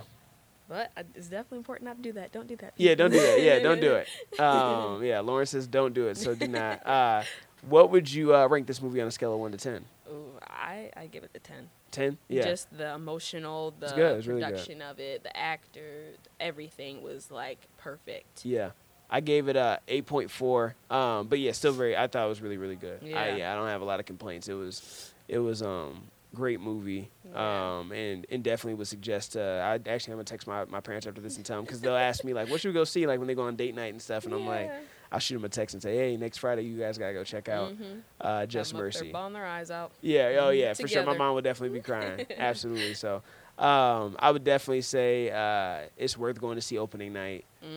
But 0.66 0.90
it's 1.14 1.26
definitely 1.28 1.58
important 1.58 1.84
not 1.84 1.96
to 1.98 2.02
do 2.02 2.12
that. 2.14 2.32
Don't 2.32 2.46
do 2.48 2.56
that. 2.56 2.72
Yeah, 2.78 2.94
don't 2.94 3.10
do 3.10 3.20
that. 3.20 3.42
Yeah, 3.42 3.58
don't 3.58 3.80
do 3.80 3.96
it. 3.96 4.08
Um, 4.40 5.04
yeah, 5.04 5.18
Lauryn 5.18 5.46
says 5.46 5.66
don't 5.66 5.92
do 5.92 6.06
it, 6.08 6.16
so 6.16 6.34
do 6.34 6.48
not. 6.48 6.80
Uh, 6.86 7.22
what 7.68 7.90
would 7.90 8.10
you 8.12 8.34
uh, 8.34 8.46
rank 8.46 8.66
this 8.66 8.80
movie 8.82 9.00
on 9.00 9.06
a 9.08 9.10
scale 9.10 9.32
of 9.34 9.40
one 9.40 9.52
to 9.52 9.58
ten? 9.58 9.84
Ooh, 10.10 10.30
I 10.42 10.90
I 10.96 11.06
give 11.06 11.22
it 11.22 11.32
the 11.34 11.38
ten. 11.38 11.68
Ten? 11.90 12.18
Yeah. 12.28 12.42
Just 12.44 12.76
the 12.76 12.94
emotional, 12.94 13.74
the 13.78 13.86
It's. 13.88 14.18
It's 14.18 14.26
really 14.26 14.42
production 14.42 14.82
of 14.82 14.98
it, 14.98 15.22
the 15.22 15.34
actor, 15.36 16.12
everything 16.40 17.02
was 17.02 17.30
like 17.30 17.68
perfect. 17.78 18.44
Yeah. 18.44 18.70
I 19.14 19.20
gave 19.20 19.46
it 19.48 19.54
a 19.54 19.78
8.4. 19.86 20.74
Um, 20.90 21.28
but 21.28 21.38
yeah, 21.38 21.52
still 21.52 21.72
very 21.72 21.96
I 21.96 22.08
thought 22.08 22.26
it 22.26 22.28
was 22.28 22.42
really 22.42 22.56
really 22.56 22.74
good. 22.76 22.98
I 23.02 23.06
Yeah. 23.06 23.36
yeah, 23.36 23.52
I 23.52 23.54
don't 23.56 23.68
have 23.68 23.80
a 23.80 23.84
lot 23.84 24.00
of 24.00 24.06
complaints. 24.06 24.48
It 24.48 24.54
was 24.54 25.12
it 25.28 25.38
was 25.38 25.62
um 25.62 26.02
great 26.34 26.60
movie. 26.60 27.10
Yeah. 27.32 27.78
Um 27.78 27.92
and, 27.92 28.26
and 28.28 28.42
definitely 28.42 28.74
would 28.74 28.88
suggest 28.88 29.36
uh 29.36 29.40
I 29.62 29.88
actually 29.88 30.14
I'm 30.14 30.18
to 30.18 30.24
text 30.24 30.48
my, 30.48 30.64
my 30.64 30.80
parents 30.80 31.06
after 31.06 31.20
this 31.20 31.36
and 31.36 31.46
tell 31.46 31.58
them 31.58 31.66
cuz 31.66 31.80
they'll 31.80 31.94
ask 31.94 32.24
me 32.24 32.34
like 32.34 32.48
what 32.48 32.60
should 32.60 32.68
we 32.70 32.74
go 32.74 32.82
see 32.82 33.06
like 33.06 33.20
when 33.20 33.28
they 33.28 33.36
go 33.36 33.42
on 33.42 33.54
date 33.54 33.74
night 33.76 33.92
and 33.92 34.02
stuff 34.02 34.24
and 34.24 34.34
I'm 34.34 34.46
like 34.46 34.72
I'll 35.12 35.20
shoot 35.20 35.36
them 35.36 35.44
a 35.44 35.48
text 35.48 35.74
and 35.74 35.82
say, 35.82 35.94
"Hey, 35.96 36.16
next 36.16 36.38
Friday 36.38 36.62
you 36.62 36.76
guys 36.76 36.98
got 36.98 37.06
to 37.08 37.12
go 37.12 37.22
check 37.22 37.48
out 37.48 37.70
Mhm. 37.70 38.00
uh 38.20 38.46
Just 38.46 38.72
Have 38.72 38.80
'em 38.80 38.86
up 38.88 38.92
there 38.92 39.02
Mercy." 39.04 39.12
bawling 39.12 39.32
their 39.34 39.46
eyes 39.46 39.70
out. 39.70 39.92
Yeah, 40.00 40.22
oh 40.40 40.50
Mhm, 40.50 40.58
yeah, 40.58 40.74
for 40.74 40.88
sure. 40.88 41.04
My 41.04 41.16
mom 41.16 41.34
would 41.36 41.44
definitely 41.44 41.78
be 41.78 41.84
crying. 41.84 42.26
Absolutely. 42.36 42.94
So, 42.94 43.22
um, 43.59 44.16
I 44.18 44.30
would 44.30 44.44
definitely 44.44 44.82
say 44.82 45.30
uh, 45.30 45.88
it's 45.96 46.16
worth 46.18 46.40
going 46.40 46.57
to 46.57 46.61
see 46.62 46.78
opening 46.78 47.12
night. 47.12 47.44
Um, 47.62 47.70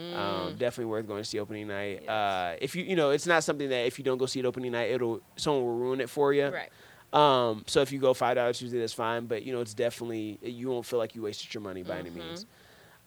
Mm. 0.53 0.57
definitely 0.57 0.85
worth 0.85 1.07
going 1.07 1.21
to 1.23 1.27
see 1.29 1.39
opening 1.39 1.67
night. 1.67 1.99
Yes. 2.03 2.09
Uh, 2.09 2.55
if 2.61 2.75
you, 2.75 2.83
you 2.83 2.95
know, 2.95 3.11
it's 3.11 3.27
not 3.27 3.43
something 3.43 3.69
that 3.69 3.85
if 3.85 3.97
you 3.99 4.03
don't 4.05 4.17
go 4.17 4.25
see 4.25 4.39
it 4.39 4.45
opening 4.45 4.71
night, 4.71 4.89
it'll 4.91 5.21
someone 5.35 5.63
will 5.63 5.75
ruin 5.75 6.01
it 6.01 6.09
for 6.09 6.33
you. 6.33 6.49
Right. 6.49 6.69
Um, 7.13 7.63
so 7.67 7.81
if 7.81 7.91
you 7.91 7.99
go 7.99 8.13
five 8.13 8.35
dollars 8.35 8.59
Tuesday, 8.59 8.79
that's 8.79 8.93
fine. 8.93 9.25
But 9.27 9.43
you 9.43 9.53
know, 9.53 9.61
it's 9.61 9.73
definitely 9.73 10.39
you 10.41 10.69
won't 10.69 10.85
feel 10.85 10.99
like 10.99 11.15
you 11.15 11.21
wasted 11.21 11.53
your 11.53 11.61
money 11.61 11.83
by 11.83 11.99
any 11.99 12.09
Mhm. 12.09 12.15
means. 12.15 12.45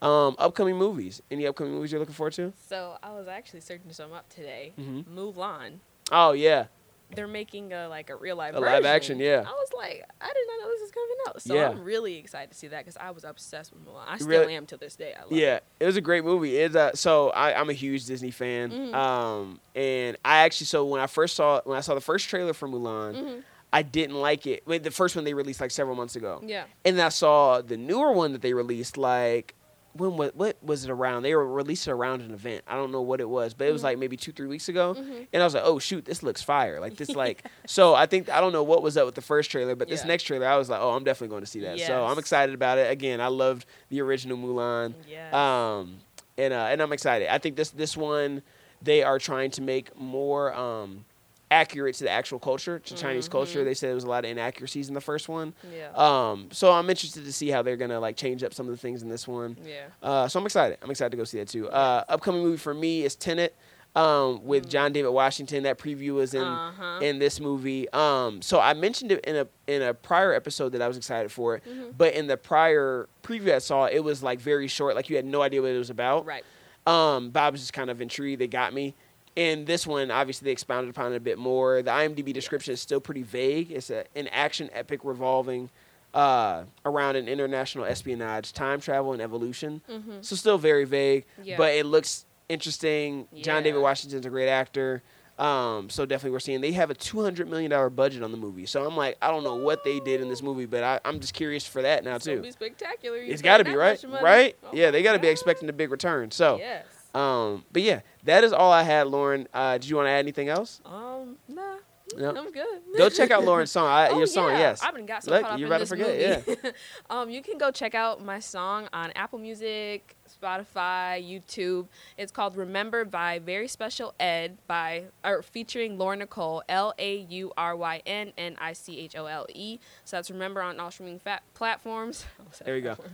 Um, 0.03 0.35
upcoming 0.39 0.77
movies. 0.77 1.21
Any 1.31 1.47
upcoming 1.47 1.75
movies 1.75 1.93
you're 1.93 2.01
looking 2.01 2.15
forward 2.15 2.33
to? 2.35 2.53
So 2.69 2.97
I 3.03 3.11
was 3.13 3.29
actually 3.29 3.61
searching 3.61 3.93
some 3.93 4.13
up 4.13 4.29
today. 4.31 4.73
Mhm. 4.79 5.05
Mulan. 5.07 5.81
Oh 6.13 6.33
yeah, 6.33 6.67
They're 7.15 7.27
making 7.29 7.73
a 7.73 7.89
like 7.89 8.09
a 8.11 8.17
real 8.17 8.37
live 8.37 8.55
A 8.55 8.61
live 8.61 8.85
action, 8.85 9.19
yeah. 9.19 9.45
I 9.47 9.51
was 9.51 9.69
like, 9.77 10.05
I 10.21 10.27
did 10.27 10.47
not 10.49 10.61
know 10.65 10.69
this 10.69 10.81
was 10.83 10.91
coming 10.93 11.17
out. 11.29 11.43
So 11.43 11.55
Yeah. 11.55 11.69
I'm 11.71 11.83
really 11.85 12.17
excited 12.19 12.51
to 12.53 12.57
see 12.57 12.69
that 12.69 12.85
because 12.85 12.97
I 12.97 13.11
was 13.11 13.25
obsessed 13.25 13.73
with 13.73 13.85
Mulan. 13.85 14.05
I 14.07 14.17
still 14.17 14.29
really- 14.29 14.55
am 14.55 14.67
to 14.67 14.77
this 14.77 14.97
day. 14.97 15.15
I 15.19 15.23
love 15.23 15.33
Yeah, 15.33 15.57
it. 15.57 15.65
it 15.81 15.87
was 15.87 15.97
a 15.97 16.01
great 16.01 16.25
movie. 16.25 16.57
It's 16.57 16.77
uh, 16.77 16.93
so 16.95 17.31
I, 17.31 17.59
I'm 17.59 17.69
a 17.71 17.73
huge 17.75 18.07
Disney 18.07 18.31
fan. 18.31 18.71
Mhm. 18.71 18.95
Um, 18.95 19.61
and 19.75 20.17
I 20.25 20.39
actually 20.41 20.67
so 20.67 20.85
when 20.87 21.01
I 21.01 21.07
first 21.07 21.37
saw 21.37 21.61
when 21.65 21.77
I 21.77 21.81
saw 21.81 21.95
the 21.95 22.01
first 22.01 22.29
trailer 22.29 22.53
for 22.53 22.69
Mulan, 22.69 23.15
Mhm. 23.17 23.43
I 23.73 23.83
didn't 23.83 24.17
like 24.21 24.47
it. 24.47 24.63
Wait, 24.67 24.83
the 24.83 24.91
first 24.91 25.15
one 25.15 25.25
they 25.25 25.35
released 25.35 25.61
like 25.61 25.71
several 25.71 25.95
months 25.97 26.17
ago, 26.17 26.41
Yeah. 26.45 26.65
and 26.85 26.99
then 26.99 27.07
I 27.07 27.11
saw 27.11 27.61
the 27.61 27.77
newer 27.77 28.13
one 28.13 28.33
that 28.33 28.43
they 28.43 28.53
released 28.53 28.97
like 28.97 29.55
when 29.95 30.17
was 30.17 30.31
what 30.35 30.57
was 30.63 30.85
it 30.85 30.91
around? 30.91 31.23
They 31.23 31.35
were 31.35 31.47
released 31.47 31.89
it 31.89 31.91
around 31.91 32.23
an 32.23 32.31
event. 32.31 32.63
I 32.69 32.75
don't 32.77 32.93
know 32.93 33.03
what 33.03 33.21
it 33.21 33.29
was, 33.29 33.55
but 33.55 33.67
it 33.67 33.73
was 33.73 33.81
Mhm. 33.83 33.85
like 33.85 33.99
maybe 33.99 34.17
two 34.17 34.31
three 34.33 34.47
weeks 34.47 34.69
ago. 34.69 34.95
Mhm. 34.97 35.27
And 35.33 35.43
I 35.43 35.45
was 35.45 35.55
like, 35.55 35.65
oh 35.67 35.79
shoot, 35.79 36.05
this 36.05 36.23
looks 36.23 36.43
fire. 36.43 36.81
Like 36.81 36.97
this 36.97 37.11
like 37.17 37.45
so 37.67 37.95
I 37.95 38.07
think 38.07 38.29
I 38.31 38.41
don't 38.41 38.53
know 38.53 38.63
what 38.63 38.83
was 38.83 38.97
up 38.97 39.07
with 39.07 39.15
the 39.17 39.21
first 39.23 39.51
trailer, 39.51 39.75
but 39.75 39.89
this 39.89 40.03
Yeah. 40.03 40.07
next 40.09 40.23
trailer 40.25 40.47
I 40.47 40.57
was 40.57 40.69
like, 40.71 40.81
oh, 40.81 40.91
I'm 40.91 41.03
definitely 41.05 41.33
going 41.33 41.43
to 41.43 41.51
see 41.51 41.61
that. 41.61 41.81
So 41.81 42.05
I'm 42.05 42.19
excited 42.19 42.55
about 42.55 42.79
it. 42.79 42.91
Again, 42.91 43.21
I 43.21 43.29
loved 43.29 43.67
the 43.89 44.01
original 44.01 44.39
Mulan. 44.39 44.95
Yes. 45.09 45.35
Um, 45.35 45.99
and 46.39 46.53
uh, 46.55 46.69
and 46.71 46.81
I'm 46.81 46.93
excited. 46.93 47.33
I 47.33 47.39
think 47.39 47.57
this 47.57 47.71
this 47.71 47.97
one 47.97 48.43
they 48.83 49.03
are 49.03 49.19
trying 49.19 49.51
to 49.51 49.61
make 49.63 49.95
more 49.99 50.55
um, 50.55 51.05
accurate 51.51 51.95
to 51.97 52.05
the 52.05 52.11
actual 52.11 52.39
culture, 52.39 52.79
to 52.79 52.95
Chinese 52.95 53.29
culture. 53.29 53.65
They 53.65 53.75
said 53.75 53.89
there 53.89 53.95
was 53.95 54.05
a 54.05 54.09
lot 54.09 54.25
of 54.25 54.31
inaccuracies 54.31 54.89
in 54.89 54.95
the 54.95 55.01
first 55.01 55.29
one. 55.29 55.53
yeah. 55.77 55.91
Um, 55.95 56.49
so 56.53 56.71
I'm 56.73 56.89
interested 56.89 57.25
to 57.25 57.33
see 57.33 57.49
how 57.49 57.63
they're 57.63 57.77
gonna 57.77 57.99
like 58.01 58.17
change 58.17 58.43
up 58.45 58.55
some 58.55 58.67
of 58.67 58.73
the 58.73 58.79
things 58.79 59.03
in 59.03 59.09
this 59.09 59.27
one. 59.27 59.57
yeah. 59.65 59.87
Uh, 60.03 60.29
so 60.29 60.39
I'm 60.41 60.47
excited. 60.47 60.79
I'm 60.83 60.91
excited 60.91 61.11
to 61.11 61.17
go 61.17 61.25
see 61.25 61.39
that 61.39 61.49
too. 61.49 61.69
Uh, 61.69 62.05
upcoming 62.09 62.43
movie 62.43 62.57
for 62.59 62.73
me 62.75 63.03
is 63.03 63.17
Tenet. 63.17 63.57
um, 63.97 64.45
with 64.45 64.69
John 64.71 64.93
David 64.93 65.09
Washington. 65.11 65.65
That 65.65 65.77
preview 65.77 66.15
was 66.15 66.33
in 66.35 66.43
Uh-huh. 66.43 67.01
in 67.03 67.19
this 67.19 67.41
movie. 67.41 67.89
Um, 67.93 68.41
so 68.41 68.61
I 68.61 68.73
mentioned 68.73 69.11
it 69.11 69.25
in 69.25 69.35
a 69.35 69.49
in 69.67 69.83
a 69.83 69.93
prior 69.93 70.33
episode 70.33 70.71
that 70.75 70.83
I 70.83 70.87
was 70.87 70.97
excited 70.97 71.33
for, 71.33 71.57
it, 71.57 71.65
Mm-hmm. 71.69 71.91
but 71.99 72.15
in 72.15 72.29
the 72.29 72.37
prior 72.37 73.09
preview 73.25 73.53
I 73.53 73.59
saw, 73.59 73.87
it 73.87 74.05
was 74.05 74.23
like 74.23 74.39
very 74.41 74.69
short. 74.69 74.95
Like 74.95 75.11
you 75.11 75.17
had 75.17 75.25
no 75.25 75.43
idea 75.43 75.61
what 75.61 75.73
it 75.73 75.79
was 75.79 75.91
about. 75.91 76.25
Right. 76.25 76.45
Um, 76.87 77.33
I 77.35 77.51
was 77.51 77.61
just 77.61 77.73
kind 77.73 77.91
of 77.91 78.01
intrigued. 78.01 78.41
They 78.41 78.47
got 78.47 78.73
me. 78.73 78.95
In 79.37 79.65
this 79.65 79.87
one, 79.87 80.11
obviously, 80.11 80.47
they 80.47 80.53
expounded 80.53 80.91
upon 80.91 81.13
it 81.13 81.17
a 81.17 81.21
bit 81.21 81.39
more. 81.39 81.83
The 81.83 81.91
IMDb 81.91 82.33
description 82.35 82.75
is 82.75 82.81
still 82.81 83.01
pretty 83.01 83.23
vague. 83.23 83.71
It's 83.71 83.89
a, 83.91 84.05
an 84.17 84.29
action 84.29 84.69
epic 84.73 85.01
revolving 85.05 85.71
uh, 86.13 86.65
around 86.85 87.17
an 87.17 87.29
international 87.29 87.85
espionage, 87.85 88.53
time 88.53 88.81
travel, 88.81 89.13
and 89.13 89.23
evolution. 89.23 89.81
So 90.23 90.35
still 90.37 90.59
very 90.59 90.85
vague, 90.85 91.25
Mm-hmm. 91.39 91.49
Yeah. 91.49 91.57
but 91.57 91.75
it 91.75 91.87
looks 91.87 92.27
interesting. 92.49 93.29
John 93.37 93.63
David 93.63 93.79
Yeah. 93.79 93.83
Washington's 93.85 94.27
a 94.27 94.31
great 94.31 94.49
actor. 94.49 95.03
Um, 95.39 95.89
so 95.89 96.05
definitely 96.05 96.33
we're 96.33 96.41
seeing 96.41 96.61
they 96.61 96.73
have 96.73 96.91
a 96.91 96.95
two 96.95 97.23
hundred 97.23 97.49
million 97.49 97.71
dollar 97.71 97.89
budget 97.89 98.23
on 98.23 98.31
the 98.31 98.37
movie. 98.37 98.67
So 98.67 98.85
I'm 98.87 98.95
like, 98.95 99.17
I 99.23 99.31
don't 99.31 99.43
know 99.43 99.55
what 99.55 99.85
they 99.85 99.99
did 100.01 100.21
in 100.21 100.29
this 100.29 100.43
movie, 100.43 100.67
but 100.67 100.83
I, 100.83 101.01
I'm 101.03 101.19
just 101.19 101.33
curious 101.33 101.65
for 101.67 101.81
that 101.81 102.05
now 102.05 102.17
It's 102.17 102.27
too. 102.27 102.43
be 102.43 102.51
spectacular. 102.51 103.17
You 103.17 103.33
It's 103.33 103.41
got 103.41 103.57
to 103.59 103.65
be 103.65 103.75
right, 103.75 103.99
right? 104.21 104.55
Oh 104.65 104.71
yeah, 104.75 104.91
they 104.91 105.03
got 105.03 105.15
to 105.15 105.19
be 105.19 105.29
expecting 105.29 105.69
a 105.71 105.73
big 105.73 105.91
return. 105.91 106.31
So, 106.31 106.59
Yes. 106.59 106.85
Um, 107.15 107.65
but 107.73 107.83
yeah, 107.83 108.01
that 108.25 108.45
is 108.45 108.53
all 108.53 108.73
I 108.73 108.83
had, 108.83 109.07
Lauryn. 109.07 109.47
Uh, 109.53 109.75
did 109.79 109.89
you 109.89 109.97
want 109.97 110.07
to 110.07 110.11
add 110.11 110.19
anything 110.21 110.49
else? 110.49 110.81
Um. 110.85 111.37
Nah. 111.49 111.77
No. 112.17 112.31
I'm 112.31 112.51
good. 112.51 112.81
Go 112.99 113.09
check 113.09 113.31
out 113.31 113.45
Lauryn's 113.45 113.71
song. 113.71 113.87
I, 113.87 114.09
Oh, 114.11 114.19
your 114.19 114.27
song, 114.27 114.51
yeah. 114.51 114.59
yes. 114.59 114.83
I've 114.83 114.95
been 114.95 115.07
got 115.07 115.23
so 115.23 115.31
Look, 115.31 115.43
caught 115.43 115.53
up 115.53 115.59
you're 115.61 115.67
in 115.69 115.73
about 115.73 115.87
to 115.87 115.97
this 115.97 116.45
forget, 116.45 116.47
movie. 116.49 116.77
um, 117.11 117.31
you 117.31 117.41
can 117.41 117.57
go 117.57 117.71
check 117.71 117.95
out 117.95 118.25
my 118.25 118.41
song 118.41 118.89
on 118.93 119.13
Apple 119.15 119.39
Music, 119.39 120.17
Spotify, 120.41 121.21
YouTube. 121.23 121.87
It's 122.17 122.33
called 122.33 122.57
"Remember" 122.57 123.05
by 123.05 123.39
Very 123.39 123.69
Special 123.69 124.15
Ed 124.19 124.59
by 124.67 125.05
or 125.25 125.43
featuring 125.43 125.97
Lauryn 125.99 126.23
Nichole, 126.25 126.63
L 126.69 126.95
A 126.99 127.17
U 127.17 127.53
R 127.57 127.77
Y 127.77 128.03
N 128.07 128.33
N 128.39 128.57
I 128.61 128.73
C 128.73 128.99
H 128.99 129.17
O 129.17 129.27
L 129.27 129.47
E. 129.55 129.79
So 130.05 130.17
that's 130.17 130.31
"Remember" 130.31 130.63
on 130.63 130.81
all 130.81 130.91
streaming 130.91 131.19
fat 131.19 131.43
platforms. 131.55 132.25
There 132.65 132.77
you 132.77 132.83
go. 132.83 132.97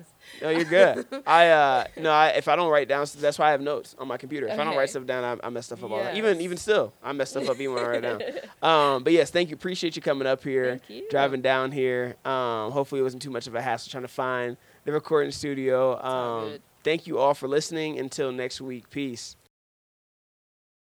No, 0.42 0.48
you're 0.50 0.64
good. 0.64 1.06
I 1.26 1.48
uh 1.50 1.84
no, 1.96 2.10
I, 2.10 2.28
if 2.30 2.48
I 2.48 2.56
don't 2.56 2.68
write 2.70 2.88
down, 2.88 3.06
that's 3.18 3.38
why 3.38 3.46
I 3.48 3.50
have 3.52 3.60
notes 3.60 3.94
on 3.98 4.08
my 4.08 4.16
computer. 4.16 4.48
If 4.48 4.58
I 4.58 4.64
don't 4.64 4.76
write 4.76 4.90
stuff 4.90 5.06
down, 5.06 5.38
I, 5.42 5.46
I 5.46 5.50
mess 5.50 5.66
stuff 5.66 5.84
up. 5.84 5.90
All 5.92 6.02
the- 6.02 6.16
even 6.16 6.40
even 6.40 6.56
still, 6.56 6.92
I 7.02 7.12
mess 7.12 7.30
stuff 7.30 7.48
up 7.48 7.60
even 7.60 7.74
when 7.74 7.84
I 7.84 7.88
write 7.88 8.02
down. 8.02 8.22
Um, 8.62 9.04
but 9.04 9.12
yes, 9.12 9.30
thank 9.30 9.50
you. 9.50 9.54
Appreciate 9.54 9.94
you 9.94 10.02
coming 10.02 10.26
up 10.26 10.42
here, 10.42 10.80
Thank 10.88 10.90
you. 11.02 11.08
driving 11.10 11.42
down 11.42 11.70
here. 11.70 12.16
Um, 12.24 12.72
hopefully 12.72 13.00
it 13.00 13.04
wasn't 13.04 13.22
too 13.22 13.30
much 13.30 13.46
of 13.46 13.54
a 13.54 13.62
hassle 13.62 13.90
trying 13.90 14.02
to 14.02 14.08
find 14.08 14.56
the 14.84 14.90
recording 14.92 15.30
studio. 15.30 15.94
all 15.94 16.46
Um. 16.46 16.58
Thank 16.86 17.08
you 17.08 17.18
all 17.18 17.34
for 17.34 17.48
listening. 17.48 17.98
Until 17.98 18.30
next 18.30 18.60
week, 18.60 18.88
peace. 18.90 19.34